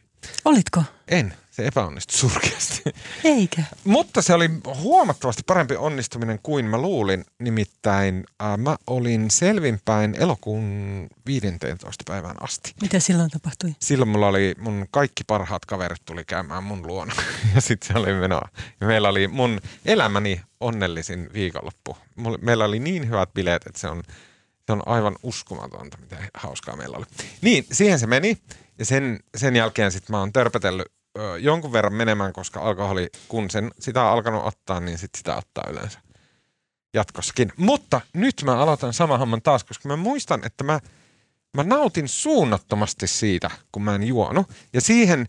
Olitko? 0.45 0.83
En. 1.07 1.33
Se 1.51 1.67
epäonnistui 1.67 2.17
surkeasti. 2.17 2.81
Eikä. 3.23 3.63
Mutta 3.83 4.21
se 4.21 4.33
oli 4.33 4.49
huomattavasti 4.81 5.43
parempi 5.47 5.75
onnistuminen 5.75 6.39
kuin 6.43 6.65
mä 6.65 6.77
luulin. 6.77 7.25
Nimittäin 7.39 8.23
äh, 8.43 8.57
mä 8.57 8.77
olin 8.87 9.31
selvinpäin 9.31 10.15
elokuun 10.19 11.07
15. 11.25 12.03
päivään 12.07 12.43
asti. 12.43 12.73
Mitä 12.81 12.99
silloin 12.99 13.29
tapahtui? 13.29 13.75
Silloin 13.79 14.09
mulla 14.09 14.27
oli 14.27 14.55
mun 14.57 14.85
kaikki 14.91 15.23
parhaat 15.23 15.65
kaverit 15.65 16.05
tuli 16.05 16.25
käymään 16.25 16.63
mun 16.63 16.87
luona. 16.87 17.13
ja 17.55 17.61
sitten 17.61 17.87
se 17.87 17.99
oli 17.99 18.13
menoa. 18.13 18.49
Ja 18.81 18.87
meillä 18.87 19.09
oli 19.09 19.27
mun 19.27 19.61
elämäni 19.85 20.41
onnellisin 20.59 21.29
viikonloppu. 21.33 21.97
Meillä 22.41 22.65
oli 22.65 22.79
niin 22.79 23.09
hyvät 23.09 23.33
bileet, 23.33 23.65
että 23.65 23.79
se 23.79 23.87
on– 23.87 24.03
se 24.65 24.71
on 24.71 24.81
aivan 24.85 25.15
uskomatonta, 25.23 25.97
mitä 26.01 26.17
hauskaa 26.33 26.75
meillä 26.75 26.97
oli. 26.97 27.05
Niin, 27.41 27.65
siihen 27.71 27.99
se 27.99 28.07
meni. 28.07 28.37
Ja 28.79 28.85
sen, 28.85 29.19
sen 29.37 29.55
jälkeen 29.55 29.91
sitten 29.91 30.13
mä 30.13 30.19
oon 30.19 30.33
törpätellyt 30.33 30.87
ö, 31.19 31.39
jonkun 31.39 31.73
verran 31.73 31.93
menemään, 31.93 32.33
koska 32.33 32.59
alkoholi, 32.59 33.09
kun 33.27 33.49
sen 33.49 33.71
sitä 33.79 34.03
on 34.03 34.11
alkanut 34.11 34.45
ottaa, 34.45 34.79
niin 34.79 34.97
sit 34.97 35.15
sitä 35.17 35.35
ottaa 35.35 35.63
yleensä 35.69 35.99
jatkossakin. 36.93 37.53
Mutta 37.57 38.01
nyt 38.13 38.41
mä 38.45 38.57
aloitan 38.57 38.93
sama 38.93 39.17
hamman 39.17 39.41
taas, 39.41 39.63
koska 39.63 39.89
mä 39.89 39.95
muistan, 39.95 40.45
että 40.45 40.63
mä, 40.63 40.79
mä 41.57 41.63
nautin 41.63 42.07
suunnattomasti 42.07 43.07
siitä, 43.07 43.51
kun 43.71 43.83
mä 43.83 43.95
en 43.95 44.03
juonut. 44.03 44.49
Ja 44.73 44.81
siihen, 44.81 45.27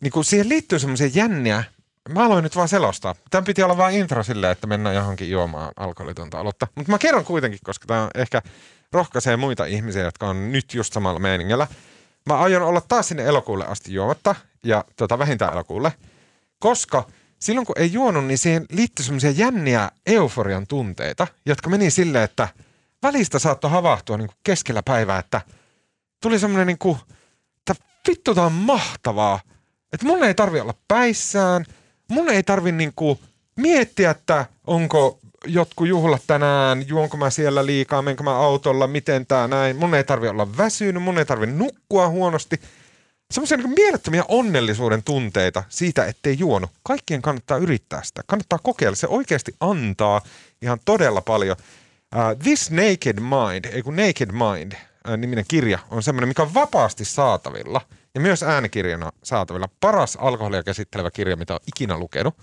niin 0.00 0.10
kun 0.12 0.24
siihen 0.24 0.48
liittyy 0.48 0.78
semmoisia 0.78 1.10
jänniä 1.14 1.64
Mä 2.08 2.24
aloin 2.24 2.42
nyt 2.42 2.56
vaan 2.56 2.68
selostaa. 2.68 3.14
Tämän 3.30 3.44
piti 3.44 3.62
olla 3.62 3.76
vain 3.76 3.96
intro 3.96 4.22
silleen, 4.22 4.52
että 4.52 4.66
mennään 4.66 4.96
johonkin 4.96 5.30
juomaan 5.30 5.72
alkoholitonta 5.76 6.40
aloittaa. 6.40 6.68
Mutta 6.74 6.92
mä 6.92 6.98
kerron 6.98 7.24
kuitenkin, 7.24 7.58
koska 7.64 7.86
tämä 7.86 8.08
ehkä 8.14 8.42
rohkaisee 8.92 9.36
muita 9.36 9.64
ihmisiä, 9.64 10.02
jotka 10.02 10.28
on 10.28 10.52
nyt 10.52 10.74
just 10.74 10.92
samalla 10.92 11.20
meiningillä. 11.20 11.66
Mä 12.26 12.38
aion 12.38 12.62
olla 12.62 12.80
taas 12.80 13.08
sinne 13.08 13.24
elokuulle 13.24 13.66
asti 13.66 13.94
juomatta 13.94 14.34
ja 14.64 14.84
tota, 14.96 15.18
vähintään 15.18 15.52
elokuulle, 15.52 15.92
koska 16.58 17.06
silloin 17.38 17.66
kun 17.66 17.78
ei 17.78 17.92
juonut, 17.92 18.24
niin 18.24 18.38
siihen 18.38 18.66
liittyy 18.70 19.04
semmoisia 19.04 19.30
jänniä 19.30 19.90
euforian 20.06 20.66
tunteita, 20.66 21.26
jotka 21.46 21.70
meni 21.70 21.90
silleen, 21.90 22.24
että 22.24 22.48
välistä 23.02 23.38
saattoi 23.38 23.70
havahtua 23.70 24.16
niin 24.16 24.28
kuin 24.28 24.38
keskellä 24.44 24.82
päivää, 24.82 25.18
että 25.18 25.40
tuli 26.22 26.38
semmoinen 26.38 26.66
niin 26.66 26.78
kuin, 26.78 26.98
että 27.58 27.74
vittu 28.08 28.34
tää 28.34 28.44
on 28.44 28.52
mahtavaa, 28.52 29.40
että 29.92 30.06
mun 30.06 30.24
ei 30.24 30.34
tarvi 30.34 30.60
olla 30.60 30.74
päissään– 30.88 31.64
mun 32.08 32.30
ei 32.30 32.42
tarvi 32.42 32.72
niinku 32.72 33.20
miettiä, 33.56 34.10
että 34.10 34.46
onko 34.66 35.18
jotkut 35.46 35.88
juhlat 35.88 36.22
tänään, 36.26 36.88
juonko 36.88 37.16
mä 37.16 37.30
siellä 37.30 37.66
liikaa, 37.66 38.02
menkö 38.02 38.22
mä 38.22 38.36
autolla, 38.36 38.86
miten 38.86 39.26
tää 39.26 39.48
näin. 39.48 39.76
Mun 39.76 39.94
ei 39.94 40.04
tarvi 40.04 40.28
olla 40.28 40.56
väsynyt, 40.56 41.02
mun 41.02 41.18
ei 41.18 41.24
tarvi 41.24 41.46
nukkua 41.46 42.08
huonosti. 42.08 42.60
Semmoisia 43.30 43.56
niin 43.56 43.74
mielettömiä 43.76 44.24
onnellisuuden 44.28 45.02
tunteita 45.02 45.64
siitä, 45.68 46.06
ettei 46.06 46.38
juonut. 46.38 46.70
Kaikkien 46.82 47.22
kannattaa 47.22 47.58
yrittää 47.58 48.02
sitä. 48.04 48.22
Kannattaa 48.26 48.58
kokeilla. 48.62 48.96
Se 48.96 49.06
oikeasti 49.06 49.54
antaa 49.60 50.20
ihan 50.62 50.78
todella 50.84 51.20
paljon. 51.20 51.56
Uh, 52.14 52.42
This 52.42 52.70
Naked 52.70 53.20
Mind, 53.20 53.64
ei 53.64 53.82
kun 53.82 53.96
Naked 53.96 54.30
Mind, 54.32 54.72
uh, 54.72 55.16
niminen 55.16 55.44
kirja, 55.48 55.78
on 55.90 56.02
semmoinen, 56.02 56.28
mikä 56.28 56.42
on 56.42 56.54
vapaasti 56.54 57.04
saatavilla– 57.04 57.80
ja 58.14 58.20
myös 58.20 58.42
äänikirjana 58.42 59.12
saatavilla. 59.22 59.68
Paras 59.80 60.16
alkoholia 60.16 60.62
käsittelevä 60.62 61.10
kirja, 61.10 61.36
mitä 61.36 61.54
on 61.54 61.60
ikinä 61.66 61.98
lukenut. 61.98 62.34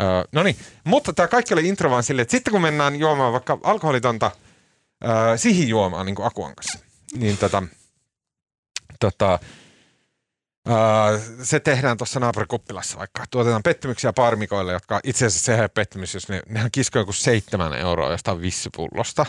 Öö, 0.00 0.24
no 0.32 0.42
niin, 0.42 0.56
mutta 0.84 1.12
tämä 1.12 1.28
kaikki 1.28 1.54
oli 1.54 1.68
intro 1.68 1.90
vaan 1.90 2.02
silleen, 2.02 2.22
että 2.22 2.30
sitten 2.30 2.52
kun 2.52 2.62
mennään 2.62 2.96
juomaan 2.96 3.32
vaikka 3.32 3.58
alkoholitonta 3.62 4.30
öö, 5.04 5.36
sihijuomaa, 5.36 6.04
niin 6.04 6.14
kuin 6.14 6.26
Akuan 6.26 6.54
kanssa, 6.54 6.78
niin 7.14 7.38
tota, 7.38 7.62
tota, 9.00 9.38
öö, 10.68 11.20
se 11.42 11.60
tehdään 11.60 11.96
tuossa 11.96 12.20
naapurikuppilassa 12.20 12.98
vaikka. 12.98 13.24
Tuotetaan 13.30 13.62
pettymyksiä 13.62 14.12
parmikoille, 14.12 14.72
jotka 14.72 15.00
itse 15.04 15.26
asiassa 15.26 15.44
sehän 15.44 15.62
ei 15.62 15.68
pettymys, 15.68 16.14
jos 16.14 16.28
ne, 16.28 16.42
nehän 16.48 16.70
kiskoo 16.70 17.02
joku 17.02 17.12
seitsemän 17.12 17.72
euroa 17.72 18.10
jostain 18.10 18.40
vissipullosta. 18.40 19.26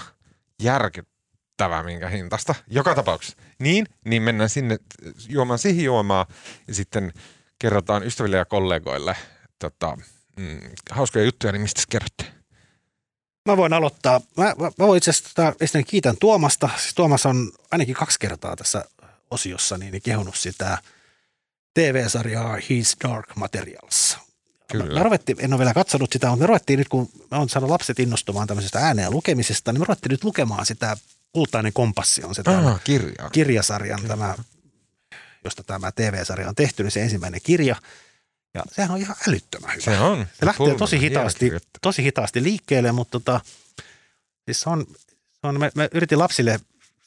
Järkyttävää 1.62 1.84
minkä 1.84 2.10
hintasta. 2.10 2.56
Joka 2.68 2.96
tapauksessa. 2.96 3.38
Niin, 3.60 3.86
niin 4.06 4.22
mennään 4.22 4.50
sinne 4.50 4.78
juomaan 5.30 5.60
sihijuomaa 5.60 6.26
ja 6.68 6.74
sitten 6.74 7.14
kerrotaan 7.60 8.04
ystäville 8.04 8.38
ja 8.38 8.46
kollegoille 8.46 9.16
tota, 9.60 9.98
mm, 10.38 10.60
hauskoja 10.90 11.26
juttuja, 11.26 11.54
niin 11.54 11.62
mistä 11.62 11.82
kerrotte? 11.90 12.26
Mä 13.46 13.58
voin 13.58 13.74
aloittaa. 13.74 14.22
Mä, 14.38 14.44
mä, 14.44 14.72
mä 14.78 14.88
voin 14.88 14.98
itse 14.98 15.12
asiassa 15.12 15.30
tota, 15.36 15.84
kiitän 15.88 16.18
Tuomasta. 16.20 16.70
Siis 16.78 16.94
Tuomas 16.96 17.26
on 17.26 17.52
ainakin 17.72 17.96
kaksi 17.96 18.20
kertaa 18.20 18.56
tässä 18.56 18.86
osiossa 19.32 19.78
niin 19.78 20.02
kehunut 20.02 20.36
sitä 20.36 20.78
TV-sarjaa 21.74 22.58
His 22.70 22.98
Dark 23.04 23.36
Materials. 23.36 24.18
Kyllä. 24.72 25.00
Me 25.00 25.04
ruvettiin, 25.04 25.38
en 25.42 25.54
ole 25.54 25.60
vielä 25.60 25.74
katsonut 25.74 26.14
sitä, 26.14 26.28
mutta 26.28 26.42
me 26.44 26.48
ruvettiin 26.48 26.80
nyt, 26.80 26.88
kun 26.88 27.10
me 27.32 27.38
on 27.38 27.50
saanut 27.50 27.70
lapset 27.70 28.00
innostumaan 28.00 28.48
tämmöisestä 28.48 28.80
ääneen 28.80 29.12
lukemisesta, 29.12 29.72
niin 29.72 29.82
me 29.82 29.86
ruvettiin 29.86 30.12
nyt 30.12 30.24
lukemaan 30.24 30.66
sitä 30.66 30.98
Kultainen 31.34 31.74
kompassi 31.74 32.24
on 32.24 32.36
se 32.36 32.44
tämä 32.44 32.72
Ah, 32.72 32.84
kirjaa. 32.84 33.30
kirjasarjan, 33.30 34.02
tämä, 34.08 34.36
josta 35.44 35.64
tämä 35.64 35.92
TV-sarja 35.92 36.50
on 36.50 36.56
tehty, 36.56 36.84
niin 36.84 36.92
se 36.92 37.02
ensimmäinen 37.02 37.42
kirja. 37.44 37.76
Ja 38.54 38.64
sehän 38.72 38.92
on 38.92 38.98
ihan 38.98 39.16
älyttömän 39.28 39.72
hyvä. 39.72 39.82
Se 39.84 40.00
on. 40.00 40.28
Se 40.40 40.46
lähtee 40.46 40.58
Pullman 40.58 40.78
tosi 40.80 41.00
hitaasti, 41.00 41.52
tosi 41.82 42.04
hitaasti 42.04 42.44
liikkeelle, 42.44 42.92
mutta 42.92 43.12
tota, 43.20 43.42
siis 44.46 44.62
se 44.62 44.70
on, 44.70 44.86
se 45.32 45.48
on 45.48 45.60
me, 45.60 45.72
me 45.76 45.90
yritin 45.94 46.20
lapsille 46.20 46.60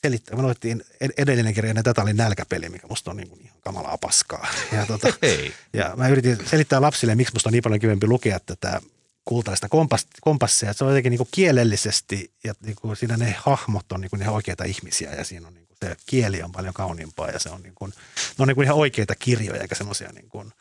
selittää, 0.02 0.36
me 0.36 0.42
luettiin 0.42 0.84
ed- 1.00 1.12
edellinen 1.18 1.54
kirja, 1.54 1.72
ja 1.72 1.82
tätä 1.82 2.02
oli 2.02 2.12
nälkäpeli, 2.12 2.68
mikä 2.68 2.86
musta 2.86 3.10
on 3.10 3.16
niin 3.16 3.28
kuin 3.28 3.40
ihan 3.40 3.56
kamalaa 3.60 3.98
paskaa. 3.98 4.46
Ja, 4.72 4.86
tota, 4.86 5.08
Hei. 5.22 5.54
ja 5.72 5.92
mä 5.96 6.08
yritin 6.08 6.38
selittää 6.46 6.80
lapsille, 6.80 7.14
miksi 7.14 7.34
musta 7.34 7.48
on 7.48 7.52
niin 7.52 7.62
paljon 7.62 7.80
kivempi 7.80 8.06
lukea 8.06 8.40
tätä 8.40 8.80
kultaista 9.24 9.68
kompas, 9.68 10.06
kompassia. 10.20 10.70
Että 10.70 10.78
se 10.78 10.84
on 10.84 10.90
jotenkin 10.90 11.10
niin 11.10 11.18
kuin 11.18 11.28
kielellisesti 11.30 12.32
ja 12.44 12.54
niin 12.60 12.76
kuin 12.76 12.96
siinä 12.96 13.16
ne 13.16 13.36
hahmot 13.38 13.92
on 13.92 14.00
niin 14.00 14.10
kuin 14.10 14.22
ihan 14.22 14.34
oikeita 14.34 14.64
ihmisiä 14.64 15.12
ja 15.12 15.24
siinä 15.24 15.46
on 15.46 15.54
niin 15.54 15.66
kuin 15.66 15.76
se 15.82 15.96
kieli 16.06 16.42
on 16.42 16.52
paljon 16.52 16.74
kauniimpaa 16.74 17.30
ja 17.30 17.38
se 17.38 17.50
on 17.50 17.62
niin 17.62 17.74
kuin, 17.74 17.90
ne 18.38 18.42
on 18.42 18.48
niin 18.48 18.54
kuin 18.54 18.64
ihan 18.64 18.76
oikeita 18.76 19.14
kirjoja 19.14 19.62
eikä 19.62 19.74
semmoisia 19.74 20.12
niin 20.12 20.28
kuin 20.28 20.52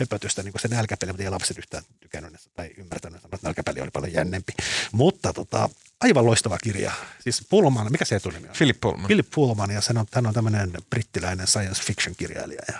höpötystä, 0.00 0.42
niin 0.42 0.52
kuin 0.52 0.62
se 0.62 0.68
nälkäpeli, 0.68 1.12
mutta 1.12 1.22
ei 1.22 1.30
lapset 1.30 1.58
yhtään 1.58 1.82
tykännyt 2.00 2.50
tai 2.54 2.70
ymmärtänyt, 2.76 3.24
että 3.24 3.38
nälkäpeli 3.42 3.80
oli 3.80 3.90
paljon 3.90 4.12
jännempi. 4.12 4.52
Mutta 4.92 5.32
tota, 5.32 5.68
aivan 6.00 6.26
loistava 6.26 6.58
kirja. 6.58 6.92
Siis 7.20 7.46
Pullman, 7.50 7.92
mikä 7.92 8.04
se 8.04 8.16
etunimi 8.16 8.48
on? 8.48 8.54
Philip 8.56 8.80
Pullman. 8.80 9.06
Philip 9.06 9.30
Pullman 9.34 9.70
ja 9.70 9.80
hän 9.88 9.98
on, 9.98 10.06
hän 10.12 10.26
on 10.26 10.34
tämmöinen 10.34 10.72
brittiläinen 10.90 11.46
science 11.46 11.82
fiction 11.82 12.16
kirjailija 12.16 12.62
ja 12.68 12.78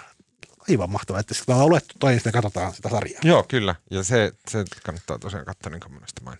aivan 0.68 0.90
mahtavaa, 0.90 1.20
että 1.20 1.34
sitten 1.34 1.52
me 1.52 1.54
ollaan 1.54 1.70
luettu 1.70 1.94
toi 1.98 2.12
ja 2.12 2.18
sitten 2.18 2.32
katsotaan 2.32 2.74
sitä 2.74 2.88
sarjaa. 2.88 3.20
Joo, 3.24 3.42
kyllä. 3.42 3.74
Ja 3.90 4.02
se, 4.02 4.32
se 4.48 4.64
kannattaa 4.84 5.18
tosiaan 5.18 5.46
katsoa, 5.46 5.70
niin 5.70 5.80
kuin 5.80 5.92
monesti 5.92 6.22
main. 6.24 6.38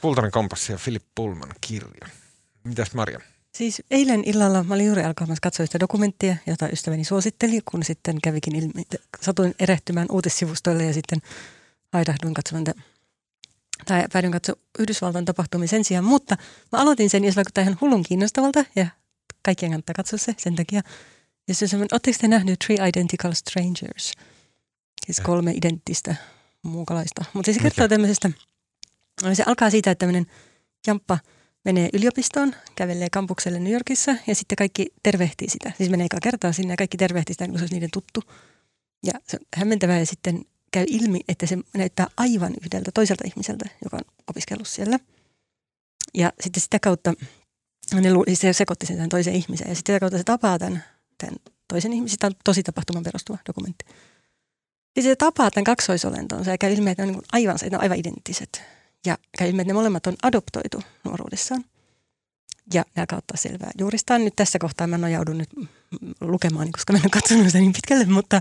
Kultainen 0.00 0.32
kompassi 0.32 0.72
ja 0.72 0.78
Philip 0.84 1.04
Pullman 1.14 1.54
kirja. 1.60 2.08
Mitäs 2.64 2.94
Marja? 2.94 3.20
Siis 3.54 3.82
eilen 3.90 4.22
illalla 4.26 4.64
mä 4.64 4.74
olin 4.74 4.86
juuri 4.86 5.02
alkamassa 5.02 5.40
katsoa 5.42 5.66
sitä 5.66 5.80
dokumenttia, 5.80 6.36
jota 6.46 6.68
ystäväni 6.68 7.04
suositteli, 7.04 7.60
kun 7.70 7.84
sitten 7.84 8.20
kävikin 8.22 8.56
ilmi, 8.56 8.82
satuin 9.20 9.54
erehtymään 9.58 10.06
uutissivustoille 10.10 10.84
ja 10.84 10.92
sitten 10.92 11.18
haidahduin 11.92 12.34
katsomaan 12.34 12.64
tätä 12.64 12.82
tai 13.84 14.04
päädyin 14.12 14.32
katsoa 14.32 14.56
Yhdysvaltain 14.78 15.24
tapahtumia 15.24 15.68
sen 15.68 15.84
sijaan, 15.84 16.04
mutta 16.04 16.36
mä 16.72 16.78
aloitin 16.78 17.10
sen, 17.10 17.24
jos 17.24 17.36
vaikuttaa 17.36 17.62
ihan 17.62 17.78
hullun 17.80 18.02
kiinnostavalta 18.02 18.64
ja 18.76 18.86
kaikkien 19.42 19.72
kannattaa 19.72 19.94
katsoa 19.94 20.18
se 20.18 20.34
sen 20.38 20.56
takia. 20.56 20.82
Ja 21.48 21.54
se 21.54 21.64
on 21.64 21.68
semmoinen, 21.68 21.94
ootteko 21.94 22.18
te 22.20 22.28
nähnyt 22.28 22.58
Three 22.58 22.88
Identical 22.88 23.32
Strangers? 23.32 24.12
Siis 25.06 25.20
kolme 25.20 25.52
identtistä 25.52 26.14
muukalaista. 26.62 27.24
Mutta 27.32 27.46
siis 27.46 27.56
se 27.56 27.62
kertoo 27.62 27.88
tämmöisestä, 27.88 28.30
se 29.32 29.42
alkaa 29.46 29.70
siitä, 29.70 29.90
että 29.90 30.00
tämmöinen 30.00 30.26
jamppa 30.86 31.18
menee 31.64 31.88
yliopistoon, 31.92 32.54
kävelee 32.76 33.08
kampukselle 33.12 33.60
New 33.60 33.72
Yorkissa 33.72 34.16
ja 34.26 34.34
sitten 34.34 34.56
kaikki 34.56 34.86
tervehtii 35.02 35.48
sitä. 35.50 35.72
Siis 35.76 35.90
menee 35.90 36.06
eka 36.06 36.18
kertaa 36.22 36.52
sinne 36.52 36.72
ja 36.72 36.76
kaikki 36.76 36.96
tervehtii 36.96 37.34
sitä, 37.34 37.46
kun 37.46 37.58
se 37.58 37.62
olisi 37.62 37.74
niiden 37.74 37.90
tuttu. 37.92 38.22
Ja 39.06 39.12
se 39.28 39.36
on 39.36 39.46
hämmentävää 39.56 39.98
ja 39.98 40.06
sitten 40.06 40.44
käy 40.72 40.84
ilmi, 40.88 41.20
että 41.28 41.46
se 41.46 41.58
näyttää 41.74 42.06
aivan 42.16 42.52
yhdeltä 42.64 42.90
toiselta 42.94 43.24
ihmiseltä, 43.26 43.64
joka 43.84 43.96
on 43.96 44.02
opiskellut 44.30 44.68
siellä. 44.68 44.98
Ja 46.14 46.32
sitten 46.40 46.62
sitä 46.62 46.78
kautta, 46.78 47.14
ne 47.94 48.12
lu- 48.12 48.24
siis 48.26 48.40
se 48.40 48.52
sekoitti 48.52 48.86
sen 48.86 48.96
tähän 48.96 49.08
toiseen 49.08 49.36
ihmiseen 49.36 49.68
ja 49.68 49.74
sitten 49.74 49.94
sitä 49.94 50.00
kautta 50.00 50.18
se 50.18 50.24
tapaa 50.24 50.58
tämän, 50.58 50.84
tämän 51.26 51.40
toisen 51.68 51.92
ihmisen. 51.92 52.18
Tämä 52.18 52.28
on 52.28 52.40
tosi 52.44 52.62
tapahtuman 52.62 53.02
perustuva 53.02 53.38
dokumentti. 53.48 53.84
Siis 54.94 55.06
se 55.06 55.16
tapaa 55.16 55.50
tämän 55.50 55.64
kaksoisolentonsa 55.64 56.50
ja 56.50 56.58
käy 56.58 56.72
ilmi, 56.72 56.90
että 56.90 57.02
ne 57.02 57.08
on 57.08 57.14
niin 57.14 57.24
aivan, 57.32 57.54
että 57.54 57.70
ne 57.70 57.76
on 57.76 57.82
aivan 57.82 57.98
identtiset. 57.98 58.62
Ja 59.06 59.18
käy 59.38 59.48
ilmi, 59.48 59.62
että 59.62 59.72
ne 59.72 59.74
molemmat 59.74 60.06
on 60.06 60.16
adoptoitu 60.22 60.82
nuoruudessaan. 61.04 61.64
Ja 62.74 62.84
ne 62.96 63.02
alkaa 63.02 63.18
ottaa 63.18 63.36
selvää 63.36 63.70
juuristaan. 63.78 64.24
Nyt 64.24 64.36
tässä 64.36 64.58
kohtaa 64.58 64.86
mä 64.86 64.98
nojaudun 64.98 65.38
nyt 65.38 65.50
lukemaan, 66.20 66.72
koska 66.72 66.92
mä 66.92 66.98
en 66.98 67.04
ole 67.04 67.10
katsonut 67.10 67.46
sitä 67.46 67.58
niin 67.58 67.72
pitkälle, 67.72 68.04
mutta 68.04 68.40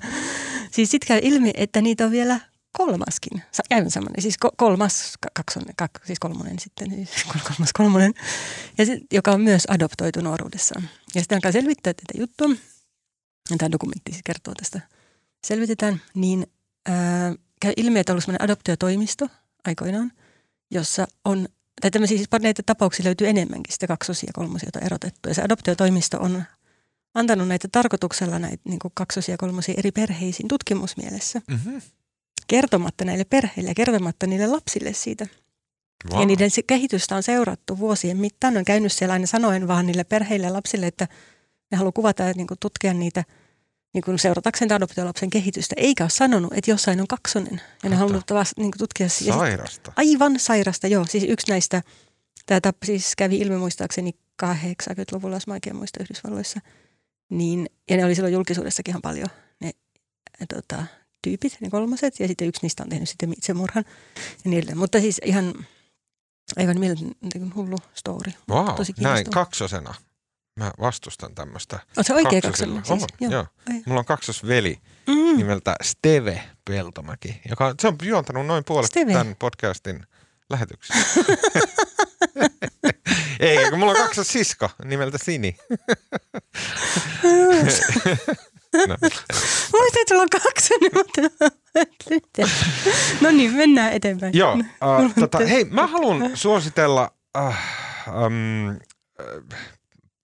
siis 0.71 0.91
sitten 0.91 1.07
käy 1.07 1.19
ilmi, 1.23 1.51
että 1.55 1.81
niitä 1.81 2.05
on 2.05 2.11
vielä 2.11 2.39
kolmaskin. 2.77 3.41
Sa- 3.52 3.64
Aivan 3.69 3.91
samanlainen, 3.91 4.22
siis 4.22 4.35
ko- 4.45 4.53
kolmas, 4.57 5.14
ka- 5.22 5.30
kaksonen, 5.34 5.73
kak, 5.77 5.91
siis 6.06 6.19
kolmonen 6.19 6.60
sitten, 6.60 6.89
siis 6.91 7.10
kol- 7.34 7.41
kolmas 7.48 7.73
kolmonen, 7.73 8.14
ja 8.77 8.85
sit, 8.85 9.03
joka 9.14 9.31
on 9.31 9.41
myös 9.41 9.64
adoptoitu 9.68 10.22
nuoruudessaan. 10.22 10.89
Ja 11.15 11.22
sitten 11.22 11.35
alkaa 11.35 11.52
selvittää 11.52 11.93
tätä 11.93 12.14
juttua, 12.22 12.48
ja 13.49 13.57
tämä 13.57 13.72
dokumentti 13.72 14.11
siis 14.11 14.22
kertoo 14.26 14.53
tästä, 14.56 14.81
selvitetään, 15.48 16.02
niin 16.15 16.48
ää, 16.89 17.34
käy 17.61 17.73
ilmi, 17.77 17.99
että 17.99 18.11
on 18.11 18.14
ollut 18.14 18.23
sellainen 18.23 18.43
adoptiotoimisto 18.43 19.27
aikoinaan, 19.68 20.11
jossa 20.72 21.07
on, 21.26 21.48
tai 21.81 21.91
tämmöisiä 21.91 22.18
siis 22.18 22.30
näitä 22.41 22.64
tapauksia 22.65 23.06
löytyy 23.06 23.27
enemmänkin, 23.27 23.73
sitä 23.73 23.88
kaksosia 23.88 24.27
ja 24.27 24.34
kolmosia, 24.34 24.68
joita 24.68 24.80
on 24.80 24.85
erotettu. 24.85 25.30
Ja 25.30 25.35
se 25.35 25.41
adoptiotoimisto 25.41 26.18
on 26.19 26.43
antanut 27.14 27.48
näitä 27.48 27.68
tarkoituksella 27.72 28.39
näitä 28.39 28.61
niin 28.64 28.80
kaksosia 28.93 29.34
ja 29.34 29.38
kolmosia 29.38 29.76
eri 29.77 29.91
perheisiin 29.91 30.48
tutkimusmielessä, 30.48 31.41
Mm-hmm. 31.48 31.81
Kertomatta 32.52 33.06
näille 33.06 33.23
perheille 33.26 33.69
ja 33.69 33.76
kertomatta 33.76 34.28
niille 34.28 34.48
lapsille 34.48 34.94
siitä. 34.94 35.28
Wow. 36.11 36.19
Ja 36.19 36.26
niiden 36.26 36.49
kehitystä 36.68 37.15
on 37.15 37.23
seurattu 37.23 37.78
vuosien 37.80 38.18
mittaan. 38.18 38.57
On 38.57 38.65
käynyt 38.65 38.91
siellä 38.91 39.14
aina 39.14 39.26
sanoen 39.28 39.68
vaan 39.68 39.86
niille 39.88 40.03
perheille 40.03 40.45
ja 40.48 40.53
lapsille, 40.53 40.88
että 40.88 41.07
ne 41.72 41.78
haluaa 41.78 41.91
kuvata 41.91 42.23
ja 42.23 42.34
niin 42.36 42.48
kuin 42.48 42.57
tutkia 42.60 42.94
niitä 42.94 43.23
niin 43.94 44.03
kuin 44.03 44.19
seuratakseen 44.19 44.72
adoptiolapsen 44.72 45.30
kehitystä. 45.30 45.76
Eikä 45.78 46.03
ole 46.03 46.10
sanonut, 46.10 46.53
että 46.53 46.72
jossain 46.72 47.02
on 47.02 47.07
kaksonen. 47.07 47.61
Ja 47.84 47.90
ne 47.90 47.95
halunnut 47.95 48.32
vasta, 48.34 48.61
niin 48.61 48.72
kuin 48.72 48.80
tutkia. 48.80 49.06
ja 49.06 49.10
sit- 49.10 49.28
Sairasta. 49.28 49.94
Aivan 49.95 50.40
sairasta, 50.40 50.88
joo. 50.88 51.06
Siis 51.06 51.23
yksi 51.23 51.52
näistä, 51.52 51.82
tämä 52.45 52.73
siis 52.86 53.14
kävi 53.18 53.38
ilmi 53.38 53.57
muistaakseni 53.57 54.11
80-luvulla, 54.44 55.36
jos 55.36 55.48
mä 55.48 55.53
oikein 55.53 55.76
muistan 55.76 56.03
Yhdysvalloissa. 56.03 56.60
Niin, 57.30 57.69
ja 57.90 57.98
ne 57.98 58.06
oli 58.06 58.15
silloin 58.15 58.34
julkisuudessakin 58.34 58.91
ihan 58.91 59.02
paljon, 59.02 59.28
ne 59.61 59.72
tota, 60.56 60.84
tyypit, 61.22 61.57
ne 61.61 61.69
kolmoset, 61.69 62.19
ja 62.19 62.27
sitten 62.27 62.48
yksi 62.48 62.60
niistä 62.61 62.84
on 62.84 62.89
tehnyt 62.89 63.10
sitten 63.10 63.34
itsemurhan 63.34 63.84
ja 64.18 64.23
niin 64.43 64.57
edelleen. 64.57 64.77
Mutta 64.77 64.99
siis 64.99 65.22
ihan 65.26 65.53
aivan 66.57 66.80
mieletön 66.80 67.11
hullu 67.56 67.77
story. 67.93 68.31
Wow, 68.49 68.76
Tosi 68.76 68.93
näin 68.99 69.30
kaksosena. 69.30 69.93
Mä 70.56 70.72
vastustan 70.80 71.35
tämmöistä. 71.35 71.80
On 71.98 72.03
se 72.03 72.14
oikea 72.14 72.41
kaksosilla. 72.41 72.76
kaksonen 72.76 72.99
siis? 72.99 73.11
On, 73.22 73.31
joo. 73.31 73.45
Ai. 73.69 73.81
Mulla 73.85 73.99
on 73.99 74.06
kaksosveli 74.06 74.80
Mm. 75.07 75.38
nimeltä 75.38 75.76
Steve 75.84 76.43
Peltomäki, 76.65 77.41
joka 77.49 77.76
se 77.81 77.88
on 77.88 77.95
juontanut 78.03 78.45
noin 78.45 78.64
puolet 78.68 78.91
Steve. 78.91 79.14
tämän 79.14 79.35
podcastin 79.39 80.06
lähetyksistä. 80.49 80.99
Ei, 83.39 83.69
kun 83.69 83.80
mulla 83.80 83.91
on 83.91 83.98
kaksos 83.98 84.27
sisko 84.27 84.69
nimeltä 84.85 85.18
Sini. 85.18 85.56
no, 88.73 88.98
Muistin, 89.73 90.02
että 90.02 90.10
sulla 90.10 90.22
on 90.22 90.30
kaksonen, 90.30 90.91
mutta 90.93 91.22
No 93.22 93.31
niin, 93.31 93.53
mennään 93.53 93.93
eteenpäin. 93.93 94.38
joo, 94.38 94.53
uh, 94.53 95.14
tota, 95.19 95.38
hei, 95.38 95.65
mä 95.65 95.88
haluan 95.88 96.31
suositella 96.34 97.11
uh, 97.38 97.56
um, 98.26 98.80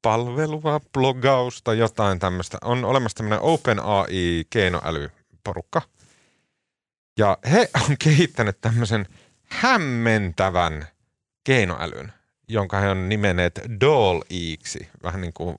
palvelua, 0.02 0.80
blogausta, 0.94 1.74
jotain 1.74 2.20
tämmöistä. 2.20 2.58
On 2.64 2.86
olemassa 2.86 3.16
tämmöinen 3.16 3.42
OpenAI 3.42 4.44
keinoälyporukka. 4.50 5.82
Ja 7.18 7.38
he 7.52 7.70
on 7.90 7.96
kehittänyt 8.04 8.62
tämmöisen 8.62 9.06
hämmentävän 9.44 10.88
keinoälyn, 11.44 12.14
jonka 12.48 12.80
he 12.80 12.90
on 12.90 13.10
nimenneet 13.10 13.62
DALL-iksi. 13.82 14.88
Vähän 15.04 15.22
niin 15.22 15.34
kuin 15.34 15.56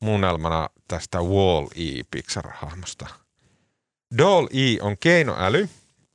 muunnelmana 0.00 0.68
tästä 0.88 1.18
Wall-E 1.18 2.02
Pixar-hahmosta. 2.10 3.06
Doll-E 4.18 4.82
on 4.82 4.98
keinoäly, 4.98 5.68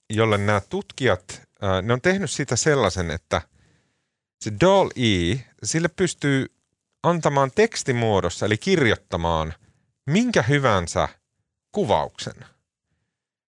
jolle 0.10 0.38
nämä 0.38 0.62
tutkijat, 0.70 1.42
ää, 1.62 1.82
ne 1.82 1.94
on 1.94 2.02
tehnyt 2.02 2.32
siitä 2.32 2.56
sellaisen, 2.56 3.12
että 3.12 3.42
se 4.42 4.52
Doll-E, 4.60 5.40
sille 5.64 5.88
pystyy 5.88 6.46
antamaan 7.04 7.52
tekstimuodossa, 7.56 8.46
eli 8.46 8.58
kirjoittamaan 8.58 9.54
minkä 10.06 10.42
hyvänsä 10.42 11.08
kuvauksen. 11.72 12.36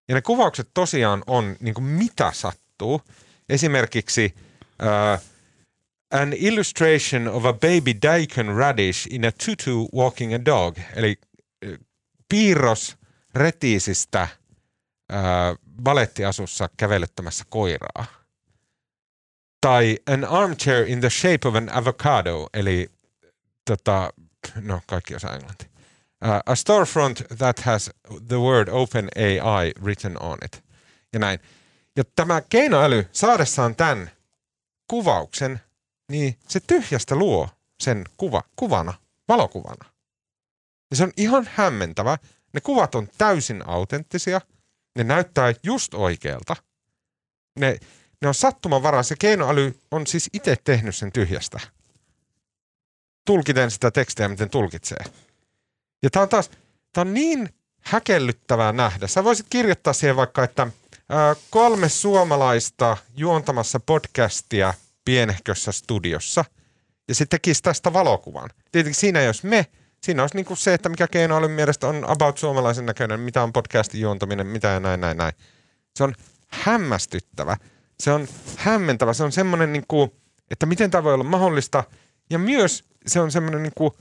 Ja 0.08 0.16
ne 0.16 0.22
kuvaukset 0.22 0.70
tosiaan 0.74 1.24
on 1.28 1.56
niin 1.60 1.74
kuin 1.74 1.86
mitä 1.86 2.32
sattuu. 2.34 3.02
Esimerkiksi 3.50 4.36
uh, 4.38 5.33
an 6.14 6.34
illustration 6.34 7.28
of 7.28 7.46
a 7.46 7.54
baby 7.54 7.94
daikon 8.02 8.56
radish 8.56 9.08
in 9.12 9.26
a 9.26 9.32
tutu 9.32 9.88
walking 9.94 10.34
a 10.34 10.46
dog. 10.46 10.78
Eli 10.96 11.16
uh, 11.66 11.78
piirros 12.30 12.98
retiisistä 13.36 14.28
uh, 15.12 15.58
balettiasussa 15.84 16.70
kävelyttämässä 16.78 17.44
koiraa. 17.50 18.06
Tai 19.62 19.98
an 20.08 20.26
armchair 20.26 20.86
in 20.88 21.00
the 21.00 21.10
shape 21.10 21.48
of 21.48 21.56
an 21.56 21.70
avocado, 21.70 22.50
eli 22.54 22.90
tota, 23.66 24.14
no 24.62 24.82
kaikki 24.88 25.16
osaa 25.16 25.34
englanti. 25.34 25.66
Uh, 25.66 26.30
a 26.46 26.56
storefront 26.56 27.24
that 27.38 27.60
has 27.60 27.92
the 28.28 28.38
word 28.38 28.68
open 28.70 29.10
AI 29.16 29.72
written 29.82 30.24
on 30.24 30.38
it. 30.46 30.64
Ja 31.14 31.20
näin. 31.20 31.40
Ja 31.96 32.04
tämä 32.16 32.42
keinoäly 32.50 33.08
saadessaan 33.12 33.76
tämän 33.76 34.12
kuvauksen, 34.88 35.62
niin 36.14 36.40
se 36.48 36.60
tyhjästä 36.60 37.16
luo 37.16 37.50
sen 37.80 38.04
kuva, 38.18 38.44
kuvana, 38.56 38.94
valokuvana. 39.28 39.90
Ja 40.92 40.98
se 40.98 41.04
on 41.04 41.12
ihan 41.18 41.50
hämmentävä. 41.54 42.18
Ne 42.54 42.62
kuvat 42.62 42.96
on 42.96 43.08
täysin 43.18 43.70
autenttisia. 43.70 44.42
Ne 44.96 45.04
näyttää 45.04 45.54
just 45.64 45.94
oikealta. 45.94 46.56
Ne, 47.60 47.78
ne 48.22 48.28
on 48.28 48.34
sattumanvaraa. 48.34 49.04
Se 49.04 49.16
keinoäly 49.20 49.80
on 49.92 50.08
siis 50.08 50.30
itse 50.34 50.56
tehnyt 50.64 50.96
sen 50.96 51.12
tyhjästä. 51.12 51.60
Tulkiten 53.26 53.72
sitä 53.72 53.92
tekstiä, 53.92 54.28
miten 54.28 54.50
tulkitsee. 54.50 55.04
Ja 56.04 56.10
tämä 56.10 56.24
on 56.24 56.30
taas, 56.30 56.50
tämä 56.94 57.10
on 57.10 57.14
niin 57.14 57.50
häkellyttävää 57.82 58.72
nähdä. 58.72 59.08
Sä 59.08 59.24
voisit 59.24 59.46
kirjoittaa 59.50 59.94
siihen 59.94 60.16
vaikka, 60.16 60.44
että 60.44 60.68
kolme 61.50 61.90
suomalaista 61.90 62.98
juontamassa 63.16 63.80
podcastia 63.80 64.74
pienehkössä 65.06 65.72
studiossa 65.72 66.46
ja 67.08 67.16
sitten 67.16 67.40
tekisi 67.40 67.64
tästä 67.64 67.94
valokuvan. 67.94 68.50
Tietenkin 68.72 69.00
siinä 69.00 69.22
jos 69.22 69.44
me, 69.44 69.66
siinä 70.04 70.24
olisi 70.24 70.36
niin 70.36 70.46
kuin 70.46 70.58
se, 70.58 70.74
että 70.74 70.90
mikä 70.90 71.08
keinoälyn 71.08 71.52
mielestä 71.52 71.88
on 71.88 72.06
about 72.10 72.38
suomalaisen 72.38 72.86
näköinen, 72.86 73.20
mitä 73.20 73.44
on 73.44 73.54
podcastin 73.54 74.02
juontaminen, 74.02 74.48
mitä 74.48 74.68
ja 74.68 74.80
näin, 74.80 75.02
näin, 75.02 75.18
näin. 75.18 75.34
Se 75.96 76.04
on 76.04 76.16
hämmästyttävä. 76.48 77.58
Se 78.00 78.12
on 78.12 78.28
hämmentävä. 78.58 79.14
Se 79.14 79.24
on 79.24 79.32
semmoinen, 79.32 79.74
niin 79.74 79.86
kuin, 79.88 80.12
että 80.52 80.66
miten 80.66 80.92
tämä 80.92 81.04
voi 81.04 81.14
olla 81.14 81.24
mahdollista. 81.24 81.84
Ja 82.30 82.40
myös 82.40 82.84
se 83.08 83.20
on 83.20 83.32
semmoinen, 83.32 83.64
niin 83.64 83.74
kuin, 83.76 83.92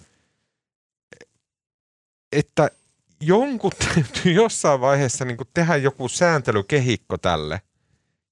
että 2.32 2.70
jonkun 3.20 3.72
täytyy 3.94 4.32
jossain 4.32 4.80
vaiheessa 4.80 5.24
niin 5.24 5.36
kuin 5.36 5.48
tehdä 5.54 5.76
joku 5.76 6.08
sääntelykehikko 6.08 7.18
tälle. 7.18 7.60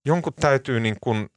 Jonkun 0.05 0.35
täytyy 0.35 0.81
niin 0.81 0.97
kuin 1.01 1.31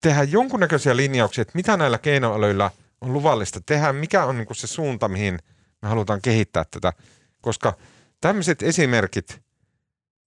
tehdä 0.00 0.22
jonkunnäköisiä 0.22 0.96
linjauksia, 0.96 1.42
että 1.42 1.52
mitä 1.54 1.76
näillä 1.76 1.98
keinoälyillä 1.98 2.70
on 3.00 3.12
luvallista 3.12 3.60
tehdä, 3.66 3.92
mikä 3.92 4.24
on 4.24 4.36
niin 4.36 4.46
kuin 4.46 4.56
se 4.56 4.66
suunta, 4.66 5.08
mihin 5.08 5.38
me 5.82 5.88
halutaan 5.88 6.22
kehittää 6.22 6.64
tätä. 6.70 6.92
Koska 7.40 7.74
tämmöiset 8.20 8.62
esimerkit 8.62 9.40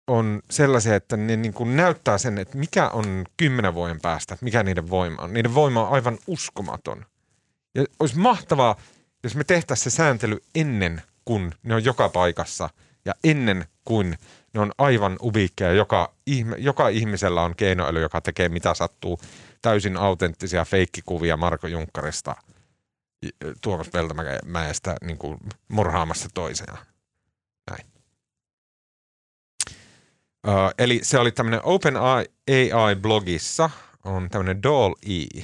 on 0.07 0.41
sellaisia, 0.49 0.95
että 0.95 1.17
ne 1.17 1.35
niin 1.35 1.53
kuin 1.53 1.75
näyttää 1.75 2.17
sen, 2.17 2.37
että 2.37 2.57
mikä 2.57 2.89
on 2.89 3.25
kymmenen 3.37 3.73
vuoden 3.73 4.01
päästä, 4.01 4.37
mikä 4.41 4.63
niiden 4.63 4.89
voima 4.89 5.21
on. 5.21 5.33
Niiden 5.33 5.55
voima 5.55 5.87
on 5.87 5.93
aivan 5.93 6.17
uskomaton. 6.27 7.05
Ja 7.75 7.85
olisi 7.99 8.17
mahtavaa, 8.17 8.75
jos 9.23 9.35
me 9.35 9.43
tehtäisiin 9.43 9.91
se 9.91 9.95
sääntely 9.95 10.39
ennen 10.55 11.01
kuin 11.25 11.51
ne 11.63 11.75
on 11.75 11.83
joka 11.85 12.09
paikassa 12.09 12.69
ja 13.05 13.13
ennen 13.23 13.65
kuin 13.85 14.17
ne 14.53 14.59
on 14.59 14.71
aivan 14.77 15.17
ubiikkeja. 15.21 15.71
Joka, 15.71 16.13
ihme, 16.25 16.55
joka 16.59 16.87
ihmisellä 16.87 17.41
on 17.41 17.55
keinoäly, 17.55 18.01
joka 18.01 18.21
tekee 18.21 18.49
mitä 18.49 18.73
sattuu. 18.73 19.19
Täysin 19.61 19.97
autenttisia 19.97 20.65
feikkikuvia 20.65 21.37
Marko 21.37 21.67
Junkkarista 21.67 22.35
Tuomas 23.61 23.89
Peltomäestä 23.89 24.95
niin 25.01 25.17
kuin 25.17 25.37
murhaamassa 25.67 26.29
toiseen. 26.33 26.77
Näin. 27.71 27.85
Uh, 30.47 30.73
eli 30.77 30.99
se 31.03 31.19
oli 31.19 31.31
tämmöinen 31.31 31.61
Open 31.63 31.97
AI-blogissa 31.97 33.69
on 34.03 34.29
tämmöinen 34.29 34.63
Doll 34.63 34.93
E. 35.05 35.41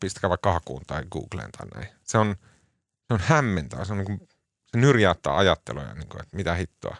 Pistäkää 0.00 0.30
vaikka 0.30 0.52
hakuun 0.52 0.82
tai 0.86 1.04
Googleen 1.10 1.50
tai 1.50 1.66
näin. 1.74 1.88
Se 2.02 2.18
on– 2.18 2.36
se 3.12 3.14
on 3.14 3.20
hämmentävä. 3.20 3.84
Se, 3.84 3.92
on 3.92 3.98
niin 3.98 4.28
se 4.64 4.78
nyrjäyttää 4.78 5.36
ajatteluja, 5.36 5.94
niin 5.94 6.08
kuin, 6.08 6.22
että 6.22 6.36
mitä 6.36 6.54
hittoa. 6.54 6.96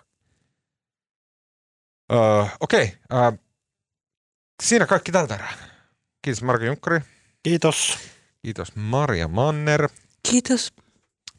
Öö, 2.12 2.44
Okei, 2.60 2.96
okay. 3.10 3.22
öö, 3.22 3.32
siinä 4.62 4.86
kaikki 4.86 5.12
tältä 5.12 5.34
erää. 5.34 5.71
Kiitos 6.22 6.42
Marko 6.42 6.64
Junkkari. 6.64 7.00
Kiitos. 7.42 7.98
Kiitos 8.42 8.76
Maria 8.76 9.28
Manner. 9.28 9.88
Kiitos. 10.30 10.72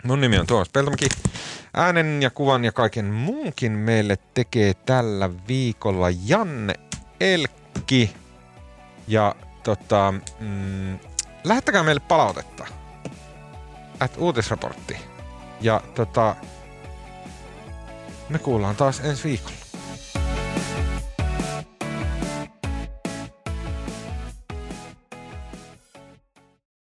Mun 0.03 0.21
nimi 0.21 0.39
on 0.39 0.47
Tuomas 0.47 0.69
Peltomäki. 0.69 1.09
Äänen 1.73 2.21
ja 2.21 2.29
kuvan 2.29 2.65
ja 2.65 2.71
kaiken 2.71 3.05
muunkin 3.05 3.71
meille 3.71 4.17
tekee 4.33 4.73
tällä 4.73 5.29
viikolla 5.47 6.07
Janne 6.25 6.73
Elkki. 7.19 8.13
Ja 9.07 9.35
tota, 9.63 10.13
mm, 10.39 10.99
lähettäkää 11.43 11.83
meille 11.83 12.01
palautetta 12.07 12.67
at 13.99 14.17
uutisraportti. 14.17 14.97
Ja 15.61 15.81
tota, 15.95 16.35
me 18.29 18.39
kuullaan 18.39 18.75
taas 18.75 18.99
ensi 18.99 19.23
viikolla. 19.23 19.62